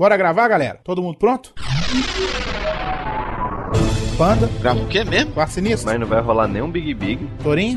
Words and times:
Bora 0.00 0.16
gravar, 0.16 0.48
galera? 0.48 0.80
Todo 0.82 1.02
mundo 1.02 1.18
pronto? 1.18 1.52
Panda, 4.16 4.48
Grava 4.58 4.80
o 4.80 4.86
quê 4.86 5.04
mesmo? 5.04 5.32
Quarto 5.32 5.50
Sinistro, 5.50 5.90
Mas 5.90 6.00
não 6.00 6.06
vai 6.06 6.22
rolar 6.22 6.48
nenhum 6.48 6.70
Big 6.70 6.94
Big. 6.94 7.28
Torinho, 7.42 7.76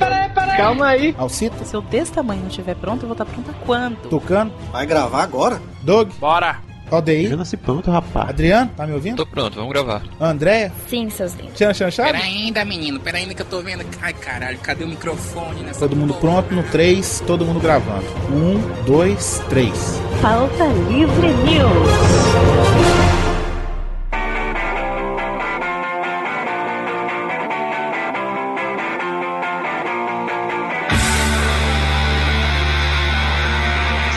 Calma 0.56 0.88
aí. 0.88 1.14
Alcita, 1.18 1.66
Se 1.66 1.76
eu 1.76 1.82
desse 1.82 2.14
tamanho 2.14 2.40
não 2.40 2.48
estiver 2.48 2.76
pronto, 2.76 3.04
eu 3.04 3.10
vou 3.10 3.12
estar 3.14 3.26
pronta 3.26 3.54
quando? 3.66 3.98
Tucano, 4.08 4.54
Vai 4.72 4.86
gravar 4.86 5.22
agora? 5.22 5.62
Doug, 5.82 6.14
Bora. 6.18 6.62
Aldeir, 6.92 7.36
nasci 7.36 7.58
pronto, 7.58 7.90
rapaz. 7.90 8.30
Adriano, 8.30 8.70
tá 8.76 8.86
me 8.86 8.94
ouvindo? 8.94 9.18
Tô 9.18 9.26
pronto, 9.26 9.56
vamos 9.56 9.72
gravar. 9.72 10.04
Andréia, 10.20 10.72
Sim, 10.88 11.10
seus 11.10 11.34
lindos. 11.34 11.54
Tchan 11.56 11.74
Chanchado? 11.74 12.12
Pera 12.12 12.24
ainda, 12.24 12.64
menino, 12.64 13.00
pera 13.00 13.18
ainda 13.18 13.34
que 13.34 13.42
eu 13.42 13.46
tô 13.46 13.62
vendo. 13.62 13.84
Ai, 14.02 14.14
caralho, 14.14 14.60
cadê 14.60 14.84
o 14.84 14.88
microfone 14.88 15.62
nessa 15.64 15.80
Todo 15.80 15.96
mundo 15.96 16.14
porra? 16.14 16.44
pronto 16.44 16.54
no 16.56 16.64
3, 16.64 17.24
todo 17.26 17.46
mundo 17.46 17.60
gravando. 17.60 18.06
1, 18.32 18.84
2, 18.86 19.42
3. 19.50 20.02
Pauta 20.22 20.66
Livre 20.88 21.28
News. 21.28 22.94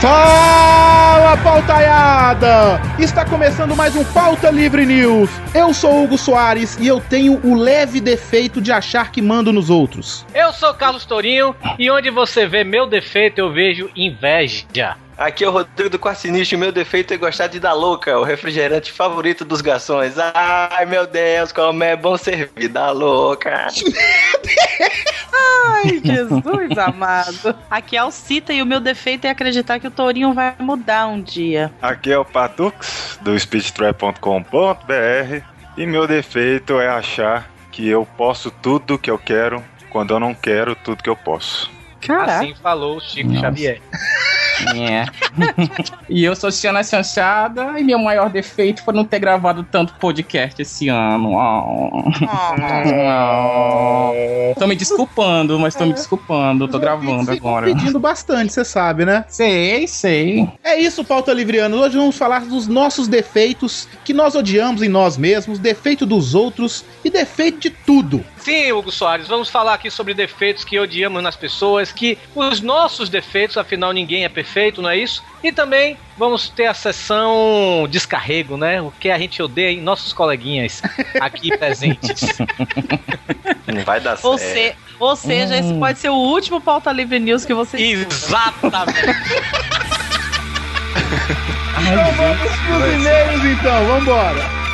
Fala, 0.00 0.45
pautaiada! 1.56 2.78
Está 2.98 3.24
começando 3.24 3.74
mais 3.74 3.96
um 3.96 4.04
Pauta 4.04 4.50
Livre 4.50 4.84
News. 4.84 5.30
Eu 5.54 5.72
sou 5.72 6.04
Hugo 6.04 6.18
Soares 6.18 6.76
e 6.78 6.86
eu 6.86 7.00
tenho 7.00 7.40
o 7.42 7.54
leve 7.54 7.98
defeito 7.98 8.60
de 8.60 8.70
achar 8.70 9.10
que 9.10 9.22
mando 9.22 9.50
nos 9.54 9.70
outros. 9.70 10.26
Eu 10.34 10.52
sou 10.52 10.74
Carlos 10.74 11.06
Tourinho 11.06 11.56
e 11.78 11.90
onde 11.90 12.10
você 12.10 12.46
vê 12.46 12.62
meu 12.62 12.86
defeito 12.86 13.38
eu 13.38 13.50
vejo 13.50 13.88
inveja. 13.96 14.98
Aqui 15.18 15.44
é 15.44 15.48
o 15.48 15.50
Rodrigo 15.50 15.88
do 15.88 15.98
Quarcinista 15.98 16.54
e 16.54 16.56
o 16.56 16.58
meu 16.60 16.70
defeito 16.70 17.14
é 17.14 17.16
gostar 17.16 17.46
de 17.46 17.58
dar 17.58 17.72
louca, 17.72 18.18
o 18.18 18.22
refrigerante 18.22 18.92
favorito 18.92 19.46
dos 19.46 19.62
garçons. 19.62 20.14
Ai, 20.18 20.84
meu 20.84 21.06
Deus, 21.06 21.52
como 21.52 21.82
é 21.82 21.96
bom 21.96 22.18
servir 22.18 22.68
da 22.68 22.90
louca. 22.90 23.68
Ai, 25.72 26.02
Jesus 26.04 26.76
amado. 26.76 27.56
Aqui 27.70 27.96
é 27.96 28.04
o 28.04 28.10
Cita 28.10 28.52
e 28.52 28.60
o 28.60 28.66
meu 28.66 28.78
defeito 28.78 29.26
é 29.26 29.30
acreditar 29.30 29.80
que 29.80 29.86
o 29.86 29.90
Tourinho 29.90 30.34
vai 30.34 30.54
mudar 30.58 31.06
um 31.06 31.22
dia. 31.22 31.72
Aqui 31.80 32.12
é 32.12 32.18
o 32.18 32.24
Patux, 32.24 33.18
do 33.22 33.38
speedtrap.com.br 33.38 34.20
e 35.78 35.86
meu 35.86 36.06
defeito 36.06 36.78
é 36.78 36.88
achar 36.88 37.50
que 37.72 37.88
eu 37.88 38.06
posso 38.18 38.50
tudo 38.50 38.98
que 38.98 39.10
eu 39.10 39.18
quero 39.18 39.64
quando 39.88 40.12
eu 40.12 40.20
não 40.20 40.34
quero 40.34 40.74
tudo 40.74 41.02
que 41.02 41.08
eu 41.08 41.16
posso. 41.16 41.70
Caraca. 42.02 42.40
Assim 42.40 42.54
falou 42.54 42.98
o 42.98 43.00
Chico 43.00 43.30
Nossa. 43.30 43.46
Xavier. 43.46 43.80
É. 44.74 45.06
e 46.08 46.24
eu 46.24 46.34
sou 46.34 46.50
Tiana 46.50 46.82
Chanchada 46.82 47.78
e 47.78 47.84
meu 47.84 47.98
maior 47.98 48.30
defeito 48.30 48.82
foi 48.82 48.94
não 48.94 49.04
ter 49.04 49.18
gravado 49.18 49.62
tanto 49.64 49.94
podcast 49.94 50.60
esse 50.60 50.88
ano. 50.88 51.32
Oh. 51.34 52.02
Oh. 52.96 54.54
Tô 54.58 54.66
me 54.66 54.74
desculpando, 54.74 55.58
mas 55.58 55.74
tô 55.74 55.84
me 55.84 55.92
desculpando. 55.92 56.66
Tô 56.68 56.78
gravando 56.78 57.30
agora. 57.30 57.66
pedindo 57.66 57.98
bastante, 57.98 58.52
você 58.52 58.64
sabe, 58.64 59.04
né? 59.04 59.24
Sei, 59.28 59.86
sei. 59.86 60.48
É 60.62 60.80
isso, 60.80 61.04
Pauta 61.04 61.32
Livriano. 61.32 61.76
Hoje 61.78 61.96
vamos 61.96 62.16
falar 62.16 62.40
dos 62.46 62.66
nossos 62.66 63.08
defeitos 63.08 63.88
que 64.04 64.14
nós 64.14 64.34
odiamos 64.34 64.82
em 64.82 64.88
nós 64.88 65.16
mesmos, 65.16 65.58
defeito 65.58 66.06
dos 66.06 66.34
outros 66.34 66.84
e 67.04 67.10
defeito 67.10 67.58
de 67.58 67.70
tudo. 67.70 68.24
Sim, 68.46 68.70
Hugo 68.70 68.92
Soares, 68.92 69.26
vamos 69.26 69.48
falar 69.48 69.74
aqui 69.74 69.90
sobre 69.90 70.14
defeitos 70.14 70.62
que 70.62 70.78
odiamos 70.78 71.20
nas 71.20 71.34
pessoas, 71.34 71.90
que 71.90 72.16
os 72.32 72.60
nossos 72.60 73.08
defeitos, 73.08 73.56
afinal 73.56 73.92
ninguém 73.92 74.24
é 74.24 74.28
perfeito, 74.28 74.80
não 74.80 74.88
é 74.88 74.96
isso? 74.96 75.20
E 75.42 75.50
também 75.50 75.98
vamos 76.16 76.48
ter 76.48 76.66
a 76.66 76.72
sessão 76.72 77.88
descarrego, 77.90 78.56
né? 78.56 78.80
O 78.80 78.92
que 79.00 79.10
a 79.10 79.18
gente 79.18 79.42
odeia 79.42 79.72
em 79.72 79.80
nossos 79.80 80.12
coleguinhas 80.12 80.80
aqui 81.20 81.50
presentes. 81.58 82.20
Não 83.66 83.82
vai 83.82 83.98
dar 83.98 84.16
Ou, 84.22 84.38
certo. 84.38 84.54
se- 84.54 84.76
ou 85.00 85.16
seja, 85.16 85.56
esse 85.56 85.74
pode 85.74 85.98
ser 85.98 86.10
o 86.10 86.14
último 86.14 86.60
Pauta 86.60 86.92
Livre 86.92 87.18
News 87.18 87.44
que 87.44 87.52
você 87.52 87.76
Exatamente. 87.78 88.96
Então 91.82 92.12
vamos 92.12 92.52
pros 92.60 92.94
e-mails 92.94 93.44
então, 93.44 93.86
vambora. 93.88 94.65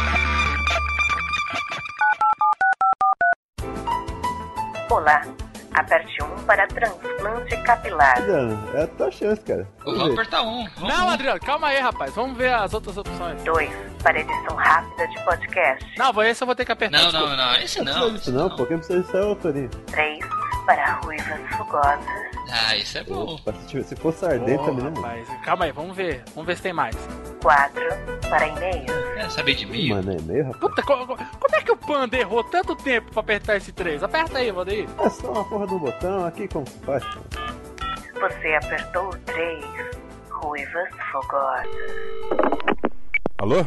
Para 6.43 6.67
transplante 6.67 7.57
capilar. 7.63 8.19
Adriano, 8.19 8.71
é 8.75 8.83
a 8.83 8.87
tua 8.87 9.11
chance, 9.11 9.41
cara. 9.43 9.67
Vamos 9.85 10.13
apertar 10.13 10.43
um. 10.43 10.69
Vamos 10.77 10.95
Não, 10.95 11.09
Adriano, 11.09 11.41
calma 11.41 11.69
aí, 11.69 11.79
rapaz. 11.81 12.15
Vamos 12.15 12.37
ver 12.37 12.53
as 12.53 12.73
outras 12.75 12.97
opções. 12.97 13.43
2 13.43 13.71
para 14.03 14.19
edição 14.21 14.57
rápida 14.57 15.07
de 15.09 15.25
podcast. 15.25 15.93
Não, 15.97 16.23
esse 16.25 16.43
eu 16.43 16.47
vou 16.47 16.55
ter 16.57 16.65
que 16.65 16.73
apertar. 16.73 16.99
Não, 16.99 17.11
desculpa. 17.11 17.37
não, 17.37 17.47
não. 17.47 17.55
Esse 17.57 17.79
Não 17.79 17.85
não. 17.85 17.93
precisa 17.93 18.11
disso 18.19 18.31
esse 18.31 18.31
não, 18.33 18.57
pô. 18.57 18.67
Quem 18.67 18.77
precisa 18.79 19.01
disso 19.01 19.17
é 19.17 19.23
o. 19.25 19.37
3 19.37 19.71
para 20.67 20.93
ruivas 21.05 21.41
fugosas. 21.57 22.05
Ah, 22.51 22.77
isso 22.77 22.99
é 22.99 23.05
bom. 23.05 23.35
Opa, 23.35 23.53
Se, 23.69 23.83
se 23.85 23.97
fosse 23.97 24.25
ardente 24.27 24.59
Porra, 24.59 24.71
também, 24.71 24.85
né, 24.85 24.91
mano? 24.91 25.03
rapaz, 25.03 25.29
calma 25.45 25.65
aí, 25.65 25.73
vamos 25.73 25.97
ver. 25.97 26.23
Vamos 26.35 26.47
ver 26.47 26.57
se 26.57 26.63
tem 26.63 26.73
mais. 26.73 26.97
4 27.43 27.83
para 28.29 28.47
e-mails. 28.49 28.87
Quer 29.15 29.31
saber 29.31 29.55
de 29.55 29.67
mim? 29.67 29.89
Mano, 29.91 30.13
é 30.13 30.21
meio, 30.23 30.45
rapaz. 30.45 30.61
Puta, 30.61 30.83
co- 30.83 31.07
co- 31.07 31.17
como 31.17 31.57
é 31.57 31.63
que 31.63 31.73
o 31.73 31.77
Panda 31.77 32.17
errou 32.17 32.45
tanto 32.45 32.75
tempo 32.77 33.11
pra 33.11 33.21
apertar 33.21 33.57
esse 33.57 33.73
3? 33.73 34.03
Aperta 34.03 34.39
aí, 34.39 34.51
Valdeir. 34.51 34.89
É 35.01 35.09
só 35.09 35.33
uma 35.33 35.45
porra 35.45 35.67
do 35.67 35.79
botão 35.79 36.27
aqui, 36.27 36.47
como 36.49 36.67
se 36.69 36.79
faz? 36.81 37.03
Você 38.21 38.55
apertou 38.55 39.09
o 39.09 39.17
3. 39.19 39.65
Ruivas 40.31 40.89
fogosas. 41.11 41.67
Alô? 43.39 43.65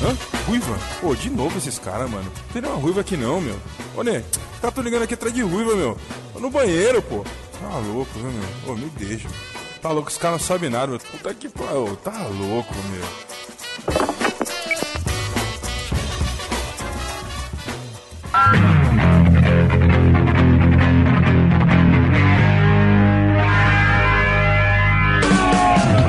Hã? 0.00 0.37
Ruiva? 0.48 0.78
Pô, 1.02 1.14
de 1.14 1.28
novo 1.28 1.58
esses 1.58 1.78
caras, 1.78 2.10
mano. 2.10 2.24
Não 2.24 2.52
tem 2.54 2.62
nenhuma 2.62 2.80
ruiva 2.80 3.02
aqui 3.02 3.18
não, 3.18 3.38
meu. 3.38 3.60
Olha, 3.94 4.24
os 4.54 4.60
caras 4.60 4.74
tão 4.74 4.82
ligando 4.82 5.02
aqui 5.02 5.12
atrás 5.12 5.34
de 5.34 5.42
ruiva, 5.42 5.76
meu. 5.76 5.94
Tô 6.32 6.40
no 6.40 6.48
banheiro, 6.48 7.02
pô. 7.02 7.22
Tá 7.60 7.76
louco, 7.76 8.10
viu, 8.14 8.30
meu? 8.30 8.72
Ô, 8.72 8.74
me 8.74 8.88
deixa. 8.96 9.28
Tá 9.82 9.90
louco, 9.90 10.08
os 10.08 10.16
caras 10.16 10.40
não 10.40 10.46
sabem 10.46 10.70
nada, 10.70 10.86
meu. 10.86 10.98
Puta 10.98 11.34
que 11.34 11.50
pariu. 11.50 11.98
Tá 12.02 12.26
louco, 12.28 12.74
meu. 12.90 13.04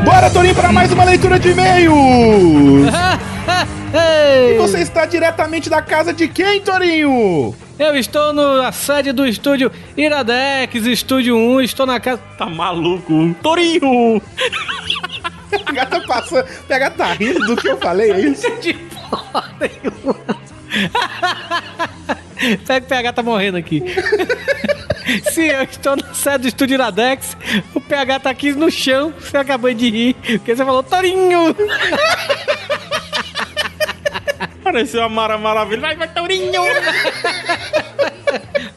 Bora, 0.05 0.29
Torinho, 0.29 0.55
para 0.55 0.71
mais 0.71 0.93
uma 0.93 1.03
leitura 1.03 1.37
de 1.37 1.49
e-mails! 1.49 2.89
E 3.93 4.57
você 4.57 4.79
está 4.79 5.05
diretamente 5.05 5.69
da 5.69 5.81
casa 5.81 6.13
de 6.13 6.27
quem, 6.27 6.61
Torinho? 6.61 7.55
Eu 7.77 7.95
estou 7.95 8.33
na 8.33 8.71
sede 8.71 9.11
do 9.11 9.25
estúdio 9.25 9.71
Iradex, 9.95 10.85
estúdio 10.85 11.35
1, 11.35 11.61
estou 11.61 11.85
na 11.85 11.99
casa. 11.99 12.21
Tá 12.37 12.45
maluco? 12.45 13.33
Torinho! 13.41 14.21
PH 15.49 15.85
tá 15.85 16.01
passando. 16.01 16.45
PH 16.67 16.89
tá 16.91 17.13
rindo 17.13 17.39
do 17.45 17.55
que 17.55 17.69
eu 17.69 17.77
falei, 17.77 18.11
é 18.11 18.19
isso? 18.19 18.49
De 18.59 18.73
porra. 18.73 19.49
Pega 22.65 22.85
o 22.85 22.87
PH 22.87 23.13
tá 23.13 23.23
morrendo 23.23 23.57
aqui. 23.57 23.83
Sim, 25.31 25.47
eu 25.47 25.63
estou 25.63 25.95
na 25.95 26.13
sede 26.13 26.39
do 26.39 26.47
estúdio 26.47 26.75
Iradex. 26.75 27.35
O 27.73 27.81
PH 27.81 28.19
tá 28.19 28.29
aqui 28.29 28.53
no 28.53 28.69
chão. 28.69 29.13
Você 29.19 29.37
acabou 29.37 29.73
de 29.73 29.89
rir. 29.89 30.13
Porque 30.13 30.55
você 30.55 30.63
falou, 30.63 30.83
Torinho! 30.83 31.55
Pareceu 34.71 35.01
a 35.03 35.09
Mara 35.09 35.35
Maravilha. 35.37 35.81
Vai, 35.81 35.95
vai, 35.95 36.07
Torinho! 36.07 36.61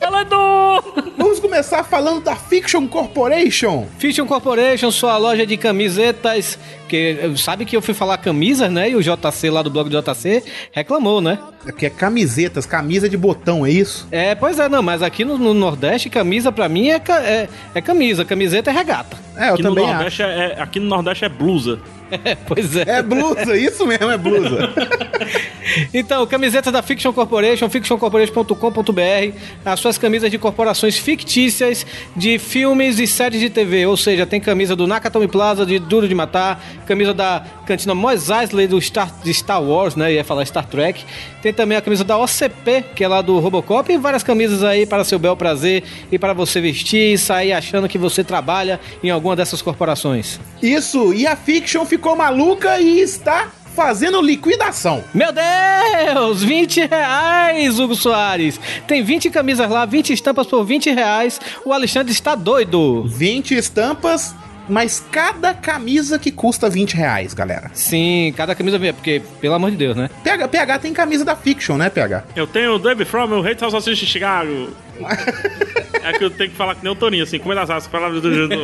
Falando! 0.01 0.83
Vamos 1.19 1.39
começar 1.39 1.85
falando 1.85 2.23
da 2.25 2.35
Fiction 2.35 2.87
Corporation. 2.89 3.87
Fiction 3.99 4.27
Corporation, 4.27 4.91
sua 4.91 5.17
loja 5.19 5.47
de 5.47 5.57
camisetas. 5.57 6.59
Que 6.89 7.17
sabe 7.37 7.65
que 7.65 7.77
eu 7.77 7.83
fui 7.83 7.95
falar 7.95 8.19
camisas, 8.19 8.71
né? 8.71 8.91
E 8.91 8.97
o 8.97 9.03
JC 9.03 9.51
lá 9.51 9.63
do 9.63 9.71
blog 9.71 9.89
do 9.89 10.01
JC 10.03 10.43
reclamou, 10.73 11.21
né? 11.21 11.39
Que 11.79 11.87
é 11.87 11.91
camisetas, 11.91 12.67
camisa 12.67 13.09
de 13.09 13.17
botão, 13.17 13.65
é 13.65 13.71
isso? 13.71 14.07
É, 14.11 14.35
pois 14.35 14.59
é, 14.59 14.69
não, 14.69 14.83
mas 14.83 15.03
aqui 15.03 15.25
no, 15.25 15.39
no 15.39 15.55
Nordeste, 15.55 16.11
camisa 16.11 16.51
pra 16.51 16.69
mim 16.69 16.89
é, 16.89 16.99
ca- 16.99 17.23
é, 17.23 17.49
é 17.75 17.81
camisa, 17.81 18.25
camiseta 18.25 18.71
é 18.71 18.75
regata. 18.75 19.17
É, 19.37 19.51
eu 19.51 19.55
Aqui 19.55 19.63
no, 19.63 19.69
também 19.71 19.85
acho. 19.85 19.95
Nordeste 19.95 20.23
é, 20.23 20.57
aqui 20.59 20.81
no 20.81 20.87
Nordeste 20.87 21.25
é 21.25 21.29
blusa. 21.29 21.79
É, 22.25 22.35
pois 22.47 22.77
é. 22.77 22.85
É 22.87 23.03
blusa, 23.03 23.57
isso 23.57 23.87
mesmo, 23.87 24.11
é 24.11 24.19
blusa. 24.19 24.73
Então, 25.95 26.27
camiseta 26.27 26.73
da 26.73 26.83
Fiction 26.83 27.13
Corporation, 27.13 27.71
fictioncorporation.com.br, 27.71 29.37
as 29.65 29.81
suas 29.81 29.97
camisas 29.97 30.31
de 30.31 30.37
corporações 30.37 30.99
fictícias 30.99 31.87
de 32.17 32.39
filmes 32.39 32.99
e 32.99 33.07
séries 33.07 33.41
de 33.41 33.49
TV, 33.49 33.87
ou 33.87 33.97
seja, 33.97 34.27
tem 34.27 34.41
camisa 34.41 34.75
do 34.75 34.87
Nakatomi 34.87 35.29
Plaza, 35.29 35.65
de 35.65 35.79
Duro 35.79 36.07
de 36.09 36.15
Matar, 36.15 36.61
camisa 36.85 37.15
da 37.15 37.45
cantina 37.65 37.95
Mos 37.95 38.29
Eisley 38.29 38.67
do 38.67 38.79
Star, 38.81 39.15
de 39.23 39.33
Star 39.33 39.63
Wars, 39.63 39.95
né, 39.95 40.13
ia 40.13 40.25
falar 40.25 40.45
Star 40.45 40.67
Trek, 40.67 41.05
tem 41.41 41.55
também 41.55 41.79
a 41.79 41.81
camisa 41.81 42.05
da 42.05 42.19
OCP, 42.19 42.85
que 42.95 43.05
é 43.05 43.09
lá 43.09 43.23
do 43.23 43.39
Robocop, 43.39 43.91
e 43.91 43.97
várias 43.97 44.25
camisas 44.25 44.65
aí 44.65 44.85
para 44.85 45.05
seu 45.05 45.19
bel 45.19 45.37
prazer 45.37 45.85
e 46.11 46.19
para 46.19 46.33
você 46.33 46.61
vestir 46.61 47.15
e 47.15 47.19
sair 47.19 47.53
achando 47.53 47.89
que 47.89 47.97
você 47.97 48.25
trabalha 48.25 48.81
em 49.03 49.11
algum 49.11 49.23
alguma 49.23 49.37
dessas 49.37 49.63
corporações. 49.63 50.41
Isso, 50.61 51.15
e 51.15 51.29
a 51.29 51.37
Fiction 51.37 51.87
ficou 51.87 52.02
maluca 52.17 52.81
e 52.81 53.01
está 53.01 53.49
fazendo 53.75 54.21
liquidação. 54.21 55.03
Meu 55.15 55.31
Deus! 55.33 56.43
20 56.43 56.87
reais, 56.87 57.79
Hugo 57.79 57.95
Soares! 57.95 58.61
Tem 58.87 59.03
20 59.03 59.31
camisas 59.31 59.69
lá, 59.71 59.85
20 59.85 60.13
estampas 60.13 60.47
por 60.47 60.65
20 60.65 60.91
reais. 60.91 61.41
O 61.65 61.73
Alexandre 61.73 62.13
está 62.13 62.35
doido. 62.35 63.05
20 63.07 63.55
estampas, 63.55 64.35
mas 64.69 65.05
cada 65.11 65.55
camisa 65.55 66.19
que 66.19 66.31
custa 66.31 66.69
20 66.69 66.95
reais, 66.95 67.35
galera. 67.35 67.71
Sim, 67.75 68.33
cada 68.37 68.55
camisa 68.55 68.79
vem, 68.79 68.93
porque, 68.93 69.23
pelo 69.41 69.55
amor 69.55 69.71
de 69.71 69.77
Deus, 69.77 69.97
né? 69.97 70.11
PH, 70.23 70.49
PH 70.49 70.79
tem 70.79 70.93
camisa 70.93 71.25
da 71.25 71.37
Fiction, 71.37 71.77
né, 71.77 71.91
PH? 71.91 72.25
Eu 72.37 72.47
tenho 72.47 72.75
o 72.75 72.79
David 72.79 73.09
From, 73.09 73.33
eu 73.33 73.45
hate 73.45 73.61
Salsicha 73.61 74.05
de 74.05 74.07
Chicago. 74.07 74.71
é 76.03 76.13
que 76.13 76.25
eu 76.25 76.31
tenho 76.31 76.51
que 76.51 76.57
falar 76.57 76.75
que 76.75 76.85
nem 76.85 76.93
o 76.93 76.97
Toninho, 76.97 77.25
assim, 77.25 77.39
comendo 77.39 77.61
as 77.61 77.71
asas, 77.71 77.89
palavras 77.89 78.23
do 78.23 78.33
jeito. 78.33 78.55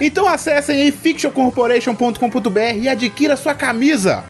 Então 0.00 0.28
acessem 0.28 0.82
aí 0.82 0.92
fictioncorporation.com.br 0.92 2.60
e 2.80 2.88
adquira 2.88 3.36
sua 3.36 3.54
camisa. 3.54 4.24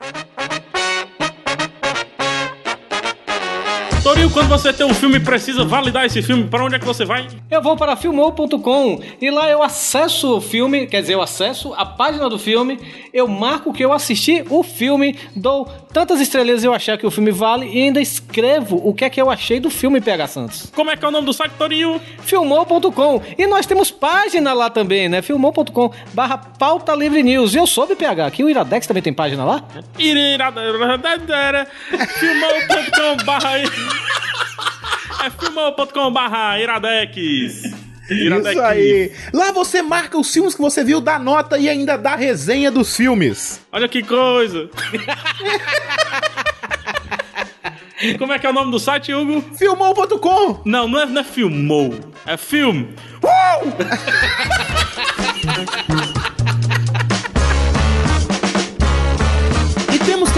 Torinho, 4.06 4.31
quando 4.31 4.49
você 4.49 4.73
tem 4.73 4.87
um 4.87 4.94
filme 4.94 5.17
e 5.17 5.20
precisa 5.20 5.64
validar 5.64 6.05
esse 6.05 6.23
filme, 6.23 6.44
pra 6.44 6.64
onde 6.64 6.76
é 6.76 6.79
que 6.79 6.85
você 6.85 7.05
vai? 7.05 7.26
Eu 7.50 7.61
vou 7.61 7.76
para 7.76 7.97
filmou.com 7.97 9.00
e 9.20 9.31
lá 9.32 9.50
eu 9.50 9.64
acesso 9.64 10.37
o 10.37 10.41
filme, 10.41 10.87
quer 10.87 11.00
dizer, 11.00 11.14
eu 11.14 11.20
acesso 11.20 11.75
a 11.75 11.85
página 11.85 12.31
do 12.31 12.38
filme, 12.38 12.79
eu 13.12 13.26
marco 13.26 13.73
que 13.73 13.85
eu 13.85 13.93
assisti 13.93 14.44
o 14.49 14.62
filme, 14.62 15.19
dou 15.35 15.69
tantas 15.97 16.21
estrelinhas 16.21 16.63
eu 16.63 16.75
achar 16.75 16.99
que 16.99 17.07
o 17.07 17.11
filme 17.11 17.31
vale 17.31 17.67
e 17.67 17.85
ainda 17.85 17.99
escrevo 18.03 18.79
o 18.85 18.93
que 18.93 19.03
é 19.03 19.09
que 19.09 19.19
eu 19.19 19.31
achei 19.31 19.59
do 19.59 19.71
filme 19.71 19.99
PH 19.99 20.27
Santos. 20.27 20.71
Como 20.75 20.91
é 20.91 20.97
que 20.97 21.03
é 21.03 21.09
o 21.09 21.11
nome 21.11 21.25
do 21.25 21.33
site, 21.33 21.53
Torinho? 21.53 21.99
Filmou.com 22.21 23.23
e 23.39 23.47
nós 23.47 23.65
temos 23.65 23.91
página 23.91 24.53
lá 24.53 24.69
também, 24.69 25.09
né? 25.09 25.23
Filmou.com 25.23 25.91
barra 26.13 26.37
pauta 26.37 26.95
livre 26.95 27.23
news. 27.23 27.55
E 27.55 27.57
eu 27.57 27.67
soube, 27.67 27.97
PH, 27.97 28.31
que 28.31 28.45
o 28.45 28.51
Iradex 28.51 28.87
também 28.87 29.03
tem 29.03 29.15
página 29.15 29.43
lá? 29.43 29.65
Filmou.com 32.19 33.25
barra 33.25 33.59
É 33.59 35.31
filmou.com 35.31 36.13
barra 36.13 36.61
iradex. 36.61 37.86
Isso 38.11 38.61
aí. 38.61 39.12
Lá 39.32 39.50
você 39.53 39.82
marca 39.82 40.17
os 40.19 40.32
filmes 40.32 40.55
que 40.55 40.61
você 40.61 40.85
viu, 40.85 41.00
dá 41.00 41.19
nota 41.19 41.58
e 41.58 41.69
ainda 41.69 41.97
dá 41.97 42.14
resenha 42.14 42.70
dos 42.70 42.97
filmes. 42.97 43.61
Olha 43.73 43.88
que 43.88 44.03
coisa. 44.03 44.70
Como 48.19 48.32
é 48.32 48.38
que 48.38 48.47
é 48.47 48.50
o 48.50 48.53
nome 48.53 48.70
do 48.70 48.79
site, 48.79 49.12
Hugo? 49.12 49.43
Filmou.com. 49.56 50.61
Não, 50.64 50.87
não 50.87 51.00
é, 51.00 51.06
não 51.06 51.20
é 51.20 51.25
filmou. 51.25 51.94
É 52.26 52.37
filme. 52.37 52.94
E 55.86 55.86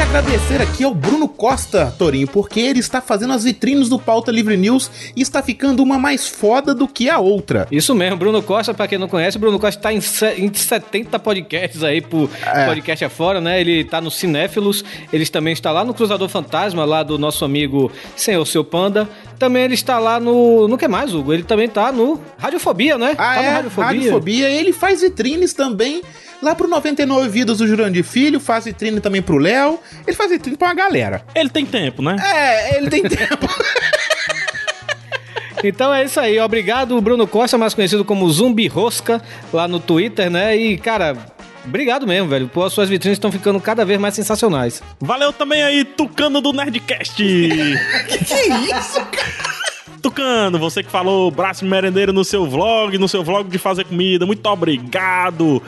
agradecer 0.09 0.63
aqui 0.63 0.85
ao 0.85 0.95
Bruno 0.95 1.29
Costa, 1.29 1.95
Torinho, 1.99 2.27
porque 2.27 2.59
ele 2.61 2.79
está 2.79 2.99
fazendo 3.01 3.35
as 3.35 3.45
vitrines 3.45 3.91
do 3.91 3.99
Pauta 3.99 4.33
Livre 4.33 4.57
News 4.57 4.91
e 5.15 5.21
está 5.21 5.43
ficando 5.43 5.83
uma 5.83 5.99
mais 5.99 6.27
foda 6.27 6.75
do 6.75 6.89
que 6.89 7.11
a 7.11 7.19
outra. 7.19 7.69
Isso 7.71 7.95
mesmo, 7.95 8.17
Bruno 8.17 8.43
Costa, 8.43 8.73
pra 8.73 8.89
quem 8.89 8.97
não 8.99 9.07
conhece, 9.07 9.37
o 9.37 9.41
Bruno 9.41 9.59
Costa 9.61 9.81
tá 9.83 9.93
em, 9.93 9.99
em 9.99 10.53
70 10.55 11.19
podcasts 11.19 11.83
aí, 11.85 12.01
por 12.01 12.31
É. 12.43 12.65
podcast 12.65 13.05
afora, 13.05 13.39
né? 13.41 13.61
Ele 13.61 13.85
tá 13.85 14.01
no 14.01 14.11
Cinéfilos, 14.11 14.83
ele 15.13 15.27
também 15.27 15.53
está 15.53 15.71
lá 15.71 15.85
no 15.85 15.93
Cruzador 15.93 16.29
Fantasma, 16.29 16.85
lá 16.87 17.03
do 17.03 17.19
nosso 17.19 17.45
amigo 17.45 17.93
Senhor 18.17 18.45
Seu 18.47 18.65
Panda. 18.65 19.07
Também 19.39 19.63
ele 19.63 19.75
está 19.75 19.99
lá 19.99 20.19
no. 20.19 20.67
No 20.67 20.77
que 20.77 20.89
mais, 20.89 21.15
Hugo? 21.15 21.33
Ele 21.33 21.45
também 21.45 21.69
tá 21.69 21.93
no 21.93 22.21
Radiofobia, 22.39 22.99
né? 22.99 23.15
Ah, 23.17 23.35
tá 23.35 23.43
é? 23.43 23.63
no 23.63 23.69
Radiofobia. 23.69 24.51
Ele 24.51 24.73
faz 24.73 25.01
vitrines 25.01 25.53
também 25.53 26.03
lá 26.43 26.55
pro 26.55 26.69
99 26.69 27.29
Vidas 27.29 27.59
do 27.59 27.67
Jurandir 27.67 28.05
Filho, 28.05 28.41
faz 28.41 28.65
vitrine 28.65 29.01
também 29.01 29.23
pro 29.23 29.39
Léo. 29.39 29.79
Ele 30.07 30.17
faz 30.17 30.31
vitrine 30.31 30.57
pra 30.57 30.69
uma 30.69 30.75
galera. 30.75 31.23
Ele 31.35 31.49
tem 31.49 31.65
tempo, 31.65 32.03
né? 32.03 32.17
É, 32.21 32.77
ele 32.77 32.91
tem 32.91 33.03
tempo. 33.09 33.49
Então 35.65 35.93
é 35.93 36.05
isso 36.05 36.21
aí. 36.21 36.39
Obrigado, 36.39 37.01
Bruno 37.01 37.27
Costa, 37.27 37.59
mais 37.59 37.75
conhecido 37.75 38.05
como 38.05 38.31
Zumbi 38.31 38.69
Rosca, 38.69 39.21
lá 39.53 39.67
no 39.67 39.81
Twitter, 39.81 40.31
né? 40.31 40.57
E, 40.57 40.79
cara. 40.79 41.17
Obrigado 41.65 42.07
mesmo, 42.07 42.29
velho. 42.29 42.49
Pô, 42.49 42.65
as 42.65 42.73
suas 42.73 42.89
vitrines 42.89 43.17
estão 43.17 43.31
ficando 43.31 43.61
cada 43.61 43.85
vez 43.85 44.01
mais 44.01 44.15
sensacionais. 44.15 44.83
Valeu 45.01 45.33
também 45.33 45.63
aí, 45.63 45.85
Tucano 45.85 46.41
do 46.41 46.53
Nerdcast. 46.53 47.17
que 47.23 48.35
isso, 48.73 49.01
cara? 49.07 49.58
Tucano, 50.03 50.59
você 50.59 50.83
que 50.83 50.91
falou 50.91 51.31
braço 51.31 51.65
merendeiro 51.65 52.13
no 52.13 52.25
seu 52.25 52.47
vlog, 52.47 52.97
no 52.99 53.09
seu 53.09 53.23
vlog 53.23 53.49
de 53.49 53.59
fazer 53.59 53.85
comida. 53.85 54.27
Muito 54.27 54.47
obrigado, 54.47 55.63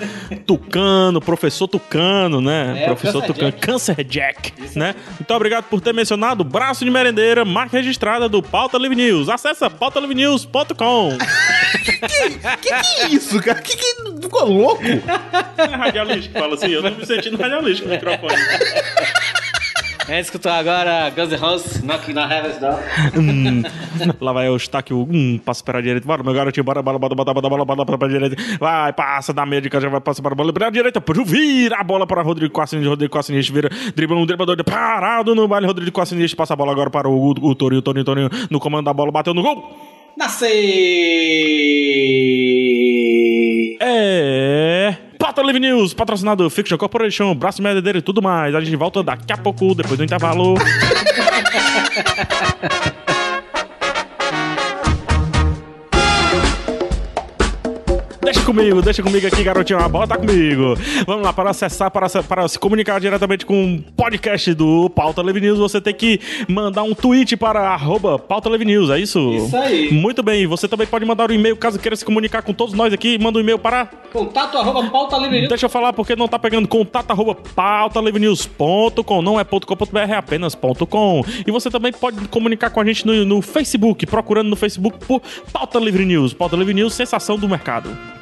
Tucano, 0.47 1.21
professor 1.21 1.69
Tucano, 1.69 2.41
né? 2.41 2.83
É, 2.83 2.87
professor 2.87 3.21
Cancer 3.21 3.35
Tucano, 3.35 3.53
Cancer 3.53 4.05
Jack, 4.05 4.53
né? 4.77 4.95
Muito 5.19 5.35
obrigado 5.35 5.65
por 5.65 5.81
ter 5.81 5.93
mencionado 5.93 6.45
braço 6.45 6.85
de 6.85 6.91
merendeira, 6.91 7.45
marca 7.45 7.77
registrada 7.77 8.29
do 8.29 8.43
Pauta 8.43 8.79
Live 8.79 8.97
News. 8.97 9.29
Acesse 9.29 9.69
pautalivnews.com. 9.71 11.19
Que 11.83 11.93
que 11.99 12.73
é 12.73 13.09
isso, 13.09 13.41
cara? 13.41 13.61
Que 13.61 13.77
que 13.77 14.21
ficou 14.21 14.45
louco? 14.45 14.83
É 14.83 15.77
radialista 15.77 16.33
que 16.33 16.39
fala 16.39 16.55
assim, 16.55 16.69
eu 16.69 16.83
tô 16.83 16.91
me 16.91 17.07
sentindo 17.07 17.37
radialista 17.37 17.85
com 17.87 17.95
o 17.95 17.99
microfone. 20.11 20.17
É, 20.17 20.21
escutou 20.21 20.51
agora 20.51 21.11
Guns 21.11 21.31
N' 21.31 21.37
Roses, 21.37 21.81
Knocking 21.83 22.19
on 22.19 22.31
Heaven's 22.31 22.59
Door. 22.59 22.81
Hum, 23.17 23.63
lá 24.21 24.33
vai 24.33 24.49
o 24.49 24.55
Eustáquio, 24.55 25.07
hum, 25.09 25.39
passa 25.45 25.63
para 25.65 25.79
a 25.79 25.83
direita, 25.83 26.07
bora, 26.07 26.23
meu 26.23 26.35
garotinho, 26.35 26.65
bora, 26.65 26.83
bora, 26.83 26.99
bora, 26.99 27.15
bora, 27.15 27.33
bora, 27.33 27.49
bora, 27.49 27.65
bora, 27.65 27.85
bora 27.85 27.99
para 27.99 28.09
a 28.09 28.11
direita, 28.11 28.37
vai, 28.59 28.93
passa 28.93 29.33
da 29.33 29.47
médica, 29.47 29.81
já 29.81 29.89
vai 29.89 30.01
passar 30.01 30.23
para 30.23 30.33
a 30.33 30.35
bola, 30.35 30.53
para 30.53 30.67
a 30.67 30.71
direita, 30.71 31.03
vira 31.25 31.77
a 31.77 31.85
bola 31.85 32.07
para 32.07 32.23
Rodrigo 32.23 32.53
Quassinich, 32.53 32.89
Rodrigo 32.89 33.13
Quassinich 33.13 33.53
vira, 33.53 33.71
dribla 33.95 34.17
um, 34.17 34.27
dribla 34.27 34.47
dois, 34.47 34.61
parado 34.63 35.35
no 35.35 35.47
baile, 35.47 35.67
Rodrigo 35.67 35.93
Quassinich 35.93 36.35
passa 36.35 36.55
a 36.55 36.57
bola 36.57 36.73
agora 36.73 36.91
para 36.91 37.09
o, 37.09 37.31
o, 37.31 37.55
Torinho, 37.55 37.79
o 37.79 37.83
Torinho, 37.83 38.03
o 38.03 38.05
Torinho, 38.05 38.31
no 38.51 38.59
comando 38.59 38.87
da 38.87 38.93
bola, 38.93 39.13
bateu 39.13 39.33
no 39.33 39.43
gol, 39.43 39.77
Nascei! 40.17 40.51
é... 43.81 44.97
Pauta 45.21 45.43
Live 45.43 45.61
News, 45.61 45.93
patrocinado 45.93 46.49
Fiction 46.49 46.79
Corporation, 46.79 47.35
Braço 47.35 47.63
Merdeiro 47.63 47.99
e 47.99 48.03
tudo 48.03 48.23
mais. 48.23 48.55
A 48.55 48.61
gente 48.63 48.75
volta 48.75 49.03
daqui 49.03 49.31
a 49.31 49.37
pouco, 49.37 49.75
depois 49.75 49.99
do 49.99 50.03
intervalo. 50.03 50.55
Deixa 58.23 58.43
comigo, 58.43 58.83
deixa 58.83 59.03
comigo 59.03 59.27
aqui, 59.27 59.43
garotinho. 59.43 59.79
A 59.79 59.89
bola 59.89 60.07
tá 60.07 60.17
comigo. 60.17 60.75
Vamos 61.07 61.23
lá, 61.23 61.33
para 61.33 61.51
acessar, 61.51 61.91
para, 61.91 62.07
para 62.23 62.49
se 62.49 62.59
comunicar 62.59 63.01
diretamente 63.01 63.47
com 63.47 63.77
o 63.77 63.83
podcast 63.93 64.53
do 64.55 64.91
Pauta 64.91 65.23
Live 65.23 65.41
News, 65.41 65.59
você 65.59 65.81
tem 65.81 65.95
que 65.95 66.21
mandar 66.47 66.83
um 66.83 66.95
tweet 66.95 67.37
para 67.37 67.71
arroba 67.71 68.19
Pauta 68.19 68.49
Live 68.51 68.65
News, 68.65 68.91
é 68.91 68.99
isso? 68.99 69.19
Isso 69.33 69.57
aí. 69.57 69.93
Muito 69.93 70.23
bem, 70.23 70.47
você 70.47 70.69
também 70.69 70.87
pode 70.87 71.05
mandar 71.05 71.31
um 71.31 71.35
e-mail 71.35 71.57
caso 71.57 71.79
queira 71.79 71.97
se 71.97 72.05
comunicar 72.05 72.43
com 72.43 72.53
todos 72.53 72.75
nós 72.75 72.93
aqui. 72.93 73.19
Manda 73.19 73.39
um 73.39 73.43
e-mail 73.43 73.59
para 73.59 73.89
Contato 74.13 74.59
arroba 74.59 74.91
pauta 74.91 75.17
livre 75.17 75.47
Deixa 75.47 75.67
eu 75.67 75.71
falar 75.71 75.93
porque 75.93 76.17
não 76.17 76.27
tá 76.27 76.39
pegando 76.39 76.67
contato 76.67 77.11
arroba 77.11 77.35
pautalivrenews.com, 77.35 79.23
não 79.23 79.39
é 79.39 79.45
.com.br, 79.45 79.99
é 79.99 80.17
apenas 80.17 80.55
.com. 80.55 81.25
E 81.47 81.51
você 81.51 81.71
também 81.71 81.93
pode 81.93 82.29
comunicar 82.29 82.71
com 82.71 82.81
a 82.81 82.85
gente 82.85 83.07
no, 83.07 83.25
no 83.25 83.41
Facebook, 83.41 84.05
procurando 84.07 84.49
no 84.49 84.57
Facebook 84.57 84.99
por 85.07 85.23
Pauta 85.53 85.79
Livre 85.79 86.05
News. 86.05 86.35
Pauta 86.35 86.57
Livre 86.57 86.75
News, 86.75 86.95
sensação 86.95 87.39
do 87.39 87.49
mercado. 87.49 88.20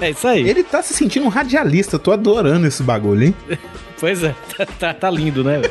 É 0.00 0.10
isso 0.10 0.26
aí. 0.26 0.48
Ele 0.48 0.62
tá 0.62 0.82
se 0.82 0.94
sentindo 0.94 1.26
um 1.26 1.28
radialista, 1.28 1.98
tô 1.98 2.12
adorando 2.12 2.66
esse 2.66 2.82
bagulho, 2.82 3.24
hein? 3.24 3.34
Pois 4.02 4.20
é, 4.24 4.34
tá, 4.58 4.66
tá- 4.66 4.94
tá 4.94 5.08
lindo, 5.08 5.44
né? 5.44 5.62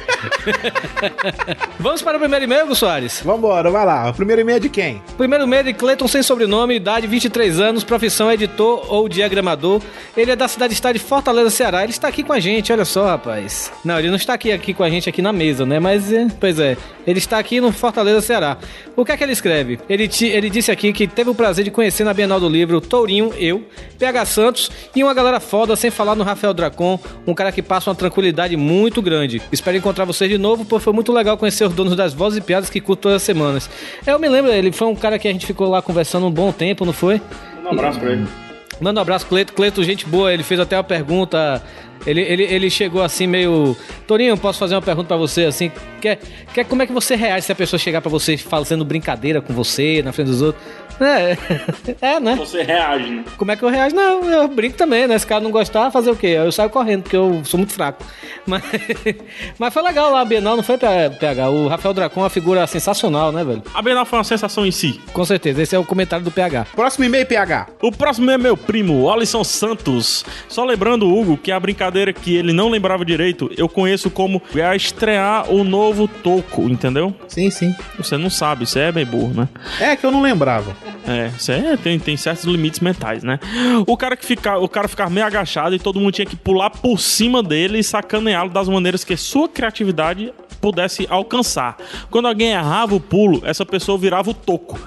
Vamos 1.77 2.01
para 2.01 2.15
o 2.15 2.19
primeiro 2.21 2.45
e-mail, 2.45 2.63
Hugo 2.63 2.75
Soares. 2.75 3.21
Vambora, 3.25 3.69
vai 3.69 3.85
lá. 3.85 4.09
O 4.09 4.13
primeiro 4.13 4.41
e-mail 4.41 4.55
é 4.55 4.59
de 4.61 4.69
quem? 4.69 5.01
Primeiro 5.17 5.43
e-mail 5.43 5.65
de 5.65 5.73
Cleiton 5.73 6.07
sem 6.07 6.23
sobrenome, 6.23 6.75
idade 6.75 7.07
23 7.07 7.59
anos, 7.59 7.83
profissão 7.83 8.31
editor 8.31 8.85
ou 8.87 9.09
diagramador. 9.09 9.81
Ele 10.15 10.31
é 10.31 10.35
da 10.37 10.47
cidade 10.47 10.73
está 10.73 10.93
de 10.93 10.99
Fortaleza, 10.99 11.49
Ceará. 11.49 11.83
Ele 11.83 11.91
está 11.91 12.07
aqui 12.07 12.23
com 12.23 12.31
a 12.31 12.39
gente, 12.39 12.71
olha 12.71 12.85
só, 12.85 13.05
rapaz. 13.05 13.69
Não, 13.83 13.99
ele 13.99 14.07
não 14.07 14.15
está 14.15 14.35
aqui, 14.35 14.53
aqui 14.53 14.73
com 14.73 14.83
a 14.83 14.89
gente 14.89 15.09
aqui 15.09 15.21
na 15.21 15.33
mesa, 15.33 15.65
né? 15.65 15.77
Mas, 15.77 16.09
é, 16.13 16.27
pois 16.39 16.57
é, 16.57 16.77
ele 17.05 17.19
está 17.19 17.37
aqui 17.37 17.59
no 17.59 17.73
Fortaleza, 17.73 18.21
Ceará. 18.21 18.57
O 18.95 19.03
que 19.03 19.11
é 19.11 19.17
que 19.17 19.23
ele 19.25 19.33
escreve? 19.33 19.77
Ele, 19.89 20.09
ele 20.21 20.49
disse 20.49 20.71
aqui 20.71 20.93
que 20.93 21.05
teve 21.05 21.29
o 21.29 21.35
prazer 21.35 21.65
de 21.65 21.71
conhecer 21.71 22.05
na 22.05 22.13
Bienal 22.13 22.39
do 22.39 22.47
Livro 22.47 22.79
Tourinho, 22.79 23.33
eu, 23.37 23.61
PH 23.99 24.25
Santos 24.25 24.71
e 24.95 25.03
uma 25.03 25.13
galera 25.13 25.41
foda, 25.41 25.75
sem 25.75 25.91
falar 25.91 26.15
no 26.15 26.23
Rafael 26.23 26.53
Dracon, 26.53 26.97
um 27.27 27.33
cara 27.33 27.51
que 27.51 27.61
passa 27.61 27.89
uma 27.89 27.95
tranquilidade 27.95 28.20
muito 28.57 29.01
grande. 29.01 29.41
Espero 29.51 29.77
encontrar 29.77 30.05
vocês 30.05 30.29
de 30.29 30.37
novo, 30.37 30.79
foi 30.79 30.93
muito 30.93 31.11
legal 31.11 31.37
conhecer 31.37 31.65
os 31.65 31.73
donos 31.73 31.95
das 31.95 32.13
vozes 32.13 32.39
e 32.39 32.41
piadas 32.41 32.69
que 32.69 32.79
curto 32.79 33.01
todas 33.01 33.17
as 33.17 33.23
semanas. 33.23 33.69
Eu 34.05 34.19
me 34.19 34.29
lembro, 34.29 34.51
ele 34.51 34.71
foi 34.71 34.87
um 34.87 34.95
cara 34.95 35.17
que 35.17 35.27
a 35.27 35.31
gente 35.31 35.45
ficou 35.45 35.69
lá 35.69 35.81
conversando 35.81 36.27
um 36.27 36.31
bom 36.31 36.51
tempo, 36.51 36.85
não 36.85 36.93
foi? 36.93 37.21
Um 37.63 37.69
abraço 37.69 37.99
pra 37.99 38.11
ele. 38.11 38.27
Manda 38.81 38.99
um 38.99 39.03
abraço, 39.03 39.27
Cleito. 39.27 39.53
Cleito, 39.53 39.83
gente 39.83 40.07
boa, 40.07 40.33
ele 40.33 40.41
fez 40.41 40.59
até 40.59 40.75
uma 40.75 40.83
pergunta. 40.83 41.61
Ele, 42.05 42.21
ele, 42.21 42.43
ele 42.43 42.69
chegou 42.69 43.03
assim 43.03 43.27
meio. 43.27 43.77
Torinho, 44.07 44.35
posso 44.35 44.57
fazer 44.57 44.73
uma 44.73 44.81
pergunta 44.81 45.07
pra 45.07 45.17
você 45.17 45.45
assim? 45.45 45.71
Quer, 46.01 46.19
quer, 46.51 46.65
como 46.65 46.81
é 46.81 46.87
que 46.87 46.91
você 46.91 47.15
reage 47.15 47.45
se 47.45 47.51
a 47.51 47.55
pessoa 47.55 47.79
chegar 47.79 48.01
pra 48.01 48.09
você 48.09 48.35
fazendo 48.37 48.83
brincadeira 48.83 49.39
com 49.39 49.53
você, 49.53 50.01
na 50.03 50.11
frente 50.11 50.27
dos 50.27 50.41
outros? 50.41 50.63
É, 51.01 51.37
é, 52.15 52.19
né? 52.19 52.35
Você 52.35 52.61
reage. 52.61 53.09
né? 53.09 53.23
Como 53.37 53.51
é 53.51 53.55
que 53.55 53.63
eu 53.63 53.69
reajo? 53.69 53.95
Não, 53.95 54.23
eu 54.29 54.47
brinco 54.47 54.77
também, 54.77 55.07
né? 55.07 55.17
Se 55.17 55.25
o 55.25 55.27
cara 55.27 55.41
não 55.41 55.51
gostar, 55.51 55.91
fazer 55.91 56.11
o 56.11 56.15
quê? 56.15 56.27
Eu 56.27 56.51
saio 56.51 56.69
correndo, 56.69 57.03
porque 57.03 57.17
eu 57.17 57.41
sou 57.43 57.57
muito 57.57 57.73
fraco. 57.73 58.03
Mas, 58.43 58.63
mas 59.59 59.71
foi 59.71 59.83
legal 59.83 60.11
lá 60.11 60.21
a 60.21 60.25
Bienal, 60.25 60.55
não 60.55 60.63
foi, 60.63 60.75
PH? 60.75 61.47
O 61.51 61.67
Rafael 61.67 61.93
Dracon 61.93 62.21
é 62.21 62.23
uma 62.23 62.29
figura 62.29 62.65
sensacional, 62.65 63.31
né, 63.31 63.43
velho? 63.43 63.61
A 63.71 63.83
Bienal 63.83 64.03
foi 64.03 64.17
uma 64.17 64.23
sensação 64.23 64.65
em 64.65 64.71
si. 64.71 64.99
Com 65.13 65.23
certeza, 65.23 65.61
esse 65.61 65.75
é 65.75 65.79
o 65.79 65.85
comentário 65.85 66.25
do 66.25 66.31
PH. 66.31 66.65
Próximo 66.75 67.05
e-mail, 67.05 67.23
PH. 67.27 67.67
O 67.83 67.91
próximo 67.91 68.31
é 68.31 68.39
meu 68.39 68.57
primo, 68.57 69.11
Alisson 69.11 69.43
Santos. 69.43 70.25
Só 70.47 70.65
lembrando, 70.65 71.07
Hugo, 71.07 71.37
que 71.37 71.51
a 71.51 71.59
brincadeira 71.59 72.11
que 72.11 72.35
ele 72.35 72.51
não 72.51 72.69
lembrava 72.69 73.05
direito, 73.05 73.47
eu 73.55 73.69
conheço 73.69 74.09
como 74.09 74.41
a 74.55 74.75
estrear 74.75 75.47
o 75.51 75.63
novo 75.63 76.07
Toco, 76.07 76.63
entendeu? 76.63 77.13
Sim, 77.27 77.51
sim. 77.51 77.75
Você 77.97 78.17
não 78.17 78.31
sabe, 78.31 78.65
você 78.65 78.79
é 78.79 78.91
bem 78.91 79.05
burro, 79.05 79.33
né? 79.35 79.47
É 79.79 79.95
que 79.95 80.03
eu 80.03 80.09
não 80.11 80.21
lembrava. 80.21 80.75
É, 81.07 81.31
é, 81.51 81.77
tem, 81.77 81.99
tem 81.99 82.17
certos 82.17 82.45
limites 82.45 82.79
mentais, 82.79 83.23
né? 83.23 83.39
O 83.85 83.97
cara 83.97 84.15
que 84.15 84.25
fica, 84.25 84.57
o 84.57 84.67
cara 84.67 84.87
ficava 84.87 85.09
meio 85.09 85.25
agachado 85.25 85.75
e 85.75 85.79
todo 85.79 85.99
mundo 85.99 86.13
tinha 86.13 86.25
que 86.25 86.35
pular 86.35 86.69
por 86.69 86.99
cima 86.99 87.41
dele 87.41 87.79
e 87.79 87.83
sacaneá-lo 87.83 88.49
das 88.49 88.67
maneiras 88.67 89.03
que 89.03 89.15
sua 89.17 89.49
criatividade 89.49 90.33
pudesse 90.59 91.07
alcançar. 91.09 91.77
Quando 92.09 92.27
alguém 92.27 92.51
errava 92.51 92.95
o 92.95 92.99
pulo, 92.99 93.41
essa 93.43 93.65
pessoa 93.65 93.97
virava 93.97 94.29
o 94.29 94.33
toco. 94.33 94.79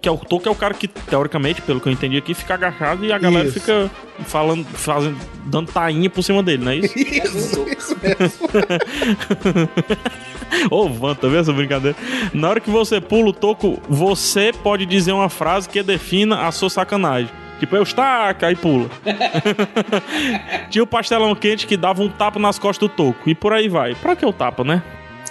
Que 0.00 0.08
é 0.08 0.10
o 0.10 0.16
toco 0.16 0.48
é 0.48 0.50
o 0.50 0.54
cara 0.54 0.72
que, 0.72 0.88
teoricamente, 0.88 1.60
pelo 1.60 1.78
que 1.78 1.88
eu 1.88 1.92
entendi 1.92 2.16
aqui, 2.16 2.32
fica 2.32 2.54
agachado 2.54 3.04
e 3.04 3.12
a 3.12 3.18
galera 3.18 3.46
Isso. 3.46 3.60
fica 3.60 3.90
falando, 4.24 4.64
fazendo, 4.64 5.18
dando 5.44 5.70
tainha 5.70 6.08
por 6.08 6.22
cima 6.22 6.42
dele, 6.42 6.64
não 6.64 6.72
é 6.72 6.76
isso? 6.76 6.98
Isso, 6.98 7.66
isso 7.68 7.96
mesmo. 8.02 8.48
Ô, 10.70 10.88
Van, 10.88 11.14
tá 11.14 11.28
vendo 11.28 11.40
essa 11.40 11.52
brincadeira? 11.52 11.96
Na 12.32 12.48
hora 12.48 12.60
que 12.60 12.70
você 12.70 13.00
pula 13.00 13.30
o 13.30 13.32
toco, 13.32 13.80
você 13.88 14.52
pode 14.52 14.86
dizer 14.86 15.12
uma 15.12 15.28
frase 15.28 15.68
que 15.68 15.82
defina 15.82 16.46
a 16.46 16.52
sua 16.52 16.70
sacanagem. 16.70 17.30
Tipo, 17.58 17.76
eu 17.76 17.82
estaca, 17.82 18.46
aí 18.46 18.56
pula. 18.56 18.90
Tinha 20.70 20.82
o 20.82 20.86
pastelão 20.86 21.34
quente 21.34 21.66
que 21.66 21.76
dava 21.76 22.02
um 22.02 22.08
tapa 22.08 22.38
nas 22.38 22.58
costas 22.58 22.88
do 22.88 22.94
toco. 22.94 23.28
E 23.28 23.34
por 23.34 23.52
aí 23.52 23.68
vai. 23.68 23.94
Pra 23.94 24.16
que 24.16 24.26
o 24.26 24.32
tapa, 24.32 24.64
né? 24.64 24.82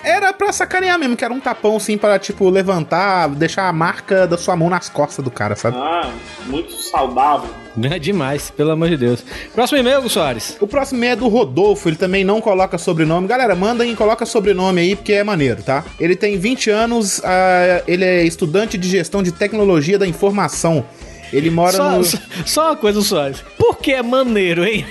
Era 0.04 0.34
pra 0.34 0.52
sacanear 0.52 1.00
mesmo, 1.00 1.16
que 1.16 1.24
era 1.24 1.34
um 1.34 1.40
tapão 1.40 1.78
assim 1.78 1.98
pra, 1.98 2.20
tipo, 2.20 2.50
levantar, 2.50 3.30
deixar 3.30 3.70
a 3.70 3.74
marca 3.74 4.28
da 4.28 4.38
sua 4.38 4.56
mão 4.56 4.70
nas 4.70 4.90
costas 4.90 5.24
do 5.24 5.32
cara, 5.32 5.56
sabe? 5.56 5.78
Ah, 5.78 6.12
muito 6.46 6.74
saudável. 6.74 7.50
É 7.82 7.98
demais, 7.98 8.52
pelo 8.52 8.72
amor 8.72 8.90
de 8.90 8.98
Deus. 8.98 9.24
Próximo 9.56 9.80
e-mail, 9.80 10.08
Soares. 10.10 10.58
O 10.60 10.68
próximo 10.68 11.00
e-mail 11.00 11.14
é 11.14 11.16
do 11.16 11.28
Rodolfo, 11.28 11.88
ele 11.90 11.96
também 11.96 12.24
não 12.24 12.42
coloca 12.42 12.78
sobrenome. 12.78 13.28
Galera, 13.28 13.56
mandem 13.56 13.92
e 13.92 13.96
coloca 13.96 14.26
sobrenome 14.26 14.82
aí, 14.82 14.96
porque 14.96 15.14
é 15.14 15.24
maneiro, 15.24 15.64
tá? 15.64 15.84
Ele 16.00 16.16
tem 16.16 16.38
20 16.38 16.70
anos, 16.70 17.22
ah, 17.24 17.82
ele 17.88 18.04
é 18.04 18.24
estudante 18.24 18.78
de 18.78 18.88
gestão 18.88 19.24
de 19.24 19.32
tecnologia 19.32 19.98
da 19.98 20.06
informação. 20.06 20.86
Ele 21.34 21.50
mora 21.50 21.74
Só, 21.76 21.92
no. 21.92 22.04
só, 22.04 22.18
só 22.46 22.66
uma 22.68 22.76
coisa, 22.76 23.02
Soares. 23.02 23.44
Por 23.58 23.78
que 23.78 23.92
é 23.92 24.04
maneiro, 24.04 24.64
hein? 24.64 24.86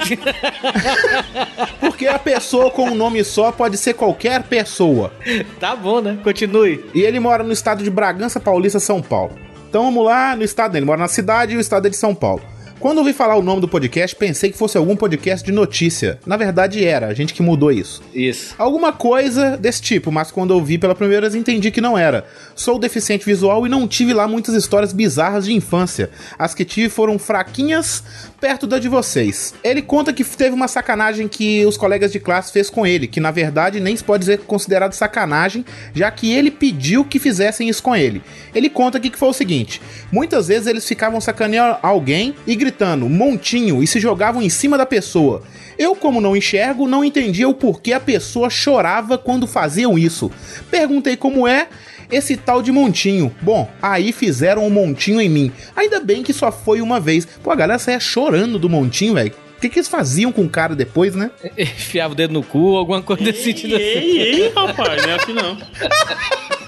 Porque 1.80 2.06
a 2.08 2.18
pessoa 2.18 2.70
com 2.70 2.90
um 2.90 2.94
nome 2.94 3.22
só 3.22 3.52
pode 3.52 3.78
ser 3.78 3.94
qualquer 3.94 4.42
pessoa. 4.42 5.12
tá 5.60 5.76
bom, 5.76 6.00
né? 6.00 6.18
Continue. 6.22 6.84
E 6.92 7.02
ele 7.02 7.20
mora 7.20 7.44
no 7.44 7.52
estado 7.52 7.84
de 7.84 7.90
Bragança 7.90 8.40
Paulista, 8.40 8.80
São 8.80 9.00
Paulo. 9.00 9.38
Então 9.68 9.84
vamos 9.84 10.04
lá 10.04 10.34
no 10.34 10.42
estado 10.42 10.72
dele. 10.72 10.80
Ele 10.82 10.86
mora 10.86 11.00
na 11.00 11.08
cidade 11.08 11.54
e 11.54 11.56
o 11.56 11.60
estado 11.60 11.86
é 11.86 11.90
de 11.90 11.96
São 11.96 12.14
Paulo. 12.14 12.42
Quando 12.82 12.98
ouvi 12.98 13.12
falar 13.12 13.36
o 13.36 13.42
nome 13.42 13.60
do 13.60 13.68
podcast, 13.68 14.16
pensei 14.16 14.50
que 14.50 14.58
fosse 14.58 14.76
algum 14.76 14.96
podcast 14.96 15.46
de 15.46 15.52
notícia. 15.52 16.18
Na 16.26 16.36
verdade 16.36 16.84
era, 16.84 17.06
a 17.06 17.14
gente 17.14 17.32
que 17.32 17.40
mudou 17.40 17.70
isso. 17.70 18.02
Isso. 18.12 18.56
Alguma 18.58 18.92
coisa 18.92 19.56
desse 19.56 19.80
tipo, 19.80 20.10
mas 20.10 20.32
quando 20.32 20.52
eu 20.52 20.60
vi 20.60 20.78
pela 20.78 20.92
primeira 20.92 21.30
vez 21.30 21.36
entendi 21.36 21.70
que 21.70 21.80
não 21.80 21.96
era. 21.96 22.26
Sou 22.56 22.80
deficiente 22.80 23.24
visual 23.24 23.64
e 23.64 23.70
não 23.70 23.86
tive 23.86 24.12
lá 24.12 24.26
muitas 24.26 24.56
histórias 24.56 24.92
bizarras 24.92 25.44
de 25.44 25.52
infância. 25.52 26.10
As 26.36 26.56
que 26.56 26.64
tive 26.64 26.88
foram 26.88 27.20
fraquinhas 27.20 28.02
perto 28.40 28.66
da 28.66 28.80
de 28.80 28.88
vocês. 28.88 29.54
Ele 29.62 29.80
conta 29.80 30.12
que 30.12 30.24
teve 30.24 30.52
uma 30.52 30.66
sacanagem 30.66 31.28
que 31.28 31.64
os 31.64 31.76
colegas 31.76 32.10
de 32.10 32.18
classe 32.18 32.50
fez 32.50 32.68
com 32.68 32.84
ele, 32.84 33.06
que 33.06 33.20
na 33.20 33.30
verdade 33.30 33.78
nem 33.78 33.96
se 33.96 34.02
pode 34.02 34.22
dizer 34.22 34.40
considerado 34.40 34.92
sacanagem, 34.94 35.64
já 35.94 36.10
que 36.10 36.32
ele 36.34 36.50
pediu 36.50 37.04
que 37.04 37.20
fizessem 37.20 37.68
isso 37.68 37.80
com 37.80 37.94
ele. 37.94 38.20
Ele 38.52 38.68
conta 38.68 38.98
aqui 38.98 39.08
que 39.08 39.18
foi 39.18 39.28
o 39.28 39.32
seguinte: 39.32 39.80
muitas 40.10 40.48
vezes 40.48 40.66
eles 40.66 40.84
ficavam 40.84 41.20
sacaneando 41.20 41.78
alguém 41.80 42.34
e 42.44 42.56
gritando 42.72 43.06
montinho 43.06 43.82
e 43.82 43.86
se 43.86 44.00
jogavam 44.00 44.40
em 44.40 44.48
cima 44.48 44.78
da 44.78 44.86
pessoa. 44.86 45.42
Eu, 45.78 45.94
como 45.94 46.22
não 46.22 46.34
enxergo, 46.34 46.88
não 46.88 47.04
entendia 47.04 47.46
o 47.46 47.54
porquê 47.54 47.92
a 47.92 48.00
pessoa 48.00 48.48
chorava 48.48 49.18
quando 49.18 49.46
faziam 49.46 49.98
isso. 49.98 50.30
Perguntei 50.70 51.14
como 51.14 51.46
é 51.46 51.68
esse 52.10 52.34
tal 52.34 52.62
de 52.62 52.72
montinho. 52.72 53.34
Bom, 53.42 53.70
aí 53.80 54.10
fizeram 54.10 54.66
um 54.66 54.70
montinho 54.70 55.20
em 55.20 55.28
mim. 55.28 55.52
Ainda 55.76 56.00
bem 56.00 56.22
que 56.22 56.32
só 56.32 56.50
foi 56.50 56.80
uma 56.80 56.98
vez. 56.98 57.26
Pô, 57.26 57.50
a 57.50 57.54
galera 57.54 57.78
saia 57.78 58.00
chorando 58.00 58.58
do 58.58 58.70
montinho, 58.70 59.14
velho. 59.14 59.34
O 59.56 59.60
que, 59.60 59.68
que 59.68 59.78
eles 59.78 59.88
faziam 59.88 60.32
com 60.32 60.42
o 60.42 60.48
cara 60.48 60.74
depois, 60.74 61.14
né? 61.14 61.30
Enfiava 61.56 62.14
o 62.14 62.16
dedo 62.16 62.32
no 62.32 62.42
cu, 62.42 62.76
alguma 62.76 63.02
coisa 63.02 63.22
desse 63.22 63.44
sentido 63.44 63.76
assim. 63.76 63.82
Ei, 63.82 64.42
ei, 64.44 64.52
rapaz, 64.54 65.02
não 65.02 65.10
é 65.10 65.14
assim 65.14 65.32
não. 65.34 65.58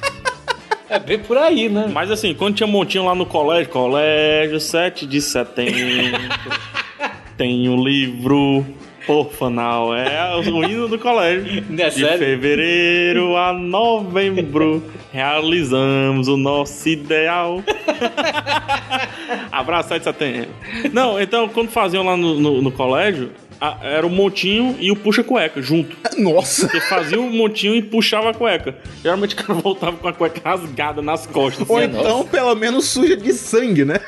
É 0.95 0.99
bem 0.99 1.19
por 1.19 1.37
aí, 1.37 1.69
né? 1.69 1.91
Mas 1.93 2.11
assim, 2.11 2.33
quando 2.35 2.55
tinha 2.55 2.67
montinho 2.67 3.05
lá 3.05 3.15
no 3.15 3.27
colégio, 3.27 3.71
colégio 3.71 4.61
7 4.61 5.07
de 5.07 5.21
setembro, 5.21 5.75
tem 7.37 7.69
o 7.69 7.75
livro 7.83 8.65
Orfanal, 9.09 9.95
é 9.95 10.35
o 10.37 10.65
hino 10.65 10.87
do 10.89 10.99
colégio. 10.99 11.65
É 11.79 11.91
de 11.91 12.07
fevereiro 12.19 13.37
a 13.37 13.53
novembro, 13.53 14.83
realizamos 15.13 16.29
o 16.29 16.37
nosso 16.37 16.89
ideal. 16.89 17.61
Abraço 19.51 19.89
7 19.91 19.99
de 19.99 20.05
setembro. 20.05 20.49
Não, 20.93 21.21
então, 21.21 21.49
quando 21.49 21.69
faziam 21.71 22.05
lá 22.05 22.17
no, 22.17 22.39
no- 22.41 22.63
no 22.63 22.73
colégio, 22.73 23.31
a- 23.69 23.79
era 23.83 24.07
o 24.07 24.11
montinho 24.11 24.77
e 24.81 24.91
o 24.91 24.97
puxa-cueca 24.97 25.61
junto. 25.63 25.97
Nossa! 26.19 26.69
Você 26.69 26.81
fazia 26.83 27.21
o 27.21 27.31
montinho 27.31 27.75
e 27.75 27.83
puxava 27.83 28.31
a 28.31 28.35
cueca. 28.35 28.75
Geralmente 29.03 29.35
o 29.35 29.39
cara 29.39 29.55
voltava 29.55 29.97
com 29.97 30.09
a 30.09 30.13
cueca 30.13 30.41
rasgada 30.45 31.01
nas 31.03 31.27
costas. 31.27 31.69
Ou 31.69 31.79
assim, 31.79 31.87
então, 31.89 32.25
pelo 32.27 32.55
menos 32.55 32.85
suja 32.87 33.17
de 33.17 33.33
sangue, 33.33 33.85
né? 33.85 33.99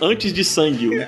Antes 0.00 0.32
de 0.32 0.44
sangue. 0.44 0.90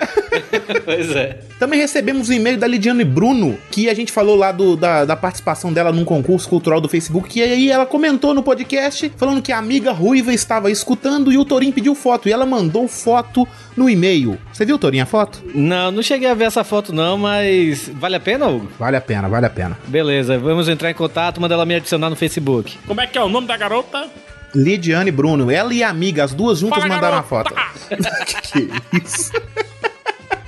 Pois 0.84 1.10
é. 1.14 1.40
Também 1.58 1.80
recebemos 1.80 2.28
um 2.28 2.32
e-mail 2.32 2.58
da 2.58 2.66
Lidiane 2.66 3.04
Bruno, 3.04 3.58
que 3.70 3.88
a 3.88 3.94
gente 3.94 4.12
falou 4.12 4.36
lá 4.36 4.52
do- 4.52 4.76
da, 4.76 5.04
da 5.04 5.16
participação 5.16 5.72
dela 5.72 5.92
num 5.92 6.04
concurso 6.04 6.48
cultural 6.48 6.80
do 6.80 6.88
Facebook, 6.88 7.38
e 7.38 7.42
aí 7.42 7.70
ela 7.70 7.86
comentou 7.86 8.34
no 8.34 8.42
podcast, 8.42 9.10
falando 9.16 9.42
que 9.42 9.52
a 9.52 9.58
amiga 9.58 9.92
ruiva 9.92 10.32
estava 10.32 10.70
escutando 10.70 11.32
e 11.32 11.38
o 11.38 11.44
Torinho 11.44 11.72
pediu 11.72 11.94
foto, 11.94 12.28
e 12.28 12.32
ela 12.32 12.46
mandou 12.46 12.86
foto 12.86 13.46
no 13.76 13.88
e-mail. 13.90 14.38
Você 14.52 14.64
viu, 14.64 14.78
Torinho, 14.78 15.02
a 15.02 15.06
foto? 15.06 15.42
Não, 15.54 15.90
não 15.90 16.02
cheguei 16.02 16.28
a 16.28 16.34
ver 16.34 16.44
essa 16.44 16.64
foto 16.64 16.92
não, 16.92 17.18
mas 17.18 17.88
vale 17.94 18.16
a 18.16 18.20
pena, 18.20 18.46
Hugo? 18.46 18.68
Vale 18.78 18.96
a 18.96 19.00
pena, 19.00 19.28
vale 19.28 19.46
a 19.46 19.50
pena. 19.50 19.78
Beleza, 19.86 20.38
vamos 20.38 20.68
entrar 20.68 20.90
em 20.90 20.94
contato, 20.94 21.40
manda 21.40 21.54
ela 21.54 21.66
me 21.66 21.74
adicionar 21.74 22.08
no 22.10 22.16
Facebook. 22.16 22.78
Como 22.86 23.00
é 23.00 23.06
que 23.06 23.18
é 23.18 23.22
o 23.22 23.28
nome 23.28 23.46
da 23.46 23.56
garota? 23.56 24.08
Lidiane 24.54 25.10
Bruno, 25.10 25.50
ela 25.50 25.74
e 25.74 25.82
a 25.82 25.90
amiga, 25.90 26.24
as 26.24 26.32
duas 26.32 26.58
juntas 26.60 26.78
Fala, 26.78 26.94
mandaram 26.94 27.18
a 27.18 27.22
garota! 27.22 27.50
foto. 27.50 27.54
que 28.52 28.70
isso? 29.04 29.32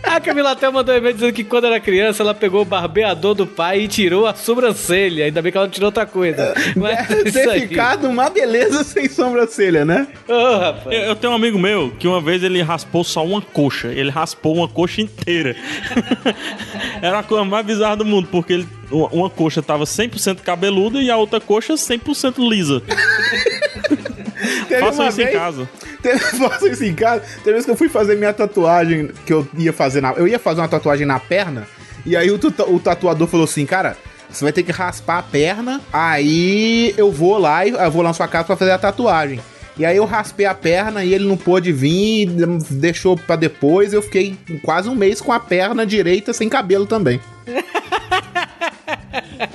A 0.08 0.20
Camila 0.20 0.52
até 0.52 0.70
mandou 0.70 0.94
um 0.94 0.98
e-mail 0.98 1.14
dizendo 1.14 1.32
que 1.32 1.44
quando 1.44 1.66
era 1.66 1.78
criança 1.80 2.22
ela 2.22 2.34
pegou 2.34 2.62
o 2.62 2.64
barbeador 2.64 3.34
do 3.34 3.46
pai 3.46 3.80
e 3.80 3.88
tirou 3.88 4.26
a 4.26 4.34
sobrancelha. 4.34 5.24
Ainda 5.26 5.42
bem 5.42 5.50
que 5.52 5.58
ela 5.58 5.66
não 5.66 5.72
tirou 5.72 5.88
outra 5.88 6.06
coisa. 6.06 6.54
Mas 6.76 7.08
Deve 7.08 7.28
isso 7.28 7.38
ter 7.40 7.50
aí. 7.50 7.60
ficado 7.68 8.08
uma 8.08 8.30
beleza 8.30 8.84
sem 8.84 9.08
sobrancelha, 9.08 9.84
né? 9.84 10.06
Ô, 10.26 10.56
rapaz. 10.56 10.96
Eu, 10.96 11.02
eu 11.02 11.16
tenho 11.16 11.32
um 11.32 11.36
amigo 11.36 11.58
meu 11.58 11.92
que 11.98 12.06
uma 12.06 12.20
vez 12.20 12.42
ele 12.42 12.62
raspou 12.62 13.02
só 13.04 13.24
uma 13.24 13.42
coxa. 13.42 13.88
Ele 13.88 14.10
raspou 14.10 14.54
uma 14.54 14.68
coxa 14.68 15.00
inteira. 15.02 15.56
Era 17.02 17.18
a 17.20 17.22
coisa 17.22 17.44
mais 17.44 17.66
bizarra 17.66 17.96
do 17.96 18.04
mundo, 18.04 18.28
porque 18.30 18.52
ele, 18.54 18.68
uma, 18.90 19.08
uma 19.08 19.30
coxa 19.30 19.62
tava 19.62 19.84
100% 19.84 20.40
cabeluda 20.40 21.00
e 21.00 21.10
a 21.10 21.16
outra 21.16 21.40
coxa 21.40 21.74
100% 21.74 22.48
lisa. 22.48 22.82
Teve 24.68 24.80
Façam 24.80 25.08
isso 25.08 25.20
em 25.20 25.24
vez- 25.24 25.36
casa. 25.36 25.68
Teve, 26.02 26.18
faço 26.20 26.68
isso 26.68 26.84
em 26.84 26.94
casa. 26.94 27.22
Teve 27.44 27.52
vez 27.52 27.64
que 27.64 27.70
eu 27.70 27.76
fui 27.76 27.88
fazer 27.88 28.16
minha 28.16 28.32
tatuagem, 28.32 29.10
que 29.26 29.32
eu 29.32 29.46
ia 29.56 29.72
fazer 29.72 30.00
na. 30.00 30.12
Eu 30.12 30.26
ia 30.28 30.38
fazer 30.38 30.60
uma 30.60 30.68
tatuagem 30.68 31.06
na 31.06 31.18
perna, 31.18 31.66
e 32.06 32.16
aí 32.16 32.30
o, 32.30 32.38
o 32.68 32.80
tatuador 32.80 33.26
falou 33.28 33.44
assim, 33.44 33.66
cara. 33.66 33.96
Você 34.30 34.44
vai 34.44 34.52
ter 34.52 34.62
que 34.62 34.70
raspar 34.70 35.20
a 35.20 35.22
perna, 35.22 35.80
aí 35.90 36.92
eu 36.98 37.10
vou 37.10 37.38
lá 37.38 37.64
e 37.64 37.70
eu 37.70 37.90
vou 37.90 38.02
lá 38.02 38.10
na 38.10 38.14
sua 38.14 38.28
casa 38.28 38.44
pra 38.44 38.56
fazer 38.56 38.72
a 38.72 38.78
tatuagem. 38.78 39.40
E 39.78 39.86
aí 39.86 39.96
eu 39.96 40.04
raspei 40.04 40.44
a 40.44 40.52
perna 40.52 41.02
e 41.02 41.14
ele 41.14 41.26
não 41.26 41.34
pôde 41.34 41.72
vir, 41.72 42.26
deixou 42.68 43.16
pra 43.16 43.36
depois. 43.36 43.94
Eu 43.94 44.02
fiquei 44.02 44.36
quase 44.62 44.86
um 44.86 44.94
mês 44.94 45.22
com 45.22 45.32
a 45.32 45.40
perna 45.40 45.86
direita 45.86 46.34
sem 46.34 46.46
cabelo 46.46 46.84
também. 46.84 47.18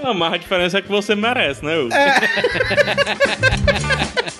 Ah, 0.03 0.11
mas 0.15 0.33
a 0.33 0.37
diferença 0.37 0.79
é 0.79 0.81
que 0.81 0.89
você 0.89 1.13
merece, 1.13 1.63
né? 1.63 1.77
Hugo? 1.77 1.91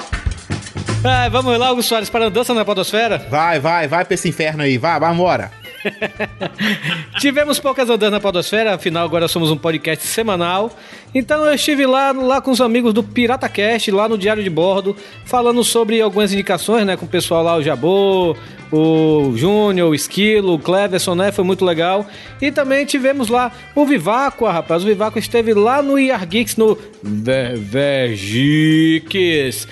Ah, 1.06 1.28
vamos 1.30 1.58
lá, 1.60 1.72
Hugo 1.72 1.84
Soares, 1.84 2.10
para 2.10 2.28
a 2.28 2.30
dança 2.30 2.54
na 2.54 2.64
podosfera? 2.64 3.18
Vai, 3.30 3.60
vai, 3.60 3.88
vai 3.88 4.06
pra 4.06 4.14
esse 4.14 4.30
inferno 4.30 4.64
aí, 4.64 4.78
vai, 4.78 4.98
vai 5.00 5.14
embora. 5.14 5.52
Tivemos 7.20 7.60
poucas 7.60 7.90
ondas 7.90 8.10
na 8.10 8.18
Podosfera, 8.18 8.74
afinal 8.76 9.04
agora 9.04 9.28
somos 9.28 9.52
um 9.52 9.58
podcast 9.58 10.08
semanal. 10.08 10.72
Então 11.14 11.44
eu 11.46 11.54
estive 11.54 11.86
lá, 11.86 12.14
lá 12.14 12.40
com 12.40 12.52
os 12.52 12.62
amigos 12.62 12.94
do 12.94 13.04
Pirata 13.04 13.50
Cast, 13.50 13.92
lá 13.92 14.08
no 14.08 14.18
Diário 14.18 14.42
de 14.42 14.50
Bordo, 14.50 14.96
falando 15.26 15.62
sobre 15.62 16.00
algumas 16.02 16.32
indicações, 16.32 16.86
né? 16.86 16.96
Com 16.96 17.06
o 17.06 17.10
pessoal 17.10 17.44
lá, 17.44 17.58
o 17.58 17.62
Jabô, 17.62 18.34
o 18.72 19.34
Júnior, 19.36 19.90
o 19.90 19.96
Esquilo, 19.96 20.54
o 20.54 20.60
Cleverson, 20.60 21.16
né? 21.16 21.34
Foi 21.34 21.44
muito 21.44 21.66
legal. 21.66 22.08
E 22.42 22.50
também 22.50 22.86
tivemos 22.86 23.28
lá 23.28 23.52
o 23.76 23.86
Viváqua, 23.86 24.54
rapaz. 24.54 24.84
O 24.84 24.86
Viváqua 24.88 25.20
esteve 25.20 25.54
lá 25.54 25.82
no 25.84 26.00
IR 26.00 26.26
Geeks, 26.26 26.56
no 26.56 26.78
Ver- 27.04 27.58
Vergeeks, 27.58 29.68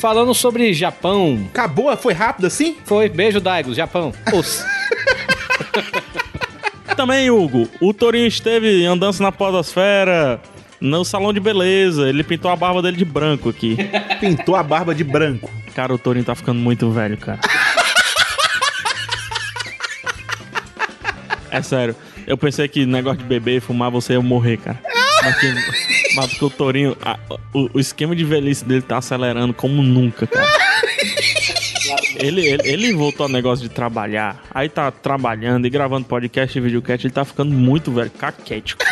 falando 0.00 0.34
sobre 0.34 0.72
Japão. 0.72 1.46
Acabou? 1.50 1.94
Foi 1.96 2.14
rápido 2.14 2.46
assim? 2.46 2.76
Foi, 2.84 3.08
beijo, 3.08 3.38
Daigo, 3.38 3.74
Japão. 3.74 4.12
Os. 4.32 4.64
Também, 6.96 7.30
Hugo, 7.30 7.68
o 7.80 7.94
Torinho 7.94 8.26
esteve 8.26 8.84
andando 8.84 9.20
na 9.20 9.30
podosfera, 9.30 10.40
no 10.80 11.04
salão 11.04 11.32
de 11.32 11.40
beleza. 11.40 12.08
Ele 12.08 12.24
pintou 12.24 12.50
a 12.50 12.56
barba 12.56 12.82
dele 12.82 12.96
de 12.96 13.04
branco 13.04 13.50
aqui. 13.50 13.76
Pintou 14.20 14.56
a 14.56 14.62
barba 14.62 14.94
de 14.94 15.04
branco. 15.04 15.50
Cara, 15.74 15.94
o 15.94 15.98
Torinho 15.98 16.24
tá 16.24 16.34
ficando 16.34 16.58
muito 16.58 16.90
velho, 16.90 17.16
cara. 17.16 17.40
É 21.50 21.62
sério. 21.62 21.96
Eu 22.26 22.36
pensei 22.36 22.68
que 22.68 22.84
negócio 22.86 23.18
de 23.18 23.24
beber 23.24 23.56
e 23.56 23.60
fumar 23.60 23.90
você 23.90 24.12
ia 24.14 24.20
morrer, 24.20 24.56
cara. 24.58 24.78
Mas, 25.22 25.38
que, 25.38 26.14
mas 26.16 26.26
porque 26.28 26.44
o 26.44 26.50
Torinho, 26.50 26.96
a- 27.02 27.18
o, 27.52 27.68
o 27.74 27.80
esquema 27.80 28.16
de 28.16 28.24
velhice 28.24 28.64
dele 28.64 28.82
tá 28.82 28.98
acelerando 28.98 29.52
como 29.52 29.82
nunca, 29.82 30.26
cara. 30.26 30.46
Ele, 32.16 32.46
ele, 32.46 32.62
ele 32.68 32.92
voltou 32.94 33.24
ao 33.24 33.30
negócio 33.32 33.66
de 33.68 33.74
trabalhar. 33.74 34.42
Aí 34.52 34.68
tá 34.68 34.90
trabalhando 34.90 35.66
e 35.66 35.70
gravando 35.70 36.06
podcast 36.06 36.56
e 36.56 36.60
videocast. 36.60 37.06
Ele 37.06 37.12
tá 37.14 37.24
ficando 37.24 37.52
muito 37.52 37.90
velho, 37.92 38.10
caquético. 38.10 38.84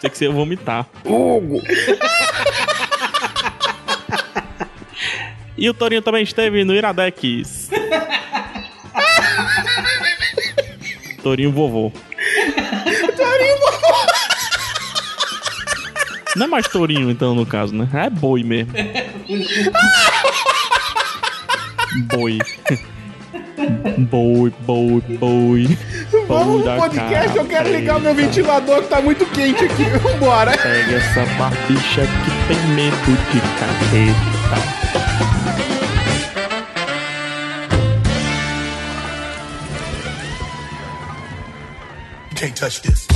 Sei 0.00 0.08
que 0.10 0.16
você 0.16 0.24
ia 0.26 0.30
vomitar. 0.30 0.86
Hugo! 1.04 1.60
E 5.58 5.68
o 5.68 5.74
Torinho 5.74 6.00
também 6.02 6.22
esteve 6.22 6.64
no 6.64 6.74
Iradex. 6.74 7.68
Torinho 11.22 11.52
vovô. 11.52 11.92
Não 16.36 16.46
é 16.46 16.48
mais 16.48 16.68
Torinho, 16.68 17.10
então, 17.10 17.34
no 17.34 17.44
caso, 17.44 17.74
né? 17.74 17.88
É 17.92 18.08
boi 18.08 18.42
mesmo. 18.42 18.72
boi. 22.06 22.38
Boi, 23.98 24.52
boi, 24.60 25.02
boi. 25.18 25.78
Vamos 26.26 26.64
no 26.64 26.76
podcast, 26.76 27.36
eu 27.36 27.44
quero 27.44 27.70
ligar 27.70 27.96
o 27.96 28.00
meu 28.00 28.14
ventilador 28.14 28.82
que 28.82 28.88
tá 28.88 29.00
muito 29.00 29.26
quente 29.26 29.64
aqui. 29.64 29.84
Vambora. 29.98 30.56
Pega 30.56 30.96
essa 30.96 31.26
barbicha 31.36 32.02
que 32.02 32.30
tem 32.48 32.66
medo 32.74 32.96
de 33.32 33.40
capeta. 33.58 34.40
Can't 42.36 42.54
touch 42.54 42.80
this. 42.80 43.06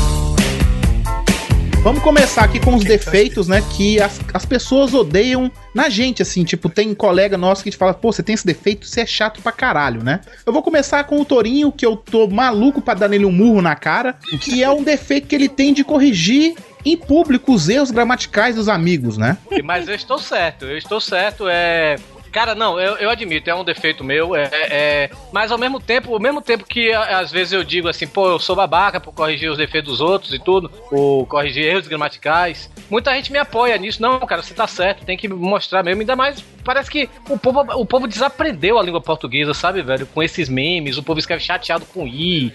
Vamos 1.84 2.02
começar 2.02 2.44
aqui 2.44 2.58
com 2.58 2.74
os 2.74 2.82
defeitos, 2.82 3.46
né? 3.46 3.62
Que 3.76 4.00
as, 4.00 4.18
as 4.32 4.46
pessoas 4.46 4.94
odeiam 4.94 5.52
na 5.74 5.90
gente, 5.90 6.22
assim. 6.22 6.42
Tipo, 6.42 6.70
tem 6.70 6.94
colega 6.94 7.36
nosso 7.36 7.62
que 7.62 7.70
te 7.70 7.76
fala, 7.76 7.92
pô, 7.92 8.10
você 8.10 8.22
tem 8.22 8.34
esse 8.34 8.46
defeito, 8.46 8.86
você 8.86 9.02
é 9.02 9.06
chato 9.06 9.42
pra 9.42 9.52
caralho, 9.52 10.02
né? 10.02 10.20
Eu 10.46 10.52
vou 10.54 10.62
começar 10.62 11.04
com 11.04 11.20
o 11.20 11.26
Torinho, 11.26 11.70
que 11.70 11.84
eu 11.84 11.94
tô 11.94 12.26
maluco 12.26 12.80
pra 12.80 12.94
dar 12.94 13.06
nele 13.06 13.26
um 13.26 13.30
murro 13.30 13.60
na 13.60 13.76
cara, 13.76 14.16
que 14.40 14.64
é 14.64 14.70
um 14.70 14.82
defeito 14.82 15.26
que 15.26 15.34
ele 15.34 15.46
tem 15.46 15.74
de 15.74 15.84
corrigir 15.84 16.54
em 16.86 16.96
público 16.96 17.52
os 17.52 17.68
erros 17.68 17.90
gramaticais 17.90 18.56
dos 18.56 18.66
amigos, 18.66 19.18
né? 19.18 19.36
Mas 19.62 19.86
eu 19.86 19.94
estou 19.94 20.18
certo, 20.18 20.64
eu 20.64 20.78
estou 20.78 21.02
certo, 21.02 21.46
é. 21.48 21.96
Cara, 22.34 22.52
não, 22.52 22.80
eu, 22.80 22.96
eu 22.96 23.10
admito, 23.10 23.48
é 23.48 23.54
um 23.54 23.62
defeito 23.62 24.02
meu, 24.02 24.34
é, 24.34 24.50
é- 24.52 25.10
Mas 25.30 25.52
ao 25.52 25.56
mesmo 25.56 25.78
tempo, 25.78 26.12
ao 26.12 26.18
mesmo 26.18 26.42
tempo 26.42 26.64
que 26.64 26.92
às 26.92 27.30
vezes 27.30 27.52
eu 27.52 27.62
digo 27.62 27.86
assim, 27.88 28.08
pô, 28.08 28.28
eu 28.28 28.40
sou 28.40 28.56
babaca 28.56 28.98
por 28.98 29.14
corrigir 29.14 29.48
os 29.48 29.56
defeitos 29.56 29.92
dos 29.92 30.00
outros 30.00 30.34
e 30.34 30.38
tudo, 30.40 30.68
ou 30.90 31.24
corrigir 31.26 31.64
erros 31.64 31.86
gramaticais, 31.86 32.68
muita 32.90 33.14
gente 33.14 33.30
me 33.30 33.38
apoia 33.38 33.78
nisso. 33.78 34.02
Não, 34.02 34.18
cara, 34.18 34.42
você 34.42 34.52
tá 34.52 34.66
certo, 34.66 35.04
tem 35.04 35.16
que 35.16 35.28
mostrar 35.28 35.84
mesmo, 35.84 36.00
ainda 36.00 36.16
mais. 36.16 36.44
Parece 36.64 36.90
que 36.90 37.08
o 37.28 37.38
povo, 37.38 37.60
o 37.80 37.86
povo 37.86 38.08
desaprendeu 38.08 38.80
a 38.80 38.82
língua 38.82 39.00
portuguesa, 39.00 39.54
sabe, 39.54 39.80
velho? 39.80 40.04
Com 40.04 40.20
esses 40.20 40.48
memes, 40.48 40.98
o 40.98 41.04
povo 41.04 41.20
escreve 41.20 41.40
chateado 41.44 41.86
com 41.86 42.04
I. 42.04 42.52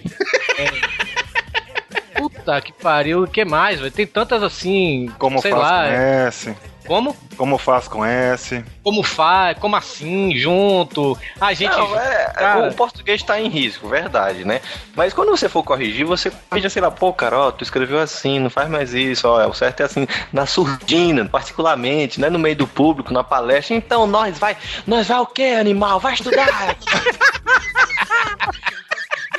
É. 0.58 2.20
Puta 2.20 2.60
que 2.60 2.74
pariu, 2.74 3.24
o 3.24 3.28
que 3.28 3.46
mais, 3.46 3.80
velho? 3.80 3.92
Tem 3.94 4.06
tantas 4.06 4.44
assim. 4.44 5.10
Como 5.18 5.42
sei 5.42 5.54
lá. 5.54 5.88
com 5.88 5.94
S? 5.94 6.56
Como? 6.90 7.16
Como 7.38 7.60
faz 7.60 7.88
com 7.88 8.04
S? 8.04 8.66
Como 8.82 9.04
faz? 9.04 9.60
Como 9.60 9.76
assim? 9.76 10.36
Junto? 10.36 11.16
A 11.40 11.54
gente. 11.54 11.70
Não, 11.70 11.96
é, 11.96 12.34
Cara. 12.34 12.68
o 12.68 12.74
português 12.74 13.22
tá 13.22 13.40
em 13.40 13.48
risco, 13.48 13.88
verdade, 13.88 14.44
né? 14.44 14.60
Mas 14.96 15.14
quando 15.14 15.30
você 15.30 15.48
for 15.48 15.62
corrigir, 15.62 16.04
você 16.04 16.32
corrige, 16.50 16.68
sei 16.68 16.82
lá, 16.82 16.90
pô, 16.90 17.14
cara, 17.14 17.38
ó, 17.38 17.52
tu 17.52 17.64
escreveu 17.64 18.00
assim, 18.00 18.40
não 18.40 18.50
faz 18.50 18.68
mais 18.68 18.96
isso, 18.96 19.28
ó, 19.28 19.48
o 19.48 19.54
certo 19.54 19.82
é 19.82 19.84
assim, 19.84 20.08
na 20.34 20.48
surdina, 20.48 21.26
particularmente, 21.26 22.20
né, 22.20 22.28
no 22.28 22.40
meio 22.40 22.56
do 22.56 22.66
público, 22.66 23.14
na 23.14 23.24
palestra, 23.24 23.76
então 23.76 24.08
nós 24.08 24.40
vai, 24.40 24.58
nós 24.88 25.10
vai 25.10 25.20
o 25.20 25.28
quê, 25.28 25.58
animal? 25.60 26.00
Vai 26.00 26.16
estudar! 26.16 26.76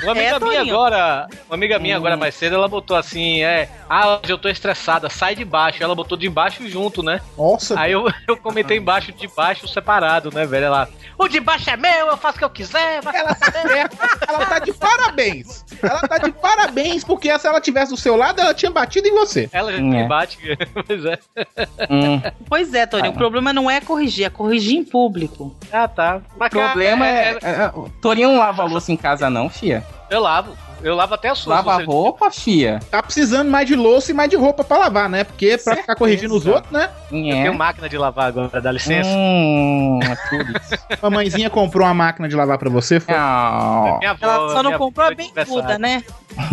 Uma 0.02 0.12
amiga 0.12 0.36
É, 0.36 0.38
minha 0.38 0.60
agora, 0.62 1.26
uma 1.48 1.54
amiga 1.54 1.78
minha 1.78 1.96
agora 1.96 2.16
mais 2.16 2.34
cedo, 2.34 2.54
ela 2.54 2.68
botou 2.68 2.96
assim, 2.96 3.42
é, 3.42 3.68
ah, 3.88 4.18
hoje 4.22 4.32
eu 4.32 4.38
tô 4.38 4.48
estressada, 4.48 5.08
sai 5.10 5.34
de 5.34 5.44
baixo. 5.44 5.82
Ela 5.82 5.94
botou 5.94 6.16
de 6.16 6.28
baixo 6.28 6.66
junto, 6.68 7.02
né? 7.02 7.20
Nossa. 7.36 7.78
Aí 7.78 7.92
eu, 7.92 8.06
eu 8.26 8.36
comentei 8.36 8.78
embaixo 8.78 9.12
de 9.12 9.28
baixo 9.28 9.66
separado, 9.68 10.30
né, 10.32 10.46
velho? 10.46 10.66
Ela, 10.66 10.88
o 11.18 11.28
de 11.28 11.40
baixo 11.40 11.68
é 11.70 11.76
meu, 11.76 12.06
eu 12.08 12.16
faço 12.16 12.36
o 12.36 12.38
que 12.38 12.44
eu 12.44 12.50
quiser. 12.50 13.00
Ela 13.04 13.34
tá 13.34 13.50
certa. 13.52 13.96
Ela 14.28 14.46
tá 14.46 14.58
de 14.58 14.72
parabéns. 14.72 15.64
Ela 15.82 16.00
tá 16.00 16.18
de 16.18 16.32
parabéns, 16.32 17.04
porque 17.04 17.36
se 17.38 17.46
ela 17.46 17.60
tivesse 17.60 17.90
do 17.92 17.96
seu 17.96 18.16
lado, 18.16 18.40
ela 18.40 18.54
tinha 18.54 18.70
batido 18.70 19.08
em 19.08 19.12
você. 19.12 19.48
Ela 19.52 19.72
já 19.72 19.78
É. 19.78 19.80
me 19.82 20.06
bate, 20.08 20.38
pois 20.86 21.04
é. 21.04 21.18
Hum. 21.90 22.20
Pois 22.48 22.72
é, 22.74 22.86
Torinho, 22.86 23.10
Ah. 23.12 23.14
o 23.14 23.18
problema 23.18 23.52
não 23.52 23.70
é 23.70 23.80
corrigir, 23.80 24.24
é 24.26 24.30
corrigir 24.30 24.76
em 24.78 24.84
público. 24.84 25.54
Ah, 25.72 25.88
tá. 25.88 26.20
O 26.38 26.48
problema 26.50 27.06
é. 27.06 27.38
é, 27.42 27.50
é 27.50 27.70
o 27.74 27.88
Torinho 28.00 28.30
não 28.30 28.38
lava 28.38 28.62
a 28.62 28.66
louça 28.66 28.92
em 28.92 28.96
casa, 28.96 29.28
não, 29.28 29.48
fia. 29.48 29.84
Eu 30.08 30.20
lavo. 30.20 30.56
Eu 30.82 30.94
lavo 30.94 31.14
até 31.14 31.28
a 31.28 31.34
sua. 31.34 31.56
Lava 31.56 31.72
a 31.74 31.76
você- 31.78 31.84
roupa, 31.84 32.30
fia. 32.30 32.80
Tá 32.90 33.02
precisando 33.02 33.50
mais 33.50 33.66
de 33.66 33.74
louça 33.76 34.10
e 34.10 34.14
mais 34.14 34.30
de 34.30 34.36
roupa 34.36 34.64
pra 34.64 34.78
lavar, 34.78 35.08
né? 35.08 35.24
Porque 35.24 35.58
pra 35.58 35.76
ficar 35.76 35.94
corrigindo 35.96 36.34
os 36.34 36.46
outros, 36.46 36.72
né? 36.72 36.88
Eu 37.10 37.18
É. 37.18 37.42
tenho 37.42 37.54
máquina 37.54 37.88
de 37.88 37.98
lavar 37.98 38.26
agora, 38.28 38.60
dá 38.60 38.72
licença. 38.72 39.08
Hum, 39.10 39.98
é 40.02 40.16
tudo 40.28 40.58
isso. 40.58 40.74
A 41.02 41.10
mãezinha 41.10 41.50
comprou 41.50 41.86
uma 41.86 41.94
máquina 41.94 42.28
de 42.28 42.36
lavar 42.36 42.58
pra 42.58 42.70
você, 42.70 43.00
foi? 43.00 43.14
Não. 43.14 43.98
Minha 43.98 44.10
avó, 44.12 44.26
Ela 44.26 44.48
só 44.52 44.62
não 44.62 44.72
comprou 44.78 45.06
a 45.06 45.10
bermuda, 45.14 45.78
né? 45.78 46.02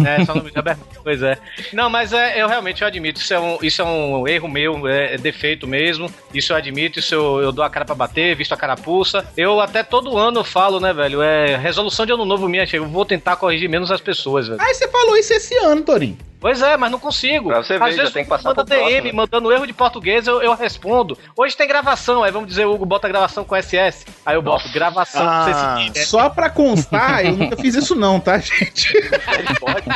É, 0.06 0.26
só 0.26 0.34
vídeo 0.34 0.58
aberto. 0.60 0.80
Pois 1.04 1.22
é. 1.22 1.38
Não, 1.72 1.90
mas 1.90 2.12
é, 2.12 2.42
eu 2.42 2.48
realmente 2.48 2.82
eu 2.82 2.88
admito. 2.88 3.20
Isso 3.22 3.34
é 3.34 3.40
um, 3.40 3.58
isso 3.62 3.82
é 3.82 3.86
um 3.86 4.28
erro 4.28 4.48
meu, 4.48 4.88
é, 4.88 5.14
é 5.14 5.18
defeito 5.18 5.68
mesmo. 5.68 6.10
Isso 6.34 6.52
eu 6.52 6.58
admito, 6.58 7.00
isso 7.00 7.14
eu, 7.14 7.40
eu 7.42 7.52
dou 7.52 7.64
a 7.64 7.70
cara 7.70 7.86
pra 7.86 7.94
bater, 7.96 8.36
visto 8.36 8.54
a 8.54 8.58
carapuça. 8.58 9.26
Eu 9.38 9.62
até 9.62 9.84
todo 9.84 10.18
ano 10.18 10.44
falo, 10.44 10.80
né, 10.80 10.92
velho? 10.94 11.22
É 11.22 11.56
resolução 11.58 12.06
de 12.06 12.12
ano 12.12 12.26
novo 12.26 12.50
minha. 12.50 12.66
Eu 12.74 12.88
vou 12.88 13.06
tentar 13.06 13.36
corrigir 13.36 13.70
menos 13.70 13.92
as 13.92 14.02
pessoas, 14.02 14.17
velho. 14.24 14.62
Aí 14.62 14.74
você 14.74 14.88
falou 14.88 15.18
isso 15.18 15.34
esse 15.34 15.56
ano, 15.58 15.82
Torinho. 15.82 16.18
Pois 16.40 16.62
é, 16.62 16.78
mas 16.78 16.92
não 16.92 17.00
consigo. 17.00 17.50
Pra 17.50 17.64
você 17.64 17.80
ver, 17.80 17.84
Às 17.84 17.96
já 17.96 18.02
vezes 18.02 18.14
tem 18.14 18.24
que 18.24 18.30
passar 18.30 18.50
manda 18.50 18.64
pro 18.64 18.76
próximo, 18.76 18.90
DM, 18.92 19.08
né? 19.08 19.12
mandando 19.12 19.52
erro 19.52 19.66
de 19.66 19.74
português, 19.74 20.28
eu, 20.28 20.40
eu 20.42 20.54
respondo. 20.54 21.18
Hoje 21.36 21.58
tem 21.58 21.68
gravação, 21.68 22.24
aí 22.24 22.32
vamos 22.32 22.48
dizer, 22.48 22.66
o 22.68 22.74
Hugo 22.74 22.86
bota 22.86 23.08
gravação 23.08 23.44
com 23.44 23.56
SS. 23.60 24.06
Aí 24.24 24.36
eu 24.36 24.42
boto 24.44 24.70
gravação 24.72 25.24
com 25.24 25.28
Ah, 25.28 25.76
né? 25.80 26.06
só 26.06 26.30
pra 26.30 26.48
constar, 26.52 27.26
eu 27.26 27.36
nunca 27.36 27.58
fiz 27.58 27.74
isso 27.74 27.96
não, 27.96 28.20
tá, 28.20 28.38
gente? 28.38 28.96
Ele 28.96 29.60
pode, 29.60 29.90
né? 29.90 29.96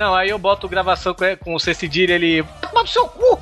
Não, 0.00 0.12
aí 0.12 0.28
eu 0.30 0.38
boto 0.40 0.68
gravação 0.68 1.14
com, 1.14 1.24
com 1.36 1.54
o 1.54 1.60
C 1.60 1.72
cedilha, 1.72 2.14
ele. 2.14 2.44
Toma 2.60 2.82
no 2.82 2.88
seu 2.88 3.06
cu! 3.06 3.38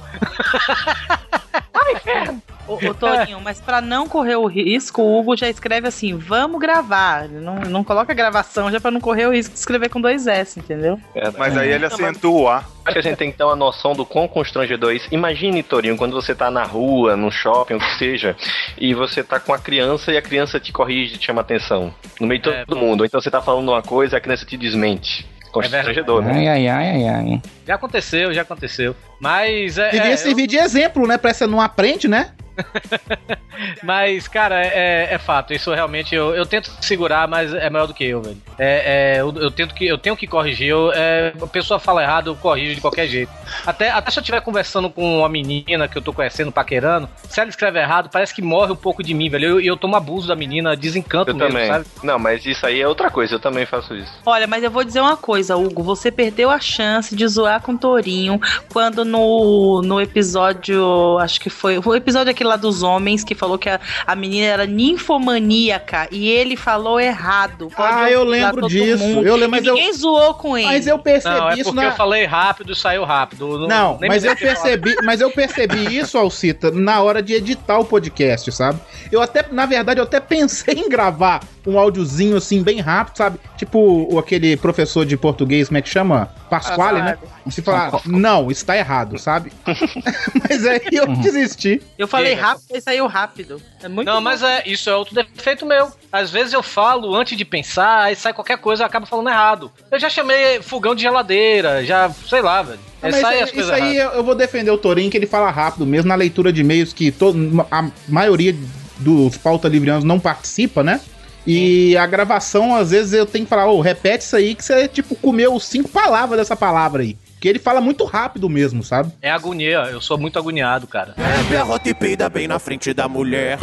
Ai, 1.73 1.93
inferno! 1.95 2.43
Ô, 2.67 2.75
ô, 2.75 2.95
Torinho, 2.95 3.41
mas 3.41 3.61
pra 3.61 3.81
não 3.81 4.09
correr 4.09 4.37
o 4.37 4.47
risco, 4.47 5.03
o 5.03 5.19
Hugo 5.19 5.37
já 5.37 5.49
escreve 5.49 5.87
assim, 5.89 6.17
vamos 6.17 6.61
gravar. 6.61 7.29
Não, 7.29 7.57
não 7.57 7.85
coloca 7.85 8.13
gravação 8.13 8.71
já 8.71 8.81
pra 8.81 8.91
não 8.91 9.01
correr 9.01 9.27
o 9.27 9.33
risco 9.33 9.53
de 9.53 9.59
escrever 9.59 9.89
com 9.89 10.01
dois 10.01 10.27
S, 10.27 10.59
entendeu? 10.59 10.99
Mas 11.39 11.57
aí 11.57 11.71
ele 11.71 11.87
acentua 11.87 12.31
o 12.31 12.49
A. 12.49 12.65
Acho 12.85 12.93
que 12.93 12.99
a 12.99 13.03
gente 13.03 13.17
tem 13.17 13.33
que 13.33 13.39
ter 13.39 13.45
uma 13.45 13.57
noção 13.57 13.95
do 13.95 14.05
quão 14.07 14.29
constrangedor 14.29 14.93
é 14.93 14.95
isso. 14.95 15.09
Imagine, 15.11 15.63
Torinho, 15.63 15.97
quando 15.97 16.13
você 16.13 16.35
tá 16.35 16.51
na 16.51 16.63
rua, 16.65 17.17
no 17.17 17.33
shopping, 17.33 17.75
o 17.75 17.79
que 17.81 17.99
seja, 17.99 18.37
e 18.79 18.95
você 18.95 19.25
tá 19.25 19.41
com 19.41 19.53
a 19.53 19.59
criança 19.59 20.13
e 20.13 20.17
a 20.17 20.23
criança 20.23 20.61
te 20.61 20.73
corrige, 20.73 21.19
te 21.19 21.27
chama 21.27 21.41
atenção. 21.41 21.93
No 22.21 22.27
meio 22.27 22.41
de 22.41 22.49
É. 22.49 22.65
todo 22.65 22.77
mundo. 22.79 23.01
Ou 23.01 23.07
então 23.07 23.21
você 23.21 23.31
tá 23.31 23.41
falando 23.43 23.69
uma 23.71 23.83
coisa 23.83 24.15
e 24.15 24.19
a 24.19 24.21
criança 24.21 24.47
te 24.47 24.57
desmente. 24.57 25.27
Constrangedor, 25.53 26.23
né? 26.23 26.33
Ai, 26.33 26.49
ai, 26.49 26.69
ai, 26.69 26.91
ai, 26.91 27.07
ai. 27.09 27.43
Já 27.67 27.77
aconteceu, 27.77 28.33
já 28.33 28.43
aconteceu. 28.43 28.95
Mas 29.21 29.79
é. 29.79 29.91
Devia 29.91 30.13
é, 30.13 30.17
servir 30.17 30.47
de 30.47 30.57
exemplo, 30.57 31.07
né? 31.07 31.19
Pra 31.19 31.31
essa 31.31 31.47
não 31.47 31.61
aprende, 31.61 32.09
né? 32.09 32.33
Mas, 33.83 34.29
cara, 34.29 34.65
é, 34.65 35.09
é 35.15 35.19
fato. 35.19 35.53
Isso 35.53 35.73
realmente 35.73 36.15
eu, 36.15 36.35
eu 36.35 36.47
tento 36.47 36.71
segurar, 36.81 37.27
mas 37.29 37.53
é 37.55 37.69
maior 37.71 37.87
do 37.87 37.95
que 37.95 38.05
eu, 38.05 38.23
velho. 38.23 38.37
É, 38.59 39.17
é, 39.17 39.21
eu, 39.21 39.33
eu 39.37 39.51
tento 39.51 39.75
que 39.75 39.87
eu 39.87 39.99
tenho 39.99 40.17
que 40.17 40.27
corrigir. 40.27 40.69
Eu, 40.69 40.93
é, 40.93 41.33
a 41.41 41.47
pessoa 41.47 41.79
fala 41.79 42.03
errado, 42.03 42.31
eu 42.31 42.37
corrijo 42.37 42.75
de 42.75 42.81
qualquer 42.81 43.07
jeito. 43.07 43.31
Até, 43.67 43.91
até 43.91 44.11
se 44.11 44.19
eu 44.19 44.21
estiver 44.23 44.41
conversando 44.41 44.91
com 44.91 45.19
uma 45.21 45.29
menina 45.29 45.89
que 45.89 45.97
eu 45.97 46.03
tô 46.03 46.13
conhecendo, 46.13 46.53
paquerando, 46.53 47.09
se 47.29 47.41
ela 47.41 47.49
escreve 47.49 47.79
errado, 47.79 48.11
parece 48.11 48.35
que 48.35 48.43
morre 48.43 48.73
um 48.73 48.77
pouco 48.77 49.03
de 49.03 49.15
mim, 49.15 49.29
velho. 49.29 49.61
E 49.61 49.67
eu, 49.67 49.73
eu 49.73 49.77
tomo 49.77 49.97
abuso 49.97 50.29
da 50.29 50.37
menina, 50.37 50.77
desencanto 50.77 51.31
Eu 51.31 51.35
mesmo, 51.35 51.51
também. 51.51 51.67
sabe? 51.69 51.87
Não, 52.03 52.19
mas 52.19 52.45
isso 52.45 52.67
aí 52.67 52.81
é 52.81 52.89
outra 52.89 53.11
coisa, 53.11 53.35
eu 53.35 53.41
também 53.41 53.67
faço 53.67 53.95
isso. 53.95 54.13
Olha, 54.25 54.47
mas 54.47 54.63
eu 54.63 54.71
vou 54.71 54.85
dizer 54.85 55.01
uma 55.01 55.17
coisa, 55.17 55.57
Hugo. 55.57 55.83
Você 55.83 56.11
perdeu 56.11 56.51
a 56.51 56.61
chance 56.61 57.15
de 57.15 57.27
zoar 57.27 57.61
com 57.61 57.73
o 57.73 57.79
Torinho 57.79 58.41
quando 58.73 59.05
no, 59.07 59.81
no 59.83 60.01
episódio. 60.01 61.19
Acho 61.19 61.41
que 61.41 61.49
foi. 61.49 61.79
O 61.79 61.95
episódio 61.95 62.31
aquele 62.31 62.49
lá 62.49 62.57
dos 62.57 62.83
homens 62.83 63.25
que 63.25 63.35
falou 63.35 63.57
que 63.59 63.69
a, 63.69 63.81
a 64.07 64.15
menina 64.17 64.47
era 64.47 64.67
ninfomaníaca 64.67 66.09
e 66.11 66.29
ele 66.29 66.57
falou 66.57 67.01
errado. 67.01 67.69
Pode 67.75 67.93
Ah, 67.95 68.11
eu 68.11 68.25
lembro 68.25 68.69
disso. 68.69 69.03
mundo. 69.03 69.27
Eu 69.27 69.35
lembro, 69.37 69.51
mas 69.53 69.63
ninguém 69.65 69.93
zoou 69.93 70.35
com 70.35 70.57
ele. 70.57 70.67
Mas 70.67 70.87
eu 70.87 70.99
percebi 70.99 71.35
Não, 71.35 71.51
é 71.51 71.55
isso 71.55 71.65
porque 71.65 71.81
na. 71.81 71.87
eu 71.87 71.93
falei 71.93 72.25
rápido 72.25 72.73
e 72.73 72.77
saiu 72.77 73.05
rápido. 73.05 73.67
Não, 73.67 73.99
nem 74.01 74.09
mas 74.09 74.25
eu 74.25 74.37
falar. 74.37 74.53
percebi, 74.55 74.95
mas 75.05 75.21
eu 75.21 75.31
percebi 75.31 75.87
isso, 75.97 76.19
Alcita, 76.19 76.71
na 76.71 77.01
hora 77.03 77.23
de 77.23 77.35
editar 77.35 77.79
o 77.79 77.85
podcast, 77.85 78.51
sabe? 78.53 78.81
Eu 79.11 79.21
até, 79.23 79.45
na 79.51 79.67
verdade, 79.67 80.01
eu 80.01 80.05
até 80.05 80.21
pensei 80.21 80.75
em 80.75 80.89
gravar 80.89 81.41
um 81.67 81.79
áudiozinho 81.79 82.37
assim 82.37 82.63
bem 82.63 82.81
rápido, 82.81 83.17
sabe? 83.17 83.39
Tipo 83.57 84.07
o 84.13 84.19
aquele 84.19 84.57
professor 84.57 85.05
de 85.05 85.17
português, 85.17 85.69
como 85.69 85.79
é 85.79 85.83
que 85.83 85.89
chama? 85.89 86.31
Pasquale, 86.49 87.03
né? 87.03 87.19
Se 87.51 87.61
falar, 87.63 88.01
não, 88.07 88.51
isso 88.51 88.65
tá 88.65 88.77
errado, 88.77 89.19
sabe? 89.19 89.53
mas 90.49 90.67
aí 90.67 90.81
eu 90.93 91.07
desisti. 91.17 91.83
Eu 91.99 92.07
falei 92.09 92.35
rápido 92.35 92.67
e 92.75 92.81
saiu 92.81 93.07
rápido. 93.07 93.61
É 93.83 93.89
muito 93.89 94.07
Não, 94.07 94.15
bom. 94.17 94.21
mas 94.21 94.43
é, 94.43 94.63
isso 94.67 94.89
é 94.91 94.95
outro 94.97 95.15
defeito 95.15 95.65
meu. 95.67 95.91
Às 96.13 96.31
vezes 96.31 96.53
eu 96.53 96.63
falo 96.63 97.15
antes 97.15 97.37
de 97.37 97.45
pensar, 97.45 98.05
aí 98.05 98.17
sai 98.17 98.33
qualquer 98.33 98.59
coisa 98.59 98.83
e 98.83 98.87
acaba 98.87 99.07
falando 99.07 99.29
errado. 99.29 99.71
Eu 99.91 99.99
já 99.99 100.09
chamei 100.09 100.63
fogão 100.63 100.95
de 100.95 101.03
geladeira, 101.03 101.85
já, 101.85 102.09
sei 102.11 102.41
lá, 102.43 102.63
velho. 102.63 102.79
Ah, 103.03 103.09
É, 103.09 103.11
isso, 103.11 103.19
as 103.19 103.25
aí- 103.25 103.39
coisas 103.39 103.57
isso 103.57 103.73
aí 103.73 103.97
eu 103.97 104.11
eu 104.17 104.25
vou 104.25 104.35
defender 104.35 104.71
o 104.71 104.79
Torinho, 104.79 105.11
que 105.11 105.17
ele 105.17 105.27
fala 105.27 105.51
rápido 105.51 105.85
mesmo 105.87 106.09
na 106.09 106.15
leitura 106.15 106.53
de 106.53 106.61
e-mails 106.63 106.93
que 106.93 107.11
todo, 107.13 107.37
a 107.71 107.89
maioria 108.09 108.55
dos 108.99 109.37
pauta 109.37 109.69
livrianos 109.69 110.05
não 110.05 110.19
participa, 110.19 110.83
né? 110.83 111.01
E 111.47 111.97
a 111.97 112.07
gravação, 112.07 112.75
às 112.75 112.91
vezes, 112.91 113.13
eu 113.13 113.25
tenho 113.25 113.45
que 113.45 113.49
falar, 113.49 113.71
ô, 113.71 113.81
repete 113.81 114.25
isso 114.25 114.35
aí, 114.35 114.55
que 114.55 114.65
você, 114.65 114.89
tipo, 114.89 115.15
comeu 115.15 115.59
cinco 115.61 115.89
palavras 115.89 116.39
dessa 116.39 116.57
palavra 116.57 117.03
aí. 117.03 117.17
Que 117.41 117.49
ele 117.49 117.59
fala 117.59 117.81
muito 117.81 118.05
rápido 118.05 118.49
mesmo, 118.49 118.83
sabe? 118.83 119.13
É 119.23 119.31
agonia, 119.31 119.89
eu 119.91 120.01
sou 120.01 120.19
muito 120.19 120.39
agoniado, 120.39 120.87
cara. 120.87 121.15
Berrota 121.49 121.89
e 121.89 121.95
peida 121.95 122.29
bem 122.29 122.49
na 122.49 122.59
frente 122.59 122.93
da 122.93 123.07
mulher. 123.09 123.59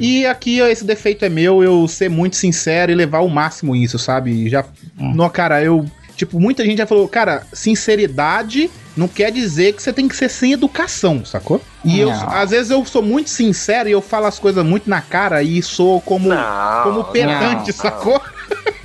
E 0.00 0.26
aqui, 0.26 0.60
ó, 0.60 0.66
esse 0.66 0.84
defeito 0.84 1.24
é 1.24 1.28
meu, 1.28 1.62
eu 1.62 1.86
ser 1.86 2.10
muito 2.10 2.36
sincero 2.36 2.90
e 2.90 2.94
levar 2.94 3.18
ao 3.18 3.28
máximo 3.28 3.76
isso, 3.76 3.98
sabe? 3.98 4.48
Já. 4.48 4.64
Não, 4.96 5.28
cara, 5.30 5.62
eu. 5.62 5.86
Tipo, 6.16 6.40
muita 6.40 6.64
gente 6.64 6.78
já 6.78 6.86
falou, 6.86 7.06
cara, 7.06 7.46
sinceridade 7.52 8.70
não 8.96 9.06
quer 9.06 9.30
dizer 9.30 9.74
que 9.74 9.82
você 9.82 9.92
tem 9.92 10.08
que 10.08 10.16
ser 10.16 10.30
sem 10.30 10.52
educação, 10.52 11.24
sacou? 11.24 11.60
E 11.86 12.00
eu, 12.00 12.10
Não. 12.10 12.30
às 12.30 12.50
vezes 12.50 12.70
eu 12.70 12.84
sou 12.84 13.00
muito 13.00 13.30
sincero 13.30 13.88
e 13.88 13.92
eu 13.92 14.02
falo 14.02 14.26
as 14.26 14.40
coisas 14.40 14.64
muito 14.66 14.90
na 14.90 15.00
cara 15.00 15.40
e 15.40 15.62
sou 15.62 16.00
como, 16.00 16.28
Não, 16.28 16.82
como 16.82 17.04
pedante, 17.04 17.68
não, 17.68 17.72
sacou? 17.72 18.20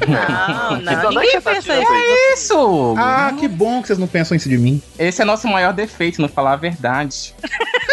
Não, 0.07 0.77
não. 0.81 0.91
É 0.91 1.09
Ninguém 1.09 1.41
pensa 1.41 1.79
isso. 1.79 1.91
É 1.91 2.33
isso! 2.33 2.59
Hugo. 2.59 2.95
Ah, 2.99 3.33
que 3.39 3.47
bom 3.47 3.81
que 3.81 3.87
vocês 3.87 3.97
não 3.97 4.05
pensam 4.07 4.37
isso 4.37 4.47
de 4.47 4.57
mim. 4.57 4.79
Esse 4.99 5.23
é 5.23 5.25
nosso 5.25 5.47
maior 5.47 5.73
defeito, 5.73 6.21
não 6.21 6.29
falar 6.29 6.53
a 6.53 6.57
verdade. 6.57 7.33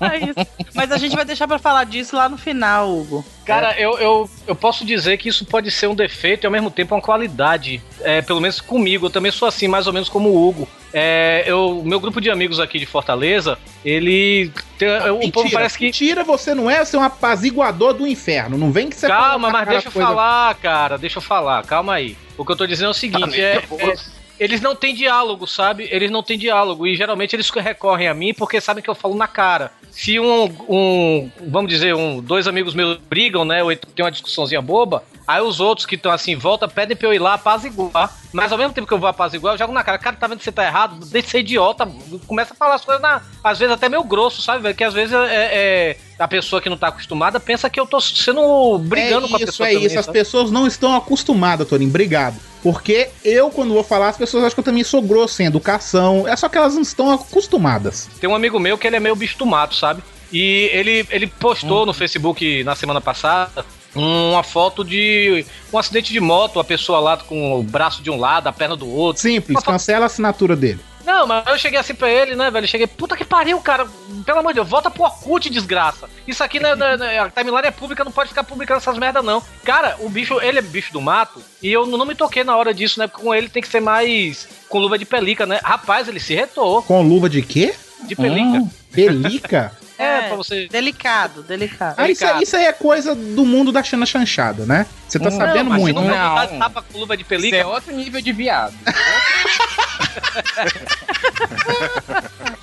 É 0.00 0.18
isso. 0.18 0.46
Mas 0.74 0.92
a 0.92 0.98
gente 0.98 1.16
vai 1.16 1.24
deixar 1.24 1.48
pra 1.48 1.58
falar 1.58 1.84
disso 1.84 2.14
lá 2.14 2.28
no 2.28 2.36
final, 2.36 2.90
Hugo. 2.90 3.24
Cara, 3.46 3.80
eu, 3.80 3.98
eu, 3.98 4.30
eu 4.46 4.54
posso 4.54 4.84
dizer 4.84 5.16
que 5.16 5.30
isso 5.30 5.46
pode 5.46 5.70
ser 5.70 5.86
um 5.86 5.94
defeito 5.94 6.44
e 6.44 6.46
ao 6.46 6.52
mesmo 6.52 6.70
tempo 6.70 6.94
uma 6.94 7.00
qualidade. 7.00 7.82
É, 8.02 8.20
pelo 8.20 8.42
menos 8.42 8.60
comigo, 8.60 9.06
eu 9.06 9.10
também 9.10 9.32
sou 9.32 9.48
assim, 9.48 9.68
mais 9.68 9.86
ou 9.86 9.92
menos 9.94 10.10
como 10.10 10.28
o 10.28 10.48
Hugo. 10.48 10.68
É, 10.94 11.44
eu, 11.46 11.82
meu 11.84 11.98
grupo 11.98 12.20
de 12.20 12.30
amigos 12.30 12.60
aqui 12.60 12.78
de 12.78 12.86
Fortaleza, 12.86 13.58
ele. 13.84 14.52
tem- 14.78 14.88
o 15.10 15.30
povo 15.32 15.50
parece 15.50 15.78
que. 15.78 15.86
Mentira, 15.86 16.22
você 16.22 16.54
não 16.54 16.70
é, 16.70 16.84
você 16.84 16.96
é 16.96 16.98
um 16.98 17.02
apaziguador 17.02 17.94
do 17.94 18.06
inferno. 18.06 18.58
Não 18.58 18.70
vem 18.70 18.88
que 18.90 18.96
você 18.96 19.06
Calma, 19.06 19.50
mas 19.50 19.68
deixa 19.68 19.88
eu 19.88 19.92
coisa- 19.92 20.08
falar, 20.08 20.54
cara, 20.56 20.98
deixa 20.98 21.18
eu 21.18 21.22
falar, 21.22 21.64
calma 21.64 21.94
aí. 21.94 22.16
O 22.36 22.44
que 22.44 22.52
eu 22.52 22.56
tô 22.56 22.66
dizendo 22.66 22.88
é 22.88 22.90
o 22.90 22.94
Tá 22.94 22.98
seguinte, 23.00 23.40
é, 23.40 23.56
é- 23.56 23.96
eles 24.42 24.60
não 24.60 24.74
têm 24.74 24.92
diálogo, 24.92 25.46
sabe? 25.46 25.88
Eles 25.88 26.10
não 26.10 26.20
têm 26.20 26.36
diálogo 26.36 26.84
e 26.84 26.96
geralmente 26.96 27.36
eles 27.36 27.48
recorrem 27.48 28.08
a 28.08 28.14
mim 28.14 28.34
porque 28.34 28.60
sabem 28.60 28.82
que 28.82 28.90
eu 28.90 28.94
falo 28.94 29.14
na 29.14 29.28
cara. 29.28 29.70
Se 29.92 30.18
um, 30.18 30.44
um 30.68 31.30
vamos 31.46 31.70
dizer, 31.70 31.94
um, 31.94 32.20
dois 32.20 32.48
amigos 32.48 32.74
meus 32.74 32.96
brigam, 32.98 33.44
né, 33.44 33.62
ou 33.62 33.70
então 33.70 33.88
tem 33.94 34.04
uma 34.04 34.10
discussãozinha 34.10 34.60
boba, 34.60 35.04
aí 35.28 35.40
os 35.40 35.60
outros 35.60 35.86
que 35.86 35.94
estão 35.94 36.10
assim, 36.10 36.34
volta, 36.34 36.66
pedem 36.66 36.96
pra 36.96 37.06
eu 37.06 37.14
ir 37.14 37.20
lá 37.20 37.34
apaziguar. 37.34 38.12
Mas 38.32 38.50
ao 38.50 38.58
mesmo 38.58 38.72
tempo 38.72 38.88
que 38.88 38.94
eu 38.94 38.98
vou 38.98 39.08
apaziguar, 39.08 39.54
eu 39.54 39.58
jogo 39.58 39.72
na 39.72 39.84
cara, 39.84 39.98
cara, 39.98 40.16
tá 40.16 40.26
vendo 40.26 40.38
que 40.38 40.44
você 40.44 40.50
tá 40.50 40.64
errado? 40.64 40.96
Deixa 41.06 41.26
de 41.26 41.30
ser 41.30 41.38
idiota, 41.40 41.88
começa 42.26 42.52
a 42.52 42.56
falar 42.56 42.74
as 42.74 42.84
coisas, 42.84 43.00
na, 43.00 43.22
às 43.44 43.60
vezes 43.60 43.72
até 43.72 43.88
meio 43.88 44.02
grosso, 44.02 44.42
sabe? 44.42 44.74
Que 44.74 44.82
às 44.82 44.94
vezes 44.94 45.14
é, 45.14 45.26
é- 45.26 45.96
a 46.18 46.28
pessoa 46.28 46.60
que 46.60 46.68
não 46.68 46.76
tá 46.76 46.88
acostumada 46.88 47.40
pensa 47.40 47.68
que 47.68 47.80
eu 47.80 47.86
tô 47.86 48.00
sendo 48.00 48.78
brigando 48.78 49.26
é 49.26 49.28
com 49.30 49.36
a 49.36 49.38
isso, 49.38 49.46
pessoa 49.46 49.68
É 49.68 49.72
também, 49.72 49.86
isso, 49.86 49.98
as 49.98 50.04
sabe? 50.04 50.18
pessoas 50.18 50.50
não 50.50 50.66
estão 50.66 50.94
acostumadas, 50.94 51.66
Torinho. 51.68 51.90
Obrigado. 51.90 52.36
Porque 52.62 53.08
eu, 53.24 53.50
quando 53.50 53.74
vou 53.74 53.82
falar, 53.82 54.08
as 54.08 54.16
pessoas 54.16 54.44
acham 54.44 54.54
que 54.54 54.60
eu 54.60 54.64
também 54.64 54.84
sou 54.84 55.02
grosso, 55.02 55.34
sem 55.34 55.46
educação. 55.46 56.26
É 56.28 56.36
só 56.36 56.48
que 56.48 56.56
elas 56.56 56.74
não 56.74 56.82
estão 56.82 57.10
acostumadas. 57.10 58.08
Tem 58.20 58.30
um 58.30 58.34
amigo 58.34 58.58
meu 58.60 58.78
que 58.78 58.86
ele 58.86 58.96
é 58.96 59.00
meio 59.00 59.16
bicho 59.16 59.36
do 59.38 59.46
mato, 59.46 59.74
sabe? 59.74 60.02
E 60.32 60.70
ele, 60.72 61.06
ele 61.10 61.26
postou 61.26 61.84
no 61.84 61.92
Facebook 61.92 62.62
na 62.64 62.74
semana 62.74 63.00
passada 63.00 63.64
uma 63.94 64.42
foto 64.42 64.82
de 64.82 65.44
um 65.72 65.78
acidente 65.78 66.12
de 66.12 66.20
moto, 66.20 66.58
a 66.58 66.64
pessoa 66.64 66.98
lá 66.98 67.16
com 67.18 67.58
o 67.58 67.62
braço 67.62 68.02
de 68.02 68.10
um 68.10 68.18
lado, 68.18 68.46
a 68.46 68.52
perna 68.52 68.76
do 68.76 68.88
outro. 68.88 69.20
Simples, 69.20 69.62
cancela 69.62 70.04
a 70.04 70.06
assinatura 70.06 70.56
dele. 70.56 70.80
Não, 71.04 71.26
mas 71.26 71.46
eu 71.46 71.58
cheguei 71.58 71.78
assim 71.78 71.94
pra 71.94 72.10
ele, 72.10 72.34
né, 72.36 72.50
velho? 72.50 72.64
Eu 72.64 72.68
cheguei, 72.68 72.86
puta 72.86 73.16
que 73.16 73.24
pariu, 73.24 73.60
cara. 73.60 73.86
Pelo 74.24 74.38
amor 74.38 74.50
de 74.50 74.56
Deus, 74.56 74.68
volta 74.68 74.90
pro 74.90 75.02
Orkut, 75.02 75.50
desgraça. 75.50 76.08
Isso 76.26 76.42
aqui, 76.44 76.60
né, 76.60 76.74
né, 76.76 76.96
né, 76.96 77.18
a 77.18 77.28
timeline 77.30 77.66
é 77.66 77.70
pública, 77.70 78.04
não 78.04 78.12
pode 78.12 78.28
ficar 78.28 78.44
publicando 78.44 78.78
essas 78.78 78.96
merda, 78.98 79.20
não. 79.22 79.42
Cara, 79.64 79.96
o 80.00 80.08
bicho, 80.08 80.40
ele 80.40 80.58
é 80.58 80.62
bicho 80.62 80.92
do 80.92 81.00
mato, 81.00 81.42
e 81.62 81.72
eu 81.72 81.86
não 81.86 82.06
me 82.06 82.14
toquei 82.14 82.44
na 82.44 82.56
hora 82.56 82.72
disso, 82.72 82.98
né? 83.00 83.06
Porque 83.08 83.22
com 83.24 83.34
ele 83.34 83.48
tem 83.48 83.62
que 83.62 83.68
ser 83.68 83.80
mais 83.80 84.48
com 84.68 84.78
luva 84.78 84.96
de 84.98 85.04
pelica, 85.04 85.44
né? 85.46 85.60
Rapaz, 85.62 86.06
ele 86.08 86.20
se 86.20 86.34
retou 86.34 86.82
Com 86.82 87.02
luva 87.02 87.28
de 87.28 87.42
quê? 87.42 87.74
de 88.04 88.16
pelica. 88.16 88.62
Pelica? 88.92 89.72
É, 89.98 90.22
pra 90.22 90.36
você. 90.36 90.66
Delicado, 90.68 91.42
delicado. 91.44 91.94
Ah, 91.96 92.10
isso, 92.10 92.26
aí- 92.26 92.42
isso 92.42 92.56
aí 92.56 92.64
é 92.64 92.72
coisa 92.72 93.14
do 93.14 93.44
mundo 93.44 93.70
da 93.70 93.82
Xana 93.84 94.04
Chanchada, 94.04 94.66
né? 94.66 94.86
Você 95.08 95.18
tá 95.20 95.30
Não, 95.30 95.36
sabendo 95.36 95.70
mas 95.70 95.80
muito, 95.80 96.00
né? 96.00 96.08
Não. 96.50 96.58
tapa 96.58 96.82
com 96.82 96.98
luva 96.98 97.16
de 97.16 97.22
Isso 97.22 97.28
pelica. 97.28 97.56
é 97.56 97.64
outro 97.64 97.94
nível 97.94 98.20
de 98.20 98.32
viado. 98.32 98.74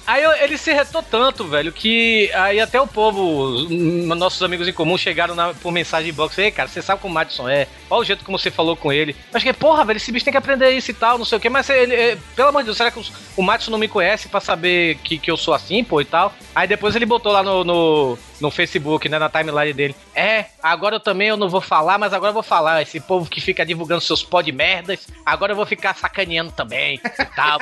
Aí 0.08 0.24
eu- 0.24 0.32
ele 0.38 0.58
se 0.58 0.74
retou 0.74 1.04
tanto, 1.04 1.48
velho, 1.48 1.72
que 1.72 2.32
aí 2.34 2.60
até 2.60 2.82
o 2.82 2.88
povo, 2.88 3.68
nossos 4.16 4.42
amigos 4.42 4.68
em 4.68 4.74
comum, 4.74 4.98
chegaram 4.98 5.36
na- 5.36 5.54
por 5.54 5.72
mensagem 5.72 6.12
box. 6.12 6.36
Ei, 6.40 6.50
cara, 6.52 6.68
você 6.68 6.82
sabe 6.82 7.00
como 7.02 7.12
o 7.12 7.16
Madison 7.16 7.48
é? 7.48 7.68
Olha 7.90 8.02
o 8.02 8.04
jeito 8.04 8.26
como 8.26 8.38
você 8.38 8.50
falou 8.50 8.76
com 8.76 8.92
ele. 8.92 9.16
Mas 9.32 9.44
que, 9.44 9.54
porra, 9.54 9.86
velho, 9.86 9.98
esse 9.98 10.12
bicho 10.12 10.26
tem 10.26 10.32
que 10.32 10.38
aprender 10.38 10.72
isso 10.72 10.90
e 10.90 10.96
tal, 10.96 11.18
não 11.20 11.26
sei 11.26 11.38
o 11.38 11.42
que. 11.42 11.50
Mas 11.50 11.70
ele, 11.70 12.18
pelo 12.36 12.50
amor 12.50 12.62
de 12.62 12.66
Deus, 12.66 12.78
será 12.78 12.90
que 12.90 13.00
o 13.38 13.42
Madison 13.44 13.70
não 13.72 13.78
me 13.78 13.88
conhece 13.88 14.28
pra 14.30 14.40
saber 14.40 14.96
que, 15.04 15.20
que 15.20 15.30
eu 15.30 15.38
sou 15.38 15.54
assim, 15.54 15.84
pô, 15.84 16.02
e 16.02 16.06
tal? 16.06 16.34
Aí 16.56 16.68
depois 16.68 16.96
ele 16.96 17.06
botou 17.06 17.32
lá 17.32 17.44
no, 17.44 17.64
no, 17.64 18.18
no 18.40 18.52
Facebook, 18.52 19.08
né, 19.10 19.20
na 19.20 19.30
timeline 19.30 19.74
dele. 19.74 19.96
É, 20.16 20.46
agora 20.62 20.96
eu 20.96 21.00
também 21.00 21.28
eu 21.28 21.38
não 21.38 21.50
vou 21.50 21.62
falar, 21.62 21.98
mas 21.98 22.14
agora 22.14 22.30
eu 22.30 22.34
vou 22.34 22.44
falar. 22.44 22.82
Esse 22.82 23.00
povo 23.00 23.30
que 23.30 23.42
fica 23.42 23.66
divulgando 23.66 24.02
seus 24.02 24.24
pó 24.24 24.42
de 24.42 24.52
merdas, 24.52 25.08
agora 25.26 25.52
eu 25.52 25.56
vou 25.56 25.66
ficar 25.66 25.96
sacaneando 25.96 26.52
também 26.52 27.00
e 27.04 27.26
tal. 27.36 27.60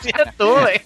se 0.00 0.10
retou, 0.14 0.60
velho. 0.60 0.80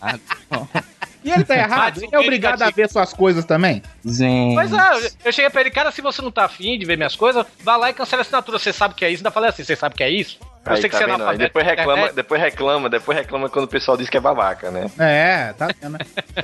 E 1.25 1.31
ele 1.31 1.45
tá 1.45 1.55
errado? 1.57 1.79
Madison, 1.79 2.07
Ele 2.07 2.17
é 2.17 2.19
obrigado 2.21 2.63
a 2.63 2.71
ver 2.71 2.89
suas 2.89 3.13
coisas 3.13 3.45
também? 3.45 3.83
Gente. 4.05 4.55
Pois 4.55 4.73
é, 4.73 5.11
eu 5.25 5.33
cheguei 5.33 5.51
pra 5.51 5.61
ele, 5.61 5.71
cara, 5.71 5.91
se 5.93 6.01
você 6.01 6.23
não 6.23 6.31
tá 6.31 6.45
afim 6.47 6.79
de 6.79 6.85
ver 6.87 6.97
minhas 6.97 7.15
coisas, 7.17 7.45
vá 7.63 7.77
lá 7.77 7.91
e 7.91 7.93
cancela 7.93 8.21
a 8.21 8.23
assinatura. 8.23 8.59
Você 8.59 8.73
sabe 8.73 8.95
que 8.95 9.05
é 9.05 9.11
isso? 9.11 9.21
Ainda 9.21 9.31
falei 9.31 9.51
assim, 9.51 9.63
você 9.65 9.77
sabe 9.77 9.95
que 9.95 10.03
é 10.03 10.11
isso? 10.11 10.39
Eu 10.65 10.73
Aí, 10.73 10.81
sei 10.81 10.91
que 10.91 10.97
tá 10.97 10.99
você 10.99 11.05
é 11.05 11.07
analfabeto. 11.15 11.39
depois 11.45 11.65
reclama, 11.67 12.07
É, 12.07 12.13
depois 12.13 12.41
reclama, 12.41 12.89
depois 12.91 13.19
reclama 13.19 13.49
quando 13.49 13.65
o 13.65 13.69
pessoal 13.69 13.97
diz 13.97 14.09
que 14.11 14.17
é 14.17 14.21
babaca, 14.21 14.71
né? 14.71 14.91
É, 14.99 15.53
tá 15.55 15.69
vendo? 15.81 15.99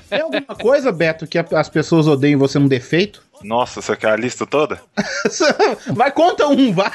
Tem 0.08 0.20
alguma 0.22 0.54
coisa, 0.56 0.90
Beto, 0.90 1.26
que 1.26 1.38
as 1.38 1.68
pessoas 1.68 2.06
odeiam 2.06 2.38
você 2.38 2.58
um 2.58 2.66
defeito? 2.68 3.22
Nossa, 3.42 3.82
você 3.82 3.94
quer 3.94 4.12
a 4.12 4.16
lista 4.16 4.46
toda? 4.46 4.80
Vai, 5.92 6.10
conta 6.10 6.46
um, 6.46 6.72
vai. 6.72 6.90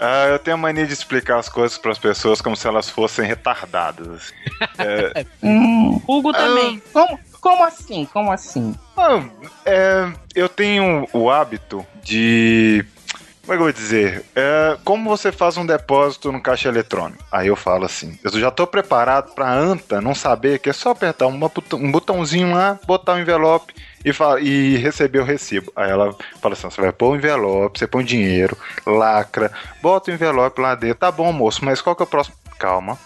Ah, 0.00 0.26
eu 0.28 0.38
tenho 0.38 0.54
a 0.56 0.58
mania 0.60 0.86
de 0.86 0.92
explicar 0.92 1.38
as 1.38 1.48
coisas 1.48 1.76
para 1.76 1.90
as 1.90 1.98
pessoas 1.98 2.40
como 2.40 2.56
se 2.56 2.66
elas 2.68 2.88
fossem 2.88 3.26
retardadas. 3.26 4.32
É, 4.78 5.24
Hum, 5.42 6.00
Hugo 6.08 6.32
também. 6.32 6.82
como, 6.92 7.18
como 7.40 7.64
assim? 7.64 8.04
Como 8.12 8.30
assim? 8.32 8.74
ah, 8.96 9.22
é, 9.64 10.12
eu 10.34 10.48
tenho 10.48 11.06
o 11.12 11.30
hábito 11.30 11.84
de 12.02 12.84
Como 13.42 13.52
é 13.54 13.56
que 13.56 13.60
eu 13.62 13.64
vou 13.66 13.72
dizer? 13.72 14.24
É, 14.34 14.76
como 14.84 15.08
você 15.08 15.30
faz 15.32 15.56
um 15.56 15.64
depósito 15.66 16.30
no 16.32 16.40
caixa 16.40 16.68
eletrônico? 16.68 17.24
Aí 17.30 17.48
eu 17.48 17.56
falo 17.56 17.84
assim: 17.84 18.18
eu 18.22 18.30
já 18.38 18.50
tô 18.50 18.66
preparado 18.66 19.32
pra 19.34 19.50
anta 19.52 20.00
não 20.00 20.14
saber 20.14 20.58
que 20.58 20.70
é 20.70 20.72
só 20.72 20.90
apertar 20.90 21.26
um 21.26 21.90
botãozinho 21.90 22.52
lá, 22.54 22.78
botar 22.86 23.14
o 23.14 23.18
envelope 23.20 23.74
e, 24.04 24.12
fa- 24.12 24.40
e 24.40 24.76
receber 24.76 25.20
o 25.20 25.24
recibo. 25.24 25.72
Aí 25.74 25.90
ela 25.90 26.14
fala 26.40 26.54
assim: 26.54 26.70
você 26.70 26.80
vai 26.80 26.92
pôr 26.92 27.10
o 27.12 27.16
envelope, 27.16 27.78
você 27.78 27.86
põe 27.86 28.04
dinheiro, 28.04 28.56
lacra, 28.86 29.50
bota 29.82 30.10
o 30.10 30.14
envelope 30.14 30.60
lá 30.60 30.74
dentro. 30.74 30.98
Tá 30.98 31.10
bom, 31.10 31.32
moço, 31.32 31.64
mas 31.64 31.80
qual 31.80 31.94
que 31.96 32.02
é 32.02 32.04
o 32.04 32.08
próximo? 32.08 32.36
Calma. 32.58 32.98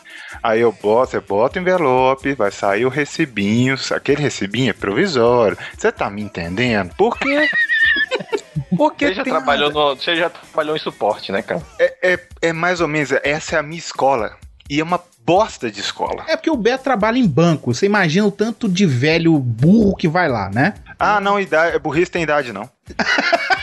Aí 0.43 0.61
eu 0.63 0.73
boto, 0.73 1.11
você 1.11 1.21
bota 1.21 1.59
o 1.59 1.63
envelope, 1.63 2.35
vai 2.35 2.51
sair 2.51 2.87
o 2.87 2.89
recibinho. 2.89 3.77
Aquele 3.95 4.23
recibinho 4.23 4.71
é 4.71 4.73
provisório. 4.73 5.59
Você 5.77 5.93
tá 5.93 6.09
me 6.09 6.23
entendendo? 6.23 6.95
Por 6.97 7.19
quê? 7.19 7.49
Porque 8.77 9.09
Você 9.09 9.15
já, 9.15 9.23
trabalhou 9.25 9.71
no, 9.71 9.95
você 9.95 10.17
já 10.17 10.31
trabalhou 10.31 10.75
em 10.75 10.79
suporte, 10.79 11.31
né, 11.31 11.43
cara? 11.43 11.61
É, 11.79 12.13
é, 12.15 12.19
é 12.41 12.53
mais 12.55 12.81
ou 12.81 12.89
menos, 12.89 13.13
essa 13.23 13.57
é 13.57 13.59
a 13.59 13.63
minha 13.63 13.79
escola. 13.79 14.37
E 14.71 14.81
é 14.81 14.83
uma 14.83 14.99
bosta 15.25 15.71
de 15.71 15.81
escola. 15.81 16.25
É 16.29 16.37
porque 16.37 16.51
o 16.51 16.57
Beto 16.57 16.85
trabalha 16.85 17.19
em 17.19 17.27
banco. 17.27 17.73
Você 17.75 17.87
imagina 17.87 18.27
o 18.27 18.31
tanto 18.31 18.69
de 18.69 18.87
velho 18.87 19.39
burro 19.39 19.97
que 19.97 20.09
vai 20.09 20.29
lá, 20.29 20.51
né? 20.51 20.75
Ah, 20.99 21.21
não, 21.21 21.39
idade, 21.39 21.79
burrice 21.79 22.11
tem 22.11 22.23
idade, 22.23 22.53
não. 22.53 22.69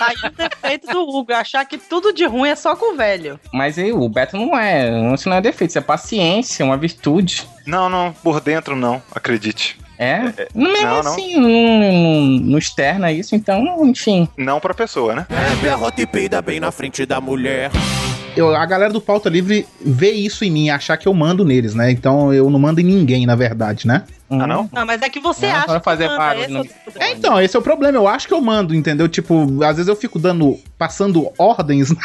Aí 0.00 0.16
o 0.24 0.30
defeito 0.30 0.86
do 0.88 1.00
Hugo, 1.02 1.32
achar 1.32 1.64
que 1.64 1.78
tudo 1.78 2.12
de 2.12 2.26
ruim 2.26 2.48
é 2.48 2.56
só 2.56 2.74
com 2.74 2.94
o 2.94 2.96
velho. 2.96 3.38
Mas 3.52 3.78
aí, 3.78 3.92
o 3.92 4.08
Beto 4.08 4.36
não 4.36 4.58
é. 4.58 5.14
Isso 5.14 5.28
não 5.28 5.36
é 5.36 5.40
defeito, 5.40 5.70
isso 5.70 5.78
é 5.78 5.82
paciência, 5.82 6.64
uma 6.64 6.76
virtude. 6.76 7.46
Não, 7.64 7.88
não, 7.88 8.12
por 8.12 8.40
dentro 8.40 8.74
não, 8.74 9.00
acredite. 9.14 9.78
É? 9.98 10.48
Não 10.54 10.72
mesmo 10.72 10.88
Não, 10.88 10.98
assim, 10.98 11.40
não, 11.40 11.48
não, 11.48 12.22
não 12.50 12.58
externa 12.58 13.10
isso, 13.10 13.34
então, 13.34 13.86
enfim. 13.86 14.28
Não 14.36 14.60
pra 14.60 14.74
pessoa, 14.74 15.14
né? 15.14 15.26
Rota 15.78 16.02
e 16.02 16.06
peida 16.06 16.42
bem 16.42 16.60
na 16.60 16.70
frente 16.70 17.06
da 17.06 17.20
mulher. 17.20 17.70
Eu, 18.36 18.54
a 18.54 18.66
galera 18.66 18.92
do 18.92 19.00
Pauta 19.00 19.28
Livre 19.28 19.66
vê 19.80 20.10
isso 20.12 20.44
em 20.44 20.50
mim, 20.50 20.68
achar 20.70 20.96
que 20.96 21.08
eu 21.08 21.14
mando 21.14 21.44
neles, 21.44 21.74
né? 21.74 21.90
Então 21.90 22.32
eu 22.34 22.50
não 22.50 22.58
mando 22.58 22.80
em 22.80 22.84
ninguém, 22.84 23.24
na 23.26 23.34
verdade, 23.34 23.86
né? 23.86 24.04
Ah, 24.28 24.46
não? 24.46 24.68
Não, 24.72 24.84
mas 24.84 25.00
é 25.02 25.08
que 25.08 25.20
você 25.20 25.46
Não, 25.46 25.54
acha 25.56 25.80
fazer 25.80 26.04
que 26.04 26.10
manda, 26.10 26.18
barulho 26.18 26.44
esse 26.44 26.56
é 26.56 26.60
o- 26.60 27.02
É, 27.02 27.12
então, 27.12 27.40
esse 27.40 27.56
é 27.56 27.58
o 27.58 27.62
problema. 27.62 27.96
Eu 27.96 28.08
acho 28.08 28.26
que 28.26 28.34
eu 28.34 28.40
mando, 28.40 28.74
entendeu? 28.74 29.08
Tipo, 29.08 29.62
às 29.64 29.76
vezes 29.76 29.88
eu 29.88 29.94
fico 29.96 30.18
dando, 30.18 30.58
passando 30.76 31.30
ordens, 31.38 31.90
né? 31.94 31.96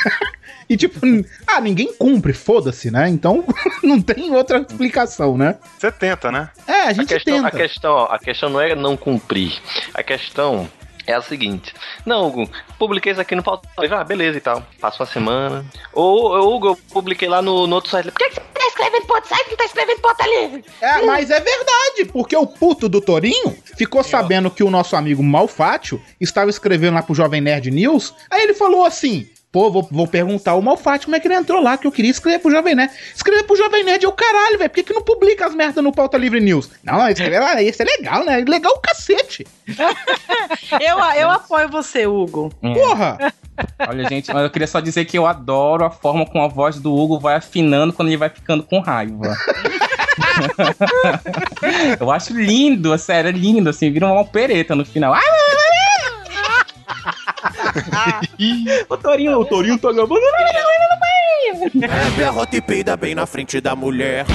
E 0.70 0.78
tipo, 0.78 1.00
ah, 1.48 1.60
ninguém 1.60 1.92
cumpre, 1.98 2.32
foda-se, 2.32 2.90
né? 2.92 3.10
Então 3.10 3.44
não 3.84 4.00
tem 4.02 4.34
outra 4.36 4.60
explicação, 4.60 5.36
né? 5.38 5.56
Você 5.78 5.92
tenta, 5.92 6.32
né? 6.32 6.50
É, 6.68 6.84
a 6.84 6.94
gente 6.94 7.08
questão, 7.08 7.36
tenta. 7.36 7.48
A 7.48 7.52
questão, 7.52 7.98
a 8.04 8.20
questão 8.20 8.50
não 8.50 8.62
é 8.62 8.76
não 8.76 8.96
cumprir. 8.96 9.60
A 9.94 10.04
questão 10.04 10.70
é 11.12 11.16
a 11.16 11.22
seguinte. 11.22 11.74
Não, 12.06 12.28
Hugo, 12.28 12.50
publiquei 12.80 13.12
isso 13.12 13.22
aqui 13.22 13.36
no 13.36 13.44
Pauta 13.44 13.68
Livre. 13.80 13.96
Ah, 13.96 14.04
beleza 14.04 14.38
e 14.38 14.42
tal. 14.42 14.66
Passa 14.80 15.04
uma 15.04 15.10
semana. 15.10 15.66
Ou, 15.94 16.32
ou, 16.32 16.56
Hugo, 16.56 16.68
eu 16.68 16.76
publiquei 16.92 17.28
lá 17.28 17.42
no, 17.42 17.68
no 17.68 17.76
outro 17.76 17.92
site. 17.92 18.12
Por 18.12 18.20
que, 18.20 18.30
que 18.30 18.36
você 18.36 18.42
tá 18.42 18.68
escrevendo 18.68 19.06
Pauta 19.06 19.28
Site 19.28 19.50
não 19.50 19.58
tá 19.58 19.66
escrevendo 19.66 20.00
Pauta 20.02 20.26
Livre? 20.26 20.66
É, 20.82 21.06
mas 21.06 21.30
é 21.30 21.40
verdade, 21.40 22.06
porque 22.12 22.36
o 22.36 22.48
puto 22.48 22.90
do 22.90 23.02
Torinho 23.02 23.56
ficou 23.78 24.04
sabendo 24.04 24.50
que 24.50 24.64
o 24.64 24.70
nosso 24.70 24.96
amigo 24.96 25.24
Malfátio 25.24 26.02
estava 26.20 26.50
escrevendo 26.50 26.96
lá 26.96 27.04
pro 27.04 27.16
Jovem 27.16 27.42
Nerd 27.42 27.70
News. 27.70 28.14
Aí 28.30 28.44
ele 28.44 28.54
falou 28.54 28.86
assim: 28.86 29.30
pô, 29.52 29.70
vou, 29.70 29.88
vou 29.92 30.08
perguntar 30.08 30.52
ao 30.52 30.62
Malfátio 30.62 31.08
como 31.08 31.16
é 31.16 31.20
que 31.20 31.28
ele 31.28 31.36
entrou 31.36 31.62
lá, 31.62 31.78
que 31.78 31.86
eu 31.86 31.92
queria 31.92 32.12
escrever 32.12 32.40
pro 32.40 32.52
Jovem 32.52 32.74
Nerd. 32.74 32.94
Escrever 33.14 33.44
pro 33.44 33.56
Jovem 33.56 33.84
Nerd 33.84 34.06
é 34.06 34.08
o 34.08 34.14
caralho, 34.14 34.58
velho. 34.58 34.70
Por 34.70 34.76
que, 34.76 34.84
que 34.84 34.94
não 34.94 35.02
publica 35.02 35.46
as 35.46 35.54
merdas 35.54 35.84
no 35.84 35.92
Pauta 35.92 36.18
Livre 36.18 36.40
News? 36.40 36.70
Não, 36.84 37.08
escreve 37.10 37.40
lá, 37.40 37.62
isso 37.62 37.82
é 37.82 37.86
legal, 37.86 38.26
né? 38.26 38.44
Legal 38.48 38.74
o 38.74 38.80
cacete. 38.80 39.46
Eu, 40.80 40.98
eu 41.20 41.30
apoio 41.30 41.70
você, 41.70 42.08
Hugo. 42.08 42.50
Porra! 42.62 43.34
Olha, 43.88 44.08
gente, 44.08 44.34
mas 44.34 44.44
eu 44.44 44.50
queria 44.50 44.68
só 44.68 44.80
dizer 44.80 45.06
que 45.06 45.18
eu 45.18 45.26
adoro 45.26 45.86
a 45.86 45.92
forma 45.92 46.26
como 46.26 46.44
a 46.44 46.48
voz 46.48 46.80
do 46.80 46.94
Hugo 46.96 47.20
vai 47.20 47.36
afinando 47.36 47.94
quando 47.94 48.08
ele 48.08 48.18
vai 48.18 48.30
ficando 48.30 48.64
com 48.64 48.80
raiva. 48.80 49.36
eu 52.00 52.12
acho 52.12 52.34
lindo, 52.34 52.98
sério, 52.98 53.30
é 53.30 53.32
lindo, 53.32 53.70
assim, 53.70 53.92
vira 53.92 54.08
uma 54.08 54.22
opereta 54.22 54.76
no 54.76 54.86
final. 54.86 55.14
Ah, 55.14 55.20
o 58.90 58.98
Torinho, 58.98 59.40
o 59.40 59.46
Torinho 59.46 59.78
tá 59.78 59.92
gravando. 59.92 60.20
Bebe 61.74 62.24
a 62.24 62.30
rota 62.30 62.56
e 62.56 62.62
peida 62.62 62.96
bem 62.98 63.14
na 63.16 63.26
frente 63.26 63.60
da 63.62 63.76
mulher. 63.76 64.26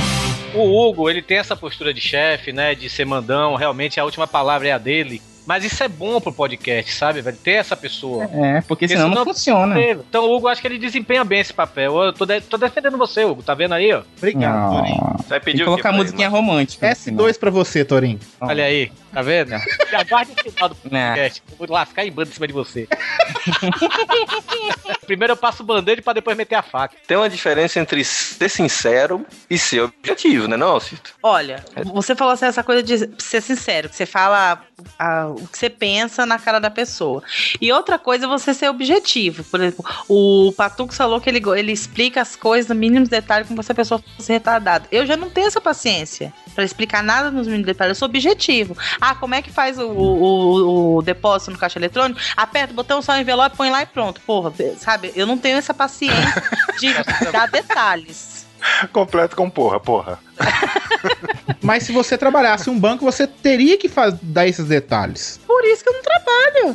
O 0.55 0.89
Hugo, 0.89 1.11
ele 1.11 1.23
tem 1.23 1.39
essa 1.39 1.57
postura 1.57 1.93
de 1.93 2.01
chefe, 2.01 2.53
né? 2.53 2.75
De 2.75 2.89
ser 2.89 3.05
mandão, 3.05 3.55
realmente 3.57 3.99
a 4.01 4.05
última 4.05 4.27
palavra 4.27 4.69
é 4.69 4.73
a 4.73 4.79
dele. 4.79 5.21
Mas 5.47 5.65
isso 5.65 5.81
é 5.85 5.87
bom 5.87 6.21
pro 6.21 6.33
podcast, 6.33 6.93
sabe, 6.93 7.21
velho? 7.23 7.37
Ter 7.37 7.53
essa 7.53 7.77
pessoa. 7.77 8.25
É, 8.33 8.61
porque 8.63 8.89
senão 8.89 9.09
não 9.11 9.25
funciona. 9.25 9.81
Então 9.81 10.25
o 10.25 10.35
Hugo, 10.37 10.49
acho 10.49 10.61
que 10.61 10.67
ele 10.67 10.77
desempenha 10.77 11.23
bem 11.25 11.39
esse 11.39 11.53
papel. 11.53 11.97
Eu 12.03 12.13
tô, 12.13 12.27
de- 12.27 12.41
tô 12.41 12.57
defendendo 12.57 12.99
você, 12.99 13.25
Hugo. 13.25 13.45
Tá 13.45 13.55
vendo 13.55 13.73
aí, 13.75 13.93
ó? 13.93 14.03
Obrigado, 14.19 14.57
Não. 14.73 14.77
Torinho. 14.81 15.17
Vai 15.29 15.39
Tem 15.41 15.55
que 15.55 15.65
colocar 15.65 15.93
musiquinha 15.93 16.29
romântica. 16.29 16.89
S2 16.89 17.39
pra 17.39 17.51
você, 17.51 17.85
Torinho. 17.85 18.19
Olha 18.41 18.65
aí, 18.65 18.91
tá 19.17 19.23
vendo? 19.23 19.55
Aguarde 19.95 20.33
o 20.33 20.51
final 20.51 20.69
do 20.69 20.75
É. 20.75 20.79
podcast. 21.09 21.43
Eu 21.51 21.57
vou 21.57 21.67
lascar 21.75 22.05
em 22.05 22.13
banda 22.13 22.29
em 22.29 22.33
cima 22.35 22.47
de 22.47 22.53
você. 22.53 22.87
Primeiro 25.07 25.33
eu 25.33 25.37
passo 25.37 25.63
o 25.63 25.67
band-aid 25.67 26.03
pra 26.03 26.13
depois 26.13 26.37
meter 26.37 26.57
a 26.57 26.63
faca. 26.63 26.97
Tem 27.07 27.17
uma 27.17 27.31
diferença 27.31 27.81
entre 27.81 28.05
ser 28.05 28.51
sincero 28.51 29.25
e 29.49 29.59
ser 29.59 29.81
objetivo, 29.81 30.47
né, 30.49 30.57
não, 30.59 30.79
Cito? 30.79 31.15
Olha, 31.23 31.65
você 31.95 32.15
falou 32.15 32.35
assim, 32.35 32.45
essa 32.45 32.63
coisa 32.63 32.83
de 32.83 33.09
ser 33.19 33.41
sincero, 33.41 33.89
que 33.89 33.97
você 33.97 34.05
fala 34.05 34.61
ah, 34.99 35.29
o 35.29 35.49
que 35.49 35.57
você 35.57 35.71
pensa 35.71 36.27
na 36.27 36.39
cara 36.39 36.59
da 36.59 36.69
pessoa. 36.69 37.23
E 37.61 37.73
outra 37.73 37.99
coisa 37.99 38.27
é 38.27 38.29
você 38.29 38.53
ser 38.53 38.69
objetivo. 38.69 39.45
Por 39.45 39.61
exemplo, 39.61 39.85
o 40.09 40.53
Patux 40.55 40.95
falou 40.97 41.21
que 41.21 41.31
ele, 41.31 41.41
ele 41.57 41.73
explica 41.73 42.21
as 42.21 42.37
coisas 42.37 42.69
no 42.69 42.75
mínimo 42.75 43.07
detalhe 43.07 43.47
como 43.47 43.63
se 43.63 43.73
a 43.73 43.75
pessoa 43.75 44.03
fosse 44.17 44.31
retardada. 44.33 44.87
Eu 44.93 45.07
já 45.07 45.17
não 45.17 45.31
tenho 45.31 45.47
essa 45.47 45.61
paciência 45.61 46.35
pra 46.55 46.65
explicar 46.65 47.03
nada 47.03 47.31
nos 47.31 47.47
mínimos 47.47 47.67
detalhes. 47.67 47.97
Eu 47.97 48.01
sou 48.01 48.07
objetivo. 48.09 48.77
Ah, 49.11 49.15
como 49.15 49.35
é 49.35 49.43
que 49.43 49.53
faz 49.53 49.79
o, 49.79 49.87
o- 49.89 50.97
o- 50.97 51.03
depósito 51.03 51.53
no 51.53 51.59
caixa 51.59 51.79
eletrônico? 51.79 52.21
Aperta 52.37 52.73
o 52.73 52.77
botão, 52.77 53.01
o 53.19 53.21
envelope, 53.21 53.57
põe 53.57 53.71
lá 53.71 53.83
e 53.83 53.87
pronto. 53.87 54.21
Porra, 54.23 54.53
sabe? 54.79 55.13
Eu 55.15 55.27
não 55.27 55.39
tenho 55.39 55.59
essa 55.59 55.73
paciência 55.73 56.43
de 56.81 56.93
dar 57.31 57.49
detalhes. 57.49 58.45
Completo 58.93 59.37
com 59.37 59.49
porra, 59.49 59.79
porra. 59.79 60.19
Mas 61.63 61.85
se 61.85 61.93
você 61.93 62.17
trabalhasse 62.17 62.71
em 62.71 62.73
um 62.73 62.79
banco, 62.79 63.05
você 63.05 63.27
teria 63.27 63.77
que 63.77 63.91
dar 64.23 64.47
esses 64.47 64.67
detalhes. 64.67 65.41
Por 65.47 65.65
isso 65.65 65.83
que 65.83 65.89
eu 65.89 65.95
não 65.95 66.03
trabalho. 66.03 66.73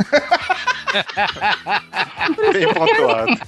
Bem 2.54 2.74
pontuado. 2.74 3.40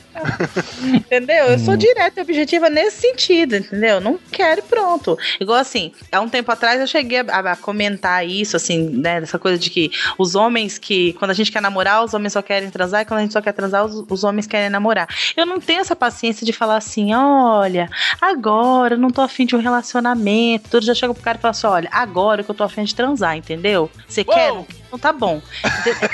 Entendeu? 0.83 1.45
Eu 1.45 1.59
sou 1.59 1.75
direta 1.75 2.19
e 2.19 2.23
objetiva 2.23 2.69
nesse 2.69 3.01
sentido, 3.01 3.55
entendeu? 3.57 3.99
Não 3.99 4.17
quero 4.31 4.59
e 4.59 4.63
pronto. 4.63 5.17
Igual 5.39 5.59
assim, 5.59 5.91
há 6.11 6.21
um 6.21 6.29
tempo 6.29 6.51
atrás 6.51 6.79
eu 6.79 6.87
cheguei 6.87 7.19
a, 7.19 7.51
a 7.51 7.55
comentar 7.55 8.25
isso, 8.25 8.55
assim, 8.55 8.89
né? 8.89 9.19
Dessa 9.19 9.39
coisa 9.39 9.57
de 9.57 9.69
que 9.69 9.91
os 10.17 10.35
homens 10.35 10.77
que, 10.77 11.13
quando 11.13 11.31
a 11.31 11.33
gente 11.33 11.51
quer 11.51 11.61
namorar, 11.61 12.03
os 12.03 12.13
homens 12.13 12.33
só 12.33 12.41
querem 12.41 12.69
transar, 12.69 13.01
e 13.01 13.05
quando 13.05 13.19
a 13.19 13.23
gente 13.23 13.33
só 13.33 13.41
quer 13.41 13.53
transar, 13.53 13.85
os, 13.85 14.05
os 14.07 14.23
homens 14.23 14.47
querem 14.47 14.69
namorar. 14.69 15.07
Eu 15.35 15.45
não 15.45 15.59
tenho 15.59 15.81
essa 15.81 15.95
paciência 15.95 16.45
de 16.45 16.53
falar 16.53 16.77
assim, 16.77 17.13
olha, 17.13 17.89
agora 18.21 18.95
eu 18.95 18.99
não 18.99 19.09
tô 19.09 19.21
afim 19.21 19.45
de 19.45 19.55
um 19.55 19.59
relacionamento. 19.59 20.02
Tudo 20.69 20.85
já 20.85 20.93
chega 20.93 21.13
pro 21.13 21.23
cara 21.23 21.37
e 21.37 21.41
fala 21.41 21.51
assim: 21.51 21.67
olha, 21.67 21.89
agora 21.91 22.43
que 22.43 22.51
eu 22.51 22.55
tô 22.55 22.63
afim 22.63 22.83
de 22.83 22.93
transar, 22.93 23.37
entendeu? 23.37 23.89
Você 24.07 24.23
quer? 24.23 24.51
Então 24.93 24.99
tá 24.99 25.11
bom. 25.11 25.41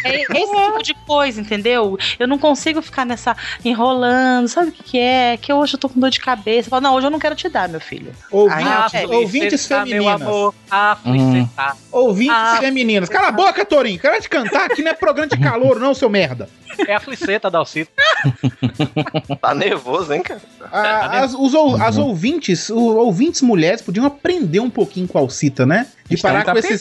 É 0.06 0.22
esse 0.22 0.28
tipo 0.28 0.82
de 0.84 0.94
coisa, 1.06 1.42
entendeu? 1.42 1.98
Eu 2.18 2.26
não 2.30 2.40
consigo 2.40 2.82
ficar 2.82 3.06
nessa 3.06 3.36
enrolando, 3.66 4.48
sabe 4.48 4.70
o 4.70 4.72
que, 4.72 4.82
que 4.84 4.98
é? 4.98 5.36
Que 5.36 5.52
hoje 5.52 5.74
eu 5.76 5.80
tô 5.80 5.90
com 5.90 6.00
dor 6.00 6.10
de 6.10 6.22
cabeça. 6.22 6.70
Fala, 6.70 6.82
não, 6.84 6.96
hoje 6.96 7.08
eu 7.08 7.12
não 7.12 7.20
quero 7.20 7.36
te 7.36 7.50
dar, 7.50 7.68
meu 7.68 7.82
filho. 7.82 8.14
Ouvintes, 8.32 8.94
Aí, 8.94 9.04
é, 9.04 9.08
ouvintes 9.08 9.68
Tá, 9.68 9.86
meu 9.86 9.88
femininas. 10.04 10.22
amor. 10.22 10.56
Ah, 10.72 10.98
Hum. 11.06 11.46
tá. 11.54 11.76
Ouvintes 11.92 12.34
Ah. 12.38 12.58
femininas. 12.62 13.10
Cala 13.10 13.28
a 13.28 13.32
boca, 13.34 13.66
Torinho. 13.66 14.00
Quero 14.00 14.22
te 14.22 14.30
cantar. 14.30 14.68
Aqui 14.72 14.82
não 14.82 14.92
é 14.92 14.94
programa 14.94 15.28
de 15.28 15.38
calor, 15.38 15.78
não, 15.78 15.94
seu 15.94 16.10
merda. 16.10 16.48
É 16.88 16.96
a 16.96 17.00
fliceta 17.02 17.50
da 17.52 17.60
Alcito. 17.60 17.92
Tá 19.42 19.54
nervoso, 19.54 20.14
hein, 20.14 20.22
cara? 20.22 20.42
Ah, 20.72 21.20
as, 21.24 21.34
os 21.34 21.54
ou- 21.54 21.82
as 21.82 21.98
ouvintes, 21.98 22.70
o- 22.70 22.96
ouvintes 22.98 23.42
mulheres 23.42 23.82
podiam 23.82 24.06
aprender 24.06 24.60
um 24.60 24.70
pouquinho 24.70 25.08
com 25.08 25.18
a 25.18 25.22
Alcita, 25.22 25.66
né? 25.66 25.88
De 26.08 26.18
parar, 26.18 26.44
tá 26.44 26.52
com 26.54 26.58
esses, 26.60 26.80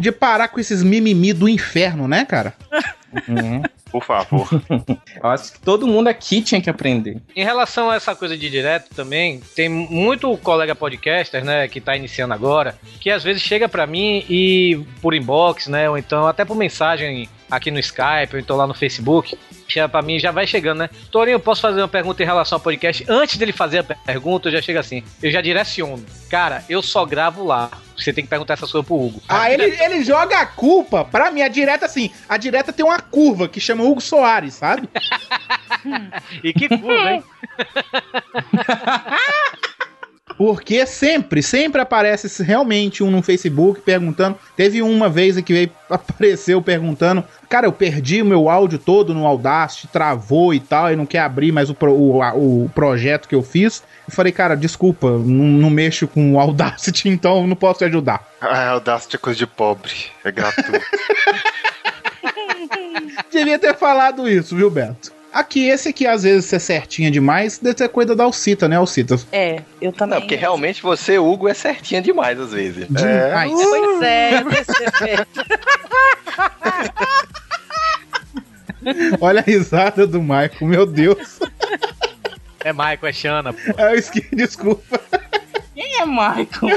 de 0.00 0.12
parar 0.12 0.48
com 0.48 0.60
esses 0.60 0.82
mimimi 0.82 1.19
do 1.34 1.48
inferno, 1.48 2.08
né, 2.08 2.24
cara? 2.24 2.54
Uhum. 3.28 3.62
Por 3.90 4.04
favor. 4.04 4.48
Eu 5.22 5.28
acho 5.30 5.52
que 5.52 5.60
todo 5.60 5.86
mundo 5.86 6.08
aqui 6.08 6.40
tinha 6.40 6.60
que 6.60 6.70
aprender. 6.70 7.20
Em 7.34 7.44
relação 7.44 7.90
a 7.90 7.96
essa 7.96 8.14
coisa 8.14 8.36
de 8.36 8.48
direto 8.48 8.94
também, 8.94 9.40
tem 9.54 9.68
muito 9.68 10.36
colega 10.38 10.74
podcaster, 10.74 11.44
né, 11.44 11.66
que 11.66 11.80
tá 11.80 11.96
iniciando 11.96 12.32
agora, 12.32 12.78
que 13.00 13.10
às 13.10 13.24
vezes 13.24 13.42
chega 13.42 13.68
pra 13.68 13.86
mim 13.86 14.24
e 14.28 14.84
por 15.02 15.14
inbox, 15.14 15.66
né, 15.66 15.90
ou 15.90 15.98
então 15.98 16.26
até 16.26 16.44
por 16.44 16.56
mensagem 16.56 17.28
aqui 17.50 17.70
no 17.70 17.78
Skype, 17.78 18.34
ou 18.34 18.38
então 18.38 18.56
lá 18.56 18.66
no 18.66 18.74
Facebook, 18.74 19.36
Já, 19.68 19.88
pra 19.88 20.02
mim 20.02 20.18
já 20.18 20.30
vai 20.30 20.46
chegando, 20.46 20.78
né? 20.78 20.90
Torinho, 21.10 21.36
eu 21.36 21.40
posso 21.40 21.60
fazer 21.60 21.80
uma 21.80 21.88
pergunta 21.88 22.22
em 22.22 22.26
relação 22.26 22.56
ao 22.56 22.60
podcast? 22.60 23.04
Antes 23.08 23.36
dele 23.36 23.52
fazer 23.52 23.78
a 23.78 23.84
pergunta, 23.84 24.48
eu 24.48 24.52
já 24.52 24.62
chego 24.62 24.78
assim. 24.78 25.02
Eu 25.22 25.30
já 25.30 25.40
direciono. 25.40 26.04
Cara, 26.28 26.64
eu 26.68 26.82
só 26.82 27.04
gravo 27.04 27.44
lá. 27.44 27.70
Você 27.96 28.12
tem 28.12 28.24
que 28.24 28.30
perguntar 28.30 28.54
essas 28.54 28.70
coisas 28.70 28.86
pro 28.86 28.96
Hugo. 28.96 29.22
Ah, 29.28 29.52
ele, 29.52 29.64
ele 29.64 30.02
joga 30.02 30.38
a 30.38 30.46
culpa 30.46 31.04
pra 31.04 31.30
mim. 31.30 31.42
A 31.42 31.48
direta, 31.48 31.86
assim, 31.86 32.10
a 32.28 32.36
direta 32.36 32.72
tem 32.72 32.84
uma 32.84 32.98
curva 32.98 33.46
que 33.46 33.60
chama 33.60 33.84
Hugo 33.84 34.00
Soares, 34.00 34.54
sabe? 34.54 34.88
E 36.44 36.52
que 36.52 36.68
curva, 36.68 37.12
hein? 37.12 37.24
Porque 40.36 40.86
sempre, 40.86 41.42
sempre 41.42 41.82
aparece 41.82 42.42
realmente 42.42 43.02
um 43.02 43.10
no 43.10 43.22
Facebook 43.22 43.82
perguntando. 43.82 44.38
Teve 44.56 44.80
uma 44.80 45.06
vez 45.06 45.38
que 45.42 45.52
veio, 45.52 45.70
apareceu 45.88 46.62
perguntando. 46.62 47.22
Cara, 47.50 47.66
eu 47.66 47.72
perdi 47.72 48.22
o 48.22 48.24
meu 48.24 48.48
áudio 48.48 48.78
todo 48.78 49.12
no 49.12 49.26
Audacity, 49.26 49.88
travou 49.88 50.54
e 50.54 50.60
tal, 50.60 50.92
e 50.92 50.96
não 50.96 51.04
quer 51.04 51.18
abrir 51.18 51.50
mais 51.50 51.68
o, 51.68 51.74
pro- 51.74 51.92
o, 51.92 52.22
a- 52.22 52.32
o 52.32 52.70
projeto 52.72 53.28
que 53.28 53.34
eu 53.34 53.42
fiz. 53.42 53.82
Eu 54.08 54.14
falei, 54.14 54.30
cara, 54.32 54.56
desculpa, 54.56 55.10
não, 55.10 55.44
não 55.46 55.68
mexo 55.68 56.06
com 56.06 56.34
o 56.34 56.38
Audacity, 56.40 57.08
então 57.10 57.48
não 57.48 57.56
posso 57.56 57.80
te 57.80 57.84
ajudar. 57.86 58.24
Ah, 58.40 58.68
Audacity 58.68 59.16
é 59.16 59.18
coisa 59.18 59.36
de 59.38 59.46
pobre. 59.48 59.90
É 60.24 60.30
gratuito. 60.30 60.78
Devia 63.32 63.58
ter 63.58 63.74
falado 63.76 64.28
isso, 64.28 64.54
viu, 64.54 64.70
Beto? 64.70 65.12
Aqui, 65.32 65.68
esse 65.68 65.88
aqui, 65.88 66.06
às 66.06 66.22
vezes, 66.24 66.52
é 66.52 66.58
certinha 66.58 67.10
demais, 67.10 67.58
deve 67.58 67.78
ser 67.78 67.88
coisa 67.88 68.14
da 68.16 68.24
Alcita, 68.24 68.68
né, 68.68 68.76
Alcita? 68.76 69.16
É, 69.32 69.62
eu 69.80 69.92
também. 69.92 70.14
Não, 70.14 70.20
porque 70.22 70.34
realmente 70.36 70.82
você, 70.82 71.18
Hugo, 71.18 71.48
é 71.48 71.54
certinha 71.54 72.02
demais 72.02 72.38
às 72.38 72.52
vezes. 72.52 72.86
Demais. 72.88 73.50
Pois 73.52 74.02
é, 74.02 74.42
esse 74.60 74.84
efeito. 74.84 75.40
Olha 79.20 79.40
a 79.40 79.42
risada 79.42 80.06
do 80.06 80.20
Michael, 80.20 80.50
meu 80.62 80.86
Deus. 80.86 81.40
É 82.62 82.74
Michael, 82.74 83.06
é 83.06 83.12
Xana, 83.12 83.52
pô. 83.54 83.58
É, 83.78 83.94
eu 83.94 83.98
esque... 83.98 84.20
Desculpa. 84.36 85.00
Quem 85.74 85.98
é 85.98 86.04
Michael? 86.04 86.76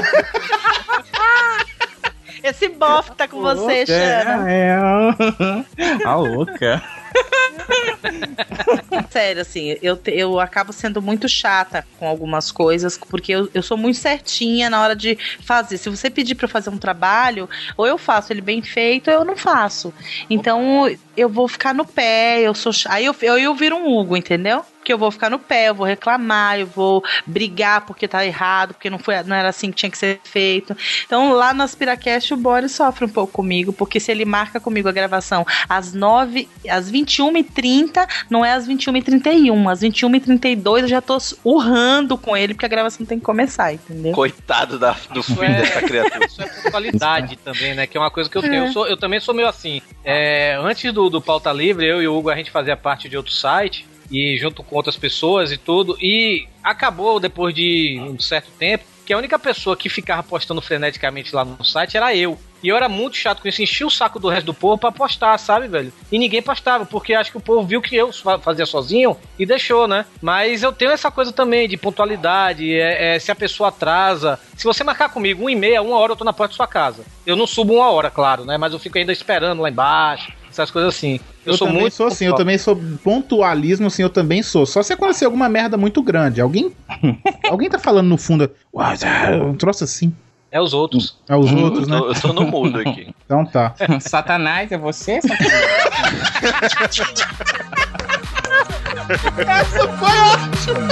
Esse 2.42 2.70
bofe 2.70 3.12
tá 3.14 3.28
com 3.28 3.42
você, 3.42 3.84
Xana. 3.84 4.50
É, 4.50 4.78
é. 5.76 6.06
A 6.06 6.14
louca. 6.16 6.82
Sério, 9.10 9.42
assim, 9.42 9.76
eu, 9.80 9.98
eu 10.06 10.40
acabo 10.40 10.72
sendo 10.72 11.00
muito 11.00 11.28
chata 11.28 11.86
com 11.98 12.06
algumas 12.06 12.50
coisas, 12.50 12.98
porque 12.98 13.32
eu, 13.32 13.48
eu 13.54 13.62
sou 13.62 13.76
muito 13.76 13.98
certinha 13.98 14.68
na 14.68 14.82
hora 14.82 14.96
de 14.96 15.16
fazer. 15.40 15.78
Se 15.78 15.88
você 15.88 16.10
pedir 16.10 16.34
pra 16.34 16.46
eu 16.46 16.50
fazer 16.50 16.70
um 16.70 16.78
trabalho, 16.78 17.48
ou 17.76 17.86
eu 17.86 17.96
faço 17.96 18.32
ele 18.32 18.40
bem 18.40 18.62
feito, 18.62 19.08
ou 19.10 19.14
eu 19.14 19.24
não 19.24 19.36
faço. 19.36 19.92
Então, 20.28 20.90
eu 21.16 21.28
vou 21.28 21.46
ficar 21.48 21.74
no 21.74 21.84
pé, 21.84 22.40
eu 22.40 22.54
sou. 22.54 22.72
Aí 22.88 23.04
eu, 23.04 23.14
eu, 23.22 23.38
eu 23.38 23.54
viro 23.54 23.76
um 23.76 23.98
Hugo, 23.98 24.16
entendeu? 24.16 24.64
Porque 24.78 24.92
eu 24.92 24.98
vou 24.98 25.10
ficar 25.10 25.30
no 25.30 25.38
pé, 25.38 25.70
eu 25.70 25.74
vou 25.74 25.86
reclamar, 25.86 26.58
eu 26.60 26.66
vou 26.66 27.02
brigar 27.26 27.86
porque 27.86 28.06
tá 28.06 28.24
errado, 28.26 28.74
porque 28.74 28.90
não, 28.90 28.98
foi, 28.98 29.22
não 29.22 29.34
era 29.34 29.48
assim 29.48 29.70
que 29.70 29.76
tinha 29.76 29.90
que 29.90 29.96
ser 29.96 30.20
feito. 30.24 30.76
Então, 31.06 31.32
lá 31.32 31.54
no 31.54 31.62
Aspiracast, 31.62 32.34
o 32.34 32.36
Boris 32.36 32.72
sofre 32.72 33.06
um 33.06 33.08
pouco 33.08 33.32
comigo, 33.32 33.72
porque 33.72 33.98
se 33.98 34.10
ele 34.12 34.26
marca 34.26 34.60
comigo 34.60 34.86
a 34.86 34.92
gravação 34.92 35.46
às 35.70 35.94
9, 35.94 36.46
às 36.68 36.92
21h30, 36.92 38.06
não 38.28 38.44
é 38.44 38.52
às 38.52 38.68
21h31. 38.68 39.70
Às 39.72 39.80
21h32 39.80 40.80
eu 40.82 40.88
já 40.88 41.00
tô 41.00 41.16
urrando 41.42 42.18
com 42.18 42.36
ele, 42.36 42.52
porque 42.54 42.66
a 42.66 42.68
gravação 42.68 43.06
tem 43.06 43.18
que 43.18 43.24
começar, 43.24 43.72
entendeu? 43.72 44.12
Coitado 44.12 44.78
da, 44.78 44.94
do 45.10 45.22
filho 45.22 45.44
é- 45.44 45.62
dessa 45.62 45.80
criatura. 45.80 46.26
Isso 46.26 46.42
é 46.42 46.46
pontualidade 46.46 47.36
também, 47.36 47.74
né? 47.74 47.86
Que 47.86 47.96
é 47.96 48.00
uma 48.00 48.10
coisa 48.10 48.28
que 48.28 48.36
eu 48.36 48.42
tenho. 48.42 48.54
É. 48.64 48.68
Eu, 48.68 48.72
sou- 48.72 48.86
eu 48.86 48.96
também 48.98 49.18
sou 49.18 49.34
meio 49.34 49.48
assim. 49.48 49.80
É, 50.04 50.58
antes 50.60 50.92
do, 50.92 51.03
do 51.10 51.20
Pauta 51.20 51.52
Livre, 51.52 51.86
eu 51.86 52.02
e 52.02 52.08
o 52.08 52.16
Hugo, 52.16 52.30
a 52.30 52.36
gente 52.36 52.50
fazia 52.50 52.76
parte 52.76 53.08
de 53.08 53.16
outro 53.16 53.32
site. 53.32 53.86
E 54.10 54.36
junto 54.36 54.62
com 54.62 54.76
outras 54.76 54.96
pessoas 54.96 55.50
e 55.50 55.56
tudo. 55.56 55.96
E 56.00 56.46
acabou 56.62 57.18
depois 57.18 57.54
de 57.54 57.98
um 58.00 58.18
certo 58.20 58.50
tempo 58.58 58.84
que 59.04 59.12
a 59.12 59.18
única 59.18 59.38
pessoa 59.38 59.76
que 59.76 59.88
ficava 59.88 60.22
postando 60.22 60.60
freneticamente 60.60 61.34
lá 61.34 61.44
no 61.44 61.64
site 61.64 61.96
era 61.96 62.14
eu. 62.14 62.38
E 62.64 62.68
eu 62.68 62.76
era 62.76 62.88
muito 62.88 63.16
chato 63.16 63.42
com 63.42 63.48
isso, 63.48 63.62
enchia 63.62 63.86
o 63.86 63.90
saco 63.90 64.18
do 64.18 64.28
resto 64.30 64.46
do 64.46 64.54
povo 64.54 64.78
pra 64.78 64.90
postar, 64.90 65.36
sabe, 65.38 65.68
velho? 65.68 65.92
E 66.10 66.18
ninguém 66.18 66.40
postava, 66.40 66.86
porque 66.86 67.12
acho 67.12 67.30
que 67.30 67.36
o 67.36 67.40
povo 67.40 67.66
viu 67.66 67.82
que 67.82 67.94
eu 67.94 68.10
fa- 68.10 68.38
fazia 68.38 68.64
sozinho 68.64 69.16
e 69.38 69.44
deixou, 69.44 69.86
né? 69.86 70.06
Mas 70.22 70.62
eu 70.62 70.72
tenho 70.72 70.90
essa 70.90 71.10
coisa 71.10 71.30
também 71.30 71.68
de 71.68 71.76
pontualidade, 71.76 72.72
é, 72.74 73.16
é, 73.16 73.18
se 73.18 73.30
a 73.30 73.34
pessoa 73.34 73.68
atrasa. 73.68 74.38
Se 74.56 74.64
você 74.64 74.82
marcar 74.82 75.10
comigo 75.10 75.42
uma 75.42 75.52
e 75.52 75.54
meia, 75.56 75.82
uma 75.82 75.96
hora 75.98 76.12
eu 76.12 76.16
tô 76.16 76.24
na 76.24 76.32
porta 76.32 76.52
da 76.52 76.56
sua 76.56 76.66
casa. 76.66 77.04
Eu 77.26 77.36
não 77.36 77.46
subo 77.46 77.74
uma 77.74 77.90
hora, 77.90 78.10
claro, 78.10 78.44
né? 78.46 78.56
Mas 78.56 78.72
eu 78.72 78.78
fico 78.78 78.96
ainda 78.96 79.12
esperando 79.12 79.60
lá 79.60 79.68
embaixo, 79.68 80.32
essas 80.48 80.70
coisas 80.70 80.94
assim. 80.96 81.20
Eu, 81.44 81.52
Eu, 81.52 81.56
sou 81.58 81.66
também 81.66 81.82
muito. 81.82 81.94
sou 81.94 82.06
assim, 82.06 82.24
eu 82.24 82.34
também 82.34 82.56
sou 82.56 82.80
pontualismo, 83.02 83.86
assim, 83.88 84.02
eu 84.02 84.08
também 84.10 84.42
sou. 84.42 84.64
Só 84.64 84.82
se 84.82 84.92
acontecer 84.94 85.26
alguma 85.26 85.48
merda 85.50 85.76
muito 85.76 86.02
grande. 86.02 86.40
Alguém 86.40 86.72
alguém 87.50 87.68
tá 87.68 87.78
falando 87.78 88.08
no 88.08 88.16
fundo, 88.16 88.50
"Uau, 88.72 88.92
um 89.50 89.54
troço 89.54 89.84
assim. 89.84 90.14
É 90.54 90.60
os 90.60 90.72
outros. 90.72 91.18
É 91.28 91.34
os 91.34 91.52
outros, 91.52 91.88
né? 91.88 91.96
Eu 91.96 92.00
tô, 92.02 92.08
eu 92.12 92.20
tô 92.20 92.32
no 92.32 92.46
mudo 92.46 92.78
aqui. 92.78 93.12
Então 93.26 93.44
tá. 93.44 93.74
Satanás, 94.00 94.70
é 94.70 94.78
você? 94.78 95.18
Satanás? 95.20 95.50
Essa 99.48 99.88
foi 99.88 100.18
ótima! 100.20 100.86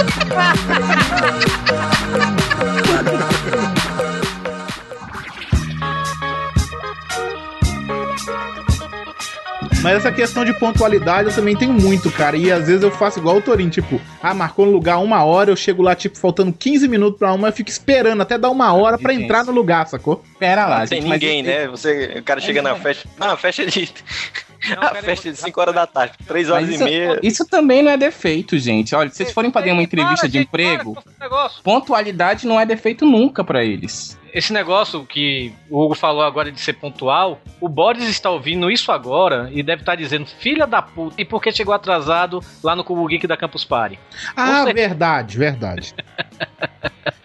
Mas 9.83 9.97
essa 9.97 10.11
questão 10.13 10.45
de 10.45 10.53
pontualidade 10.53 11.27
eu 11.29 11.35
também 11.35 11.57
tenho 11.57 11.73
muito, 11.73 12.09
cara. 12.09 12.37
E 12.37 12.49
às 12.49 12.67
vezes 12.67 12.81
eu 12.81 12.89
faço 12.89 13.19
igual 13.19 13.35
o 13.37 13.41
Torinho, 13.41 13.69
tipo, 13.69 13.99
ah, 14.21 14.33
marcou 14.33 14.65
no 14.65 14.71
lugar 14.71 14.97
uma 14.99 15.25
hora, 15.25 15.51
eu 15.51 15.55
chego 15.57 15.81
lá, 15.83 15.93
tipo, 15.93 16.17
faltando 16.17 16.53
15 16.53 16.87
minutos 16.87 17.19
pra 17.19 17.33
uma, 17.33 17.49
eu 17.49 17.53
fico 17.53 17.69
esperando 17.69 18.21
até 18.21 18.37
dar 18.37 18.49
uma 18.49 18.71
hora 18.73 18.97
pra 18.97 19.13
entrar 19.13 19.43
no 19.43 19.51
lugar, 19.51 19.85
sacou? 19.87 20.23
Pera 20.39 20.65
lá, 20.65 20.79
Não 20.79 20.87
tem 20.87 21.01
gente, 21.01 21.09
mas 21.09 21.19
ninguém, 21.19 21.41
esse- 21.41 21.49
né? 21.49 21.67
Você, 21.67 22.15
o 22.17 22.23
cara 22.23 22.39
chega 22.39 22.61
na 22.61 22.75
festa. 22.75 23.09
Não, 23.19 23.29
a 23.31 23.37
festa 23.37 23.63
é 23.63 23.65
de. 23.65 23.91
a 24.77 24.87
peraí, 24.87 25.03
festa 25.03 25.27
é 25.27 25.31
de 25.33 25.37
vou- 25.37 25.45
5 25.47 25.59
horas 25.61 25.75
da 25.75 25.85
tarde, 25.85 26.13
3 26.25 26.49
horas 26.49 26.61
Mas 26.65 26.71
e 26.71 26.75
isso, 26.75 26.83
meia. 26.85 27.19
isso 27.21 27.45
também 27.45 27.83
não 27.83 27.91
é 27.91 27.97
defeito, 27.97 28.57
gente. 28.57 28.95
Olha, 28.95 29.09
se 29.09 29.17
vocês 29.17 29.31
forem 29.33 29.51
fazer 29.51 29.73
uma 29.73 29.83
entrevista 29.83 30.19
para, 30.21 30.27
de 30.29 30.37
gente, 30.37 30.47
emprego, 30.47 30.97
para 31.19 31.49
pontualidade 31.61 32.47
não 32.47 32.57
é 32.57 32.65
defeito 32.65 33.05
nunca 33.05 33.43
pra 33.43 33.63
eles. 33.65 34.17
Esse 34.33 34.51
negócio 34.51 35.05
que 35.05 35.53
o 35.69 35.83
Hugo 35.83 35.93
falou 35.93 36.23
agora 36.23 36.51
de 36.51 36.59
ser 36.59 36.73
pontual, 36.73 37.39
o 37.61 37.69
Boris 37.69 38.09
está 38.09 38.31
ouvindo 38.31 38.71
isso 38.71 38.91
agora 38.91 39.47
e 39.51 39.61
deve 39.61 39.83
estar 39.83 39.95
dizendo, 39.95 40.25
filha 40.25 40.65
da 40.65 40.81
puta, 40.81 41.21
e 41.21 41.25
por 41.25 41.39
que 41.39 41.51
chegou 41.51 41.73
atrasado 41.73 42.43
lá 42.63 42.75
no 42.75 42.83
Cubo 42.83 43.05
Geek 43.05 43.27
da 43.27 43.37
Campus 43.37 43.63
Party? 43.63 43.99
Ah, 44.35 44.63
certeza. 44.63 44.73
verdade, 44.73 45.37
verdade. 45.37 45.93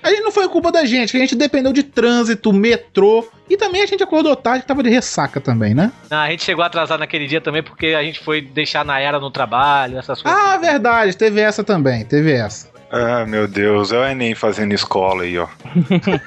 Aí 0.03 0.21
não 0.21 0.31
foi 0.31 0.49
culpa 0.49 0.71
da 0.71 0.85
gente, 0.85 1.11
que 1.11 1.17
a 1.17 1.21
gente 1.21 1.35
dependeu 1.35 1.73
de 1.73 1.83
trânsito, 1.83 2.53
metrô, 2.53 3.27
e 3.49 3.57
também 3.57 3.83
a 3.83 3.87
gente 3.87 4.03
acordou 4.03 4.37
tarde, 4.37 4.61
que 4.61 4.67
tava 4.67 4.83
de 4.83 4.91
ressaca 4.91 5.41
também, 5.41 5.75
né? 5.75 5.91
Não, 6.11 6.19
a 6.19 6.31
gente 6.31 6.43
chegou 6.45 6.65
atrasado 6.65 7.01
naquele 7.01 7.27
dia 7.27 7.41
também 7.41 7.63
porque 7.63 7.89
a 7.89 8.03
gente 8.03 8.21
foi 8.21 8.41
deixar 8.41 8.85
na 8.85 9.01
era 9.01 9.19
no 9.19 9.31
trabalho, 9.31 9.99
essas 9.99 10.23
coisas. 10.23 10.41
Ah, 10.41 10.57
verdade, 10.57 11.17
teve 11.17 11.41
essa 11.41 11.65
também, 11.65 12.05
teve 12.05 12.33
essa. 12.33 12.78
Ah, 12.91 13.27
meu 13.27 13.47
Deus, 13.47 13.93
é 13.93 13.99
o 13.99 14.05
Enem 14.05 14.35
fazendo 14.35 14.73
escola 14.73 15.23
aí, 15.23 15.39
ó. 15.39 15.47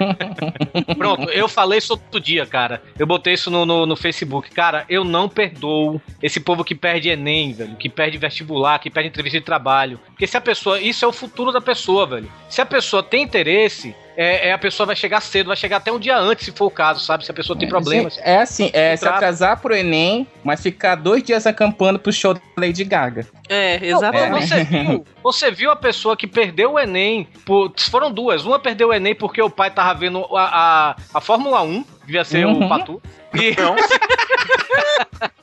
Pronto, 0.95 1.29
eu 1.31 1.47
falei 1.47 1.79
isso 1.79 1.93
outro 1.93 2.19
dia, 2.19 2.45
cara. 2.45 2.81
Eu 2.99 3.07
botei 3.07 3.33
isso 3.33 3.49
no, 3.49 3.65
no, 3.65 3.85
no 3.85 3.95
Facebook. 3.95 4.51
Cara, 4.51 4.85
eu 4.87 5.03
não 5.03 5.27
perdoo 5.27 5.99
esse 6.21 6.39
povo 6.39 6.63
que 6.63 6.75
perde 6.75 7.09
Enem, 7.09 7.53
velho. 7.53 7.75
Que 7.75 7.89
perde 7.89 8.17
vestibular, 8.17 8.77
que 8.77 8.91
perde 8.91 9.09
entrevista 9.09 9.39
de 9.39 9.45
trabalho. 9.45 9.99
Porque 10.05 10.27
se 10.27 10.37
a 10.37 10.41
pessoa. 10.41 10.79
Isso 10.79 11.03
é 11.03 11.07
o 11.07 11.13
futuro 11.13 11.51
da 11.51 11.61
pessoa, 11.61 12.05
velho. 12.05 12.31
Se 12.47 12.61
a 12.61 12.65
pessoa 12.65 13.01
tem 13.01 13.23
interesse, 13.23 13.95
é, 14.21 14.49
é 14.49 14.53
a 14.53 14.57
pessoa 14.57 14.85
vai 14.85 14.95
chegar 14.95 15.19
cedo, 15.21 15.47
vai 15.47 15.55
chegar 15.57 15.77
até 15.77 15.91
um 15.91 15.99
dia 15.99 16.17
antes, 16.17 16.45
se 16.45 16.51
for 16.51 16.65
o 16.65 16.71
caso, 16.71 16.99
sabe? 16.99 17.25
Se 17.25 17.31
a 17.31 17.33
pessoa 17.33 17.57
tem 17.57 17.67
problemas. 17.67 18.15
Gente, 18.15 18.23
é 18.27 18.37
assim, 18.37 18.69
é 18.73 18.95
se 18.95 19.07
atrasar 19.07 19.59
pro 19.59 19.75
Enem, 19.75 20.27
mas 20.43 20.61
ficar 20.61 20.95
dois 20.95 21.23
dias 21.23 21.47
acampando 21.47 21.97
pro 21.97 22.11
show 22.13 22.33
da 22.33 22.41
Lady 22.57 22.83
Gaga. 22.83 23.27
É, 23.49 23.79
Não, 23.79 23.87
exatamente. 23.87 24.47
Você 24.47 24.63
viu, 24.63 25.05
você 25.23 25.51
viu 25.51 25.71
a 25.71 25.75
pessoa 25.75 26.15
que 26.15 26.27
perdeu 26.27 26.73
o 26.73 26.79
Enem 26.79 27.27
por. 27.45 27.73
Foram 27.89 28.11
duas. 28.11 28.45
Uma 28.45 28.59
perdeu 28.59 28.89
o 28.89 28.93
Enem 28.93 29.15
porque 29.15 29.41
o 29.41 29.49
pai 29.49 29.71
tava 29.71 29.93
vendo 29.99 30.25
a, 30.35 30.91
a, 30.91 30.95
a 31.15 31.21
Fórmula 31.21 31.61
1, 31.61 31.83
devia 32.05 32.23
ser 32.23 32.45
Uhum. 32.45 32.65
o 32.65 32.69
Patu. 32.69 33.01
E, 33.33 33.55
Não, 33.59 33.75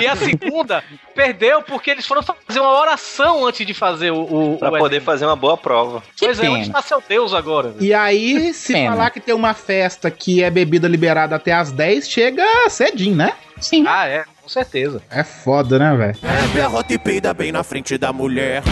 e 0.00 0.06
a 0.06 0.16
segunda 0.16 0.82
perdeu 1.14 1.62
porque 1.62 1.90
eles 1.90 2.06
foram 2.06 2.22
fazer 2.22 2.60
uma 2.60 2.80
oração 2.80 3.46
antes 3.46 3.66
de 3.66 3.72
fazer 3.74 4.10
o. 4.10 4.54
o 4.54 4.58
Pra 4.58 4.68
o 4.70 4.78
poder 4.78 4.96
Enem. 4.96 5.04
fazer 5.06 5.26
uma 5.26 5.36
boa 5.36 5.56
prova. 5.56 6.02
Que 6.16 6.26
Pois 6.26 6.38
é, 6.38 6.42
pena. 6.42 6.54
onde 6.54 6.66
está 6.66 6.82
seu 6.82 7.02
Deus 7.08 7.32
agora? 7.32 7.68
velho? 7.70 7.84
E 7.84 7.94
aí, 7.94 8.52
se 8.52 8.72
Pena. 8.72 8.90
falar 8.92 9.10
que 9.10 9.20
tem 9.20 9.34
uma 9.34 9.54
festa 9.54 10.10
que 10.10 10.42
é 10.42 10.50
bebida 10.50 10.88
liberada 10.88 11.36
até 11.36 11.52
as 11.52 11.70
10, 11.72 12.08
chega 12.08 12.44
cedinho, 12.68 13.16
né? 13.16 13.32
Sim. 13.60 13.84
Ah, 13.86 14.06
é, 14.06 14.24
com 14.42 14.48
certeza. 14.48 15.02
É 15.10 15.22
foda, 15.22 15.78
né, 15.78 15.94
velho? 15.96 16.16
Derrota 16.54 16.92
e 16.94 16.98
peida 16.98 17.32
bem 17.34 17.52
na 17.52 17.62
frente 17.62 17.96
da 17.98 18.12
mulher. 18.12 18.62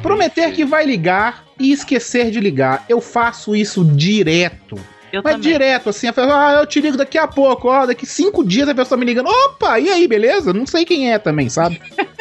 Prometer 0.00 0.52
que 0.52 0.64
vai 0.64 0.84
ligar 0.84 1.44
e 1.58 1.72
esquecer 1.72 2.30
de 2.30 2.40
ligar. 2.40 2.84
Eu 2.88 3.00
faço 3.00 3.54
isso 3.54 3.84
direto. 3.84 4.76
Eu 5.12 5.20
Mas 5.22 5.34
também. 5.34 5.52
direto, 5.52 5.90
assim, 5.90 6.06
a 6.08 6.12
pessoa, 6.12 6.48
ah, 6.48 6.52
eu 6.60 6.66
te 6.66 6.80
ligo 6.80 6.96
daqui 6.96 7.18
a 7.18 7.28
pouco, 7.28 7.68
ó, 7.68 7.84
daqui 7.84 8.06
cinco 8.06 8.42
dias 8.44 8.68
a 8.68 8.74
pessoa 8.74 8.98
me 8.98 9.04
ligando, 9.04 9.28
opa, 9.28 9.78
e 9.78 9.90
aí, 9.90 10.08
beleza? 10.08 10.52
Não 10.52 10.66
sei 10.66 10.84
quem 10.84 11.12
é 11.12 11.18
também, 11.18 11.48
sabe? 11.48 11.80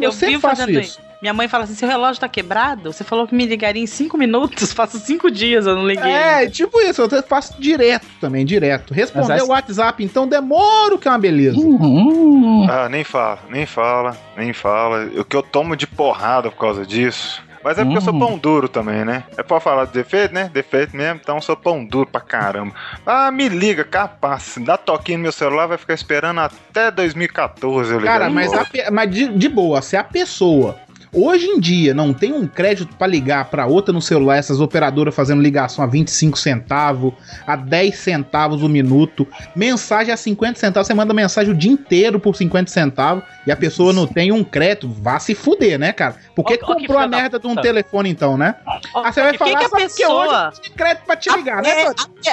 Eu 0.00 0.12
sempre 0.12 0.38
faço 0.38 0.56
fazendo 0.56 0.78
isso. 0.78 1.00
isso. 1.00 1.12
Minha 1.22 1.32
mãe 1.32 1.46
fala 1.46 1.64
assim: 1.64 1.76
seu 1.76 1.88
relógio 1.88 2.20
tá 2.20 2.28
quebrado? 2.28 2.92
Você 2.92 3.04
falou 3.04 3.28
que 3.28 3.34
me 3.34 3.46
ligaria 3.46 3.80
em 3.80 3.86
cinco 3.86 4.18
minutos. 4.18 4.72
Faço 4.74 4.98
cinco 4.98 5.30
dias, 5.30 5.66
eu 5.66 5.76
não 5.76 5.86
liguei. 5.86 6.10
É, 6.10 6.50
tipo 6.50 6.80
isso, 6.80 7.00
eu 7.00 7.22
faço 7.22 7.60
direto 7.60 8.04
também, 8.20 8.44
direto. 8.44 8.92
Responder 8.92 9.40
o 9.42 9.48
WhatsApp, 9.48 10.02
então 10.02 10.26
demoro 10.26 10.98
que 10.98 11.06
é 11.06 11.10
uma 11.10 11.18
beleza. 11.18 11.56
Ah, 12.68 12.88
nem 12.88 13.04
fala, 13.04 13.38
nem 13.48 13.64
fala, 13.64 14.16
nem 14.36 14.52
fala. 14.52 15.08
O 15.16 15.24
que 15.24 15.36
eu 15.36 15.42
tomo 15.42 15.76
de 15.76 15.86
porrada 15.86 16.50
por 16.50 16.58
causa 16.58 16.84
disso. 16.84 17.40
Mas 17.62 17.78
é 17.78 17.84
porque 17.84 17.98
eu 17.98 18.02
sou 18.02 18.18
pão 18.18 18.36
duro 18.36 18.68
também, 18.68 19.04
né? 19.04 19.24
É 19.36 19.42
pra 19.42 19.60
falar 19.60 19.84
de 19.86 19.92
defeito, 19.92 20.34
né? 20.34 20.50
Defeito 20.52 20.96
mesmo, 20.96 21.20
então 21.22 21.36
eu 21.36 21.42
sou 21.42 21.56
pão 21.56 21.84
duro 21.84 22.06
pra 22.06 22.20
caramba. 22.20 22.74
Ah, 23.06 23.30
me 23.30 23.48
liga, 23.48 23.84
capaz. 23.84 24.56
Dá 24.58 24.76
toquinho 24.76 25.18
no 25.18 25.22
meu 25.22 25.32
celular, 25.32 25.66
vai 25.66 25.78
ficar 25.78 25.94
esperando 25.94 26.40
até 26.40 26.90
2014 26.90 27.92
eu 27.92 27.98
ligar 28.00 28.12
Cara, 28.12 28.30
mas, 28.30 28.52
a 28.52 28.66
mas 28.90 29.10
de, 29.10 29.28
de 29.28 29.48
boa, 29.48 29.80
se 29.80 29.96
a 29.96 30.04
pessoa 30.04 30.76
hoje 31.14 31.46
em 31.46 31.60
dia 31.60 31.92
não 31.94 32.12
tem 32.12 32.32
um 32.32 32.46
crédito 32.46 32.94
pra 32.96 33.06
ligar 33.06 33.44
pra 33.46 33.66
outra 33.66 33.92
no 33.92 34.00
celular, 34.00 34.36
essas 34.36 34.60
operadoras 34.60 35.14
fazendo 35.14 35.42
ligação 35.42 35.84
a 35.84 35.86
25 35.86 36.38
centavos, 36.38 37.12
a 37.46 37.54
10 37.56 37.96
centavos 37.96 38.62
o 38.62 38.68
minuto, 38.68 39.26
mensagem 39.54 40.12
a 40.12 40.16
50 40.16 40.58
centavos, 40.58 40.86
você 40.86 40.94
manda 40.94 41.12
mensagem 41.14 41.52
o 41.52 41.56
dia 41.56 41.70
inteiro 41.72 42.18
por 42.18 42.34
50 42.34 42.70
centavos 42.70 43.24
e 43.46 43.52
a 43.52 43.56
pessoa 43.56 43.92
não 43.92 44.06
tem 44.06 44.32
um 44.32 44.42
crédito, 44.44 44.88
vá 44.88 45.18
se 45.18 45.34
fuder, 45.34 45.78
né, 45.78 45.92
cara? 45.92 46.16
Por 46.34 46.44
que 46.44 46.54
Ó, 46.54 46.56
ó 46.56 46.74
que 46.74 46.80
comprou 46.82 46.98
a 46.98 47.06
merda 47.06 47.38
de 47.38 47.46
um 47.46 47.54
telefone 47.56 48.08
então, 48.10 48.36
né? 48.38 48.54
Ah, 48.94 49.12
você 49.12 49.22
vai 49.22 49.32
que 49.32 49.38
falar 49.38 49.58
que 49.58 49.64
a 49.66 49.68
pessoa- 49.70 50.24
hoje 50.48 50.56
não 50.56 50.62
tem 50.62 50.72
crédito 50.72 51.04
pra 51.04 51.16
te 51.16 51.30
ligar, 51.36 51.62
né? 51.62 51.70
É, 51.70 51.86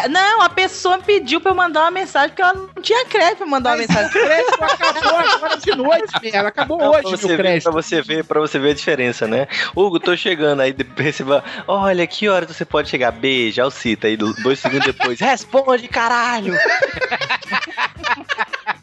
a- 0.03 0.07
não, 0.07 0.41
a 0.41 0.49
pessoa 0.49 0.97
pediu 0.99 1.41
pra 1.41 1.51
eu 1.51 1.55
mandar 1.55 1.81
uma 1.81 1.91
mensagem 1.91 2.29
porque 2.29 2.41
ela 2.41 2.53
não 2.53 2.81
tinha 2.81 3.05
crédito 3.05 3.37
pra 3.39 3.47
mandar 3.47 3.71
uma 3.71 3.77
mensagem. 3.77 4.09
crédito 4.09 4.63
acabou 4.63 5.19
agora 5.19 5.57
de 5.57 5.75
noite, 5.75 6.13
merda. 6.23 6.47
Acabou 6.47 6.77
Não, 6.77 6.91
hoje, 6.91 7.27
ver, 7.27 7.37
crédito. 7.37 7.63
pra 7.63 7.71
você 7.71 8.01
ver, 8.01 8.23
pra 8.23 8.39
você 8.39 8.59
ver 8.59 8.68
a 8.71 8.75
diferença, 8.75 9.27
né? 9.27 9.47
Hugo, 9.75 9.99
tô 9.99 10.15
chegando 10.15 10.61
aí, 10.61 10.71
depois 10.73 11.15
você 11.15 11.23
vai, 11.23 11.41
olha, 11.67 12.05
que 12.07 12.27
hora 12.29 12.45
você 12.47 12.65
pode 12.65 12.89
chegar? 12.89 13.11
Beija, 13.11 13.65
o 13.65 13.71
cita 13.71 14.07
aí, 14.07 14.15
do- 14.17 14.33
dois 14.41 14.59
segundos 14.59 14.85
depois, 14.85 15.19
responde, 15.19 15.87
caralho! 15.87 16.53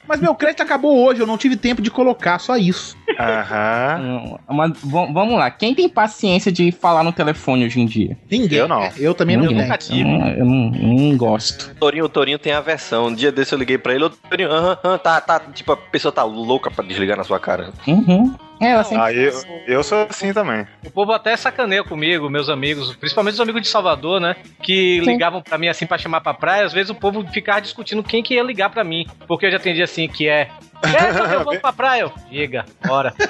Mas 0.08 0.20
meu 0.20 0.36
crédito 0.36 0.62
acabou 0.62 1.04
hoje, 1.04 1.20
eu 1.20 1.26
não 1.26 1.36
tive 1.36 1.56
tempo 1.56 1.82
de 1.82 1.90
colocar, 1.90 2.38
só 2.38 2.56
isso. 2.56 2.96
Aham. 3.18 4.38
Mas 4.48 4.72
vamos 4.84 5.34
lá, 5.36 5.50
quem 5.50 5.74
tem 5.74 5.88
paciência 5.88 6.52
de 6.52 6.70
falar 6.70 7.02
no 7.02 7.12
telefone 7.12 7.64
hoje 7.66 7.80
em 7.80 7.86
dia? 7.86 8.16
Ninguém. 8.30 8.58
Eu 8.60 8.68
não. 8.68 8.88
Eu 8.96 9.14
também 9.14 9.36
não 9.36 9.46
Ninguém. 9.46 9.68
tenho. 9.68 10.00
Eu, 10.00 10.06
não- 10.06 10.28
eu 10.28 10.44
não, 10.44 10.70
não 11.08 11.16
gosto. 11.16 11.74
Torinho, 11.80 12.04
o 12.04 12.08
Torinho 12.08 12.38
tem 12.38 12.52
aversão. 12.52 13.06
Um 13.06 13.14
dia 13.14 13.32
desse 13.32 13.52
eu 13.52 13.58
liguei 13.58 13.78
pra 13.78 13.94
ele, 13.94 14.04
ô 14.04 14.10
Torinho, 14.10 14.52
aham, 14.52 14.78
aham, 14.84 14.98
tá, 14.98 15.20
tá, 15.20 15.40
tipo, 15.52 15.72
a 15.72 15.76
pessoa 15.76 16.12
tá 16.12 16.22
louca 16.22 16.70
pra 16.70 16.84
desligar 16.84 17.16
na 17.16 17.24
sua 17.24 17.40
cara. 17.40 17.72
Uhum. 17.86 18.32
É, 18.60 18.70
ela 18.70 18.84
sempre. 18.84 19.04
Ah, 19.04 19.12
eu, 19.12 19.32
eu 19.66 19.82
sou 19.82 20.06
assim 20.08 20.32
também. 20.32 20.66
O 20.84 20.90
povo 20.90 21.12
até 21.12 21.36
sacaneia 21.36 21.84
comigo, 21.84 22.30
meus 22.30 22.48
amigos, 22.48 22.94
principalmente 22.96 23.34
os 23.34 23.40
amigos 23.40 23.62
de 23.62 23.68
Salvador, 23.68 24.20
né? 24.20 24.36
Que 24.62 25.00
Sim. 25.04 25.10
ligavam 25.10 25.42
pra 25.42 25.58
mim 25.58 25.68
assim 25.68 25.86
pra 25.86 25.98
chamar 25.98 26.20
pra 26.20 26.32
praia. 26.32 26.64
Às 26.64 26.72
vezes 26.72 26.90
o 26.90 26.94
povo 26.94 27.26
ficava 27.30 27.60
discutindo 27.60 28.02
quem 28.02 28.22
que 28.22 28.34
ia 28.34 28.42
ligar 28.42 28.70
pra 28.70 28.82
mim. 28.84 29.06
Porque 29.26 29.46
eu 29.46 29.50
já 29.50 29.58
atendi 29.58 29.82
assim, 29.82 30.08
que 30.08 30.28
é. 30.28 30.48
É, 30.82 31.34
eu 31.34 31.44
vou 31.44 31.58
pra 31.58 31.72
praia. 31.72 32.02
Eu, 32.02 32.12
Diga, 32.30 32.64
bora. 32.86 33.14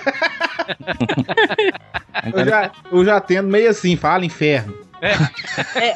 Eu 2.34 2.44
já, 2.44 2.70
eu 2.90 3.04
já 3.04 3.16
atendo 3.18 3.48
meio 3.48 3.68
assim, 3.68 3.94
fala 3.94 4.24
inferno. 4.24 4.74
É, 5.00 5.94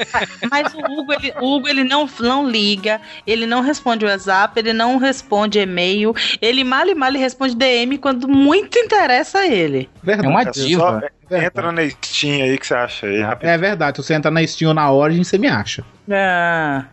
mas 0.51 0.75
o 0.75 0.79
Hugo, 0.79 1.13
ele, 1.13 1.33
o 1.41 1.57
Hugo, 1.57 1.69
ele 1.69 1.85
não, 1.85 2.09
não 2.21 2.49
liga, 2.49 3.01
ele 3.27 3.47
não 3.47 3.61
responde 3.61 4.05
o 4.05 4.09
WhatsApp, 4.09 4.59
ele 4.59 4.73
não 4.73 4.99
responde 4.99 5.59
e-mail, 5.59 6.15
ele 6.41 6.65
mal 6.65 6.87
e 6.87 6.95
mal 6.95 7.11
responde 7.13 7.57
DM 7.57 7.99
quando 7.99 8.29
muito 8.29 8.79
interessa 8.79 9.39
a 9.41 9.47
ele. 9.47 9.89
Verdade. 10.03 10.29
É 10.29 10.31
uma 10.31 10.45
Você 10.45 10.67
diva. 10.67 11.11
só 11.31 11.37
entra 11.37 11.73
na 11.73 11.89
Steam 11.89 12.43
aí 12.43 12.59
que 12.59 12.67
você 12.67 12.75
acha 12.75 13.07
aí, 13.07 13.21
rapidinho. 13.21 13.53
É 13.53 13.59
verdade, 13.59 13.97
se 13.97 14.03
você 14.05 14.15
entrar 14.15 14.31
na 14.31 14.47
Steam 14.47 14.69
ou 14.69 14.75
na 14.75 14.91
Origin, 14.91 15.25
você 15.25 15.39
me 15.39 15.49
acha. 15.49 15.85
Ah, 16.11 16.87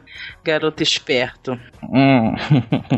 garoto 0.44 0.82
esperto. 0.84 1.60
Hum. 1.84 2.36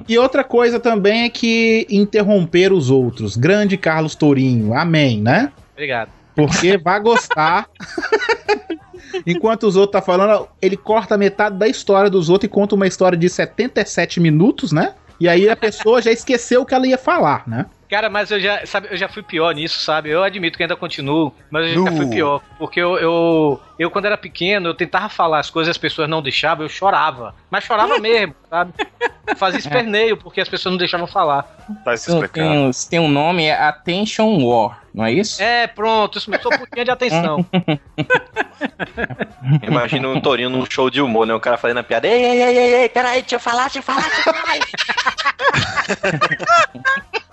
E 0.08 0.18
outra 0.18 0.44
coisa 0.44 0.80
também 0.80 1.24
é 1.24 1.30
que 1.30 1.88
interromper 1.90 2.72
os 2.72 2.90
outros. 2.90 3.36
Grande 3.36 3.78
Carlos 3.78 4.16
Tourinho, 4.16 4.74
amém, 4.74 5.22
né? 5.22 5.52
Obrigado. 5.74 6.10
Porque 6.36 6.78
vai 6.78 7.00
gostar. 7.00 7.68
Enquanto 9.26 9.64
os 9.64 9.76
outros 9.76 9.94
tá 9.94 10.02
falando, 10.02 10.48
ele 10.62 10.78
corta 10.78 11.18
metade 11.18 11.58
da 11.58 11.68
história 11.68 12.10
dos 12.10 12.30
outros 12.30 12.50
e 12.50 12.52
conta 12.52 12.76
uma 12.76 12.88
história 12.88 13.18
de 13.18 13.30
77 13.30 14.20
minutos, 14.20 14.72
né? 14.72 14.94
E 15.20 15.28
aí 15.28 15.50
a 15.50 15.56
pessoa 15.56 16.02
já 16.02 16.12
esqueceu 16.12 16.62
o 16.62 16.66
que 16.66 16.74
ela 16.74 16.88
ia 16.88 16.98
falar, 16.98 17.44
né? 17.48 17.66
Cara, 17.90 18.08
mas 18.08 18.30
eu 18.30 18.40
já, 18.40 18.64
sabe, 18.68 18.88
eu 18.92 18.98
já 18.98 19.10
fui 19.10 19.24
pior 19.24 19.52
nisso, 19.56 19.80
sabe? 19.80 20.12
Eu 20.12 20.24
admito 20.24 20.56
que 20.56 20.62
ainda 20.64 20.76
continuo, 20.76 21.34
mas 21.50 21.66
eu 21.66 21.74
já 21.84 21.90
Nu. 21.92 21.98
fui 21.98 22.06
pior. 22.08 22.40
Porque 22.60 22.80
eu, 22.80 23.00
eu, 23.00 23.60
eu, 23.80 23.90
quando 23.90 24.06
era 24.06 24.16
pequeno, 24.16 24.70
eu 24.70 24.76
tentava 24.76 25.10
falar 25.10 25.40
as 25.40 25.50
coisas 25.50 25.70
e 25.70 25.72
as 25.72 25.78
pessoas 25.78 26.08
não 26.08 26.22
deixavam, 26.22 26.64
eu 26.66 26.70
chorava. 26.70 27.34
Mas 27.50 27.64
chorava 27.64 27.98
mesmo, 28.02 28.36
sabe? 28.48 28.74
Fazia 29.38 29.58
esperneio, 29.58 30.16
porque 30.18 30.40
as 30.40 30.48
pessoas 30.48 30.72
não 30.74 30.78
deixavam 30.78 31.08
falar. 31.08 31.42
Tá 31.84 31.98
se 31.98 32.06
Tem, 32.06 32.14
explicando. 32.16 32.72
tem, 32.72 32.90
tem 32.92 33.00
um 33.00 33.10
nome, 33.10 33.46
é 33.46 33.60
Attention 33.60 34.38
War, 34.46 34.84
não 34.94 35.04
é 35.06 35.12
isso? 35.12 35.42
É, 35.42 35.66
pronto, 35.66 36.20
isso 36.20 36.30
mesmo, 36.30 36.44
sou 36.44 36.52
putinha 36.60 36.86
de 36.86 36.92
atenção. 36.92 37.44
Imagina 39.68 40.08
o 40.10 40.22
Torinho 40.22 40.52
num 40.52 40.64
show 40.70 40.92
de 40.92 41.02
humor, 41.02 41.26
né? 41.26 41.34
O 41.34 41.40
cara 41.40 41.58
fazendo 41.58 41.80
a 41.80 41.84
piada, 41.84 42.08
ei, 42.08 42.24
ei, 42.24 42.42
ei, 42.44 42.56
ei, 42.58 42.74
ei, 42.84 42.90
peraí, 42.90 43.22
deixa 43.22 43.38
eu 43.38 43.40
falar, 43.40 43.64
deixa 43.64 43.80
eu 43.80 43.84
falar, 43.84 44.04
deixa 44.04 44.30
eu 44.30 44.34
falar. 44.36 44.60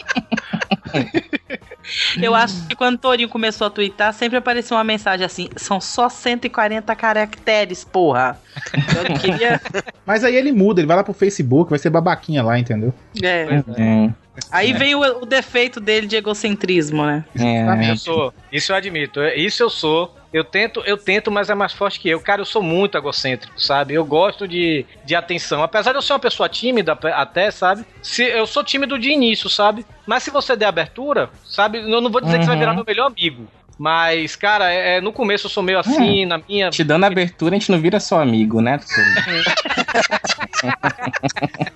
Eu 2.21 2.35
acho 2.35 2.67
que 2.67 2.75
quando 2.75 2.97
o 2.97 2.99
Torinho 2.99 3.29
começou 3.29 3.67
a 3.67 3.71
twittar, 3.71 4.13
sempre 4.13 4.37
aparecia 4.39 4.77
uma 4.77 4.83
mensagem 4.85 5.25
assim: 5.25 5.49
são 5.57 5.81
só 5.81 6.09
140 6.09 6.95
caracteres, 6.97 7.85
porra. 7.85 8.41
Eu 8.75 9.19
queria. 9.19 9.61
Mas 10.05 10.25
aí 10.25 10.35
ele 10.35 10.53
muda, 10.53 10.81
ele 10.81 10.87
vai 10.89 10.97
lá 10.97 11.05
pro 11.05 11.15
Facebook, 11.15 11.71
vai 11.71 11.79
ser 11.79 11.91
babaquinha 11.91 12.43
lá, 12.43 12.59
entendeu? 12.59 12.93
É. 13.23 13.63
É, 13.77 14.11
Aí 14.51 14.73
vem 14.73 14.95
o, 14.95 15.01
o 15.23 15.27
defeito 15.27 15.81
dele 15.81 16.07
de 16.07 16.17
egocentrismo, 16.17 17.07
né? 17.07 17.25
é. 17.39 17.91
Eu 17.91 17.97
sou, 17.97 18.35
isso 18.53 18.73
eu 18.73 18.77
admito, 18.77 19.21
é- 19.21 19.37
isso 19.37 19.63
eu 19.63 19.71
sou. 19.71 20.16
Eu 20.33 20.45
tento, 20.45 20.83
eu 20.85 20.97
tento, 20.97 21.31
mas 21.31 21.49
é 21.49 21.55
mais 21.55 21.73
forte 21.73 22.01
que 22.01 22.09
eu. 22.09 22.21
Cara, 22.21 22.41
eu 22.41 22.45
sou 22.45 22.63
muito 22.63 22.97
egocêntrico, 22.99 23.59
sabe? 23.61 23.95
Eu 23.95 24.05
gosto 24.05 24.47
de, 24.47 24.85
de 25.05 25.15
atenção. 25.15 25.63
Apesar 25.63 25.93
de 25.93 25.99
eu 25.99 26.03
ser 26.03 26.13
uma 26.13 26.19
pessoa 26.19 26.49
tímida 26.49 26.93
até, 27.15 27.51
sabe? 27.51 27.85
Se, 28.03 28.23
eu 28.25 28.47
sou 28.47 28.63
tímido 28.65 28.99
de 28.99 29.11
início, 29.11 29.49
sabe? 29.49 29.87
Mas 30.07 30.23
se 30.23 30.31
você 30.31 30.55
der 30.57 30.67
abertura, 30.67 31.31
sabe? 31.45 31.79
Eu 31.79 32.01
não 32.01 32.11
vou 32.11 32.21
dizer 32.21 32.39
que 32.39 32.45
você 32.45 32.51
vai 32.51 32.59
virar 32.59 32.71
Uhum. 32.73 32.77
meu 32.77 32.85
melhor 32.87 33.07
amigo. 33.07 33.49
Mas, 33.79 34.35
cara, 34.37 34.73
é, 34.73 34.97
é- 34.97 35.01
no 35.01 35.13
começo 35.13 35.47
eu 35.47 35.51
sou 35.51 35.63
meio 35.63 35.79
assim, 35.79 36.25
Hum. 36.25 36.29
na 36.29 36.39
minha. 36.39 36.71
Te 36.71 36.83
dando 36.83 37.05
abertura, 37.05 37.55
a 37.55 37.59
gente 37.59 37.71
não 37.71 37.81
vira 37.81 38.01
só 38.01 38.21
amigo, 38.23 38.61
né? 38.61 38.81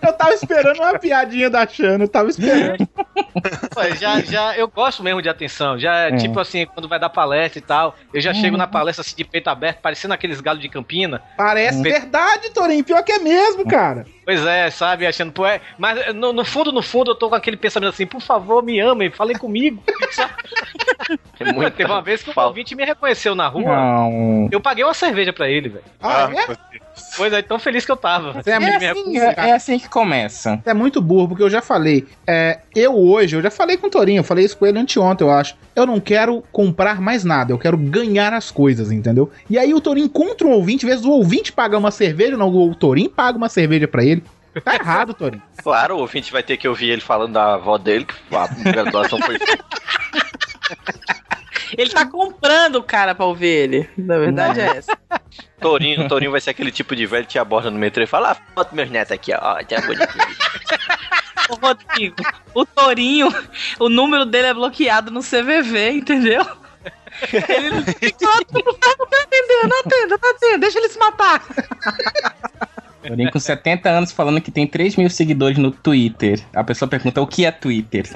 Eu 0.02 0.12
tava 0.14 0.32
esperando 0.34 0.78
uma 0.78 0.98
piadinha 0.98 1.50
da 1.50 1.66
Xana, 1.66 2.04
eu 2.04 2.08
tava 2.08 2.28
esperando. 2.30 2.86
Pô, 2.86 3.82
já, 3.98 4.20
já, 4.20 4.56
eu 4.56 4.68
gosto 4.68 5.02
mesmo 5.02 5.20
de 5.22 5.28
atenção. 5.28 5.78
Já, 5.78 6.08
É. 6.08 6.16
tipo 6.16 6.38
assim, 6.40 6.66
quando 6.66 6.88
vai 6.88 6.98
dar 6.98 7.10
palestra 7.10 7.58
e 7.58 7.62
tal, 7.62 7.94
eu 8.12 8.20
já 8.20 8.32
chego 8.34 8.56
na 8.56 8.66
palestra 8.66 9.02
assim 9.02 9.14
de 9.16 9.24
peito 9.24 9.48
aberto, 9.48 9.80
parecendo 9.80 10.14
aqueles 10.14 10.40
galos 10.40 10.60
de 10.62 10.68
Campina. 10.68 11.22
Parece 11.36 11.82
verdade, 11.82 12.50
Torinho, 12.50 12.84
pior 12.84 13.02
que 13.02 13.12
é 13.12 13.18
mesmo, 13.18 13.66
cara. 13.66 14.06
Pois 14.30 14.46
é, 14.46 14.70
sabe, 14.70 15.08
achando, 15.08 15.32
pô, 15.32 15.44
é, 15.44 15.60
mas 15.76 16.14
no, 16.14 16.32
no 16.32 16.44
fundo, 16.44 16.70
no 16.70 16.80
fundo, 16.82 17.10
eu 17.10 17.14
tô 17.16 17.28
com 17.28 17.34
aquele 17.34 17.56
pensamento 17.56 17.88
assim, 17.90 18.06
por 18.06 18.20
favor, 18.20 18.62
me 18.62 18.78
amem, 18.78 19.10
falem 19.10 19.36
comigo. 19.36 19.82
sabe? 20.12 20.34
É 21.40 21.52
muito 21.52 21.74
Teve 21.74 21.90
uma 21.90 22.00
vez 22.00 22.22
que 22.22 22.30
um 22.30 22.40
ouvinte 22.40 22.76
me 22.76 22.84
reconheceu 22.84 23.34
na 23.34 23.48
rua, 23.48 23.74
Não. 23.74 24.48
eu 24.52 24.60
paguei 24.60 24.84
uma 24.84 24.94
cerveja 24.94 25.32
pra 25.32 25.48
ele, 25.50 25.68
velho. 25.70 25.84
Ah, 26.00 26.26
Ah, 26.26 26.52
é? 26.52 26.80
Pois 27.16 27.32
é, 27.32 27.42
tão 27.42 27.58
feliz 27.58 27.84
que 27.84 27.92
eu 27.92 27.96
tava. 27.96 28.40
É, 28.46 28.50
É 28.52 28.58
muito- 28.58 28.84
assim, 28.84 29.18
é, 29.18 29.34
é 29.36 29.52
assim 29.52 29.78
que 29.78 29.88
começa. 29.88 30.60
é 30.64 30.74
muito 30.74 31.00
burro, 31.00 31.28
porque 31.28 31.42
eu 31.42 31.50
já 31.50 31.60
falei. 31.60 32.06
É, 32.26 32.60
eu 32.74 32.96
hoje, 32.96 33.36
eu 33.36 33.42
já 33.42 33.50
falei 33.50 33.76
com 33.76 33.86
o 33.86 33.90
Torinho, 33.90 34.20
eu 34.20 34.24
falei 34.24 34.44
isso 34.44 34.56
com 34.56 34.66
ele 34.66 34.78
anteontem, 34.78 35.26
eu 35.26 35.32
acho. 35.32 35.54
Eu 35.74 35.86
não 35.86 36.00
quero 36.00 36.42
comprar 36.52 37.00
mais 37.00 37.24
nada, 37.24 37.52
eu 37.52 37.58
quero 37.58 37.76
ganhar 37.76 38.32
as 38.32 38.50
coisas, 38.50 38.90
entendeu? 38.92 39.30
E 39.48 39.58
aí 39.58 39.72
o 39.74 39.80
Torinho 39.80 40.06
encontra 40.06 40.46
um 40.46 40.50
ouvinte, 40.52 40.84
às 40.86 40.90
vezes 40.90 41.04
o 41.04 41.10
ouvinte 41.10 41.52
paga 41.52 41.76
uma 41.78 41.90
cerveja, 41.90 42.36
não, 42.36 42.48
o 42.54 42.74
Torinho 42.74 43.10
paga 43.10 43.36
uma 43.38 43.48
cerveja 43.48 43.86
pra 43.88 44.04
ele. 44.04 44.22
Tá 44.64 44.74
errado, 44.74 45.14
Torinho. 45.14 45.42
Claro, 45.62 45.96
o 45.96 46.00
ouvinte 46.00 46.32
vai 46.32 46.42
ter 46.42 46.56
que 46.56 46.66
ouvir 46.66 46.88
ele 46.88 47.02
falando 47.02 47.34
da 47.34 47.54
avó 47.54 47.76
dele, 47.76 48.06
que 48.06 48.14
a 48.34 48.46
graduação 48.72 49.18
foi 49.20 49.38
feita. 49.38 49.62
Ele 51.76 51.90
tá 51.90 52.06
comprando 52.06 52.76
o 52.76 52.82
cara 52.82 53.14
pra 53.14 53.26
ouvir 53.26 53.46
ele. 53.46 53.90
Na 53.96 54.18
verdade 54.18 54.60
é 54.60 54.76
essa. 54.76 54.98
Torinho, 55.60 56.08
Torinho 56.08 56.30
vai 56.30 56.40
ser 56.40 56.50
aquele 56.50 56.72
tipo 56.72 56.96
de 56.96 57.06
velho 57.06 57.24
que 57.24 57.32
te 57.32 57.38
aborda 57.38 57.70
no 57.70 57.78
metrô 57.78 58.02
e 58.02 58.06
fala, 58.06 58.32
ah, 58.32 58.36
bota 58.54 58.74
meus 58.74 58.90
netos 58.90 59.12
aqui, 59.12 59.32
ó, 59.32 59.62
tá 59.62 59.80
bonitinho. 59.80 60.08
Ô, 61.50 61.54
Rodrigo, 61.54 62.16
o 62.54 62.64
Torinho, 62.64 63.28
o 63.78 63.88
número 63.88 64.24
dele 64.24 64.48
é 64.48 64.54
bloqueado 64.54 65.10
no 65.10 65.20
CVV, 65.20 65.90
entendeu? 65.90 66.46
Ele 67.48 67.70
não 67.70 67.82
tem 67.82 68.14
não 68.64 68.74
tá 68.76 68.94
atendendo, 69.22 69.68
não 69.68 69.80
atenda, 69.80 70.18
não 70.22 70.30
atenda, 70.30 70.58
deixa 70.58 70.78
ele 70.78 70.88
se 70.88 70.98
matar. 70.98 71.44
Torinho 73.02 73.30
com 73.30 73.38
70 73.38 73.88
anos 73.88 74.12
falando 74.12 74.40
que 74.40 74.50
tem 74.50 74.66
3 74.66 74.96
mil 74.96 75.10
seguidores 75.10 75.58
no 75.58 75.70
Twitter. 75.70 76.40
A 76.54 76.62
pessoa 76.62 76.88
pergunta 76.88 77.20
o 77.20 77.26
que 77.26 77.44
é 77.44 77.50
Twitter. 77.50 78.06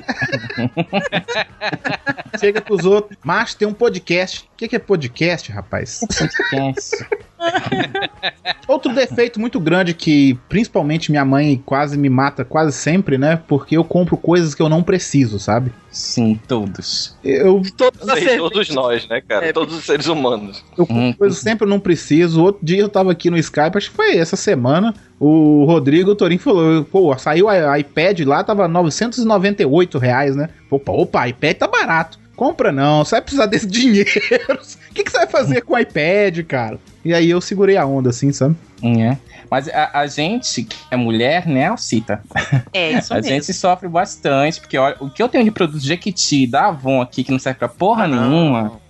Chega 2.39 2.61
pros 2.61 2.85
outros. 2.85 3.19
Mas 3.25 3.55
tem 3.55 3.67
um 3.67 3.73
podcast. 3.73 4.43
O 4.43 4.57
que, 4.57 4.69
que 4.69 4.77
é 4.77 4.79
podcast, 4.79 5.51
rapaz? 5.51 6.01
Podcast. 6.01 7.07
Outro 8.67 8.95
defeito 8.95 9.39
muito 9.39 9.61
grande 9.61 9.93
que 9.93 10.39
principalmente 10.49 11.11
minha 11.11 11.25
mãe 11.25 11.63
quase 11.65 11.99
me 11.99 12.09
mata 12.09 12.45
quase 12.45 12.73
sempre, 12.73 13.19
né? 13.19 13.41
Porque 13.47 13.77
eu 13.77 13.85
compro 13.85 14.17
coisas 14.17 14.55
que 14.55 14.63
eu 14.63 14.69
não 14.69 14.83
preciso, 14.83 15.39
sabe? 15.39 15.71
Sim, 15.91 16.41
todos. 16.49 17.17
Eu, 17.23 17.63
Todos, 17.77 18.09
aí, 18.09 18.37
todos 18.37 18.69
nós, 18.71 19.07
né, 19.07 19.21
cara? 19.21 19.53
Todos 19.53 19.77
os 19.77 19.85
seres 19.85 20.07
humanos. 20.07 20.65
eu 20.77 20.87
compro 20.87 21.19
coisas 21.19 21.39
que 21.39 21.45
sempre 21.45 21.65
eu 21.67 21.71
não 21.71 21.79
preciso. 21.79 22.43
Outro 22.43 22.65
dia 22.65 22.81
eu 22.81 22.89
tava 22.89 23.13
aqui 23.13 23.31
no 23.31 23.39
Skype, 23.39 23.77
acho 23.77 23.91
que 23.91 23.97
foi 23.97 24.17
essa 24.17 24.35
semana. 24.35 24.95
O 25.21 25.65
Rodrigo 25.65 26.11
o 26.11 26.15
Torinho 26.17 26.41
falou: 26.41 26.85
pô, 26.85 27.17
saiu 27.17 27.49
a 27.49 27.79
iPad 27.79 28.21
lá, 28.21 28.43
tava 28.43 28.67
998 28.67 29.99
reais, 29.99 30.35
né? 30.35 30.49
Opa, 30.71 30.91
opa, 30.91 31.29
iPad 31.29 31.57
tá 31.57 31.69
barato. 31.69 32.19
Compra 32.37 32.73
não, 32.73 33.05
você 33.05 33.13
vai 33.13 33.23
precisar 33.23 33.47
desse 33.47 33.67
dinheiro. 33.69 34.09
O 34.91 34.95
que, 34.95 35.05
que 35.05 35.11
você 35.11 35.19
vai 35.19 35.27
fazer 35.27 35.63
com 35.63 35.75
o 35.75 35.79
iPad, 35.79 36.41
cara? 36.47 36.79
E 37.05 37.13
aí 37.13 37.31
eu 37.31 37.41
segurei 37.41 37.77
a 37.77 37.85
onda, 37.87 38.11
assim, 38.11 38.33
sabe? 38.33 38.57
É. 38.83 39.17
Mas 39.51 39.69
a, 39.69 40.01
a 40.01 40.07
gente 40.07 40.65
que 40.65 40.77
é 40.91 40.97
mulher, 40.97 41.47
né, 41.47 41.67
Alcita? 41.67 42.23
É, 42.73 42.93
isso 42.93 43.13
A 43.15 43.17
mesmo. 43.17 43.31
gente 43.31 43.53
sofre 43.53 43.89
bastante, 43.89 44.61
porque 44.61 44.77
olha, 44.77 44.97
o 45.01 45.11
que 45.11 45.23
eu 45.23 45.29
tenho 45.29 45.45
de 45.45 45.51
produto 45.51 45.85
Jequiti 45.85 46.47
da 46.47 46.67
Avon 46.69 47.01
aqui, 47.01 47.23
que 47.23 47.31
não 47.31 47.39
serve 47.39 47.59
pra 47.59 47.69
porra 47.69 48.09
nenhuma, 48.09 48.81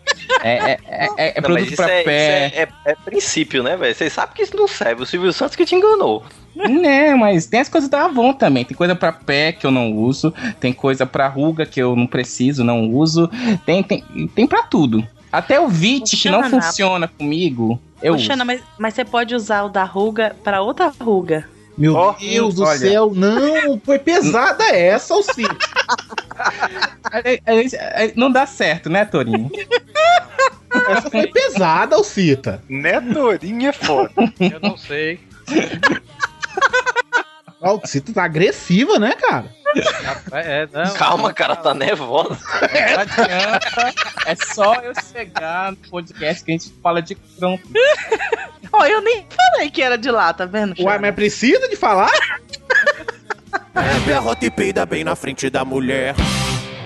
é, 0.42 0.52
é, 0.72 0.78
é, 0.86 1.08
é- 1.16 1.28
é 1.38 1.40
Não, 1.40 1.42
produto 1.42 1.76
pra 1.76 1.90
é, 1.90 2.02
pé. 2.02 2.12
é, 2.54 2.62
é- 2.62 2.68
é 2.92 2.94
princípio, 3.04 3.62
né, 3.62 3.76
velho? 3.76 3.94
Vocês 3.94 4.12
sabem 4.12 4.34
que 4.34 4.42
isso 4.42 4.56
não 4.56 4.68
serve. 4.68 5.02
O 5.02 5.06
Silvio 5.06 5.32
Santos 5.32 5.56
que 5.56 5.64
te 5.64 5.74
enganou. 5.74 6.24
Né, 6.54 7.14
mas 7.16 7.46
tem 7.46 7.60
as 7.60 7.68
coisas 7.68 7.90
da 7.90 8.04
Avon 8.04 8.32
também. 8.32 8.64
Tem 8.64 8.76
coisa 8.76 8.94
pra 8.94 9.10
pé 9.12 9.50
que 9.52 9.66
eu 9.66 9.70
não 9.72 9.92
uso, 9.92 10.32
tem 10.60 10.72
coisa 10.72 11.04
pra 11.04 11.26
ruga 11.26 11.66
que 11.66 11.80
eu 11.82 11.96
não 11.96 12.06
preciso, 12.06 12.62
não 12.62 12.88
uso. 12.90 13.28
Tem, 13.66 13.82
tem, 13.82 14.04
tem 14.34 14.46
pra 14.46 14.62
tudo. 14.62 15.04
Até 15.32 15.58
o 15.58 15.66
VIT, 15.66 16.16
que 16.16 16.30
não 16.30 16.48
funciona 16.48 17.08
comigo, 17.08 17.80
eu 18.00 18.12
Ô, 18.12 18.16
uso. 18.16 18.28
Mas, 18.46 18.60
mas 18.78 18.94
você 18.94 19.04
pode 19.04 19.34
usar 19.34 19.64
o 19.64 19.68
da 19.68 19.82
ruga 19.82 20.36
pra 20.44 20.62
outra 20.62 20.92
ruga. 21.00 21.48
Meu 21.76 21.94
Ó, 21.94 22.12
Deus 22.12 22.54
do 22.54 22.62
olha. 22.64 22.78
céu, 22.78 23.12
não, 23.14 23.80
foi 23.80 23.98
pesada 23.98 24.64
essa, 24.64 25.14
Alcino. 25.14 25.56
É, 27.12 27.40
é, 27.46 27.66
é, 28.06 28.12
Não 28.16 28.30
dá 28.30 28.46
certo, 28.46 28.88
né, 28.90 29.04
Torinho? 29.04 29.50
Essa 30.88 31.10
foi 31.10 31.26
pesada, 31.28 31.96
Alcita. 31.96 32.62
Netorinha 32.68 33.68
é 33.70 33.72
foda. 33.72 34.10
Eu 34.40 34.60
não 34.60 34.76
sei. 34.76 35.20
Alcita 37.64 38.12
tá 38.12 38.24
agressiva, 38.24 38.98
né, 38.98 39.12
cara? 39.12 39.46
É, 40.32 40.62
é, 40.62 40.68
não. 40.72 40.94
Calma, 40.94 41.32
cara, 41.32 41.56
tá 41.56 41.74
nervosa. 41.74 42.38
Não 42.60 43.00
adianta. 43.00 43.94
É 44.26 44.34
só 44.54 44.74
eu 44.76 44.92
chegar 45.12 45.72
no 45.72 45.76
podcast 45.76 46.44
que 46.44 46.52
a 46.52 46.54
gente 46.54 46.72
fala 46.82 47.02
de 47.02 47.14
pronto. 47.14 47.62
Ó, 48.72 48.84
eu 48.84 49.00
nem 49.00 49.26
falei 49.34 49.70
que 49.70 49.82
era 49.82 49.96
de 49.96 50.10
lá, 50.10 50.32
tá 50.32 50.44
vendo? 50.44 50.74
Ué, 50.80 50.98
mas 50.98 51.14
precisa 51.14 51.68
de 51.68 51.76
falar? 51.76 52.12
Bebe 53.72 54.12
a 54.12 54.20
rota 54.20 54.46
e 54.46 54.50
peida 54.50 54.86
bem 54.86 55.02
na 55.02 55.16
frente 55.16 55.48
da 55.50 55.64
mulher. 55.64 56.14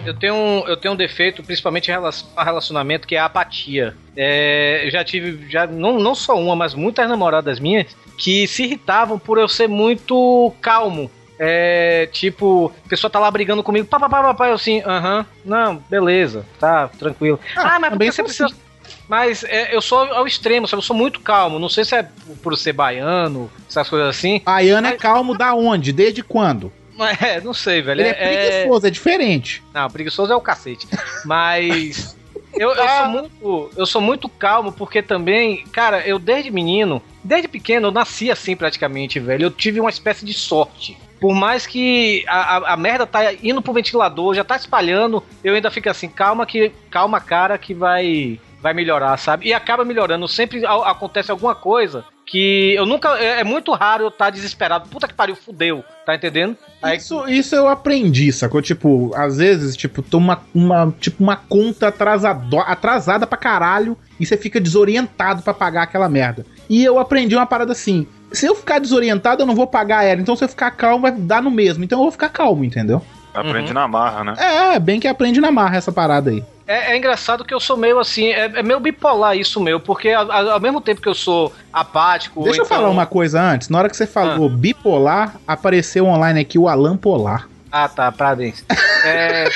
Eu 0.09 0.15
tenho, 0.15 0.35
um, 0.35 0.67
eu 0.67 0.77
tenho 0.77 0.95
um 0.95 0.97
defeito, 0.97 1.43
principalmente 1.43 1.89
em 1.89 1.91
relação 1.93 2.29
a 2.35 2.43
relacionamento, 2.43 3.07
que 3.07 3.15
é 3.15 3.19
a 3.19 3.27
apatia. 3.27 3.95
É, 4.17 4.83
eu 4.85 4.91
já 4.91 5.05
tive, 5.05 5.51
já, 5.51 5.67
não, 5.67 5.99
não 5.99 6.15
só 6.15 6.39
uma, 6.39 6.57
mas 6.57 6.75
muitas 6.75 7.07
namoradas 7.09 7.61
minhas 7.61 7.95
que 8.17 8.47
se 8.47 8.65
irritavam 8.65 9.19
por 9.19 9.39
eu 9.39 9.47
ser 9.47 9.69
muito 9.69 10.53
calmo. 10.63 11.11
É, 11.39 12.09
tipo, 12.11 12.73
a 12.85 12.89
pessoa 12.89 13.11
tá 13.11 13.19
lá 13.19 13.31
brigando 13.31 13.63
comigo, 13.63 13.87
pá, 13.87 14.01
pá, 14.01 14.09
pá, 14.09 14.23
pá, 14.23 14.35
pá, 14.35 14.49
eu 14.49 14.55
assim, 14.55 14.83
aham, 14.85 15.25
não, 15.45 15.77
beleza, 15.89 16.45
tá, 16.59 16.89
tranquilo. 16.89 17.39
Ah, 17.55 17.79
mas 17.79 17.91
também 17.91 18.11
você 18.11 18.17
sou 18.17 18.25
precisa. 18.25 18.69
Mas 19.07 19.45
é, 19.45 19.75
eu 19.75 19.81
sou 19.81 19.99
ao 19.99 20.27
extremo, 20.27 20.67
sabe? 20.67 20.79
Eu 20.79 20.85
sou 20.87 20.97
muito 20.97 21.21
calmo. 21.21 21.59
Não 21.59 21.69
sei 21.69 21.85
se 21.85 21.95
é 21.95 22.07
por 22.43 22.57
ser 22.57 22.73
baiano, 22.73 23.51
essas 23.69 23.89
coisas 23.89 24.09
assim. 24.09 24.43
Baiano 24.45 24.87
é 24.87 24.93
calmo 24.97 25.37
da 25.37 25.55
onde? 25.55 25.93
Desde 25.93 26.23
quando? 26.23 26.73
É, 27.21 27.41
não 27.41 27.55
sei, 27.55 27.83
velho. 27.83 28.01
Ele 28.01 28.09
é 28.09 28.15
preguiçoso, 28.15 28.87
é 28.87 28.91
diferente. 28.91 29.63
Não, 29.73 29.89
preguiçoso 29.89 30.33
é 30.33 30.37
o 30.37 30.41
cacete. 30.41 30.87
Mas 31.25 32.17
eu, 32.55 32.75
eu 32.75 32.89
sou 32.89 33.07
muito, 33.09 33.71
eu 33.77 33.87
sou 33.87 34.01
muito 34.01 34.29
calmo 34.29 34.73
porque 34.73 35.03
também, 35.03 35.65
cara, 35.73 36.07
eu 36.07 36.19
desde 36.19 36.51
menino, 36.51 37.03
desde 37.23 37.49
pequeno, 37.49 37.89
eu 37.89 37.93
nasci 37.93 38.31
assim 38.31 38.57
praticamente, 38.57 39.21
velho. 39.21 39.45
Eu 39.45 39.51
tive 39.51 39.81
uma 39.81 39.91
espécie 39.91 40.25
de 40.25 40.35
sorte. 40.35 40.97
Por 41.21 41.35
mais 41.35 41.67
que 41.67 42.25
a, 42.29 42.57
a, 42.57 42.75
a 42.75 42.77
merda 42.77 43.07
tá 43.07 43.33
indo 43.43 43.61
pro 43.61 43.73
ventilador, 43.73 44.35
já 44.35 44.45
tá 44.45 44.57
espalhando, 44.57 45.23
eu 45.43 45.55
ainda 45.55 45.71
fico 45.71 45.91
assim, 45.91 46.09
calma 46.09 46.47
que, 46.47 46.71
calma, 46.91 47.21
cara, 47.21 47.59
que 47.59 47.75
vai 47.75 48.41
vai 48.61 48.75
melhorar, 48.75 49.17
sabe? 49.17 49.49
E 49.49 49.55
acaba 49.55 49.85
melhorando. 49.85 50.27
Sempre 50.29 50.65
acontece 50.67 51.31
alguma 51.31 51.55
coisa 51.55 52.05
que 52.27 52.75
eu 52.75 52.85
nunca. 52.85 53.19
É, 53.19 53.41
é 53.41 53.45
muito 53.45 53.73
raro 53.73 54.05
eu 54.05 54.09
estar 54.09 54.31
desesperado. 54.31 54.89
Puta 54.89 55.09
que 55.09 55.15
pariu, 55.15 55.35
fudeu. 55.37 55.85
Tá 56.05 56.15
entendendo? 56.15 56.57
Aí, 56.83 56.97
Isso, 56.97 57.29
isso 57.29 57.55
eu 57.55 57.69
aprendi, 57.69 58.33
sacou? 58.33 58.63
Tipo, 58.63 59.13
às 59.15 59.39
vezes, 59.39 59.77
tipo, 59.77 60.03
toma 60.03 60.43
uma, 60.55 60.93
tipo, 61.01 61.23
uma 61.23 61.37
conta 61.37 61.89
atrasado, 61.89 62.59
atrasada 62.61 63.27
pra 63.27 63.39
caralho 63.39 63.97
e 64.19 64.27
você 64.27 64.37
fica 64.37 64.61
desorientado 64.61 65.43
pra 65.43 65.55
pagar 65.55 65.83
aquela 65.83 66.09
merda. 66.09 66.45
E 66.69 66.85
eu 66.85 66.99
aprendi 66.99 67.35
uma 67.35 67.47
parada 67.47 67.73
assim. 67.73 68.07
Se 68.31 68.47
eu 68.47 68.55
ficar 68.55 68.79
desorientado, 68.79 69.43
eu 69.43 69.47
não 69.47 69.55
vou 69.55 69.67
pagar 69.67 70.05
ela. 70.05 70.21
Então, 70.21 70.37
se 70.37 70.45
eu 70.45 70.49
ficar 70.49 70.71
calmo, 70.71 71.03
vai 71.03 71.13
dar 71.13 71.43
no 71.43 71.51
mesmo. 71.51 71.83
Então, 71.83 71.99
eu 71.99 72.03
vou 72.03 72.13
ficar 72.13 72.29
calmo, 72.29 72.63
entendeu? 72.65 73.03
Aprende 73.33 73.73
na 73.73 73.87
marra, 73.89 74.25
né? 74.25 74.35
É, 74.39 74.79
bem 74.79 74.99
que 75.01 75.09
aprende 75.09 75.41
na 75.41 75.51
marra 75.51 75.77
essa 75.77 75.93
parada 75.93 76.31
aí. 76.31 76.43
É, 76.69 76.93
é 76.93 76.97
engraçado 76.99 77.47
que 77.47 77.55
eu 77.55 77.59
sou 77.59 77.79
meio 77.79 77.99
assim, 77.99 78.27
é, 78.29 78.45
é 78.45 78.63
meio 78.63 78.79
bipolar 78.79 79.35
isso 79.35 79.59
meu, 79.59 79.81
porque 79.81 80.11
a- 80.11 80.21
a- 80.21 80.53
ao 80.53 80.61
mesmo 80.61 80.83
tempo 80.83 81.01
que 81.01 81.09
eu 81.09 81.15
sou 81.15 81.51
apático. 81.73 82.43
Deixa 82.45 82.61
ou 82.61 82.65
eu 82.65 82.69
falar 82.69 82.83
então- 82.83 82.93
uma 82.93 83.07
coisa 83.07 83.41
antes. 83.41 83.71
Na 83.71 83.79
hora 83.79 83.89
que 83.89 83.97
você 83.97 84.07
falou 84.07 84.51
bipolar, 84.51 85.37
apareceu 85.47 86.05
online 86.05 86.41
aqui 86.41 86.59
o 86.59 86.69
Alan 86.69 86.99
Polar. 86.99 87.49
Ah, 87.73 87.89
tá, 87.89 88.13
parabéns. 88.13 88.63
É... 89.03 89.49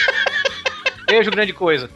Beijo, 1.06 1.30
grande 1.30 1.52
coisa. 1.52 1.90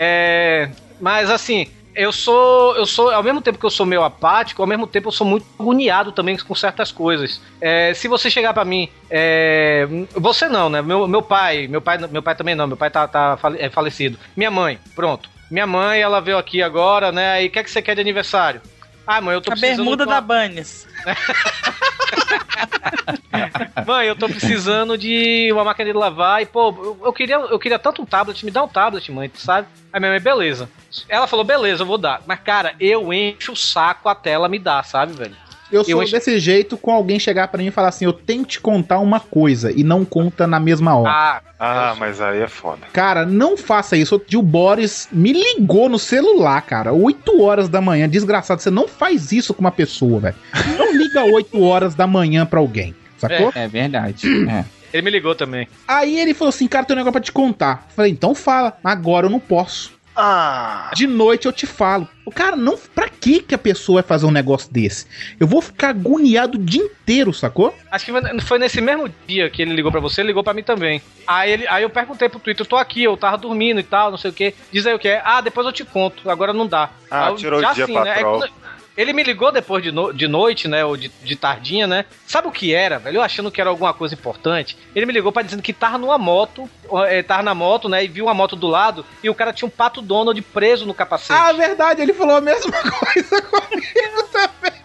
É... 0.00 0.70
Mas 0.98 1.28
assim, 1.30 1.66
eu 1.96 2.12
sou. 2.12 2.76
Eu 2.76 2.86
sou. 2.86 3.10
Ao 3.10 3.22
mesmo 3.22 3.40
tempo 3.40 3.58
que 3.58 3.66
eu 3.66 3.70
sou 3.70 3.86
meio 3.86 4.04
apático, 4.04 4.62
ao 4.62 4.68
mesmo 4.68 4.86
tempo 4.86 5.08
eu 5.08 5.12
sou 5.12 5.26
muito 5.26 5.46
agoniado 5.58 6.12
também 6.12 6.36
com 6.36 6.54
certas 6.54 6.92
coisas. 6.92 7.40
É, 7.60 7.92
se 7.94 8.06
você 8.06 8.30
chegar 8.30 8.52
pra 8.54 8.64
mim. 8.64 8.88
é, 9.10 9.86
Você 10.14 10.48
não, 10.48 10.68
né? 10.68 10.82
Meu, 10.82 11.08
meu 11.08 11.22
pai, 11.22 11.66
meu 11.66 11.80
pai. 11.80 11.98
Meu 11.98 12.22
pai 12.22 12.34
também 12.34 12.54
não, 12.54 12.66
meu 12.66 12.76
pai 12.76 12.90
tá, 12.90 13.08
tá 13.08 13.38
é 13.58 13.70
falecido. 13.70 14.18
Minha 14.36 14.50
mãe, 14.50 14.78
pronto. 14.94 15.28
Minha 15.50 15.66
mãe, 15.66 16.00
ela 16.00 16.20
veio 16.20 16.38
aqui 16.38 16.62
agora, 16.62 17.12
né? 17.12 17.42
E 17.42 17.46
o 17.46 17.50
que, 17.50 17.58
é 17.58 17.62
que 17.62 17.70
você 17.70 17.80
quer 17.80 17.94
de 17.94 18.00
aniversário? 18.00 18.60
Ah, 19.06 19.20
mãe, 19.20 19.34
eu 19.34 19.40
tô 19.40 19.52
A 19.52 19.54
precisando. 19.54 19.76
bermuda 19.76 20.04
de 20.04 20.10
uma- 20.10 20.20
da 20.20 20.20
Bunnies. 20.20 20.86
Mãe, 23.86 24.06
eu 24.08 24.16
tô 24.16 24.28
precisando 24.28 24.98
de 24.98 25.48
uma 25.52 25.64
máquina 25.64 25.90
de 25.92 25.96
lavar 25.96 26.42
e, 26.42 26.46
pô, 26.46 26.68
eu, 26.70 27.00
eu 27.06 27.12
queria, 27.12 27.36
eu 27.36 27.58
queria 27.58 27.78
tanto 27.78 28.02
um 28.02 28.06
tablet, 28.06 28.44
me 28.44 28.50
dá 28.50 28.62
um 28.64 28.68
tablet, 28.68 29.10
mãe, 29.12 29.28
tu 29.28 29.38
sabe? 29.40 29.68
Aí 29.92 30.00
minha 30.00 30.10
mãe, 30.12 30.20
beleza. 30.20 30.68
Ela 31.08 31.26
falou, 31.26 31.44
beleza, 31.44 31.82
eu 31.82 31.86
vou 31.86 31.98
dar. 31.98 32.22
Mas, 32.26 32.40
cara, 32.40 32.74
eu 32.80 33.12
encho 33.12 33.52
o 33.52 33.56
saco 33.56 34.08
até 34.08 34.30
ela 34.30 34.48
me 34.48 34.58
dar, 34.58 34.82
sabe, 34.84 35.12
velho? 35.12 35.36
Eu 35.70 35.84
sou 35.84 36.02
encho- 36.02 36.12
desse 36.12 36.38
jeito 36.38 36.76
com 36.76 36.90
alguém 36.92 37.18
chegar 37.18 37.48
pra 37.48 37.58
mim 37.58 37.66
e 37.68 37.70
falar 37.70 37.88
assim: 37.88 38.04
eu 38.04 38.12
tenho 38.12 38.42
que 38.44 38.52
te 38.52 38.60
contar 38.60 38.98
uma 39.00 39.18
coisa 39.20 39.72
e 39.72 39.82
não 39.82 40.04
conta 40.04 40.46
na 40.46 40.60
mesma 40.60 40.96
hora. 40.96 41.10
Ah, 41.10 41.42
Ah, 41.58 41.94
mas 41.98 42.20
aí 42.20 42.40
é 42.42 42.48
foda. 42.48 42.86
Cara, 42.92 43.24
não 43.24 43.56
faça 43.56 43.96
isso. 43.96 44.14
Outro 44.14 44.28
dia 44.28 44.38
o 44.38 44.42
Boris 44.42 45.08
me 45.10 45.32
ligou 45.32 45.88
no 45.88 45.98
celular, 45.98 46.60
cara. 46.62 46.92
8 46.92 47.40
horas 47.42 47.68
da 47.68 47.80
manhã. 47.80 48.06
Desgraçado, 48.08 48.60
você 48.60 48.70
não 48.70 48.86
faz 48.86 49.32
isso 49.32 49.54
com 49.54 49.60
uma 49.62 49.70
pessoa, 49.72 50.20
velho. 50.20 50.36
Não 50.78 50.92
liga 50.94 51.24
8 51.24 51.62
horas 51.62 51.94
da 51.94 52.06
manhã 52.06 52.44
pra 52.44 52.60
alguém. 52.60 52.94
Sacou? 53.18 53.50
É 53.54 53.66
verdade. 53.66 54.26
É. 54.48 54.64
ele 54.92 55.02
me 55.02 55.10
ligou 55.10 55.34
também. 55.34 55.66
Aí 55.88 56.18
ele 56.20 56.34
falou 56.34 56.50
assim: 56.50 56.68
cara, 56.68 56.84
tem 56.84 56.94
um 56.94 56.98
negócio 56.98 57.12
pra 57.12 57.20
te 57.22 57.32
contar. 57.32 57.86
Falei, 57.96 58.12
então 58.12 58.34
fala. 58.34 58.76
Agora 58.84 59.26
eu 59.26 59.30
não 59.30 59.40
posso. 59.40 59.95
Ah, 60.16 60.90
De 60.94 61.06
noite 61.06 61.46
eu 61.46 61.52
te 61.52 61.66
falo. 61.66 62.08
O 62.24 62.30
cara, 62.30 62.56
não. 62.56 62.76
Pra 62.94 63.08
que 63.08 63.40
que 63.40 63.54
a 63.54 63.58
pessoa 63.58 64.00
vai 64.02 64.08
fazer 64.08 64.26
um 64.26 64.30
negócio 64.30 64.72
desse? 64.72 65.06
Eu 65.38 65.46
vou 65.46 65.60
ficar 65.62 65.90
agoniado 65.90 66.58
o 66.58 66.60
dia 66.60 66.82
inteiro, 66.82 67.32
sacou? 67.32 67.76
Acho 67.90 68.04
que 68.06 68.12
foi- 68.42 68.58
nesse 68.58 68.80
mesmo 68.80 69.08
dia 69.28 69.48
que 69.50 69.62
ele 69.62 69.74
ligou 69.74 69.92
pra 69.92 70.00
você, 70.00 70.22
ele 70.22 70.28
ligou 70.28 70.42
pra 70.42 70.54
mim 70.54 70.62
também. 70.62 71.00
Aí, 71.26 71.50
ele, 71.52 71.68
aí 71.68 71.82
eu 71.82 71.90
perguntei 71.90 72.28
pro 72.28 72.40
Twitter, 72.40 72.64
eu 72.64 72.68
tô 72.68 72.76
aqui, 72.76 73.04
eu 73.04 73.16
tava 73.16 73.36
dormindo 73.36 73.78
e 73.78 73.82
tal, 73.84 74.10
não 74.10 74.18
sei 74.18 74.30
o 74.30 74.34
que. 74.34 74.54
Diz 74.72 74.86
aí 74.86 74.94
o 74.94 74.98
que 74.98 75.08
é. 75.08 75.22
Ah, 75.24 75.40
depois 75.40 75.66
eu 75.66 75.72
te 75.72 75.84
conto, 75.84 76.28
agora 76.30 76.52
não 76.52 76.66
dá. 76.66 76.90
Ah, 77.10 77.28
eu- 77.28 77.36
tirou 77.36 77.58
o 77.58 77.62
já 77.62 77.72
dia 77.74 77.84
assim, 77.84 77.92
pra 77.92 78.04
né? 78.04 78.14
Quando- 78.22 78.50
Ele 78.96 79.12
me 79.12 79.22
ligou 79.22 79.52
depois 79.52 79.82
de, 79.82 79.92
no- 79.92 80.12
de 80.12 80.26
noite, 80.26 80.66
né? 80.68 80.84
Ou 80.84 80.96
de, 80.96 81.08
de 81.22 81.36
tardinha, 81.36 81.86
né? 81.86 82.04
Sabe 82.26 82.48
o 82.48 82.52
que 82.52 82.72
era, 82.74 82.98
velho? 82.98 83.18
Eu 83.18 83.22
achando 83.22 83.50
que 83.50 83.60
era 83.60 83.68
alguma 83.68 83.92
coisa 83.92 84.14
importante. 84.14 84.76
Ele 84.94 85.04
me 85.06 85.12
ligou 85.12 85.30
pra 85.30 85.42
dizendo 85.42 85.62
que 85.62 85.72
tava 85.72 85.98
numa 85.98 86.16
moto, 86.16 86.68
eh, 87.08 87.22
tava 87.22 87.42
na 87.42 87.54
moto, 87.54 87.88
né? 87.88 88.04
E 88.04 88.08
viu 88.08 88.24
uma 88.24 88.34
moto 88.34 88.56
do 88.56 88.66
lado 88.66 89.04
e 89.22 89.28
o 89.28 89.34
cara 89.34 89.52
tinha 89.52 89.66
um 89.66 89.70
pato 89.70 90.00
Donald 90.00 90.40
preso 90.40 90.86
no 90.86 90.94
capacete. 90.94 91.38
Ah, 91.38 91.52
verdade, 91.52 92.00
ele 92.00 92.14
falou 92.14 92.36
a 92.36 92.40
mesma 92.40 92.72
coisa 92.72 93.42
comigo 93.42 94.22
também. 94.32 94.75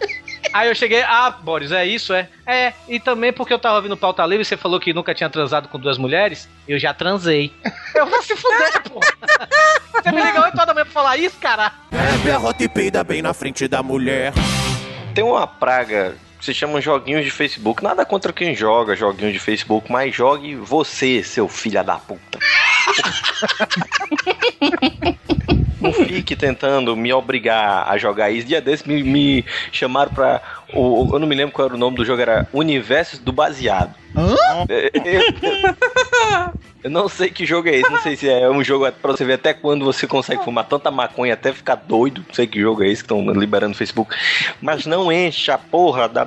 Aí 0.52 0.68
eu 0.68 0.74
cheguei, 0.74 1.02
ah, 1.02 1.30
Boris, 1.30 1.72
é 1.72 1.86
isso, 1.86 2.12
é? 2.12 2.28
É, 2.46 2.74
e 2.88 3.00
também 3.00 3.32
porque 3.32 3.52
eu 3.52 3.58
tava 3.58 3.76
ouvindo 3.76 3.96
pauta 3.96 4.24
livre 4.26 4.42
e 4.42 4.44
você 4.44 4.56
falou 4.56 4.78
que 4.78 4.92
nunca 4.92 5.14
tinha 5.14 5.30
transado 5.30 5.68
com 5.68 5.78
duas 5.78 5.96
mulheres, 5.96 6.48
eu 6.68 6.78
já 6.78 6.92
transei. 6.92 7.52
Eu 7.94 8.06
vou 8.06 8.22
se 8.22 8.34
fuder, 8.34 8.82
pô. 8.84 9.00
Você 9.92 10.10
me 10.10 10.22
liga 10.22 10.40
8 10.40 10.54
horas 10.54 10.66
da 10.66 10.72
manhã 10.72 10.84
pra 10.84 10.92
falar 10.92 11.18
isso, 11.18 11.36
cara? 11.38 11.70
É 11.92 12.16
berrota 12.24 12.64
e 12.64 12.68
peida 12.68 13.04
bem 13.04 13.20
na 13.20 13.34
frente 13.34 13.68
da 13.68 13.82
mulher. 13.82 14.32
Tem 15.14 15.22
uma 15.22 15.46
praga 15.46 16.16
que 16.38 16.44
se 16.46 16.54
chama 16.54 16.80
joguinhos 16.80 17.22
de 17.22 17.30
Facebook. 17.30 17.84
Nada 17.84 18.06
contra 18.06 18.32
quem 18.32 18.56
joga 18.56 18.96
joguinhos 18.96 19.34
de 19.34 19.38
Facebook, 19.38 19.92
mas 19.92 20.14
jogue 20.14 20.56
você, 20.56 21.22
seu 21.22 21.48
filho 21.48 21.84
da 21.84 21.96
puta. 21.96 22.38
Não 25.82 25.92
fique 25.92 26.36
tentando 26.36 26.96
me 26.96 27.12
obrigar 27.12 27.88
a 27.88 27.98
jogar 27.98 28.30
isso. 28.30 28.46
Dia 28.46 28.60
desse 28.60 28.88
me, 28.88 29.02
me 29.02 29.44
chamaram 29.70 30.12
pra. 30.12 30.40
O, 30.72 31.10
eu 31.12 31.18
não 31.18 31.26
me 31.26 31.34
lembro 31.34 31.52
qual 31.52 31.66
era 31.66 31.74
o 31.74 31.78
nome 31.78 31.96
do 31.96 32.04
jogo, 32.04 32.22
era 32.22 32.46
Universos 32.52 33.18
do 33.18 33.32
Baseado. 33.32 33.94
É, 34.68 34.90
Eu, 36.82 36.90
não 36.90 37.08
sei 37.08 37.30
que 37.30 37.46
jogo 37.46 37.68
é 37.68 37.76
esse, 37.76 37.90
não 37.90 38.00
sei 38.02 38.16
se 38.16 38.28
é 38.28 38.48
um 38.50 38.62
jogo 38.62 38.90
pra 38.92 39.12
você 39.12 39.24
ver 39.24 39.34
até 39.34 39.54
quando 39.54 39.84
você 39.84 40.06
consegue 40.06 40.44
fumar 40.44 40.64
tanta 40.64 40.90
maconha 40.90 41.34
até 41.34 41.52
ficar 41.52 41.76
doido. 41.76 42.24
Não 42.26 42.34
sei 42.34 42.46
que 42.46 42.60
jogo 42.60 42.82
é 42.82 42.88
esse 42.88 43.02
que 43.02 43.12
estão 43.12 43.24
liberando 43.32 43.70
no 43.70 43.74
Facebook. 43.74 44.14
Mas 44.60 44.86
não 44.86 45.12
enche 45.12 45.50
a 45.50 45.58
porra 45.58 46.08
da. 46.08 46.26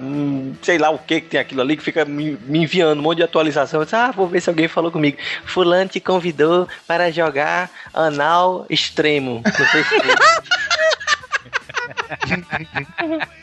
sei 0.62 0.78
lá 0.78 0.89
o 0.89 0.99
que 0.99 1.22
que 1.22 1.30
tem 1.30 1.39
aquilo 1.39 1.62
ali 1.62 1.76
que 1.76 1.84
fica 1.84 2.06
me, 2.06 2.38
me 2.45 2.60
enviando 2.60 2.99
um 2.99 3.03
monte 3.03 3.18
de 3.18 3.24
atualização. 3.24 3.84
Disse, 3.84 3.95
ah, 3.95 4.12
vou 4.12 4.28
ver 4.28 4.41
se 4.41 4.49
alguém 4.49 4.68
falou 4.68 4.91
comigo. 4.91 5.18
Fulano 5.45 5.89
te 5.89 5.99
convidou 5.99 6.68
para 6.88 7.12
jogar 7.12 7.70
anal 7.93 8.66
extremo 8.70 9.41
no 9.45 9.51
Facebook. 9.51 10.16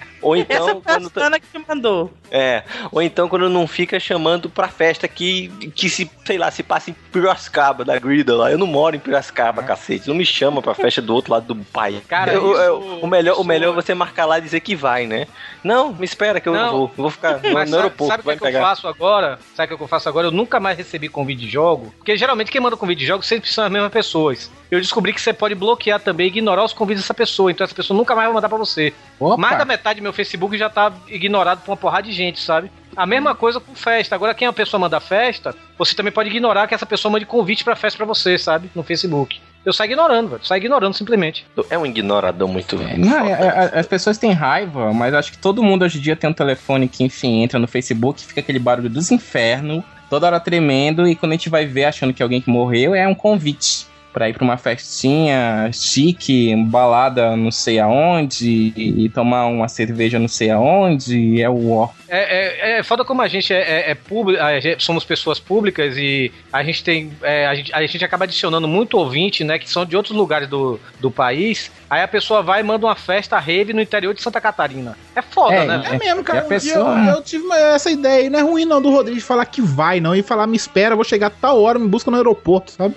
Ou 0.22 0.36
então, 0.36 0.56
Essa 0.56 0.64
foi 0.66 0.80
a 0.80 0.94
quando 1.00 1.10
tá- 1.10 1.40
que 1.40 1.46
te 1.46 1.64
mandou. 1.68 2.10
é, 2.30 2.62
ou 2.90 3.02
então 3.02 3.28
quando 3.28 3.50
não 3.50 3.66
fica 3.66 3.98
chamando 3.98 4.48
pra 4.48 4.68
festa 4.68 5.08
que, 5.08 5.48
que 5.74 5.90
se, 5.90 6.08
sei 6.24 6.38
lá, 6.38 6.50
se 6.50 6.62
passa 6.62 6.90
em 6.90 6.96
Piracicaba, 7.12 7.84
da 7.84 7.98
Grida 7.98 8.36
lá. 8.36 8.50
Eu 8.50 8.58
não 8.58 8.66
moro 8.66 8.94
em 8.96 8.98
Piracicaba, 8.98 9.62
cacete. 9.62 10.08
Não 10.08 10.14
me 10.14 10.24
chama 10.24 10.62
pra 10.62 10.74
festa 10.74 11.02
do 11.02 11.14
outro 11.14 11.32
lado 11.32 11.52
do 11.54 11.64
pai. 11.64 12.00
Cara, 12.08 12.32
Eu- 12.32 12.52
isso- 12.52 12.60
eu- 12.62 12.98
o, 13.02 13.06
melhor, 13.06 13.32
o 13.32 13.40
isso- 13.40 13.44
melhor 13.48 13.72
é 13.72 13.74
você 13.74 13.94
marcar 13.94 14.24
lá 14.26 14.38
e 14.38 14.42
dizer 14.42 14.60
que 14.60 14.74
vai, 14.76 15.06
né? 15.06 15.26
Não, 15.62 15.92
me 15.92 16.04
espera 16.04 16.40
que 16.40 16.48
eu 16.48 16.52
Não. 16.54 16.70
vou. 16.72 16.82
Eu 16.82 17.02
vou 17.02 17.10
ficar 17.10 17.38
no, 17.40 17.52
Mas 17.52 17.70
no 17.70 17.76
sabe, 17.76 17.82
aeroporto. 17.82 18.06
sabe 18.12 18.20
o 18.22 18.24
que, 18.38 18.46
é 18.46 18.50
que 18.50 18.56
eu 18.56 18.60
faço 18.62 18.88
agora? 18.88 19.38
Sabe 19.54 19.74
o 19.74 19.76
que 19.76 19.84
eu 19.84 19.88
faço 19.88 20.08
agora? 20.08 20.26
Eu 20.28 20.32
nunca 20.32 20.58
mais 20.60 20.76
recebi 20.78 21.08
convite 21.08 21.40
de 21.40 21.48
jogo. 21.48 21.92
Porque 21.98 22.16
geralmente 22.16 22.50
quem 22.50 22.60
manda 22.60 22.76
convite 22.76 22.98
de 23.00 23.06
jogo 23.06 23.22
sempre 23.24 23.48
são 23.50 23.64
as 23.64 23.70
mesmas 23.70 23.92
pessoas. 23.92 24.50
Eu 24.70 24.80
descobri 24.80 25.12
que 25.12 25.20
você 25.20 25.32
pode 25.32 25.54
bloquear 25.54 26.00
também 26.00 26.26
e 26.26 26.28
ignorar 26.30 26.64
os 26.64 26.72
convites 26.72 27.02
dessa 27.02 27.12
pessoa. 27.14 27.50
Então 27.50 27.64
essa 27.64 27.74
pessoa 27.74 27.96
nunca 27.96 28.14
mais 28.14 28.26
vai 28.28 28.34
mandar 28.34 28.48
pra 28.48 28.56
você. 28.58 28.92
Opa. 29.20 29.36
Mais 29.36 29.58
da 29.58 29.64
metade 29.64 30.00
do 30.00 30.02
meu 30.02 30.11
Facebook 30.12 30.56
já 30.58 30.68
tá 30.70 30.92
ignorado 31.08 31.60
por 31.64 31.70
uma 31.72 31.76
porrada 31.76 32.02
de 32.06 32.12
gente, 32.12 32.40
sabe? 32.40 32.70
A 32.96 33.06
mesma 33.06 33.34
coisa 33.34 33.58
com 33.58 33.74
festa. 33.74 34.14
Agora, 34.14 34.34
quem 34.34 34.46
a 34.46 34.52
pessoa 34.52 34.78
manda 34.80 35.00
festa, 35.00 35.54
você 35.78 35.94
também 35.94 36.12
pode 36.12 36.28
ignorar 36.28 36.66
que 36.66 36.74
essa 36.74 36.84
pessoa 36.86 37.10
mande 37.10 37.24
convite 37.24 37.64
pra 37.64 37.74
festa 37.74 37.96
pra 37.96 38.06
você, 38.06 38.36
sabe? 38.38 38.70
No 38.74 38.82
Facebook. 38.82 39.40
Eu 39.64 39.72
saio 39.72 39.92
ignorando, 39.92 40.28
velho. 40.30 40.44
Saio 40.44 40.58
ignorando 40.60 40.92
simplesmente. 40.94 41.46
É 41.70 41.78
um 41.78 41.86
ignorador 41.86 42.48
muito. 42.48 42.76
Não, 42.76 43.24
é- 43.26 43.70
é- 43.74 43.78
as 43.78 43.86
pessoas 43.86 44.18
têm 44.18 44.32
raiva, 44.32 44.92
mas 44.92 45.14
acho 45.14 45.30
que 45.32 45.38
todo 45.38 45.62
mundo 45.62 45.84
hoje 45.84 45.98
em 45.98 46.02
dia 46.02 46.16
tem 46.16 46.28
um 46.28 46.32
telefone 46.32 46.88
que, 46.88 47.04
enfim, 47.04 47.42
entra 47.42 47.58
no 47.58 47.68
Facebook, 47.68 48.20
fica 48.20 48.40
aquele 48.40 48.58
barulho 48.58 48.90
dos 48.90 49.10
infernos, 49.12 49.82
toda 50.10 50.26
hora 50.26 50.40
tremendo, 50.40 51.06
e 51.06 51.14
quando 51.14 51.32
a 51.32 51.36
gente 51.36 51.48
vai 51.48 51.64
ver 51.64 51.84
achando 51.84 52.12
que 52.12 52.22
alguém 52.22 52.40
que 52.40 52.50
morreu, 52.50 52.94
é 52.94 53.06
um 53.06 53.14
convite 53.14 53.86
pra 54.12 54.28
ir 54.28 54.34
pra 54.34 54.44
uma 54.44 54.56
festinha 54.56 55.70
chique, 55.72 56.54
balada 56.66 57.36
não 57.36 57.50
sei 57.50 57.78
aonde, 57.78 58.72
e, 58.76 59.04
e 59.04 59.08
tomar 59.08 59.46
uma 59.46 59.68
cerveja 59.68 60.18
não 60.18 60.28
sei 60.28 60.50
aonde, 60.50 61.40
é 61.40 61.48
o 61.48 61.70
ó. 61.72 61.88
É, 62.08 62.74
é, 62.74 62.78
é 62.78 62.82
foda 62.82 63.04
como 63.06 63.22
a 63.22 63.28
gente 63.28 63.54
é, 63.54 63.58
é, 63.60 63.90
é 63.92 63.94
público, 63.94 64.42
somos 64.78 65.02
pessoas 65.02 65.40
públicas 65.40 65.96
e 65.96 66.30
a 66.52 66.62
gente 66.62 66.84
tem. 66.84 67.10
é, 67.22 67.46
a, 67.46 67.54
gente, 67.54 67.72
a 67.74 67.86
gente 67.86 68.04
acaba 68.04 68.24
adicionando 68.24 68.68
muito 68.68 68.98
ouvinte, 68.98 69.42
né? 69.42 69.58
Que 69.58 69.68
são 69.70 69.86
de 69.86 69.96
outros 69.96 70.14
lugares 70.14 70.46
do, 70.46 70.78
do 71.00 71.10
país. 71.10 71.70
Aí 71.88 72.02
a 72.02 72.08
pessoa 72.08 72.42
vai 72.42 72.60
e 72.60 72.62
manda 72.62 72.84
uma 72.86 72.94
festa 72.94 73.38
rave 73.38 73.72
no 73.72 73.80
interior 73.80 74.12
de 74.14 74.20
Santa 74.22 74.40
Catarina. 74.42 74.96
É 75.16 75.22
foda, 75.22 75.54
É, 75.54 75.64
né? 75.66 75.82
É 75.90 75.98
mesmo, 75.98 76.22
cara. 76.22 76.40
E 76.40 76.42
a 76.42 76.44
Um 76.44 76.48
dia 76.48 76.58
pessoa- 76.58 76.98
eu, 77.06 77.14
eu 77.16 77.22
tive 77.22 77.50
essa 77.50 77.90
ideia 77.90 78.24
aí. 78.24 78.30
Não 78.30 78.38
é 78.38 78.42
ruim 78.42 78.66
não 78.66 78.80
do 78.82 78.90
Rodrigo 78.90 79.18
de 79.18 79.24
falar 79.24 79.46
que 79.46 79.62
vai, 79.62 79.98
não. 79.98 80.14
E 80.14 80.22
falar, 80.22 80.46
me 80.46 80.56
espera, 80.56 80.94
vou 80.94 81.04
chegar 81.04 81.28
a 81.28 81.30
tal 81.30 81.62
hora, 81.62 81.78
me 81.78 81.88
busca 81.88 82.10
no 82.10 82.16
aeroporto, 82.18 82.72
sabe? 82.72 82.94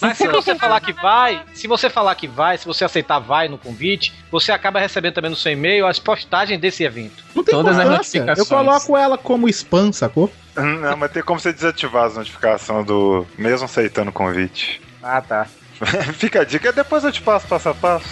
Mas 0.00 0.18
se 0.18 0.26
você 0.28 0.54
falar 0.54 0.80
que 0.80 0.92
vai, 0.92 1.42
se 1.54 1.66
você 1.66 1.88
falar 1.88 2.14
que 2.14 2.26
vai, 2.26 2.58
se 2.58 2.66
você 2.66 2.84
aceitar 2.84 3.18
vai 3.18 3.48
no 3.48 3.58
convite, 3.58 4.12
você 4.30 4.52
acaba 4.52 4.80
recebendo 4.80 5.14
também 5.14 5.30
no 5.30 5.36
seu 5.36 5.52
e-mail 5.52 5.86
as 5.86 5.98
postagens 5.98 6.60
desse 6.60 6.84
evento. 6.84 7.22
Não 7.34 7.44
tem 7.44 7.54
Todas 7.54 7.76
as 7.78 7.84
importância. 7.84 8.18
Eu 8.18 8.24
notificações. 8.26 8.48
coloco 8.48 8.96
ela 8.96 9.16
como 9.18 9.48
spam, 9.48 9.92
sacou? 9.92 10.30
Não, 10.56 10.96
mas 10.96 11.10
tem 11.10 11.22
como 11.22 11.40
você 11.40 11.52
desativar 11.52 12.04
as 12.04 12.16
notificações 12.16 12.86
do. 12.86 13.26
Mesmo 13.36 13.64
aceitando 13.64 14.10
o 14.10 14.12
convite. 14.12 14.80
Ah, 15.02 15.20
tá. 15.20 15.46
Fica 16.14 16.42
a 16.42 16.44
dica, 16.44 16.72
depois 16.72 17.02
eu 17.04 17.12
te 17.12 17.20
passo 17.20 17.46
passo 17.46 17.68
a 17.68 17.74
passo. 17.74 18.06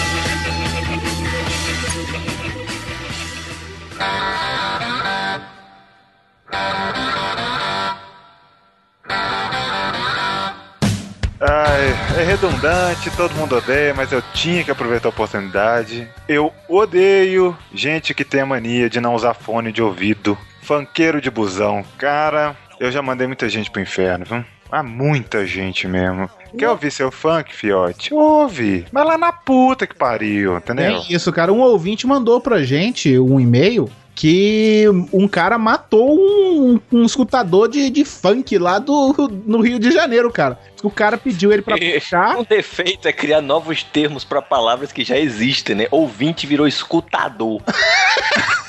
redundante, 12.40 13.10
todo 13.18 13.34
mundo 13.34 13.56
odeia, 13.58 13.96
mas 13.96 14.12
eu 14.12 14.22
tinha 14.22 14.64
que 14.64 14.70
aproveitar 14.70 15.08
a 15.08 15.10
oportunidade. 15.10 16.08
Eu 16.28 16.54
odeio 16.70 17.58
gente 17.74 18.14
que 18.14 18.24
tem 18.24 18.42
a 18.42 18.46
mania 18.46 18.88
de 18.88 19.02
não 19.02 19.16
usar 19.16 19.34
fone 19.34 19.72
de 19.72 19.82
ouvido. 19.82 20.38
Fanqueiro 20.62 21.20
de 21.20 21.32
busão. 21.32 21.84
Cara, 21.98 22.56
eu 22.80 22.92
já 22.92 23.02
mandei 23.02 23.26
muita 23.26 23.50
gente 23.50 23.72
pro 23.72 23.82
inferno, 23.82 24.24
viu? 24.24 24.46
Há 24.72 24.84
muita 24.84 25.48
gente 25.48 25.88
mesmo. 25.88 26.30
Quer 26.56 26.70
ouvir 26.70 26.92
seu 26.92 27.10
funk, 27.10 27.56
fiote? 27.56 28.14
Ouve. 28.14 28.86
Mas 28.92 29.06
lá 29.08 29.18
na 29.18 29.32
puta 29.32 29.88
que 29.88 29.96
pariu, 29.96 30.58
entendeu? 30.58 30.98
É 30.98 31.06
isso, 31.10 31.32
cara. 31.32 31.52
Um 31.52 31.62
ouvinte 31.62 32.06
mandou 32.06 32.40
pra 32.40 32.62
gente 32.62 33.18
um 33.18 33.40
e-mail 33.40 33.90
que 34.18 34.86
um 35.14 35.28
cara 35.28 35.60
matou 35.60 36.18
um, 36.20 36.80
um 36.92 37.06
escutador 37.06 37.70
de, 37.70 37.88
de 37.92 38.04
funk 38.04 38.58
lá 38.58 38.80
do, 38.80 39.14
no 39.46 39.62
Rio 39.62 39.78
de 39.78 39.92
Janeiro, 39.92 40.32
cara. 40.32 40.60
O 40.82 40.90
cara 40.90 41.20
pediu 41.20 41.54
ele 41.54 41.62
pra 41.62 41.78
puxar. 41.78 42.36
Um 42.36 42.44
defeito 42.44 43.08
é 43.08 43.14
criar 43.14 43.42
novos 43.42 43.84
termos 43.84 44.24
pra 44.24 44.42
palavras 44.42 44.92
que 44.92 45.04
já 45.04 45.20
existem, 45.20 45.76
né? 45.76 45.88
Ouvinte 45.92 46.48
virou 46.48 46.68
escutador. 46.68 47.62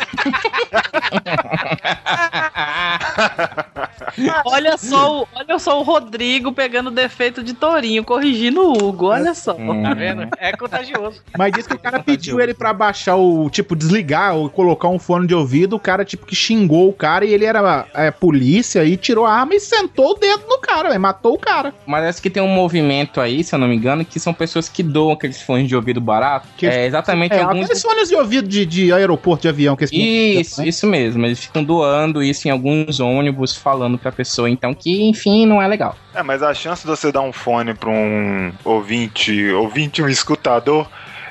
Olha 4.45 4.77
só, 4.77 5.21
o, 5.23 5.29
olha 5.35 5.59
só 5.59 5.79
o 5.79 5.83
Rodrigo 5.83 6.53
pegando 6.53 6.89
o 6.89 6.91
defeito 6.91 7.43
de 7.43 7.55
Torinho, 7.55 8.05
corrigindo 8.05 8.63
o 8.63 8.73
Hugo. 8.89 9.07
Olha 9.07 9.35
só. 9.35 9.55
Tá 9.55 9.95
vendo? 9.95 10.29
É 10.39 10.53
contagioso. 10.57 11.21
Mas 11.37 11.53
disse 11.53 11.69
que 11.69 11.75
o 11.75 11.79
cara 11.79 12.03
pediu 12.03 12.41
ele 12.41 12.55
pra 12.55 12.73
baixar 12.73 13.17
o, 13.17 13.49
tipo, 13.51 13.77
desligar 13.77 14.35
ou 14.35 14.49
colocar 14.51 14.89
um 14.89 14.99
fone 14.99 15.27
de 15.27 15.35
ouvido. 15.35 15.77
O 15.77 15.81
cara, 15.81 16.05
tipo, 16.05 16.27
que 16.27 16.35
xingou 16.35 16.89
o 16.89 16.93
cara 16.93 17.25
e 17.25 17.33
ele 17.33 17.45
era 17.45 17.87
é, 17.95 18.11
polícia 18.11 18.85
e 18.85 18.97
tirou 18.97 19.27
a 19.27 19.33
arma 19.33 19.55
e 19.55 19.61
sentou 19.61 20.13
o 20.13 20.15
dedo 20.15 20.45
no 20.49 20.59
cara, 20.59 20.89
velho. 20.89 21.01
Matou 21.01 21.35
o 21.35 21.39
cara. 21.39 21.73
Mas 21.87 22.05
acho 22.05 22.23
que 22.23 22.31
tem 22.31 22.43
um 22.43 22.49
movimento 22.49 23.21
aí, 23.21 23.45
se 23.45 23.55
eu 23.55 23.59
não 23.59 23.69
me 23.69 23.77
engano, 23.77 24.05
que 24.05 24.19
são 24.19 24.33
pessoas 24.35 24.69
que 24.69 24.83
doam 24.83 25.13
aqueles 25.13 25.41
fones 25.43 25.69
de 25.69 25.77
ouvido 25.77 26.01
barato. 26.01 26.49
Que- 26.57 26.67
é 26.67 26.87
exatamente 26.87 27.35
É, 27.35 27.43
alguns. 27.43 27.65
aqueles 27.65 27.83
fones 27.83 28.09
de 28.09 28.15
ouvido 28.17 28.49
de, 28.49 28.65
de 28.67 28.93
aeroporto 28.93 29.43
de 29.43 29.49
avião 29.49 29.77
que 29.77 29.85
esse 29.85 29.95
Isso, 30.19 30.63
isso 30.63 30.87
mesmo. 30.87 31.25
Eles 31.25 31.41
ficam 31.41 31.63
doando 31.63 32.23
isso 32.23 32.49
em 32.49 32.51
alguns 32.51 33.01
ônibus, 33.01 33.57
falando 33.57 33.99
pra 33.99 34.13
pessoa, 34.13 34.49
então, 34.49 34.75
que, 34.75 35.09
enfim, 35.09 35.47
não 35.47 35.61
é 35.61 35.67
legal. 35.67 35.97
É, 36.15 36.23
mas 36.23 36.43
a 36.43 36.53
chance 36.55 36.83
de 36.83 36.89
você 36.89 37.13
dar 37.13 37.23
um 37.23 37.33
fone 37.33 37.75
pra 37.75 37.91
um 37.91 38.53
ouvinte, 38.65 39.51
ouvinte, 39.51 40.03
um 40.03 40.09
escutador 40.09 40.89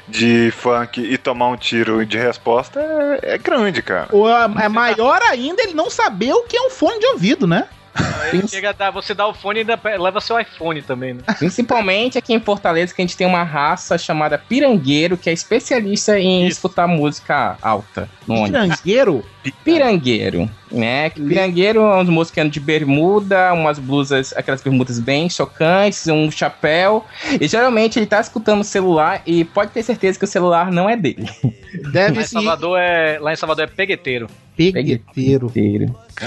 de 0.08 0.52
funk 0.52 1.02
e 1.02 1.18
tomar 1.18 1.50
um 1.50 1.58
tiro 1.58 2.06
de 2.06 2.18
resposta 2.18 2.80
é, 3.22 3.34
é 3.34 3.38
grande, 3.38 3.82
cara. 3.82 4.08
Ou 4.12 4.30
é 4.30 4.48
é 4.62 4.70
maior 4.70 5.22
ainda 5.24 5.62
ele 5.62 5.74
não 5.74 5.90
saber 5.90 6.34
o 6.34 6.44
que 6.44 6.56
é 6.56 6.62
um 6.62 6.70
fone 6.70 7.00
de 7.00 7.06
ouvido, 7.08 7.46
né? 7.46 7.68
Aí 8.22 8.48
chega 8.48 8.70
a 8.70 8.74
dar, 8.74 8.92
você 8.92 9.14
dá 9.14 9.28
o 9.28 9.34
fone 9.34 9.60
e 9.60 9.62
ainda 9.62 9.80
leva 9.98 10.20
seu 10.20 10.40
iPhone 10.40 10.82
também, 10.82 11.14
né? 11.14 11.22
Principalmente 11.38 12.18
aqui 12.18 12.34
em 12.34 12.40
Fortaleza, 12.40 12.94
que 12.94 13.02
a 13.02 13.06
gente 13.06 13.18
tem 13.18 13.28
uma 13.28 13.44
raça 13.44 13.98
chamada 13.98 14.38
pirangueiro, 14.38 15.18
que 15.18 15.30
é 15.30 15.34
especialista 15.34 16.20
em 16.20 16.48
escutar 16.48 16.88
música 16.88 17.58
alta 17.62 18.10
no 18.28 18.36
ônibus. 18.36 18.62
Pirangueiro? 18.62 19.26
Pirangueiro, 19.52 20.50
né? 20.72 21.10
Pirangueiro 21.10 21.82
é 21.82 22.02
uns 22.02 22.10
andam 22.10 22.50
de 22.50 22.60
bermuda, 22.60 23.54
umas 23.54 23.80
blusas, 23.80 24.34
aquelas 24.36 24.62
bermudas 24.62 25.00
bem 25.00 25.30
chocantes, 25.30 26.08
um 26.08 26.30
chapéu. 26.32 27.06
E 27.40 27.48
geralmente 27.48 28.00
ele 28.00 28.06
tá 28.06 28.20
escutando 28.20 28.62
o 28.62 28.64
celular 28.64 29.22
e 29.26 29.44
pode 29.44 29.72
ter 29.72 29.84
certeza 29.84 30.18
que 30.18 30.26
o 30.26 30.28
celular 30.28 30.72
não 30.72 30.90
é 30.90 30.96
dele. 30.96 31.30
Lá 31.84 31.92
Deve 31.92 32.20
em 32.20 32.24
ser 32.24 32.30
Salvador 32.30 32.80
é, 32.80 33.20
lá 33.20 33.34
em 33.34 33.36
Salvador 33.36 33.66
é 33.66 33.68
pegueteiro. 33.68 34.28
pegueteiro. 34.56 35.52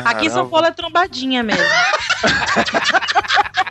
Aqui 0.05 0.27
em 0.27 0.31
São 0.31 0.49
Paulo 0.49 0.67
é 0.67 0.71
trombadinha 0.71 1.43
mesmo. 1.43 1.63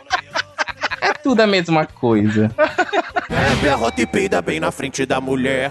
É 1.20 1.22
tudo 1.22 1.40
a 1.42 1.46
mesma 1.46 1.84
coisa. 1.84 2.50
É 2.58 3.54
berrota 3.62 4.00
e 4.00 4.06
peida 4.06 4.40
bem 4.40 4.58
na 4.58 4.70
frente 4.70 5.04
da 5.04 5.20
mulher. 5.20 5.70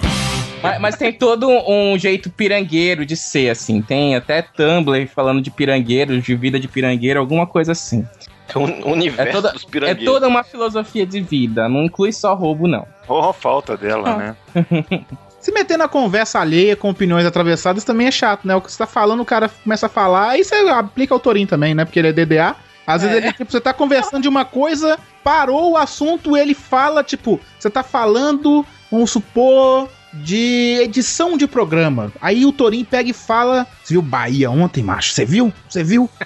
Mas, 0.61 0.79
mas 0.79 0.95
tem 0.95 1.11
todo 1.11 1.49
um, 1.49 1.93
um 1.93 1.97
jeito 1.97 2.29
pirangueiro 2.29 3.03
de 3.03 3.17
ser, 3.17 3.49
assim. 3.49 3.81
Tem 3.81 4.15
até 4.15 4.43
Tumblr 4.43 5.07
falando 5.07 5.41
de 5.41 5.49
pirangueiros, 5.49 6.23
de 6.23 6.35
vida 6.35 6.59
de 6.59 6.67
pirangueiro, 6.67 7.19
alguma 7.19 7.47
coisa 7.47 7.71
assim. 7.71 8.07
É 8.53 8.57
o 8.59 8.91
universo 8.91 9.21
É 9.29 9.31
toda, 9.31 9.51
dos 9.53 9.63
é 9.63 9.67
pirangueiros. 9.67 10.05
toda 10.05 10.27
uma 10.27 10.43
filosofia 10.43 11.05
de 11.05 11.19
vida, 11.19 11.67
não 11.67 11.83
inclui 11.83 12.13
só 12.13 12.35
roubo, 12.35 12.67
não. 12.67 12.85
Ou 13.07 13.29
a 13.29 13.33
falta 13.33 13.75
dela, 13.75 14.17
né? 14.17 14.35
Se 15.39 15.51
meter 15.51 15.77
na 15.77 15.87
conversa 15.87 16.39
alheia 16.39 16.75
com 16.75 16.89
opiniões 16.89 17.25
atravessadas 17.25 17.83
também 17.83 18.05
é 18.05 18.11
chato, 18.11 18.47
né? 18.47 18.55
O 18.55 18.61
que 18.61 18.71
você 18.71 18.77
tá 18.77 18.85
falando, 18.85 19.21
o 19.21 19.25
cara 19.25 19.49
começa 19.63 19.87
a 19.87 19.89
falar, 19.89 20.31
aí 20.31 20.43
você 20.43 20.53
aplica 20.55 21.13
ao 21.13 21.19
Torinho 21.19 21.47
também, 21.47 21.73
né? 21.73 21.85
Porque 21.85 21.97
ele 21.97 22.09
é 22.09 22.13
DDA. 22.13 22.55
Às 22.89 23.03
vezes 23.03 23.17
ele, 23.17 23.33
tipo, 23.33 23.51
você 23.51 23.61
tá 23.61 23.71
conversando 23.71 24.23
de 24.23 24.27
uma 24.27 24.43
coisa, 24.43 24.97
parou 25.23 25.73
o 25.73 25.77
assunto, 25.77 26.35
ele 26.35 26.55
fala, 26.55 27.03
tipo, 27.03 27.39
você 27.59 27.69
tá 27.69 27.83
falando, 27.83 28.65
vamos 28.91 29.11
supor, 29.11 29.87
de 30.11 30.79
edição 30.81 31.37
de 31.37 31.47
programa. 31.47 32.11
Aí 32.19 32.47
o 32.47 32.51
Torinho 32.51 32.85
pega 32.85 33.07
e 33.07 33.13
fala: 33.13 33.67
Você 33.83 33.93
viu 33.93 34.01
Bahia 34.01 34.49
ontem, 34.49 34.83
macho? 34.83 35.13
Você 35.13 35.23
viu? 35.23 35.53
Você 35.69 35.83
viu? 35.83 36.09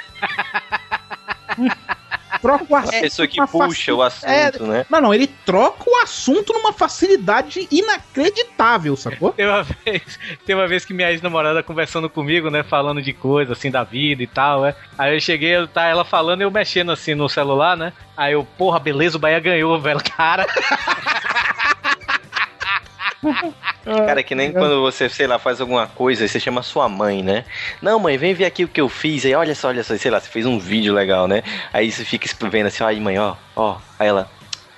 Troca 2.43 2.65
o 2.69 2.75
A 2.75 2.79
assunto. 2.79 3.01
pessoa 3.01 3.27
que 3.27 3.37
puxa 3.47 3.93
o 3.93 4.01
assunto, 4.03 4.29
É, 4.29 4.51
né? 4.59 4.85
Não, 4.89 4.99
não, 5.01 5.13
ele 5.13 5.27
troca 5.27 5.89
o 5.89 5.95
assunto 6.03 6.51
numa 6.53 6.73
facilidade 6.73 7.67
inacreditável, 7.71 8.95
sacou? 8.97 9.31
Tem 9.31 9.47
uma 9.47 9.63
vez, 9.85 10.19
tem 10.45 10.53
uma 10.55 10.67
vez 10.67 10.83
que 10.83 10.93
minha 10.93 11.09
ex-namorada 11.09 11.63
conversando 11.63 12.09
comigo, 12.09 12.49
né? 12.49 12.61
Falando 12.61 13.01
de 13.01 13.13
coisa 13.13 13.53
assim 13.53 13.71
da 13.71 13.83
vida 13.83 14.21
e 14.21 14.27
tal, 14.27 14.61
né? 14.63 14.75
Aí 14.97 15.15
eu 15.15 15.21
cheguei, 15.21 15.65
tá 15.67 15.85
ela 15.85 16.03
falando 16.03 16.41
e 16.41 16.43
eu 16.43 16.51
mexendo 16.51 16.91
assim 16.91 17.15
no 17.15 17.29
celular, 17.29 17.77
né? 17.77 17.93
Aí 18.15 18.33
eu, 18.33 18.45
porra, 18.57 18.77
beleza, 18.77 19.15
o 19.17 19.19
Bahia 19.19 19.39
ganhou, 19.39 19.79
velho. 19.79 20.01
Cara, 20.15 20.45
Cara, 23.83 24.19
é 24.19 24.23
que 24.23 24.35
nem 24.35 24.51
quando 24.51 24.81
você, 24.81 25.09
sei 25.09 25.27
lá, 25.27 25.37
faz 25.37 25.59
alguma 25.59 25.87
coisa 25.87 26.23
e 26.23 26.29
você 26.29 26.39
chama 26.39 26.61
sua 26.63 26.87
mãe, 26.87 27.21
né? 27.21 27.45
Não, 27.81 27.99
mãe, 27.99 28.17
vem 28.17 28.33
ver 28.33 28.45
aqui 28.45 28.63
o 28.63 28.67
que 28.67 28.79
eu 28.79 28.87
fiz. 28.87 29.25
Aí, 29.25 29.35
olha 29.35 29.55
só, 29.55 29.69
olha 29.69 29.83
só, 29.83 29.95
sei 29.97 30.11
lá, 30.11 30.19
você 30.19 30.29
fez 30.29 30.45
um 30.45 30.57
vídeo 30.59 30.93
legal, 30.93 31.27
né? 31.27 31.43
Aí 31.71 31.91
você 31.91 32.05
fica 32.05 32.27
vendo 32.49 32.67
assim, 32.67 32.83
ó, 32.83 32.87
aí, 32.87 32.99
mãe, 32.99 33.17
ó, 33.17 33.35
ó. 33.55 33.77
Aí 33.99 34.07
ela, 34.07 34.29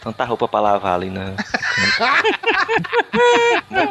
tanta 0.05 0.23
roupa 0.23 0.47
pra 0.47 0.59
lavar 0.59 0.93
ali, 0.93 1.09
né? 1.09 1.33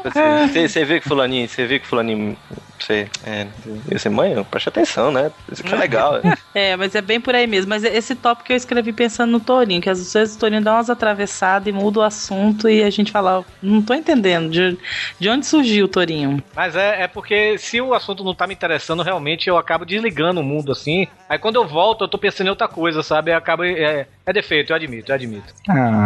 Você, 0.05 0.69
você 0.69 0.85
viu 0.85 1.01
que 1.01 1.09
fulaninho, 1.09 1.49
você 1.49 1.67
viu 1.67 1.81
que 1.81 1.87
fulaninho, 1.87 2.37
você, 2.79 3.09
é, 3.25 3.47
eu 3.91 3.99
sei, 3.99 4.11
mãe, 4.11 4.43
preste 4.45 4.69
atenção, 4.69 5.11
né? 5.11 5.31
Isso 5.51 5.62
aqui 5.62 5.75
é 5.75 5.79
legal. 5.79 6.21
É, 6.55 6.77
mas 6.77 6.95
é 6.95 7.01
bem 7.01 7.21
por 7.21 7.35
aí 7.35 7.49
mesmo. 7.49 7.69
Mas 7.69 7.83
esse 7.83 8.15
tópico 8.15 8.53
eu 8.53 8.57
escrevi 8.57 8.93
pensando 8.93 9.33
no 9.33 9.41
Torinho, 9.41 9.83
que 9.83 9.91
às 9.91 10.12
vezes 10.12 10.37
o 10.37 10.39
Torinho 10.39 10.62
dá 10.62 10.75
umas 10.75 10.89
atravessadas 10.89 11.67
e 11.67 11.73
muda 11.73 11.99
o 11.99 12.03
assunto 12.03 12.69
e 12.69 12.85
a 12.85 12.91
gente 12.91 13.11
fala, 13.11 13.41
"Ó, 13.41 13.45
não 13.61 13.83
tô 13.83 13.93
entendendo, 13.93 14.49
de, 14.49 14.79
de 15.19 15.29
onde 15.29 15.47
surgiu 15.47 15.87
o 15.87 15.89
Torinho? 15.89 16.41
Mas 16.55 16.77
é, 16.77 17.03
é 17.03 17.09
porque 17.09 17.59
se 17.59 17.81
o 17.81 17.93
assunto 17.93 18.23
não 18.23 18.37
tá 18.37 18.47
me 18.47 18.55
interessando, 18.55 19.03
realmente 19.03 19.49
eu 19.49 19.59
acabo 19.59 19.85
desligando 19.85 20.41
o 20.41 20.45
mundo 20.45 20.71
assim. 20.71 21.09
Aí 21.29 21.39
quando 21.41 21.57
eu 21.57 21.67
volto, 21.67 22.05
eu 22.05 22.09
tô 22.09 22.19
pensando 22.19 22.47
em 22.47 22.51
outra 22.51 22.69
coisa, 22.69 23.03
sabe? 23.03 23.33
Acaba. 23.33 23.67
É, 23.67 24.07
é 24.25 24.33
defeito, 24.33 24.71
eu 24.71 24.77
admito, 24.77 25.11
eu 25.11 25.15
admito. 25.17 25.53
Ah. 25.69 26.04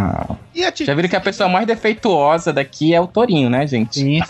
Já 0.85 0.93
viram 0.93 1.09
que 1.09 1.15
a 1.15 1.21
pessoa 1.21 1.47
mais 1.47 1.65
defeituosa 1.65 2.51
daqui 2.51 2.93
é 2.93 2.99
o 2.99 3.07
Torinho, 3.07 3.49
né, 3.49 3.65
gente? 3.65 3.99
Sim. 3.99 4.21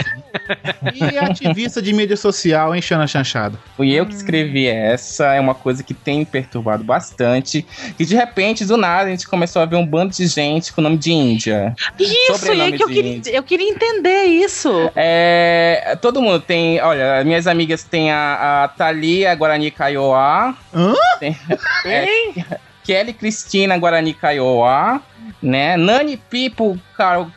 E 0.93 1.17
ativista 1.17 1.82
de 1.82 1.93
mídia 1.93 2.15
social, 2.15 2.76
hein, 2.76 2.82
Xana 2.82 3.07
Chanchada? 3.07 3.57
Fui 3.76 3.91
eu 3.91 4.05
que 4.05 4.13
escrevi 4.13 4.67
essa, 4.67 5.34
é 5.34 5.39
uma 5.39 5.55
coisa 5.55 5.84
que 5.84 5.93
tem 5.93 6.20
me 6.20 6.26
perturbado 6.26 6.84
bastante. 6.84 7.65
E 7.97 8.05
de 8.05 8.15
repente, 8.15 8.65
do 8.65 8.78
nada, 8.78 9.07
a 9.07 9.11
gente 9.11 9.28
começou 9.28 9.61
a 9.61 9.65
ver 9.65 9.76
um 9.76 9.86
bando 9.86 10.13
de 10.13 10.28
gente 10.28 10.72
com 10.74 10.82
o 10.82 10.84
nome 10.84 10.97
de 10.97 11.11
Índia. 11.11 11.76
Isso, 11.99 12.53
e 12.53 12.61
é 12.61 12.72
que 12.72 12.84
eu 12.84 12.88
queria, 12.88 13.15
Índia. 13.15 13.32
eu 13.32 13.43
queria 13.43 13.70
entender 13.70 14.26
isso. 14.26 14.91
É, 14.95 15.97
todo 16.01 16.22
mundo 16.22 16.39
tem. 16.39 16.80
Olha, 16.82 17.24
minhas 17.24 17.47
amigas 17.47 17.84
têm 17.84 18.11
a, 18.11 18.63
a 18.63 18.67
Thalia 18.67 19.34
Guarani 19.36 19.72
Kaiowá. 19.72 20.55
Hã? 20.74 20.93
Tem, 21.20 21.36
é, 21.86 22.59
Kelly 22.84 23.13
Cristina 23.13 23.78
Guarani 23.78 24.13
Kaiowá. 24.13 25.01
Né? 25.41 25.77
Nani 25.77 26.17
Pipo 26.17 26.77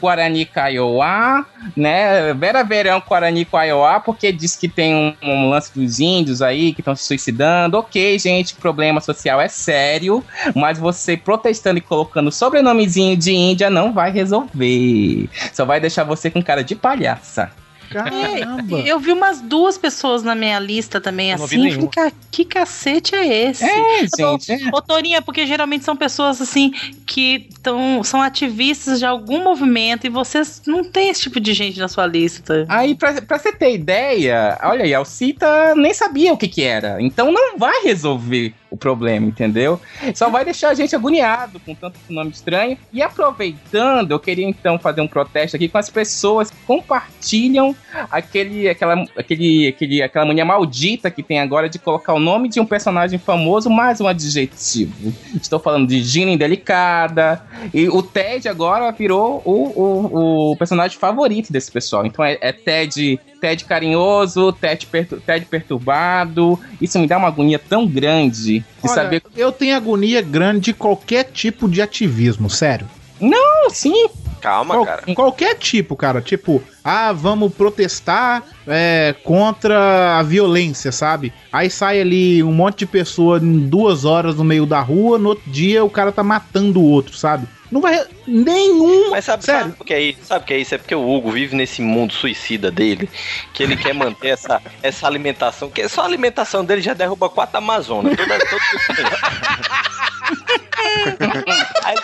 Guarani 0.01 0.45
Kaiowá. 0.45 1.47
Né? 1.77 2.35
Vera 2.35 2.63
Verão 2.65 3.03
Guarani 3.07 3.45
Kaiowá, 3.45 4.01
porque 4.01 4.33
diz 4.33 4.57
que 4.57 4.69
tem 4.69 4.95
um, 4.95 5.15
um 5.23 5.49
lance 5.49 5.73
dos 5.75 6.01
índios 6.01 6.43
aí 6.43 6.73
que 6.75 6.81
estão 6.81 6.97
se 6.97 7.05
suicidando. 7.05 7.79
Ok, 7.79 8.19
gente, 8.19 8.55
problema 8.55 9.01
social 9.01 9.41
é 9.41 9.49
sério. 9.49 10.25
Mas 10.55 10.79
você 10.79 11.17
protestando 11.17 11.79
e 11.79 11.83
colocando 11.83 12.33
sobrenomezinho 12.33 13.17
de 13.17 13.33
Índia 13.33 13.71
não 13.71 13.93
vai 13.93 14.11
resolver. 14.11 15.29
Só 15.53 15.65
vai 15.65 15.81
deixar 15.81 16.05
você 16.05 16.31
com 16.31 16.43
cara 16.43 16.65
de 16.65 16.75
palhaça. 16.75 17.51
Caramba. 17.93 18.79
Eu 18.81 18.99
vi 18.99 19.13
umas 19.13 19.41
duas 19.41 19.77
pessoas 19.79 20.23
na 20.23 20.35
minha 20.35 20.59
lista 20.59 21.01
também 21.01 21.35
não 21.37 21.45
assim. 21.45 21.57
nenhum. 21.59 21.91
Falei, 21.91 22.11
"Ca- 22.11 22.13
que 22.31 22.45
cacete 22.45 23.15
é 23.15 23.49
esse? 23.51 23.65
É, 23.65 24.01
gente, 24.17 24.71
Ô, 24.73 24.81
Torinho, 24.81 25.17
é 25.17 25.21
porque 25.21 25.47
geralmente 25.47 25.85
são 25.85 25.97
pessoas 25.97 26.41
assim 26.41 26.73
que 27.07 27.49
tão, 27.63 28.03
são 28.03 28.23
ativistas 28.23 28.99
de 28.99 29.05
algum 29.07 29.43
movimento 29.43 30.07
e 30.07 30.11
vocês 30.11 30.63
não 30.67 30.83
tem 30.85 31.11
esse 31.11 31.23
tipo 31.23 31.39
de 31.39 31.53
gente 31.53 31.79
na 31.79 31.89
sua 31.89 32.07
lista. 32.07 32.65
Aí, 32.69 32.95
pra, 32.95 33.21
pra 33.23 33.39
você 33.39 33.53
ter 33.53 33.75
ideia, 33.75 34.59
olha 34.63 34.85
aí, 34.85 34.95
a 34.95 34.99
Alcita 34.99 35.75
nem 35.75 35.93
sabia 35.93 36.33
o 36.33 36.37
que 36.37 36.49
que 36.49 36.63
era. 36.63 36.97
Então 37.01 37.31
não 37.31 37.59
vai 37.59 37.83
resolver 37.83 38.55
o 38.71 38.77
problema, 38.77 39.27
entendeu? 39.27 39.79
Só 40.15 40.31
vai 40.31 40.45
deixar 40.47 40.71
a 40.71 40.75
gente 40.75 40.97
agoniado 40.97 41.61
com 41.61 41.75
tanto 41.75 41.99
nome 42.09 42.31
estranho. 42.31 42.79
E 42.93 43.03
aproveitando, 43.03 44.11
eu 44.13 44.19
queria 44.19 44.47
então 44.49 44.79
fazer 44.79 45.01
um 45.03 45.07
protesto 45.09 45.57
aqui 45.57 45.69
com 45.69 45.77
as 45.79 45.91
pessoas 45.91 46.51
que 46.51 46.57
compartilham 46.67 47.77
aquele, 48.11 48.69
aquela, 48.69 49.05
aquele, 49.17 49.69
aquele, 49.69 50.03
aquela 50.03 50.27
mania 50.27 50.45
maldita 50.45 51.11
que 51.11 51.23
tem 51.23 51.41
agora 51.41 51.69
de 51.69 51.79
colocar 51.79 52.15
o 52.15 52.19
nome 52.19 52.49
de 52.49 52.61
um 52.61 52.67
personagem 52.67 53.19
famoso 53.19 53.69
mais 53.69 54.01
um 54.01 54.07
adjetivo. 54.07 55.13
Estou 55.35 55.59
falando 55.59 55.89
de 55.89 56.03
Gina 56.03 56.31
Indelicada. 56.31 57.43
E 57.73 57.89
o 57.89 58.03
Ted 58.03 58.49
agora 58.49 58.91
virou 58.93 59.43
o, 59.45 59.53
o, 59.53 60.53
o 60.53 60.57
personagem 60.57 60.99
favorito 60.99 61.53
desse 61.53 61.71
pessoal. 61.71 62.07
Então 62.07 62.25
é, 62.25 62.39
é 62.41 62.53
Ted, 62.53 63.19
Ted 63.41 63.65
carinhoso, 63.65 64.53
Ted, 64.53 64.87
Ted 65.27 65.47
perturbado. 65.47 66.59
Isso 66.81 66.99
me 66.99 67.07
dá 67.07 67.19
uma 67.19 67.29
agonia 67.29 67.59
tão 67.59 67.87
grande 67.87 68.61
de 68.61 68.65
Olha, 68.83 68.95
saber. 68.95 69.23
eu 69.37 69.53
tenho 69.53 69.77
agonia 69.77 70.23
grande 70.23 70.61
de 70.63 70.73
qualquer 70.73 71.25
tipo 71.25 71.69
de 71.69 71.83
ativismo, 71.83 72.49
sério. 72.49 72.89
Não, 73.21 73.71
sim. 73.71 74.09
Calma, 74.43 74.75
Qual- 74.75 74.85
cara. 74.85 75.03
Qualquer 75.15 75.55
tipo, 75.55 75.95
cara. 75.95 76.21
Tipo, 76.21 76.61
ah, 76.85 77.13
vamos 77.13 77.55
protestar 77.55 78.43
é, 78.67 79.15
contra 79.23 80.19
a 80.19 80.23
violência, 80.25 80.91
sabe? 80.91 81.33
Aí 81.53 81.71
sai 81.71 82.01
ali 82.01 82.43
um 82.43 82.53
monte 82.53 82.81
de 82.81 82.87
pessoa 82.87 83.39
em 83.39 83.69
duas 83.69 84.05
horas 84.05 84.35
no 84.35 84.43
meio 84.45 84.67
da 84.67 84.81
rua, 84.81 85.17
no 85.17 85.29
outro 85.31 85.49
dia 85.49 85.85
o 85.85 85.91
cara 85.91 86.11
tá 86.11 86.25
matando 86.25 86.81
o 86.81 86.91
outro, 86.91 87.17
sabe? 87.17 87.47
Não 87.71 87.81
vai. 87.81 88.05
Nenhum. 88.27 89.11
Mas 89.11 89.25
sabe, 89.25 89.45
sabe 89.45 89.75
o 89.79 89.85
que 89.85 89.95
é 89.95 90.01
isso? 90.01 90.19
Sabe 90.25 90.45
o 90.45 90.47
que 90.47 90.53
é 90.53 90.59
isso? 90.59 90.75
É 90.75 90.79
porque 90.79 90.95
o 90.95 91.09
Hugo 91.09 91.31
vive 91.31 91.57
nesse 91.57 91.81
mundo 91.81 92.13
suicida 92.13 92.71
dele, 92.71 93.09
que 93.55 93.63
ele 93.63 93.77
quer 93.77 93.95
manter 93.95 94.29
essa, 94.29 94.61
essa 94.83 95.07
alimentação, 95.07 95.71
que 95.71 95.89
só 95.89 96.03
a 96.03 96.05
alimentação 96.05 96.63
dele 96.65 96.83
já 96.83 96.93
derruba 96.93 97.31
quatro 97.31 97.57
Amazonas. 97.57 98.15
Toda, 98.15 98.39
todo 98.39 98.61
Aí, 101.85 101.97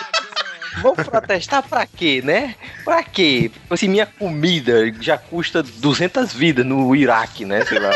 Vou 0.81 0.95
protestar 0.95 1.67
pra 1.67 1.85
quê, 1.85 2.21
né? 2.23 2.55
Pra 2.83 3.03
quê? 3.03 3.51
Assim, 3.69 3.87
minha 3.87 4.05
comida 4.05 4.93
já 4.99 5.17
custa 5.17 5.61
200 5.61 6.33
vidas 6.33 6.65
no 6.65 6.95
Iraque, 6.95 7.45
né? 7.45 7.65
Sei 7.65 7.79
lá. 7.79 7.91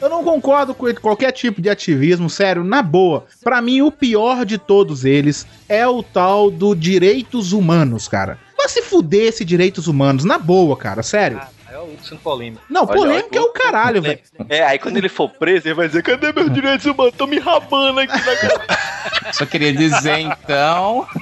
Eu 0.00 0.10
não 0.10 0.22
concordo 0.22 0.74
com 0.74 0.92
qualquer 0.94 1.32
tipo 1.32 1.62
de 1.62 1.70
ativismo, 1.70 2.28
sério, 2.28 2.62
na 2.62 2.82
boa. 2.82 3.26
Pra 3.42 3.62
mim, 3.62 3.80
o 3.80 3.90
pior 3.90 4.44
de 4.44 4.58
todos 4.58 5.04
eles 5.04 5.46
é 5.68 5.86
o 5.86 6.02
tal 6.02 6.50
do 6.50 6.74
direitos 6.74 7.52
humanos, 7.52 8.06
cara. 8.06 8.38
Vai 8.56 8.68
se 8.68 8.82
fuder 8.82 9.28
esse 9.28 9.44
direitos 9.44 9.86
humanos, 9.86 10.24
na 10.24 10.38
boa, 10.38 10.76
cara, 10.76 11.02
sério. 11.02 11.38
Aí 11.40 11.53
é 11.74 11.78
o 11.78 11.82
Hugo 11.82 11.98
sendo 12.04 12.20
polêmico. 12.20 12.62
Não, 12.70 12.82
Olha, 12.82 12.94
polêmica 12.94 13.36
é 13.36 13.40
o 13.40 13.48
caralho, 13.48 14.00
velho. 14.00 14.20
É, 14.48 14.62
aí 14.62 14.78
quando 14.78 14.96
ele 14.96 15.08
for 15.08 15.28
preso, 15.28 15.66
ele 15.66 15.74
vai 15.74 15.88
dizer: 15.88 16.02
cadê 16.02 16.32
meus 16.32 16.52
direitos 16.52 16.86
humanos? 16.86 17.14
Tô 17.16 17.26
me 17.26 17.38
rabando 17.38 17.98
aqui 18.00 18.12
na 18.12 18.36
cara. 18.36 18.66
Só 19.34 19.44
queria 19.44 19.72
dizer 19.72 20.18
então. 20.18 21.06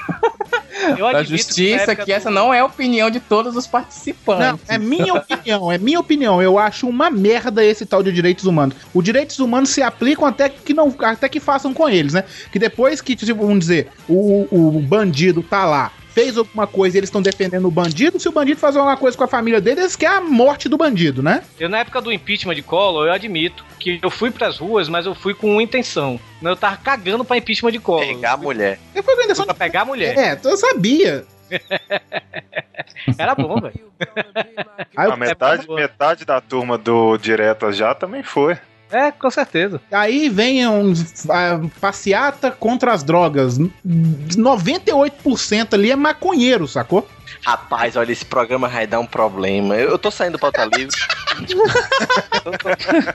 Eu 0.98 1.12
da 1.12 1.22
que 1.22 1.30
justiça 1.30 1.92
época 1.92 2.04
que 2.04 2.12
essa 2.12 2.30
não 2.30 2.52
é 2.52 2.60
a 2.60 2.64
opinião 2.64 3.08
de 3.08 3.20
todos 3.20 3.56
os 3.56 3.66
participantes. 3.66 4.60
Não, 4.68 4.74
é 4.74 4.78
minha 4.78 5.14
opinião, 5.14 5.70
é 5.70 5.78
minha 5.78 6.00
opinião. 6.00 6.42
Eu 6.42 6.58
acho 6.58 6.88
uma 6.88 7.10
merda 7.10 7.64
esse 7.64 7.86
tal 7.86 8.02
de 8.02 8.10
direitos 8.10 8.44
humanos. 8.44 8.74
Os 8.92 9.04
direitos 9.04 9.38
humanos 9.38 9.70
se 9.70 9.82
aplicam 9.82 10.26
até 10.26 10.48
que 10.48 10.74
não, 10.74 10.94
até 11.00 11.28
que 11.28 11.38
façam 11.38 11.72
com 11.72 11.88
eles, 11.88 12.14
né? 12.14 12.24
Que 12.50 12.58
depois 12.58 13.00
que, 13.00 13.14
tipo, 13.14 13.42
vamos 13.42 13.60
dizer, 13.60 13.88
o, 14.08 14.48
o 14.50 14.80
bandido 14.80 15.42
tá 15.42 15.64
lá, 15.64 15.92
fez 16.12 16.36
alguma 16.36 16.66
coisa 16.66 16.96
e 16.96 16.98
eles 16.98 17.08
estão 17.08 17.22
defendendo 17.22 17.66
o 17.66 17.70
bandido, 17.70 18.20
se 18.20 18.28
o 18.28 18.32
bandido 18.32 18.60
fazer 18.60 18.78
alguma 18.78 18.96
coisa 18.96 19.16
com 19.16 19.24
a 19.24 19.28
família 19.28 19.60
dele, 19.60 19.80
eles 19.80 19.96
querem 19.96 20.16
a 20.16 20.20
morte 20.20 20.68
do 20.68 20.76
bandido, 20.76 21.22
né? 21.22 21.42
Eu, 21.58 21.68
na 21.68 21.78
época 21.78 22.00
do 22.00 22.12
impeachment 22.12 22.54
de 22.54 22.62
Collor, 22.62 23.06
eu 23.06 23.12
admito 23.12 23.64
que 23.78 23.98
eu 24.02 24.10
fui 24.10 24.30
pras 24.30 24.58
ruas, 24.58 24.88
mas 24.88 25.06
eu 25.06 25.14
fui 25.14 25.34
com 25.34 25.50
uma 25.50 25.62
intenção. 25.62 26.20
Eu 26.42 26.56
tava 26.56 26.76
cagando 26.76 27.24
pra 27.24 27.36
impeachment 27.36 27.72
de 27.72 27.78
Collor. 27.78 28.06
Pegar 28.06 28.32
a 28.32 28.36
mulher. 28.36 28.78
Eu 28.94 29.02
fui 29.02 29.14
com 29.14 29.20
a 29.22 29.24
intenção 29.24 29.44
pra 29.44 29.54
pegar 29.54 29.82
a 29.82 29.84
mulher. 29.84 30.16
É, 30.16 30.38
eu 30.42 30.56
sabia. 30.56 31.24
Era 33.18 33.34
bom, 33.34 33.60
velho. 33.60 33.92
A 34.96 35.16
metade, 35.16 35.70
metade 35.70 36.24
da 36.24 36.40
turma 36.40 36.76
do 36.76 37.16
Diretas 37.16 37.76
já 37.76 37.94
também 37.94 38.22
foi. 38.22 38.58
É, 38.92 39.10
com 39.10 39.30
certeza. 39.30 39.80
Aí 39.90 40.28
vem 40.28 40.68
um 40.68 40.92
a 41.30 41.58
passeata 41.80 42.50
contra 42.50 42.92
as 42.92 43.02
drogas. 43.02 43.58
98% 43.58 45.72
ali 45.72 45.90
é 45.90 45.96
maconheiro, 45.96 46.68
sacou? 46.68 47.08
Rapaz, 47.44 47.96
olha, 47.96 48.12
esse 48.12 48.24
programa 48.24 48.68
vai 48.68 48.86
dar 48.86 49.00
um 49.00 49.06
problema. 49.06 49.74
Eu, 49.74 49.90
eu 49.90 49.98
tô 49.98 50.10
saindo 50.10 50.38
pra 50.38 50.48
outra 50.48 50.64
livre. 50.66 50.94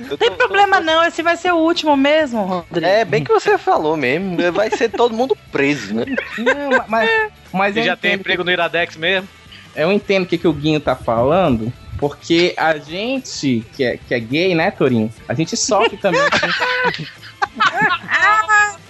Não 0.10 0.18
tem 0.18 0.32
problema 0.32 0.80
não, 0.80 1.04
esse 1.04 1.22
vai 1.22 1.38
ser 1.38 1.54
o 1.54 1.58
último 1.58 1.96
mesmo, 1.96 2.44
Rodrigo. 2.44 2.86
É, 2.86 3.06
bem 3.06 3.24
que 3.24 3.32
você 3.32 3.58
falou 3.58 3.96
mesmo. 3.96 4.36
Vai 4.52 4.72
ser 4.72 4.90
todo 4.90 5.16
mundo 5.16 5.38
preso, 5.52 5.94
né? 5.94 6.06
Não, 6.38 6.84
mas, 6.88 7.10
mas 7.54 7.76
já 7.76 7.96
tem 7.96 8.16
emprego 8.16 8.44
no 8.44 8.52
Iradex 8.52 8.98
mesmo? 8.98 9.30
Eu 9.76 9.92
entendo 9.92 10.24
o 10.24 10.26
que, 10.26 10.40
que 10.40 10.48
o 10.48 10.54
Guinho 10.54 10.80
tá 10.80 10.96
falando, 10.96 11.72
porque 12.00 12.54
a 12.58 12.78
gente 12.78 13.66
que 13.76 13.84
é, 13.84 13.98
que 13.98 14.14
é 14.14 14.20
gay, 14.20 14.56
né, 14.56 14.72
Torinho? 14.72 15.12
A 15.28 15.34
gente 15.34 15.56
sofre 15.58 15.98
também 16.02 16.22
com- 16.30 17.04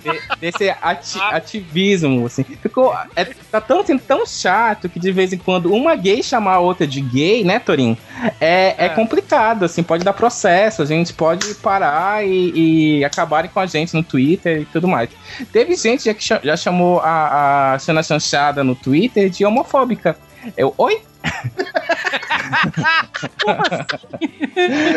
de- 0.04 0.22
desse 0.40 0.70
ati- 0.82 1.20
ativismo, 1.20 2.26
assim. 2.26 2.44
Ficou, 2.44 2.96
é, 3.16 3.26
tá 3.52 3.60
tão, 3.60 3.82
assim, 3.82 3.98
tão 3.98 4.26
chato 4.26 4.88
que 4.90 5.00
de 5.00 5.12
vez 5.12 5.34
em 5.34 5.38
quando 5.38 5.74
uma 5.74 5.96
gay 5.96 6.22
chamar 6.24 6.56
a 6.56 6.60
outra 6.60 6.86
de 6.88 7.02
gay, 7.02 7.44
né, 7.44 7.60
Torinho? 7.60 7.98
É, 8.40 8.76
é. 8.78 8.90
complicado, 8.90 9.64
assim, 9.66 9.84
pode 9.84 10.04
dar 10.04 10.14
processo, 10.14 10.82
a 10.82 10.86
gente 10.86 11.14
pode 11.14 11.54
parar 11.56 12.26
e, 12.26 13.00
e 13.00 13.06
acabarem 13.06 13.50
com 13.50 13.60
a 13.60 13.66
gente 13.66 13.94
no 13.94 14.04
Twitter 14.04 14.62
e 14.62 14.66
tudo 14.66 14.88
mais. 14.88 15.10
Teve 15.52 15.76
gente 15.76 16.06
já 16.06 16.14
que 16.14 16.24
já 16.24 16.58
chamou 16.58 17.00
a, 17.00 17.74
a 17.74 17.80
Xana 17.80 18.04
Chanchada 18.04 18.64
no 18.64 18.76
Twitter 18.76 19.30
de 19.30 19.46
homofóbica. 19.46 20.18
Eu, 20.56 20.74
oi? 20.78 21.02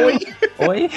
Oi? 0.04 0.18
Oi? 0.68 0.90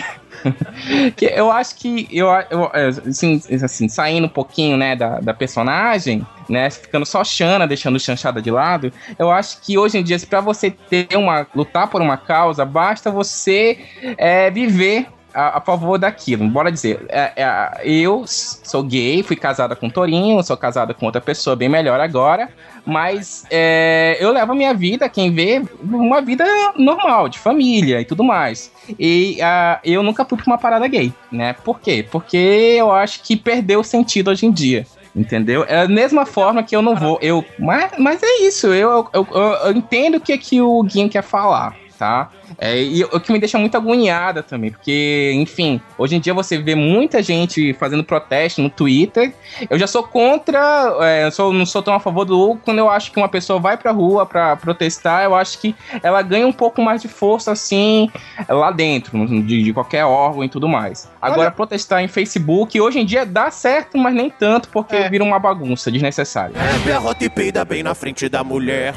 que 1.15 1.25
eu 1.25 1.51
acho 1.51 1.75
que 1.75 2.07
eu, 2.11 2.27
eu 2.49 2.69
é, 2.73 2.87
assim, 2.87 3.41
assim, 3.63 3.87
saindo 3.87 4.25
um 4.25 4.29
pouquinho, 4.29 4.75
né, 4.77 4.95
da, 4.95 5.19
da 5.19 5.33
personagem, 5.33 6.25
né, 6.49 6.69
ficando 6.69 7.05
só 7.05 7.23
Xana, 7.23 7.67
deixando 7.67 7.99
chanchada 7.99 8.41
de 8.41 8.51
lado, 8.51 8.91
eu 9.17 9.31
acho 9.31 9.61
que 9.61 9.77
hoje 9.77 9.97
em 9.97 10.03
dia, 10.03 10.17
para 10.29 10.41
você 10.41 10.69
ter 10.71 11.07
uma 11.15 11.47
lutar 11.55 11.87
por 11.87 12.01
uma 12.01 12.17
causa, 12.17 12.65
basta 12.65 13.09
você 13.11 13.77
é, 14.17 14.49
viver 14.51 15.07
a, 15.33 15.57
a 15.57 15.61
favor 15.61 15.97
daquilo. 15.97 16.47
Bora 16.47 16.71
dizer, 16.71 17.05
é, 17.09 17.31
é, 17.35 17.81
eu 17.83 18.23
sou 18.27 18.83
gay, 18.83 19.23
fui 19.23 19.35
casada 19.35 19.75
com 19.75 19.87
um 19.87 19.89
Torinho, 19.89 20.43
sou 20.43 20.55
casada 20.55 20.93
com 20.93 21.05
outra 21.05 21.21
pessoa 21.21 21.55
bem 21.55 21.69
melhor 21.69 21.99
agora, 21.99 22.49
mas 22.85 23.45
é, 23.49 24.17
eu 24.19 24.31
levo 24.31 24.51
a 24.51 24.55
minha 24.55 24.73
vida, 24.73 25.09
quem 25.09 25.31
vê, 25.31 25.61
uma 25.83 26.21
vida 26.21 26.45
normal, 26.75 27.29
de 27.29 27.39
família 27.39 28.01
e 28.01 28.05
tudo 28.05 28.23
mais. 28.23 28.71
E 28.99 29.39
ah, 29.41 29.79
eu 29.83 30.03
nunca 30.03 30.25
fui 30.25 30.37
pra 30.37 30.47
uma 30.47 30.57
parada 30.57 30.87
gay, 30.87 31.13
né? 31.31 31.53
Por 31.53 31.79
quê? 31.79 32.05
Porque 32.09 32.75
eu 32.77 32.91
acho 32.91 33.23
que 33.23 33.35
perdeu 33.35 33.79
o 33.79 33.83
sentido 33.83 34.29
hoje 34.29 34.45
em 34.45 34.51
dia. 34.51 34.85
Entendeu? 35.15 35.63
É 35.67 35.81
a 35.81 35.87
mesma 35.87 36.25
forma 36.25 36.63
que 36.63 36.75
eu 36.75 36.81
não 36.81 36.95
vou. 36.95 37.19
Eu, 37.21 37.45
mas, 37.59 37.91
mas 37.99 38.23
é 38.23 38.47
isso, 38.47 38.67
eu, 38.67 39.07
eu, 39.13 39.27
eu, 39.31 39.41
eu 39.41 39.71
entendo 39.71 40.15
o 40.15 40.19
que, 40.19 40.35
que 40.39 40.59
o 40.59 40.81
Guinho 40.81 41.07
quer 41.07 41.21
falar, 41.21 41.75
tá? 41.97 42.29
É, 42.57 42.81
e 42.81 43.03
o 43.03 43.19
que 43.19 43.31
me 43.31 43.39
deixa 43.39 43.57
muito 43.57 43.75
agoniada 43.75 44.43
também, 44.43 44.71
porque, 44.71 45.31
enfim, 45.35 45.81
hoje 45.97 46.15
em 46.15 46.19
dia 46.19 46.33
você 46.33 46.57
vê 46.57 46.75
muita 46.75 47.21
gente 47.21 47.73
fazendo 47.73 48.03
protesto 48.03 48.61
no 48.61 48.69
Twitter. 48.69 49.33
Eu 49.69 49.77
já 49.77 49.87
sou 49.87 50.03
contra, 50.03 50.95
é, 51.01 51.25
eu 51.25 51.31
sou, 51.31 51.53
não 51.53 51.65
sou 51.65 51.81
tão 51.81 51.93
a 51.93 51.99
favor 51.99 52.25
do 52.25 52.39
Hugo. 52.39 52.61
Quando 52.63 52.79
eu 52.79 52.89
acho 52.89 53.11
que 53.11 53.17
uma 53.17 53.29
pessoa 53.29 53.59
vai 53.59 53.77
pra 53.77 53.91
rua 53.91 54.25
pra 54.25 54.55
protestar, 54.55 55.23
eu 55.23 55.35
acho 55.35 55.59
que 55.59 55.75
ela 56.01 56.21
ganha 56.21 56.47
um 56.47 56.53
pouco 56.53 56.81
mais 56.81 57.01
de 57.01 57.07
força, 57.07 57.51
assim, 57.51 58.09
lá 58.47 58.71
dentro, 58.71 59.25
de, 59.25 59.63
de 59.63 59.73
qualquer 59.73 60.05
órgão 60.05 60.43
e 60.43 60.49
tudo 60.49 60.67
mais. 60.67 61.09
Agora, 61.21 61.51
protestar 61.51 62.03
em 62.03 62.07
Facebook, 62.07 62.79
hoje 62.79 62.99
em 62.99 63.05
dia 63.05 63.25
dá 63.25 63.49
certo, 63.49 63.97
mas 63.97 64.13
nem 64.13 64.29
tanto, 64.29 64.69
porque 64.69 65.09
vira 65.09 65.23
uma 65.23 65.39
bagunça 65.39 65.91
desnecessária. 65.91 66.53
É 66.57 66.85
derrota 66.85 67.23
e 67.23 67.29
peida 67.29 67.63
bem 67.63 67.83
na 67.83 67.95
frente 67.95 68.27
da 68.27 68.43
mulher. 68.43 68.93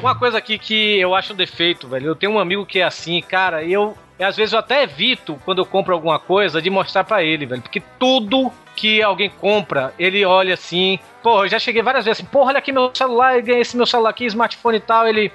Uma 0.00 0.14
coisa 0.14 0.38
aqui 0.38 0.58
que 0.58 0.98
eu 0.98 1.14
acho 1.14 1.32
um 1.32 1.36
defeito, 1.36 1.86
velho. 1.88 2.06
Eu 2.06 2.14
tenho 2.16 2.32
um 2.32 2.38
amigo 2.38 2.64
que 2.64 2.78
é 2.80 2.84
assim, 2.84 3.20
cara, 3.20 3.62
e 3.62 3.72
eu. 3.72 3.96
às 4.20 4.36
vezes 4.36 4.52
eu 4.52 4.58
até 4.58 4.82
evito, 4.82 5.38
quando 5.44 5.58
eu 5.58 5.66
compro 5.66 5.92
alguma 5.94 6.18
coisa, 6.18 6.60
de 6.62 6.70
mostrar 6.70 7.04
pra 7.04 7.22
ele, 7.22 7.46
velho. 7.46 7.62
Porque 7.62 7.82
tudo 7.98 8.50
que 8.76 9.02
alguém 9.02 9.28
compra, 9.28 9.92
ele 9.98 10.24
olha 10.24 10.54
assim. 10.54 10.98
Porra, 11.22 11.44
eu 11.44 11.48
já 11.48 11.58
cheguei 11.58 11.82
várias 11.82 12.04
vezes 12.06 12.20
assim, 12.20 12.30
porra, 12.30 12.48
olha 12.50 12.58
aqui 12.58 12.72
meu 12.72 12.90
celular, 12.94 13.36
eu 13.36 13.42
ganhei 13.42 13.60
esse 13.60 13.76
meu 13.76 13.86
celular 13.86 14.10
aqui, 14.10 14.24
smartphone 14.26 14.78
e 14.78 14.80
tal. 14.80 15.06
Ele. 15.06 15.30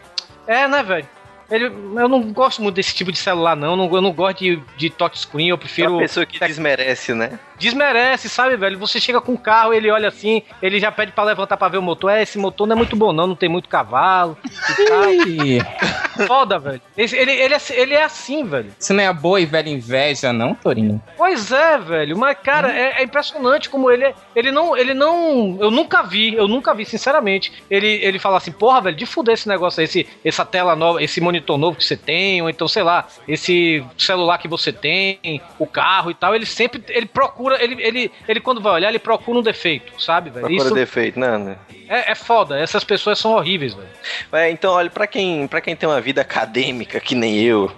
É, 0.47 0.67
né, 0.67 0.81
velho? 0.81 1.07
Ele, 1.49 1.65
eu 1.65 2.07
não 2.09 2.33
gosto 2.33 2.59
muito 2.63 2.73
desse 2.75 2.95
tipo 2.95 3.11
de 3.11 3.19
celular, 3.19 3.55
não. 3.55 3.71
Eu 3.71 3.75
não, 3.77 3.95
eu 3.97 4.01
não 4.01 4.11
gosto 4.11 4.39
de, 4.39 4.59
de 4.77 4.89
touchscreen, 4.89 5.49
eu 5.49 5.55
É 5.55 5.59
prefiro. 5.59 5.91
uma 5.91 5.99
pessoa 5.99 6.25
que 6.25 6.39
desmerece, 6.39 7.13
né? 7.13 7.39
Desmerece, 7.57 8.29
sabe, 8.29 8.55
velho? 8.57 8.77
Você 8.79 8.99
chega 8.99 9.21
com 9.21 9.33
um 9.33 9.37
carro, 9.37 9.73
ele 9.73 9.89
olha 9.91 10.07
assim, 10.07 10.41
ele 10.61 10.79
já 10.79 10.91
pede 10.91 11.11
pra 11.11 11.23
levantar 11.23 11.57
pra 11.57 11.67
ver 11.67 11.77
o 11.77 11.81
motor. 11.81 12.11
É, 12.11 12.21
esse 12.21 12.37
motor 12.37 12.67
não 12.67 12.73
é 12.75 12.77
muito 12.77 12.95
bom, 12.95 13.11
não, 13.13 13.27
não 13.27 13.35
tem 13.35 13.49
muito 13.49 13.69
cavalo. 13.69 14.37
E 14.43 14.85
tal. 14.85 16.27
Foda, 16.27 16.57
velho. 16.59 16.81
Esse- 16.97 17.15
ele, 17.17 17.31
ele, 17.31 17.53
é, 17.53 17.59
ele 17.71 17.93
é 17.93 18.03
assim, 18.03 18.43
velho. 18.45 18.73
Isso 18.79 18.93
não 18.93 19.03
é 19.03 19.07
a 19.07 19.13
boa 19.13 19.39
e 19.39 19.45
velha 19.45 19.69
inveja, 19.69 20.31
não, 20.31 20.53
Torinho? 20.53 21.01
Pois 21.17 21.51
é, 21.51 21.77
velho. 21.77 22.17
Mas, 22.17 22.37
cara, 22.41 22.71
é, 22.71 23.01
é 23.01 23.03
impressionante 23.03 23.69
como 23.69 23.89
ele 23.91 24.05
é. 24.05 24.13
Ele 24.35 24.51
não. 24.51 24.77
Ele 24.77 24.93
não. 24.93 25.57
Eu 25.59 25.69
nunca 25.71 26.01
vi, 26.03 26.33
eu 26.33 26.47
nunca 26.47 26.73
vi, 26.73 26.85
sinceramente. 26.85 27.51
Ele, 27.69 27.87
ele 27.87 28.17
fala 28.19 28.37
assim, 28.37 28.51
porra, 28.51 28.81
velho, 28.81 28.95
de 28.95 29.05
fuder 29.05 29.33
esse 29.33 29.47
negócio 29.47 29.79
aí, 29.81 29.85
esse, 29.85 30.07
essa 30.23 30.45
tela 30.45 30.75
nova, 30.75 31.03
esse 31.03 31.19
monitor 31.19 31.57
novo 31.57 31.77
que 31.77 31.83
você 31.83 31.97
tem, 31.97 32.41
ou 32.41 32.49
então, 32.49 32.67
sei 32.67 32.83
lá, 32.83 33.07
esse 33.27 33.83
celular 33.97 34.37
que 34.37 34.47
você 34.47 34.71
tem, 34.71 35.41
o 35.59 35.67
carro 35.67 36.11
e 36.11 36.13
tal. 36.13 36.33
Ele 36.35 36.45
sempre. 36.45 36.81
Ele 36.89 37.05
procura. 37.05 37.44
Ele, 37.53 37.81
ele, 37.81 38.11
ele 38.27 38.39
quando 38.39 38.61
vai 38.61 38.73
olhar, 38.73 38.89
ele 38.89 38.99
procura 38.99 39.39
um 39.39 39.41
defeito, 39.41 40.01
sabe, 40.01 40.29
velho? 40.29 40.45
Procura 40.47 40.65
Isso 40.65 40.73
defeito, 40.73 41.19
né, 41.19 41.27
André? 41.27 41.57
é, 41.87 42.11
é 42.11 42.15
foda. 42.15 42.57
Essas 42.59 42.83
pessoas 42.83 43.19
são 43.19 43.33
horríveis, 43.33 43.73
velho. 43.73 43.87
É, 44.31 44.49
então, 44.49 44.73
olha, 44.73 44.89
pra 44.89 45.07
quem, 45.07 45.47
pra 45.47 45.61
quem 45.61 45.75
tem 45.75 45.87
uma 45.87 46.01
vida 46.01 46.21
acadêmica, 46.21 46.99
que 46.99 47.15
nem 47.15 47.39
eu, 47.41 47.71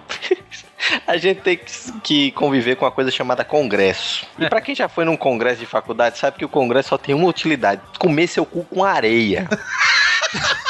a 1.06 1.16
gente 1.16 1.40
tem 1.40 1.56
que, 1.56 1.92
que 2.02 2.30
conviver 2.32 2.76
com 2.76 2.84
uma 2.84 2.90
coisa 2.90 3.10
chamada 3.10 3.44
congresso. 3.44 4.26
E 4.38 4.48
pra 4.48 4.60
quem 4.60 4.74
já 4.74 4.88
foi 4.88 5.04
num 5.04 5.16
congresso 5.16 5.60
de 5.60 5.66
faculdade, 5.66 6.18
sabe 6.18 6.38
que 6.38 6.44
o 6.44 6.48
congresso 6.48 6.90
só 6.90 6.98
tem 6.98 7.14
uma 7.14 7.28
utilidade: 7.28 7.82
comer 7.98 8.26
seu 8.26 8.44
cu 8.44 8.64
com 8.64 8.84
areia. 8.84 9.48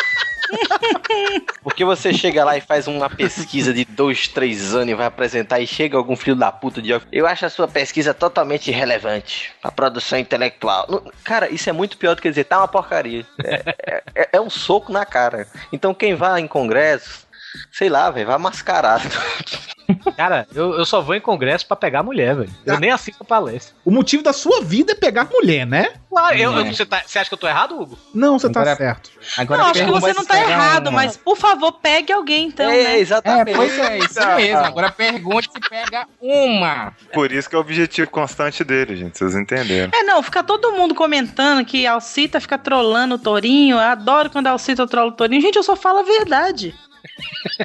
Porque 1.62 1.84
você 1.84 2.12
chega 2.12 2.44
lá 2.44 2.56
e 2.56 2.60
faz 2.60 2.86
uma 2.86 3.08
pesquisa 3.10 3.72
de 3.74 3.84
dois, 3.84 4.28
três 4.28 4.74
anos 4.74 4.88
e 4.90 4.94
vai 4.94 5.06
apresentar 5.06 5.60
e 5.60 5.66
chega 5.66 5.96
algum 5.96 6.16
filho 6.16 6.36
da 6.36 6.50
puta 6.50 6.80
de 6.80 6.88
eu 7.12 7.26
acho 7.26 7.44
a 7.46 7.50
sua 7.50 7.68
pesquisa 7.68 8.14
totalmente 8.14 8.68
irrelevante 8.68 9.52
pra 9.60 9.70
produção 9.70 10.18
intelectual. 10.18 11.04
Cara, 11.22 11.50
isso 11.52 11.68
é 11.68 11.72
muito 11.72 11.98
pior 11.98 12.14
do 12.16 12.22
que 12.22 12.28
dizer, 12.30 12.44
tá 12.44 12.58
uma 12.58 12.68
porcaria. 12.68 13.26
É, 13.44 14.02
é- 14.14 14.28
é 14.32 14.40
um 14.40 14.48
soco 14.50 14.90
na 14.92 15.04
cara. 15.04 15.46
Então 15.72 15.92
quem 15.92 16.14
vai 16.14 16.40
em 16.40 16.46
congresso, 16.46 17.27
sei 17.72 17.88
lá, 17.88 18.10
velho, 18.10 18.26
vai 18.26 18.38
mascarado. 18.38 19.08
Cara, 20.18 20.46
eu, 20.54 20.74
eu 20.74 20.84
só 20.84 21.00
vou 21.00 21.14
em 21.14 21.20
congresso 21.20 21.66
pra 21.66 21.74
pegar 21.74 22.02
mulher, 22.02 22.34
velho. 22.36 22.50
Eu 22.66 22.78
nem 22.78 22.90
assisto 22.90 23.24
palestra. 23.24 23.74
O 23.86 23.90
motivo 23.90 24.22
da 24.22 24.34
sua 24.34 24.60
vida 24.60 24.92
é 24.92 24.94
pegar 24.94 25.26
mulher, 25.32 25.66
né? 25.66 25.94
Claro, 26.10 26.36
eu, 26.36 26.52
eu- 26.52 26.66
É. 26.66 26.72
você, 26.72 26.84
tá- 26.84 27.02
você 27.06 27.18
acha 27.18 27.30
que 27.30 27.34
eu 27.34 27.38
tô 27.38 27.48
errado, 27.48 27.80
Hugo? 27.80 27.98
Não, 28.14 28.38
você 28.38 28.50
tá 28.50 28.60
Agora- 28.60 28.76
certo. 28.76 29.10
Agora 29.38 29.62
não, 29.62 29.70
acho 29.70 29.84
que 29.86 29.90
você 29.90 30.12
não 30.12 30.26
tá 30.26 30.38
errado, 30.38 30.88
uma. 30.88 30.96
mas 30.96 31.16
por 31.16 31.38
favor, 31.38 31.72
pegue 31.72 32.12
alguém 32.12 32.48
então, 32.48 32.68
é, 32.70 32.76
né? 32.84 32.94
É, 32.96 32.98
exatamente. 33.00 33.56
pois 33.56 33.78
é, 33.78 33.98
isso 33.98 34.20
mesmo. 34.36 34.58
Agora 34.58 34.90
pergunte 34.92 35.48
se 35.50 35.70
pega 35.70 36.06
uma. 36.20 36.92
Por 37.12 37.32
isso 37.32 37.48
que 37.48 37.54
é 37.54 37.58
o 37.58 37.62
objetivo 37.62 38.10
constante 38.10 38.62
dele, 38.62 38.94
gente. 38.94 39.16
Vocês 39.16 39.34
entenderam. 39.34 39.90
É, 39.94 40.02
não, 40.02 40.22
fica 40.22 40.42
todo 40.42 40.72
mundo 40.72 40.94
comentando 40.94 41.64
que 41.64 41.86
a 41.86 41.92
Alcita 41.92 42.40
fica 42.40 42.58
trolando 42.58 43.14
o 43.14 43.18
Torinho. 43.18 43.76
Eu 43.76 43.80
adoro 43.80 44.28
quando 44.28 44.48
a 44.48 44.50
Alcita 44.50 44.86
trola 44.86 45.08
o 45.08 45.12
Torinho. 45.12 45.40
Gente, 45.40 45.56
eu 45.56 45.62
só 45.62 45.74
falo 45.76 46.00
a 46.00 46.02
verdade. 46.02 46.74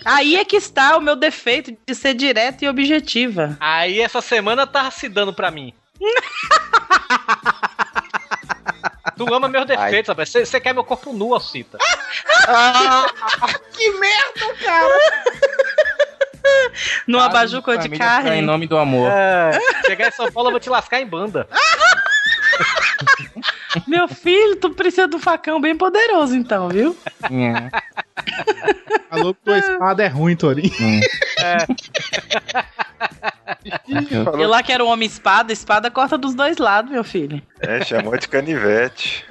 Aí 0.05 0.35
é 0.35 0.45
que 0.45 0.55
está 0.55 0.95
o 0.97 1.01
meu 1.01 1.15
defeito 1.15 1.75
de 1.85 1.95
ser 1.95 2.13
direta 2.13 2.63
e 2.65 2.69
objetiva. 2.69 3.57
Aí 3.59 3.99
essa 4.01 4.21
semana 4.21 4.65
tá 4.67 4.89
se 4.91 5.09
dando 5.09 5.33
pra 5.33 5.49
mim. 5.51 5.73
tu 9.17 9.33
ama 9.33 9.47
meus 9.47 9.65
defeitos, 9.65 10.09
rapaz. 10.09 10.29
Você 10.29 10.59
quer 10.59 10.73
meu 10.73 10.83
corpo 10.83 11.13
nu, 11.13 11.33
Alcita. 11.33 11.77
Que 13.73 13.89
merda, 13.99 14.53
cara! 14.63 14.99
No 17.07 17.19
abajur 17.19 17.61
cor 17.61 17.77
de 17.77 17.83
Família 17.83 18.05
Em 18.05 18.07
carne. 18.07 18.41
nome 18.41 18.67
do 18.67 18.77
amor. 18.77 19.09
É, 19.11 19.51
chegar 19.85 20.09
em 20.09 20.11
São 20.11 20.31
Paulo 20.31 20.49
eu 20.49 20.51
vou 20.51 20.59
te 20.59 20.69
lascar 20.69 20.99
em 21.01 21.07
banda. 21.07 21.47
Meu 23.87 24.07
filho, 24.07 24.55
tu 24.57 24.69
precisa 24.71 25.07
de 25.07 25.15
um 25.15 25.19
facão 25.19 25.59
bem 25.59 25.75
poderoso, 25.75 26.35
então, 26.35 26.69
viu? 26.69 26.95
É. 27.23 27.69
Falou 29.09 29.33
que 29.33 29.41
tua 29.43 29.57
espada 29.57 30.03
é 30.03 30.07
ruim, 30.07 30.35
Torinho. 30.35 30.71
É. 31.39 31.57
E 34.37 34.45
lá 34.45 34.61
que 34.63 34.71
era 34.71 34.83
o 34.83 34.87
homem 34.87 35.07
espada, 35.07 35.51
espada 35.53 35.89
corta 35.89 36.17
dos 36.17 36.33
dois 36.33 36.57
lados, 36.57 36.91
meu 36.91 37.03
filho. 37.03 37.41
É, 37.59 37.83
chamou 37.83 38.17
de 38.17 38.27
canivete. 38.27 39.25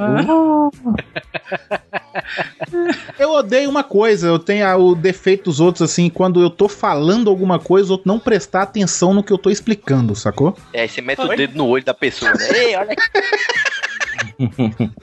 Eu 3.19 3.31
odeio 3.31 3.69
uma 3.69 3.85
coisa, 3.85 4.29
eu 4.29 4.39
tenho 4.39 4.67
o 4.79 4.95
defeito 4.95 5.45
dos 5.45 5.61
outros, 5.61 5.83
assim, 5.91 6.09
quando 6.09 6.41
eu 6.41 6.51
tô 6.51 6.69
falando 6.69 7.29
alguma 7.29 7.59
coisa, 7.59 7.89
o 7.91 7.93
outro 7.93 8.09
não 8.09 8.19
prestar 8.19 8.63
atenção 8.63 9.13
no 9.13 9.23
que 9.23 9.33
eu 9.33 9.39
tô 9.39 9.51
explicando, 9.51 10.15
sacou? 10.15 10.57
É, 10.73 10.87
você 10.87 11.01
mete 11.01 11.21
o 11.21 11.29
dedo 11.29 11.57
no 11.57 11.67
olho 11.67 11.85
da 11.85 11.95
pessoa, 11.95 12.33
né? 12.33 12.49
Ei, 12.53 12.77
olha 12.77 12.93
aqui. 12.93 13.03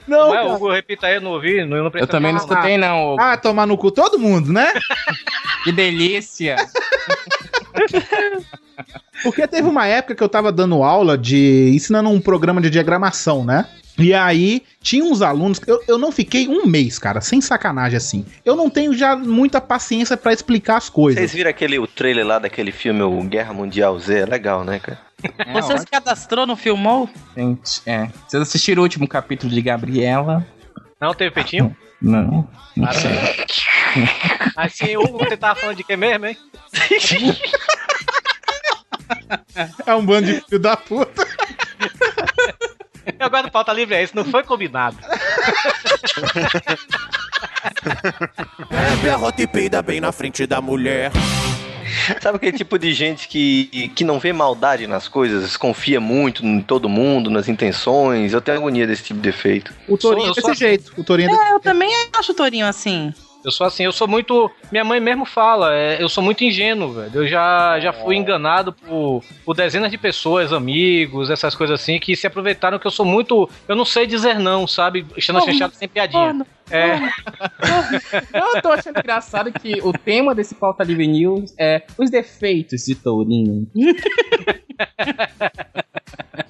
Não, 0.06 0.28
Não 0.28 0.32
cara. 0.32 0.54
Hugo, 0.54 0.70
repita 0.70 1.06
aí, 1.06 1.16
eu 1.16 1.20
não 1.20 1.32
ouvi, 1.32 1.64
não, 1.64 1.76
eu 1.76 1.84
não 1.84 1.90
Eu 1.94 2.06
também 2.06 2.32
não 2.32 2.38
escutei, 2.40 2.76
não. 2.76 3.12
Hugo. 3.12 3.22
Ah, 3.22 3.36
tomar 3.36 3.66
no 3.66 3.76
cu 3.76 3.90
todo 3.90 4.18
mundo, 4.18 4.52
né? 4.52 4.72
Que 5.64 5.72
delícia. 5.72 6.56
Porque 9.22 9.46
teve 9.46 9.68
uma 9.68 9.86
época 9.86 10.14
que 10.14 10.22
eu 10.22 10.28
tava 10.28 10.50
dando 10.50 10.82
aula 10.82 11.18
de. 11.18 11.70
ensinando 11.74 12.08
um 12.08 12.20
programa 12.20 12.62
de 12.62 12.70
diagramação, 12.70 13.44
né? 13.44 13.66
E 13.98 14.14
aí, 14.14 14.62
tinha 14.80 15.04
uns 15.04 15.20
alunos. 15.20 15.58
que 15.58 15.70
Eu, 15.70 15.82
eu 15.86 15.98
não 15.98 16.10
fiquei 16.10 16.48
um 16.48 16.64
mês, 16.64 16.98
cara, 16.98 17.20
sem 17.20 17.38
sacanagem 17.40 17.98
assim. 17.98 18.24
Eu 18.44 18.56
não 18.56 18.70
tenho 18.70 18.94
já 18.94 19.14
muita 19.14 19.60
paciência 19.60 20.16
pra 20.16 20.32
explicar 20.32 20.78
as 20.78 20.88
coisas. 20.88 21.20
Vocês 21.20 21.34
viram 21.34 21.50
aquele, 21.50 21.78
o 21.78 21.86
trailer 21.86 22.26
lá 22.26 22.38
daquele 22.38 22.72
filme, 22.72 23.02
o 23.02 23.22
Guerra 23.24 23.52
Mundial 23.52 23.98
Z? 23.98 24.20
É 24.20 24.24
legal, 24.24 24.64
né, 24.64 24.78
cara? 24.78 24.98
Você 25.52 25.78
se 25.78 25.86
cadastrou 25.86 26.46
no 26.46 26.56
Filmou? 26.56 27.08
Gente, 27.36 27.82
é. 27.86 28.08
Vocês 28.26 28.42
assistiram 28.42 28.80
o 28.80 28.84
último 28.84 29.06
capítulo 29.08 29.52
de 29.52 29.60
Gabriela? 29.60 30.46
Não 31.00 31.14
teve 31.14 31.30
peitinho? 31.30 31.76
Não. 32.00 32.48
Não 32.76 32.92
sei. 32.92 33.10
Assim, 34.56 34.96
Hugo, 34.96 35.18
você 35.18 35.36
tava 35.36 35.58
falando 35.60 35.76
de 35.76 35.84
quem 35.84 35.96
mesmo, 35.96 36.26
hein? 36.26 36.36
É 39.86 39.94
um 39.94 40.04
bando 40.04 40.26
de 40.26 40.40
filho 40.40 40.60
da 40.60 40.76
puta. 40.76 41.26
Eu 43.18 43.28
guardo 43.28 43.50
pauta 43.50 43.72
livre, 43.72 43.96
é 43.96 44.02
isso, 44.02 44.14
não 44.14 44.24
foi 44.24 44.42
combinado. 44.44 44.96
É 48.70 48.96
berrota 49.02 49.42
e 49.42 49.46
peida 49.46 49.82
bem 49.82 50.00
na 50.00 50.12
frente 50.12 50.46
da 50.46 50.60
mulher. 50.60 51.10
Sabe 52.20 52.36
aquele 52.36 52.56
tipo 52.56 52.78
de 52.78 52.92
gente 52.92 53.28
que, 53.28 53.90
que 53.94 54.04
não 54.04 54.18
vê 54.18 54.32
maldade 54.32 54.86
nas 54.86 55.08
coisas, 55.08 55.56
confia 55.56 56.00
muito 56.00 56.44
em 56.44 56.60
todo 56.60 56.88
mundo, 56.88 57.30
nas 57.30 57.48
intenções? 57.48 58.32
Eu 58.32 58.40
tenho 58.40 58.58
agonia 58.58 58.86
desse 58.86 59.04
tipo 59.04 59.20
de 59.20 59.30
defeito. 59.30 59.72
O 59.88 59.96
Torinho 59.96 60.28
eu 60.28 60.32
é 60.32 60.34
desse 60.34 60.50
assim. 60.50 60.58
jeito. 60.58 60.92
O 60.96 61.04
Torinho 61.04 61.28
é 61.28 61.32
desse 61.32 61.44
É, 61.44 61.52
eu 61.54 61.60
também 61.60 61.90
acho 62.16 62.32
o 62.32 62.34
Torinho 62.34 62.66
assim. 62.66 63.12
Eu 63.44 63.50
sou 63.50 63.66
assim, 63.66 63.84
eu 63.84 63.92
sou 63.92 64.06
muito. 64.06 64.50
Minha 64.70 64.84
mãe 64.84 65.00
mesmo 65.00 65.24
fala, 65.24 65.74
é, 65.74 66.02
eu 66.02 66.08
sou 66.08 66.22
muito 66.22 66.44
ingênuo, 66.44 66.92
velho. 66.92 67.10
Eu 67.14 67.26
já, 67.26 67.80
já 67.80 67.92
fui 67.92 68.16
enganado 68.16 68.72
por, 68.72 69.24
por 69.44 69.54
dezenas 69.54 69.90
de 69.90 69.96
pessoas, 69.96 70.52
amigos, 70.52 71.30
essas 71.30 71.54
coisas 71.54 71.80
assim, 71.80 71.98
que 71.98 72.14
se 72.14 72.26
aproveitaram 72.26 72.78
que 72.78 72.86
eu 72.86 72.90
sou 72.90 73.06
muito. 73.06 73.48
Eu 73.66 73.74
não 73.74 73.84
sei 73.84 74.06
dizer 74.06 74.38
não, 74.38 74.66
sabe? 74.66 75.06
Estando 75.16 75.40
fechado 75.42 75.74
sem 75.74 75.88
piadinha. 75.88 76.26
Mano, 76.26 76.46
É, 76.70 76.98
Eu 78.56 78.62
tô 78.62 78.70
achando 78.72 78.98
engraçado 78.98 79.52
que 79.52 79.80
o 79.82 79.92
tema 79.92 80.34
desse 80.34 80.54
pauta 80.54 80.84
livre 80.84 81.06
news 81.06 81.54
é 81.58 81.82
os 81.98 82.10
defeitos 82.10 82.84
de 82.84 82.94
Tourinho. 82.94 83.66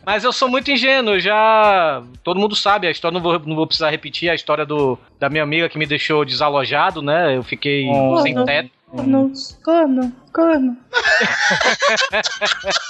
mas 0.04 0.24
eu 0.24 0.32
sou 0.32 0.48
muito 0.48 0.70
ingênuo, 0.70 1.18
já. 1.20 2.02
Todo 2.22 2.40
mundo 2.40 2.54
sabe 2.56 2.86
a 2.86 2.90
história, 2.90 3.14
não 3.14 3.22
vou, 3.22 3.38
não 3.40 3.56
vou 3.56 3.66
precisar 3.66 3.90
repetir 3.90 4.28
a 4.30 4.34
história 4.34 4.64
do, 4.66 4.98
da 5.18 5.28
minha 5.28 5.42
amiga 5.42 5.68
que 5.68 5.78
me 5.78 5.86
deixou 5.86 6.24
desalojado, 6.24 7.02
né? 7.02 7.36
Eu 7.36 7.42
fiquei 7.42 7.86
Oh. 7.88 8.18
sem 8.18 8.34
teto. 8.44 8.70
Corno, 8.90 9.32
corno, 9.64 10.12
corno. 10.32 10.76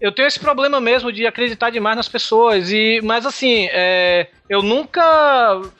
Eu 0.00 0.12
tenho 0.12 0.26
esse 0.26 0.38
problema 0.38 0.80
mesmo 0.80 1.12
de 1.12 1.26
acreditar 1.26 1.70
demais 1.70 1.96
nas 1.96 2.08
pessoas. 2.08 2.70
E, 2.70 3.00
mas 3.02 3.24
assim, 3.24 3.68
é, 3.70 4.28
eu 4.48 4.62
nunca. 4.62 5.02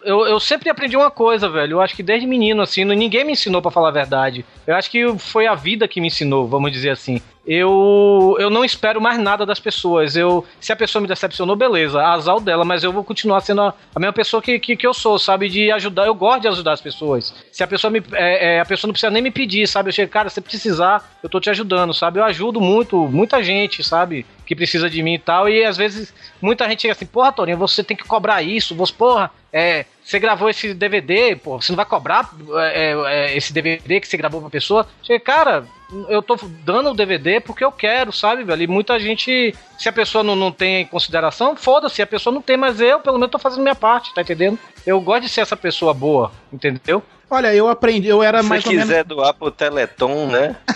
Eu, 0.02 0.26
eu 0.26 0.40
sempre 0.40 0.70
aprendi 0.70 0.96
uma 0.96 1.10
coisa, 1.10 1.48
velho. 1.48 1.72
Eu 1.72 1.80
acho 1.80 1.94
que 1.94 2.02
desde 2.02 2.26
menino, 2.26 2.62
assim, 2.62 2.84
ninguém 2.84 3.24
me 3.24 3.32
ensinou 3.32 3.60
pra 3.60 3.70
falar 3.70 3.88
a 3.88 3.92
verdade. 3.92 4.44
Eu 4.66 4.74
acho 4.74 4.90
que 4.90 5.18
foi 5.18 5.46
a 5.46 5.54
vida 5.54 5.86
que 5.86 6.00
me 6.00 6.06
ensinou, 6.06 6.48
vamos 6.48 6.72
dizer 6.72 6.90
assim. 6.90 7.20
Eu, 7.46 8.36
eu 8.38 8.48
não 8.48 8.64
espero 8.64 9.00
mais 9.00 9.18
nada 9.18 9.44
das 9.44 9.60
pessoas. 9.60 10.16
Eu, 10.16 10.44
se 10.58 10.72
a 10.72 10.76
pessoa 10.76 11.02
me 11.02 11.08
decepcionou, 11.08 11.54
beleza, 11.54 12.02
azar 12.02 12.40
dela, 12.40 12.64
mas 12.64 12.82
eu 12.82 12.92
vou 12.92 13.04
continuar 13.04 13.40
sendo 13.40 13.60
a, 13.60 13.74
a 13.94 14.00
mesma 14.00 14.12
pessoa 14.14 14.40
que, 14.40 14.58
que, 14.58 14.76
que 14.76 14.86
eu 14.86 14.94
sou, 14.94 15.18
sabe? 15.18 15.48
De 15.48 15.70
ajudar. 15.70 16.06
Eu 16.06 16.14
gosto 16.14 16.42
de 16.42 16.48
ajudar 16.48 16.72
as 16.72 16.80
pessoas. 16.80 17.34
Se 17.52 17.62
a 17.62 17.66
pessoa 17.66 17.90
me. 17.90 18.02
é, 18.12 18.56
é, 18.56 18.60
a 18.60 18.64
pessoa 18.64 18.88
não 18.88 18.92
precisa 18.92 19.10
nem 19.10 19.22
me 19.22 19.30
pedir, 19.30 19.68
sabe? 19.68 19.90
Eu 19.90 19.92
chego, 19.92 20.10
cara, 20.10 20.30
se 20.30 20.40
precisar, 20.40 21.18
eu 21.22 21.28
tô 21.28 21.38
te 21.38 21.50
ajudando, 21.50 21.92
sabe? 21.92 22.18
Eu 22.18 22.24
ajudo 22.24 22.60
muito, 22.60 22.96
muita 23.08 23.42
gente, 23.42 23.84
sabe? 23.84 24.24
Que 24.46 24.56
precisa 24.56 24.88
de 24.88 25.02
mim 25.02 25.14
e 25.14 25.18
tal. 25.18 25.48
E 25.48 25.64
às 25.64 25.76
vezes 25.76 26.14
muita 26.40 26.66
gente 26.68 26.82
chega 26.82 26.92
assim, 26.92 27.06
porra, 27.06 27.32
Torinho, 27.32 27.58
você 27.58 27.84
tem 27.84 27.96
que 27.96 28.04
cobrar 28.04 28.42
isso. 28.42 28.74
Você, 28.74 28.92
porra, 28.92 29.30
é, 29.52 29.84
você 30.02 30.18
gravou 30.18 30.48
esse 30.50 30.74
DVD, 30.74 31.36
pô, 31.36 31.60
você 31.60 31.72
não 31.72 31.76
vai 31.76 31.86
cobrar 31.86 32.30
é, 32.56 32.92
é, 32.92 33.36
esse 33.36 33.52
DVD 33.52 34.00
que 34.00 34.08
você 34.08 34.16
gravou 34.16 34.40
pra 34.40 34.50
pessoa? 34.50 34.86
Chega, 35.02 35.20
cara, 35.22 35.66
eu 36.08 36.22
tô 36.22 36.36
dando 36.64 36.90
o 36.90 36.94
DVD 36.94 37.40
porque 37.40 37.64
eu 37.64 37.72
quero, 37.72 38.12
sabe, 38.12 38.44
velho? 38.44 38.62
E 38.62 38.66
muita 38.66 38.98
gente, 38.98 39.54
se 39.78 39.88
a 39.88 39.92
pessoa 39.92 40.24
não, 40.24 40.34
não 40.34 40.52
tem 40.52 40.82
em 40.82 40.86
consideração, 40.86 41.56
foda-se, 41.56 42.02
a 42.02 42.06
pessoa 42.06 42.34
não 42.34 42.42
tem, 42.42 42.56
mas 42.56 42.80
eu, 42.80 43.00
pelo 43.00 43.18
menos, 43.18 43.30
tô 43.30 43.38
fazendo 43.38 43.62
minha 43.62 43.74
parte, 43.74 44.12
tá 44.14 44.22
entendendo? 44.22 44.58
Eu 44.86 45.00
gosto 45.00 45.22
de 45.22 45.28
ser 45.28 45.42
essa 45.42 45.56
pessoa 45.56 45.94
boa, 45.94 46.32
entendeu? 46.52 47.02
Olha, 47.30 47.54
eu 47.54 47.68
aprendi, 47.68 48.08
eu 48.08 48.22
era 48.22 48.42
Se 48.42 48.48
mais 48.48 48.64
menos. 48.64 48.82
quiser 48.82 49.04
doar 49.04 49.34
pro 49.34 49.50
Teleton, 49.50 50.26
né? 50.26 50.56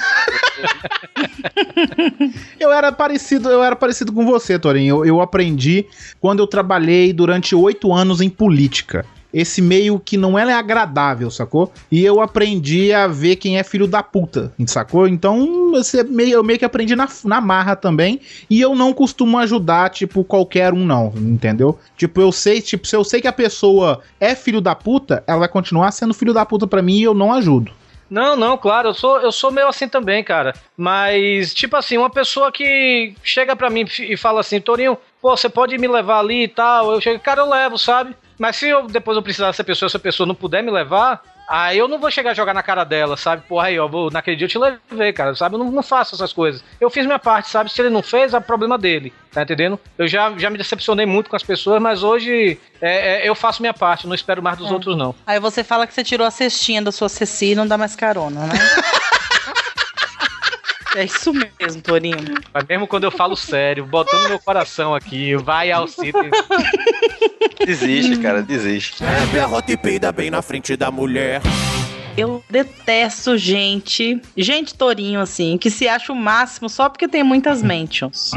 Eu 2.59 2.73
era 2.73 2.91
parecido, 2.91 3.49
eu 3.49 3.63
era 3.63 3.77
parecido 3.77 4.13
com 4.13 4.27
você, 4.27 4.59
Torinho. 4.59 4.97
Eu, 4.97 5.07
eu 5.07 5.21
aprendi 5.21 5.87
quando 6.21 6.41
eu 6.41 6.47
trabalhei 6.47 7.13
durante 7.13 7.55
oito 7.55 7.93
anos 7.93 8.21
em 8.21 8.29
política. 8.29 9.07
Esse 9.33 9.61
meio 9.61 10.01
que 10.01 10.17
não 10.17 10.39
é 10.39 10.53
agradável, 10.53 11.31
sacou? 11.31 11.73
E 11.91 12.05
eu 12.05 12.21
aprendi 12.21 12.93
a 12.93 13.07
ver 13.07 13.37
quem 13.37 13.59
é 13.59 13.63
filho 13.63 13.87
da 13.87 14.03
puta, 14.03 14.53
sacou? 14.67 15.07
Então 15.07 15.71
você 15.71 16.03
meio, 16.03 16.35
eu 16.35 16.45
meio 16.45 16.59
que 16.59 16.65
aprendi 16.65 16.97
na, 16.97 17.09
na 17.25 17.41
marra 17.41 17.77
também. 17.77 18.21
E 18.49 18.61
eu 18.61 18.75
não 18.75 18.93
costumo 18.93 19.39
ajudar, 19.39 19.91
tipo, 19.91 20.25
qualquer 20.25 20.73
um, 20.73 20.85
não, 20.85 21.13
entendeu? 21.17 21.79
Tipo, 21.97 22.21
eu 22.21 22.33
sei, 22.33 22.61
tipo, 22.61 22.87
se 22.87 22.97
eu 22.97 23.05
sei 23.05 23.21
que 23.21 23.29
a 23.29 23.33
pessoa 23.33 24.01
é 24.19 24.35
filho 24.35 24.61
da 24.61 24.75
puta, 24.75 25.23
ela 25.27 25.41
vai 25.41 25.49
continuar 25.49 25.91
sendo 25.93 26.15
filho 26.15 26.33
da 26.33 26.47
puta 26.47 26.67
pra 26.67 26.83
mim 26.83 26.99
e 26.99 27.03
eu 27.03 27.15
não 27.15 27.33
ajudo. 27.33 27.73
Não, 28.11 28.35
não, 28.35 28.57
claro, 28.57 28.89
eu 28.89 28.95
sou, 28.95 29.21
eu 29.21 29.31
sou 29.31 29.51
meio 29.51 29.69
assim 29.69 29.87
também, 29.87 30.25
cara. 30.25 30.55
Mas, 30.77 31.53
tipo 31.53 31.77
assim, 31.77 31.99
uma 31.99 32.09
pessoa 32.09 32.51
que 32.51 33.15
chega 33.23 33.55
pra 33.55 33.69
mim 33.69 33.85
e 34.01 34.17
fala 34.17 34.41
assim, 34.41 34.61
Torinho, 34.61 34.97
pô, 35.21 35.37
você 35.37 35.49
pode 35.49 35.77
me 35.77 35.87
levar 35.87 36.21
ali 36.21 36.45
e 36.45 36.49
tal. 36.49 36.93
Eu 36.93 37.01
chego, 37.01 37.21
cara, 37.21 37.43
eu 37.43 37.51
levo, 37.51 37.77
sabe? 37.77 38.17
Mas 38.39 38.57
se 38.57 38.69
eu, 38.69 38.87
depois 38.87 39.17
eu 39.17 39.23
precisar 39.23 39.49
dessa 39.49 39.65
pessoa, 39.65 39.89
essa 39.89 39.99
pessoa 39.99 40.27
não 40.27 40.35
puder 40.35 40.63
me 40.63 40.71
levar, 40.71 41.21
aí 41.49 41.77
eu 41.79 41.89
não 41.89 41.99
vou 41.99 42.11
chegar 42.11 42.31
a 42.31 42.35
jogar 42.35 42.55
na 42.55 42.63
cara 42.63 42.85
dela, 42.85 43.17
sabe? 43.17 43.43
Porra, 43.49 43.67
aí, 43.67 43.79
ó, 43.79 43.89
vou, 43.89 44.11
naquele 44.11 44.37
dia 44.37 44.45
eu 44.45 44.49
te 44.51 44.59
levei, 44.59 45.13
cara, 45.13 45.35
sabe? 45.35 45.55
Eu 45.57 45.59
não, 45.59 45.71
não 45.73 45.83
faço 45.83 46.15
essas 46.15 46.33
coisas. 46.33 46.63
Eu 46.81 46.89
fiz 46.91 47.05
minha 47.05 47.19
parte, 47.19 47.49
sabe? 47.51 47.71
Se 47.73 47.81
ele 47.83 47.91
não 47.91 48.03
fez, 48.03 48.35
é 48.35 48.41
problema 48.41 48.79
dele, 48.79 49.13
tá 49.33 49.43
entendendo? 49.43 49.79
Eu 49.97 50.07
já, 50.07 50.33
já 50.39 50.51
me 50.51 50.59
decepcionei 50.59 51.05
muito 51.07 51.29
com 51.31 51.37
as 51.37 51.43
pessoas, 51.43 51.81
mas 51.83 52.03
hoje 52.03 52.61
é, 52.81 53.25
é, 53.25 53.29
eu 53.29 53.35
faço 53.35 53.61
minha 53.63 53.75
parte, 53.75 54.07
não 54.07 54.15
espero 54.15 54.43
mais 54.43 54.57
dos 54.57 54.71
É. 54.71 54.73
outros, 54.73 54.97
não. 54.97 55.15
Aí 55.27 55.41
você 55.41 55.65
fala 55.65 55.87
que 55.87 55.93
você 55.95 56.05
tirou 56.05 56.27
a 56.27 56.31
cestinha 56.31 56.81
da 56.81 56.93
sua 56.93 57.09
Ceci 57.09 57.53
e 57.53 57.55
não 57.57 57.67
dá 57.67 57.77
mais 57.77 57.97
carona, 57.97 58.47
né? 58.47 58.55
é 60.99 61.05
isso 61.05 61.33
mesmo, 61.33 61.81
Torinho. 61.81 62.17
Mas 62.53 62.65
mesmo 62.65 62.87
quando 62.87 63.05
eu 63.05 63.11
falo 63.11 63.37
sério, 63.37 63.87
botando 63.87 64.29
meu 64.29 64.39
coração 64.39 64.95
aqui, 64.95 65.37
vai 65.37 65.71
ao 65.71 65.87
sítio. 65.87 66.31
Desiste, 67.65 68.17
cara, 68.19 68.43
desiste. 68.43 69.03
É 69.05 69.27
berrota 69.27 69.73
e 69.73 69.77
peida 69.77 70.11
bem 70.11 70.31
na 70.31 70.43
frente 70.43 70.77
da 70.77 70.91
mulher. 70.91 71.41
Eu 72.17 72.43
detesto 72.51 73.39
gente, 73.39 74.21
gente 74.37 74.75
Torinho, 74.75 75.21
assim, 75.21 75.57
que 75.57 75.71
se 75.71 75.87
acha 75.87 76.13
o 76.13 76.17
máximo 76.17 76.69
só 76.69 76.89
porque 76.89 77.07
tem 77.07 77.23
muitas 77.23 77.63
mentions. 77.63 78.33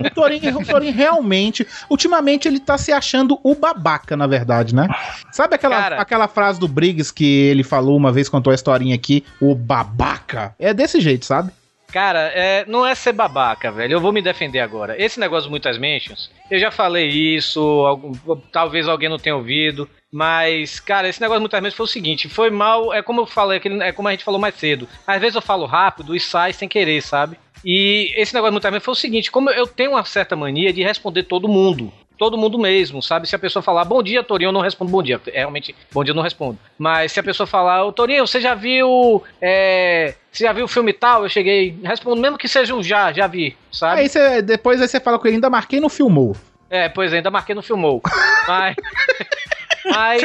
O 0.00 0.10
Torinho, 0.12 0.58
o 0.58 0.66
Torinho 0.66 0.92
realmente, 0.92 1.64
ultimamente 1.88 2.48
ele 2.48 2.58
tá 2.58 2.76
se 2.76 2.90
achando 2.90 3.38
o 3.44 3.54
babaca, 3.54 4.16
na 4.16 4.26
verdade, 4.26 4.74
né? 4.74 4.88
Sabe 5.30 5.54
aquela, 5.54 5.80
Cara. 5.80 6.00
aquela 6.00 6.26
frase 6.26 6.58
do 6.58 6.66
Briggs 6.66 7.12
que 7.12 7.24
ele 7.24 7.62
falou 7.62 7.96
uma 7.96 8.10
vez, 8.10 8.28
contou 8.28 8.50
a 8.50 8.54
historinha 8.54 8.96
aqui, 8.96 9.24
o 9.40 9.54
babaca? 9.54 10.52
É 10.58 10.74
desse 10.74 11.00
jeito, 11.00 11.24
sabe? 11.24 11.52
Cara, 11.94 12.32
é, 12.34 12.64
não 12.66 12.84
é 12.84 12.92
ser 12.92 13.12
babaca, 13.12 13.70
velho. 13.70 13.92
Eu 13.92 14.00
vou 14.00 14.10
me 14.12 14.20
defender 14.20 14.58
agora. 14.58 15.00
Esse 15.00 15.20
negócio 15.20 15.48
muitas 15.48 15.78
mentions, 15.78 16.28
eu 16.50 16.58
já 16.58 16.72
falei 16.72 17.06
isso, 17.06 17.60
algum- 17.86 18.12
talvez 18.50 18.88
alguém 18.88 19.08
não 19.08 19.16
tenha 19.16 19.36
ouvido. 19.36 19.88
Mas, 20.12 20.80
cara, 20.80 21.08
esse 21.08 21.20
negócio 21.20 21.40
muitas 21.40 21.60
mentions 21.60 21.76
foi 21.76 21.84
o 21.84 21.88
seguinte: 21.88 22.28
foi 22.28 22.50
mal, 22.50 22.92
é 22.92 23.00
como 23.00 23.20
eu 23.20 23.26
falei, 23.26 23.60
é 23.82 23.92
como 23.92 24.08
a 24.08 24.10
gente 24.10 24.24
falou 24.24 24.40
mais 24.40 24.56
cedo. 24.56 24.88
Às 25.06 25.20
vezes 25.20 25.36
eu 25.36 25.42
falo 25.42 25.66
rápido 25.66 26.16
e 26.16 26.18
sai 26.20 26.52
sem 26.52 26.68
querer, 26.68 27.00
sabe? 27.00 27.36
E 27.64 28.12
esse 28.16 28.34
negócio 28.34 28.52
muitas 28.52 28.72
mentions 28.72 28.84
foi 28.84 28.92
o 28.92 28.96
seguinte: 28.96 29.30
como 29.30 29.48
eu 29.50 29.64
tenho 29.64 29.92
uma 29.92 30.04
certa 30.04 30.34
mania 30.34 30.72
de 30.72 30.82
responder 30.82 31.22
todo 31.22 31.48
mundo. 31.48 31.92
Todo 32.18 32.38
mundo 32.38 32.58
mesmo, 32.58 33.02
sabe? 33.02 33.28
Se 33.28 33.36
a 33.36 33.38
pessoa 33.38 33.62
falar 33.62 33.84
bom 33.84 34.02
dia, 34.02 34.22
Torinho, 34.22 34.48
eu 34.48 34.52
não 34.52 34.60
respondo 34.60 34.90
bom 34.90 35.02
dia. 35.02 35.20
É, 35.28 35.38
Realmente, 35.38 35.74
bom 35.92 36.02
dia 36.04 36.12
eu 36.12 36.16
não 36.16 36.22
respondo. 36.22 36.58
Mas 36.78 37.12
se 37.12 37.20
a 37.20 37.22
pessoa 37.22 37.46
falar, 37.46 37.84
ô 37.84 37.92
Torinho, 37.92 38.26
você 38.26 38.40
já 38.40 38.54
viu. 38.54 39.22
É, 39.40 40.14
você 40.30 40.44
já 40.44 40.52
viu 40.52 40.64
o 40.64 40.68
filme 40.68 40.92
tal? 40.92 41.22
Eu 41.24 41.28
cheguei, 41.28 41.76
respondo, 41.82 42.20
mesmo 42.20 42.38
que 42.38 42.48
seja 42.48 42.74
um 42.74 42.82
já, 42.82 43.12
já 43.12 43.26
vi, 43.26 43.56
sabe? 43.70 44.00
Aí 44.00 44.08
você, 44.08 44.42
depois 44.42 44.80
aí 44.80 44.88
você 44.88 45.00
fala 45.00 45.18
com 45.18 45.26
ele, 45.26 45.36
ainda 45.36 45.50
marquei 45.50 45.80
no 45.80 45.88
filmou. 45.88 46.36
É, 46.70 46.88
pois 46.88 47.12
é, 47.12 47.16
ainda 47.16 47.30
marquei 47.30 47.54
no 47.54 47.62
filmou. 47.62 48.02
Mas. 48.46 48.76
Mas. 49.84 50.22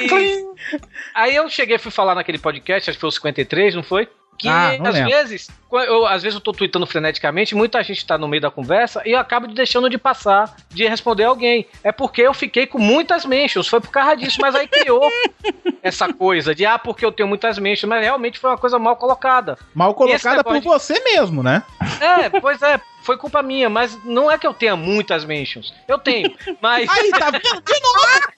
Aí 1.13 1.35
eu 1.35 1.49
cheguei 1.49 1.77
fui 1.77 1.91
falar 1.91 2.15
naquele 2.15 2.37
podcast, 2.37 2.89
acho 2.89 2.97
que 2.97 3.01
foi 3.01 3.09
o 3.09 3.11
53, 3.11 3.75
não 3.75 3.83
foi? 3.83 4.07
Que 4.39 4.47
Ah, 4.47 4.69
às 4.69 4.79
lembro. 4.93 5.09
vezes, 5.11 5.49
eu, 5.69 6.05
às 6.07 6.23
vezes 6.23 6.35
eu 6.35 6.39
tô 6.41 6.53
tweetando 6.53 6.87
freneticamente, 6.87 7.53
muita 7.53 7.83
gente 7.83 8.05
tá 8.05 8.17
no 8.17 8.25
meio 8.25 8.41
da 8.41 8.49
conversa 8.49 9.01
e 9.05 9.11
eu 9.11 9.19
acabo 9.19 9.45
de 9.47 9.53
deixando 9.53 9.89
de 9.89 9.97
passar, 9.97 10.55
de 10.69 10.87
responder 10.87 11.25
alguém. 11.25 11.67
É 11.83 11.91
porque 11.91 12.21
eu 12.21 12.33
fiquei 12.33 12.65
com 12.65 12.79
muitas 12.79 13.25
mentions, 13.25 13.67
foi 13.67 13.81
por 13.81 13.91
causa 13.91 14.15
disso, 14.15 14.37
mas 14.41 14.55
aí 14.55 14.65
criou 14.65 15.01
essa 15.83 16.11
coisa 16.13 16.55
de, 16.55 16.65
ah, 16.65 16.79
porque 16.79 17.05
eu 17.05 17.11
tenho 17.11 17.27
muitas 17.27 17.59
mentions, 17.59 17.89
mas 17.89 18.01
realmente 18.01 18.39
foi 18.39 18.49
uma 18.49 18.57
coisa 18.57 18.79
mal 18.79 18.95
colocada. 18.95 19.57
Mal 19.75 19.93
colocada 19.93 20.41
por 20.41 20.53
negócio 20.53 20.95
você 20.95 21.03
mesmo, 21.03 21.43
né? 21.43 21.61
É, 21.99 22.29
pois 22.39 22.61
é, 22.61 22.79
foi 23.09 23.17
culpa 23.17 23.41
minha, 23.41 23.67
mas 23.71 23.97
não 24.05 24.29
é 24.29 24.37
que 24.37 24.45
eu 24.45 24.53
tenha 24.53 24.75
muitas 24.75 25.25
mentions. 25.25 25.73
Eu 25.87 25.97
tenho, 25.97 26.31
mas. 26.61 26.87
Aí, 26.93 27.09
tá 27.09 27.31
vendo? 27.31 27.41
De 27.41 27.81
novo! 27.81 28.29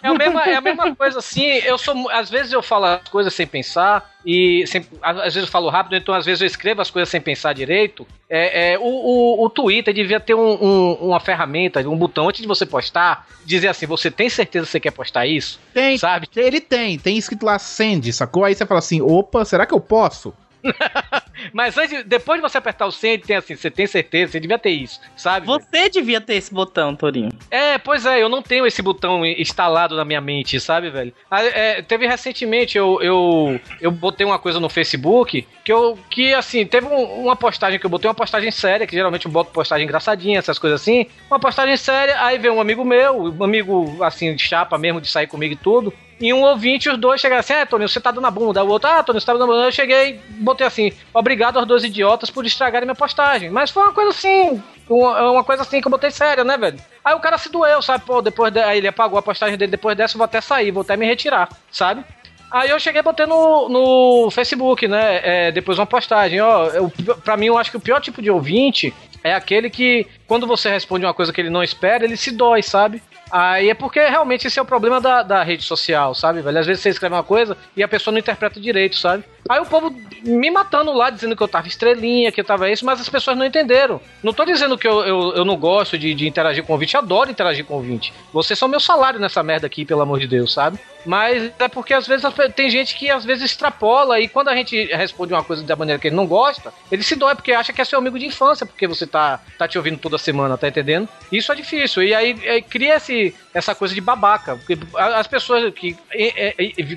É 0.00 0.06
a, 0.08 0.14
mesma, 0.14 0.42
é 0.44 0.54
a 0.54 0.60
mesma 0.60 0.94
coisa 0.94 1.18
assim, 1.18 1.42
eu 1.44 1.76
sou. 1.76 2.08
Às 2.10 2.30
vezes 2.30 2.52
eu 2.52 2.62
falo 2.62 2.84
as 2.84 3.08
coisas 3.08 3.34
sem 3.34 3.44
pensar, 3.44 4.08
e 4.24 4.64
sem- 4.68 4.86
às 5.02 5.16
às 5.18 5.34
vezes 5.34 5.48
eu 5.48 5.48
falo 5.48 5.68
rápido, 5.68 5.96
então 5.96 6.14
às 6.14 6.24
vezes 6.24 6.42
eu 6.42 6.46
escrevo 6.46 6.80
as 6.80 6.92
coisas 6.92 7.08
sem 7.08 7.20
pensar 7.20 7.52
direito. 7.54 8.06
É, 8.30 8.74
é, 8.74 8.78
o, 8.78 8.82
o, 8.84 9.44
o 9.44 9.50
Twitter 9.50 9.92
devia 9.92 10.20
ter 10.20 10.34
um- 10.34 10.62
um- 10.64 10.92
uma 11.08 11.18
ferramenta, 11.18 11.80
um 11.88 11.96
botão 11.96 12.28
antes 12.28 12.40
de 12.40 12.46
você 12.46 12.64
postar, 12.64 13.26
dizer 13.44 13.66
assim: 13.66 13.86
você 13.86 14.12
tem 14.12 14.28
certeza 14.30 14.66
que 14.66 14.70
você 14.72 14.78
quer 14.80 14.92
postar 14.92 15.26
isso? 15.26 15.58
Tem, 15.72 15.98
Sabe? 15.98 16.28
Ele 16.36 16.60
tem, 16.60 16.96
tem 17.00 17.16
escrito 17.18 17.44
lá 17.44 17.58
send, 17.58 18.12
sacou? 18.12 18.44
Aí 18.44 18.54
você 18.54 18.64
fala 18.64 18.78
assim, 18.78 19.02
opa, 19.02 19.44
será 19.44 19.66
que 19.66 19.74
eu 19.74 19.80
posso? 19.80 20.32
Mas 21.52 21.76
antes, 21.76 22.04
depois 22.04 22.40
de 22.40 22.48
você 22.48 22.58
apertar 22.58 22.86
o 22.86 22.92
send, 22.92 23.22
tem 23.24 23.36
assim: 23.36 23.56
você 23.56 23.70
tem 23.70 23.86
certeza, 23.86 24.32
você 24.32 24.40
devia 24.40 24.58
ter 24.58 24.70
isso, 24.70 25.00
sabe? 25.16 25.46
Você 25.46 25.88
devia 25.90 26.20
ter 26.20 26.34
esse 26.34 26.52
botão, 26.52 26.94
Torinho. 26.94 27.30
É, 27.50 27.78
pois 27.78 28.06
é, 28.06 28.22
eu 28.22 28.28
não 28.28 28.42
tenho 28.42 28.66
esse 28.66 28.80
botão 28.82 29.24
instalado 29.24 29.96
na 29.96 30.04
minha 30.04 30.20
mente, 30.20 30.58
sabe, 30.60 30.90
velho? 30.90 31.12
Ah, 31.30 31.42
é, 31.44 31.82
teve 31.82 32.06
recentemente, 32.06 32.76
eu, 32.78 33.00
eu, 33.02 33.60
eu 33.80 33.90
botei 33.90 34.24
uma 34.26 34.38
coisa 34.38 34.60
no 34.60 34.68
Facebook 34.68 35.46
que 35.64 35.72
eu, 35.72 35.98
que 36.10 36.34
assim, 36.34 36.66
teve 36.66 36.86
um- 36.86 37.22
uma 37.24 37.36
postagem 37.36 37.78
que 37.78 37.86
eu 37.86 37.90
botei, 37.90 38.08
uma 38.08 38.14
postagem 38.14 38.50
séria, 38.50 38.86
que 38.86 38.94
geralmente 38.94 39.26
eu 39.26 39.32
boto 39.32 39.50
postagem 39.50 39.84
engraçadinha, 39.84 40.38
essas 40.38 40.58
coisas 40.58 40.80
assim. 40.80 41.06
Uma 41.30 41.40
postagem 41.40 41.76
séria, 41.76 42.22
aí 42.22 42.38
veio 42.38 42.54
um 42.54 42.60
amigo 42.60 42.84
meu, 42.84 43.22
um 43.32 43.44
amigo, 43.44 44.02
assim, 44.04 44.34
de 44.34 44.42
chapa 44.42 44.76
mesmo, 44.78 45.00
de 45.00 45.08
sair 45.10 45.26
comigo 45.26 45.54
e 45.54 45.56
tudo. 45.56 45.92
E 46.24 46.32
um 46.32 46.40
ouvinte, 46.40 46.88
os 46.88 46.96
dois 46.96 47.20
chegaram 47.20 47.40
assim, 47.40 47.52
ah, 47.52 47.66
Tony, 47.66 47.86
você 47.86 48.00
tá 48.00 48.10
dando 48.10 48.26
a 48.26 48.30
bunda. 48.30 48.64
O 48.64 48.68
outro, 48.68 48.88
ah, 48.88 49.02
Tony, 49.02 49.20
você 49.20 49.26
tá 49.26 49.34
dando 49.34 49.44
a 49.44 49.46
bunda. 49.46 49.64
Eu 49.64 49.72
cheguei, 49.72 50.18
botei 50.38 50.66
assim, 50.66 50.90
obrigado 51.12 51.58
aos 51.58 51.68
dois 51.68 51.84
idiotas 51.84 52.30
por 52.30 52.46
estragarem 52.46 52.86
minha 52.86 52.94
postagem. 52.94 53.50
Mas 53.50 53.70
foi 53.70 53.82
uma 53.82 53.92
coisa 53.92 54.08
assim, 54.08 54.62
uma, 54.88 55.32
uma 55.32 55.44
coisa 55.44 55.60
assim 55.60 55.82
que 55.82 55.86
eu 55.86 55.90
botei 55.90 56.10
séria, 56.10 56.42
né, 56.42 56.56
velho? 56.56 56.78
Aí 57.04 57.14
o 57.14 57.20
cara 57.20 57.36
se 57.36 57.50
doeu, 57.50 57.82
sabe? 57.82 58.06
Pô, 58.06 58.22
depois 58.22 58.50
de, 58.50 58.58
aí 58.58 58.78
ele 58.78 58.88
apagou 58.88 59.18
a 59.18 59.22
postagem 59.22 59.58
dele 59.58 59.72
depois 59.72 59.94
dessa, 59.98 60.14
eu 60.14 60.18
vou 60.18 60.24
até 60.24 60.40
sair, 60.40 60.70
vou 60.70 60.80
até 60.80 60.96
me 60.96 61.04
retirar, 61.04 61.46
sabe? 61.70 62.02
Aí 62.50 62.70
eu 62.70 62.80
cheguei 62.80 63.02
botei 63.02 63.26
no, 63.26 63.68
no 63.68 64.30
Facebook, 64.30 64.88
né? 64.88 65.20
é, 65.22 65.52
depois 65.52 65.78
uma 65.78 65.84
postagem, 65.84 66.40
ó. 66.40 66.68
Eu, 66.68 66.90
pra 67.22 67.36
mim, 67.36 67.46
eu 67.48 67.58
acho 67.58 67.70
que 67.70 67.76
o 67.76 67.80
pior 67.80 68.00
tipo 68.00 68.22
de 68.22 68.30
ouvinte 68.30 68.94
é 69.22 69.34
aquele 69.34 69.68
que, 69.68 70.06
quando 70.26 70.46
você 70.46 70.70
responde 70.70 71.04
uma 71.04 71.12
coisa 71.12 71.34
que 71.34 71.40
ele 71.42 71.50
não 71.50 71.62
espera, 71.62 72.02
ele 72.02 72.16
se 72.16 72.30
dói, 72.30 72.62
sabe? 72.62 73.02
Aí 73.36 73.68
é 73.68 73.74
porque 73.74 73.98
realmente 73.98 74.46
esse 74.46 74.60
é 74.60 74.62
o 74.62 74.64
problema 74.64 75.00
da, 75.00 75.20
da 75.24 75.42
rede 75.42 75.64
social, 75.64 76.14
sabe, 76.14 76.40
velho? 76.40 76.56
Às 76.56 76.66
vezes 76.66 76.84
você 76.84 76.90
escreve 76.90 77.16
uma 77.16 77.24
coisa 77.24 77.56
e 77.76 77.82
a 77.82 77.88
pessoa 77.88 78.12
não 78.12 78.20
interpreta 78.20 78.60
direito, 78.60 78.96
sabe? 78.96 79.24
Aí 79.48 79.60
o 79.60 79.66
povo 79.66 79.94
me 80.22 80.50
matando 80.50 80.92
lá, 80.92 81.10
dizendo 81.10 81.36
que 81.36 81.42
eu 81.42 81.48
tava 81.48 81.68
estrelinha, 81.68 82.32
que 82.32 82.40
eu 82.40 82.44
tava 82.44 82.70
isso, 82.70 82.84
mas 82.84 83.00
as 83.00 83.08
pessoas 83.08 83.36
não 83.36 83.44
entenderam. 83.44 84.00
Não 84.22 84.32
tô 84.32 84.44
dizendo 84.44 84.78
que 84.78 84.88
eu, 84.88 85.00
eu, 85.04 85.34
eu 85.36 85.44
não 85.44 85.56
gosto 85.56 85.98
de, 85.98 86.14
de 86.14 86.26
interagir 86.26 86.64
com 86.64 86.72
o 86.72 86.76
ouvinte, 86.76 86.96
adoro 86.96 87.30
interagir 87.30 87.64
com 87.64 87.74
o 87.74 87.76
ouvinte. 87.76 88.12
Vocês 88.32 88.58
são 88.58 88.68
meu 88.68 88.80
salário 88.80 89.20
nessa 89.20 89.42
merda 89.42 89.66
aqui, 89.66 89.84
pelo 89.84 90.00
amor 90.00 90.18
de 90.18 90.26
Deus, 90.26 90.52
sabe? 90.52 90.78
Mas 91.04 91.52
é 91.58 91.68
porque 91.68 91.92
às 91.92 92.06
vezes 92.06 92.24
tem 92.54 92.70
gente 92.70 92.96
que 92.96 93.10
às 93.10 93.24
vezes 93.24 93.44
extrapola 93.44 94.18
e 94.20 94.28
quando 94.28 94.48
a 94.48 94.56
gente 94.56 94.86
responde 94.86 95.34
uma 95.34 95.44
coisa 95.44 95.62
da 95.62 95.76
maneira 95.76 96.00
que 96.00 96.08
ele 96.08 96.16
não 96.16 96.26
gosta, 96.26 96.72
ele 96.90 97.02
se 97.02 97.14
dói 97.14 97.34
porque 97.34 97.52
acha 97.52 97.72
que 97.72 97.80
é 97.80 97.84
seu 97.84 97.98
amigo 97.98 98.18
de 98.18 98.26
infância, 98.26 98.64
porque 98.64 98.86
você 98.86 99.06
tá, 99.06 99.40
tá 99.58 99.68
te 99.68 99.76
ouvindo 99.76 99.98
toda 99.98 100.16
semana, 100.16 100.56
tá 100.56 100.66
entendendo? 100.66 101.08
Isso 101.30 101.52
é 101.52 101.54
difícil. 101.54 102.02
E 102.02 102.14
aí, 102.14 102.62
cria 102.62 102.96
esse, 102.96 103.34
essa 103.52 103.74
coisa 103.74 103.94
de 103.94 104.00
babaca. 104.00 104.56
Porque 104.56 104.78
as 104.96 105.26
pessoas 105.26 105.72
que 105.74 105.96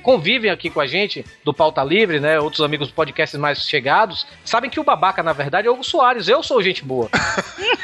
convivem 0.01 0.51
aqui 0.51 0.69
com 0.69 0.79
a 0.79 0.87
gente, 0.87 1.25
do 1.43 1.53
Pauta 1.53 1.83
Livre, 1.83 2.19
né? 2.19 2.36
Outros 2.39 2.61
amigos 2.61 2.91
podcasts 2.91 3.39
mais 3.39 3.59
chegados, 3.59 4.25
sabem 4.43 4.69
que 4.69 4.79
o 4.79 4.83
babaca, 4.83 5.23
na 5.23 5.33
verdade, 5.33 5.67
é 5.67 5.71
o 5.71 5.73
Hugo 5.73 5.83
Soares. 5.83 6.27
Eu 6.27 6.43
sou 6.43 6.61
gente 6.61 6.83
boa. 6.83 7.09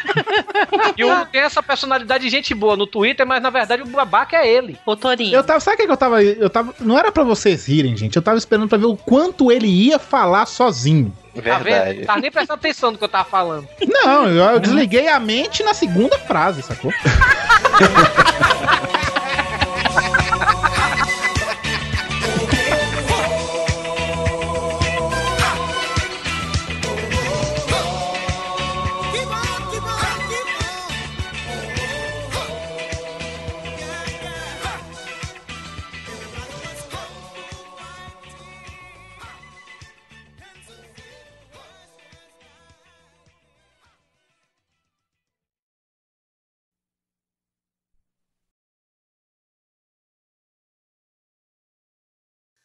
e 0.97 1.03
o 1.03 1.11
Hugo 1.11 1.25
tem 1.31 1.41
essa 1.41 1.61
personalidade 1.61 2.23
de 2.23 2.29
gente 2.29 2.53
boa 2.53 2.75
no 2.75 2.87
Twitter, 2.87 3.25
mas 3.25 3.41
na 3.41 3.49
verdade 3.49 3.81
o 3.81 3.87
babaca 3.87 4.37
é 4.37 4.47
ele. 4.47 4.77
Ô, 4.85 4.95
Torinho. 4.95 5.35
Eu 5.35 5.43
tava, 5.43 5.59
sabe 5.59 5.83
o 5.83 5.85
que 5.85 5.91
eu 5.91 5.97
tava, 5.97 6.23
eu 6.23 6.49
tava, 6.49 6.73
não 6.79 6.97
era 6.97 7.11
pra 7.11 7.23
vocês 7.23 7.67
rirem, 7.67 7.95
gente, 7.95 8.15
eu 8.15 8.21
tava 8.21 8.37
esperando 8.37 8.69
pra 8.69 8.77
ver 8.77 8.85
o 8.85 8.97
quanto 8.97 9.51
ele 9.51 9.67
ia 9.67 9.99
falar 9.99 10.45
sozinho. 10.45 11.13
Tá 11.41 11.57
vendo? 11.57 12.05
Tava 12.05 12.21
nem 12.21 12.31
prestando 12.31 12.59
atenção 12.59 12.91
no 12.91 12.97
que 12.97 13.03
eu 13.03 13.09
tava 13.09 13.27
falando. 13.27 13.67
Não, 13.87 14.27
eu, 14.27 14.45
eu 14.45 14.59
desliguei 14.59 15.07
a 15.07 15.19
mente 15.19 15.63
na 15.63 15.73
segunda 15.73 16.17
frase, 16.19 16.61
sacou? 16.61 16.91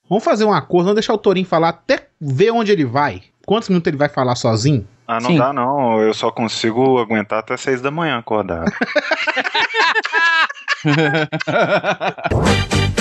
Vamos 0.08 0.24
fazer 0.24 0.44
um 0.44 0.52
acordo, 0.52 0.84
vamos 0.84 0.96
deixar 0.96 1.14
o 1.14 1.18
Torinho 1.18 1.46
falar 1.46 1.70
até 1.70 2.08
ver 2.20 2.50
onde 2.50 2.72
ele 2.72 2.84
vai. 2.84 3.22
Quantos 3.46 3.68
minutos 3.68 3.88
ele 3.88 3.96
vai 3.96 4.08
falar 4.08 4.34
sozinho? 4.34 4.86
Ah, 5.06 5.20
não 5.20 5.30
Sim. 5.30 5.38
dá 5.38 5.52
não. 5.52 6.00
Eu 6.00 6.12
só 6.12 6.30
consigo 6.30 6.98
aguentar 6.98 7.38
até 7.40 7.56
seis 7.56 7.80
da 7.80 7.90
manhã 7.90 8.18
acordado. 8.18 8.70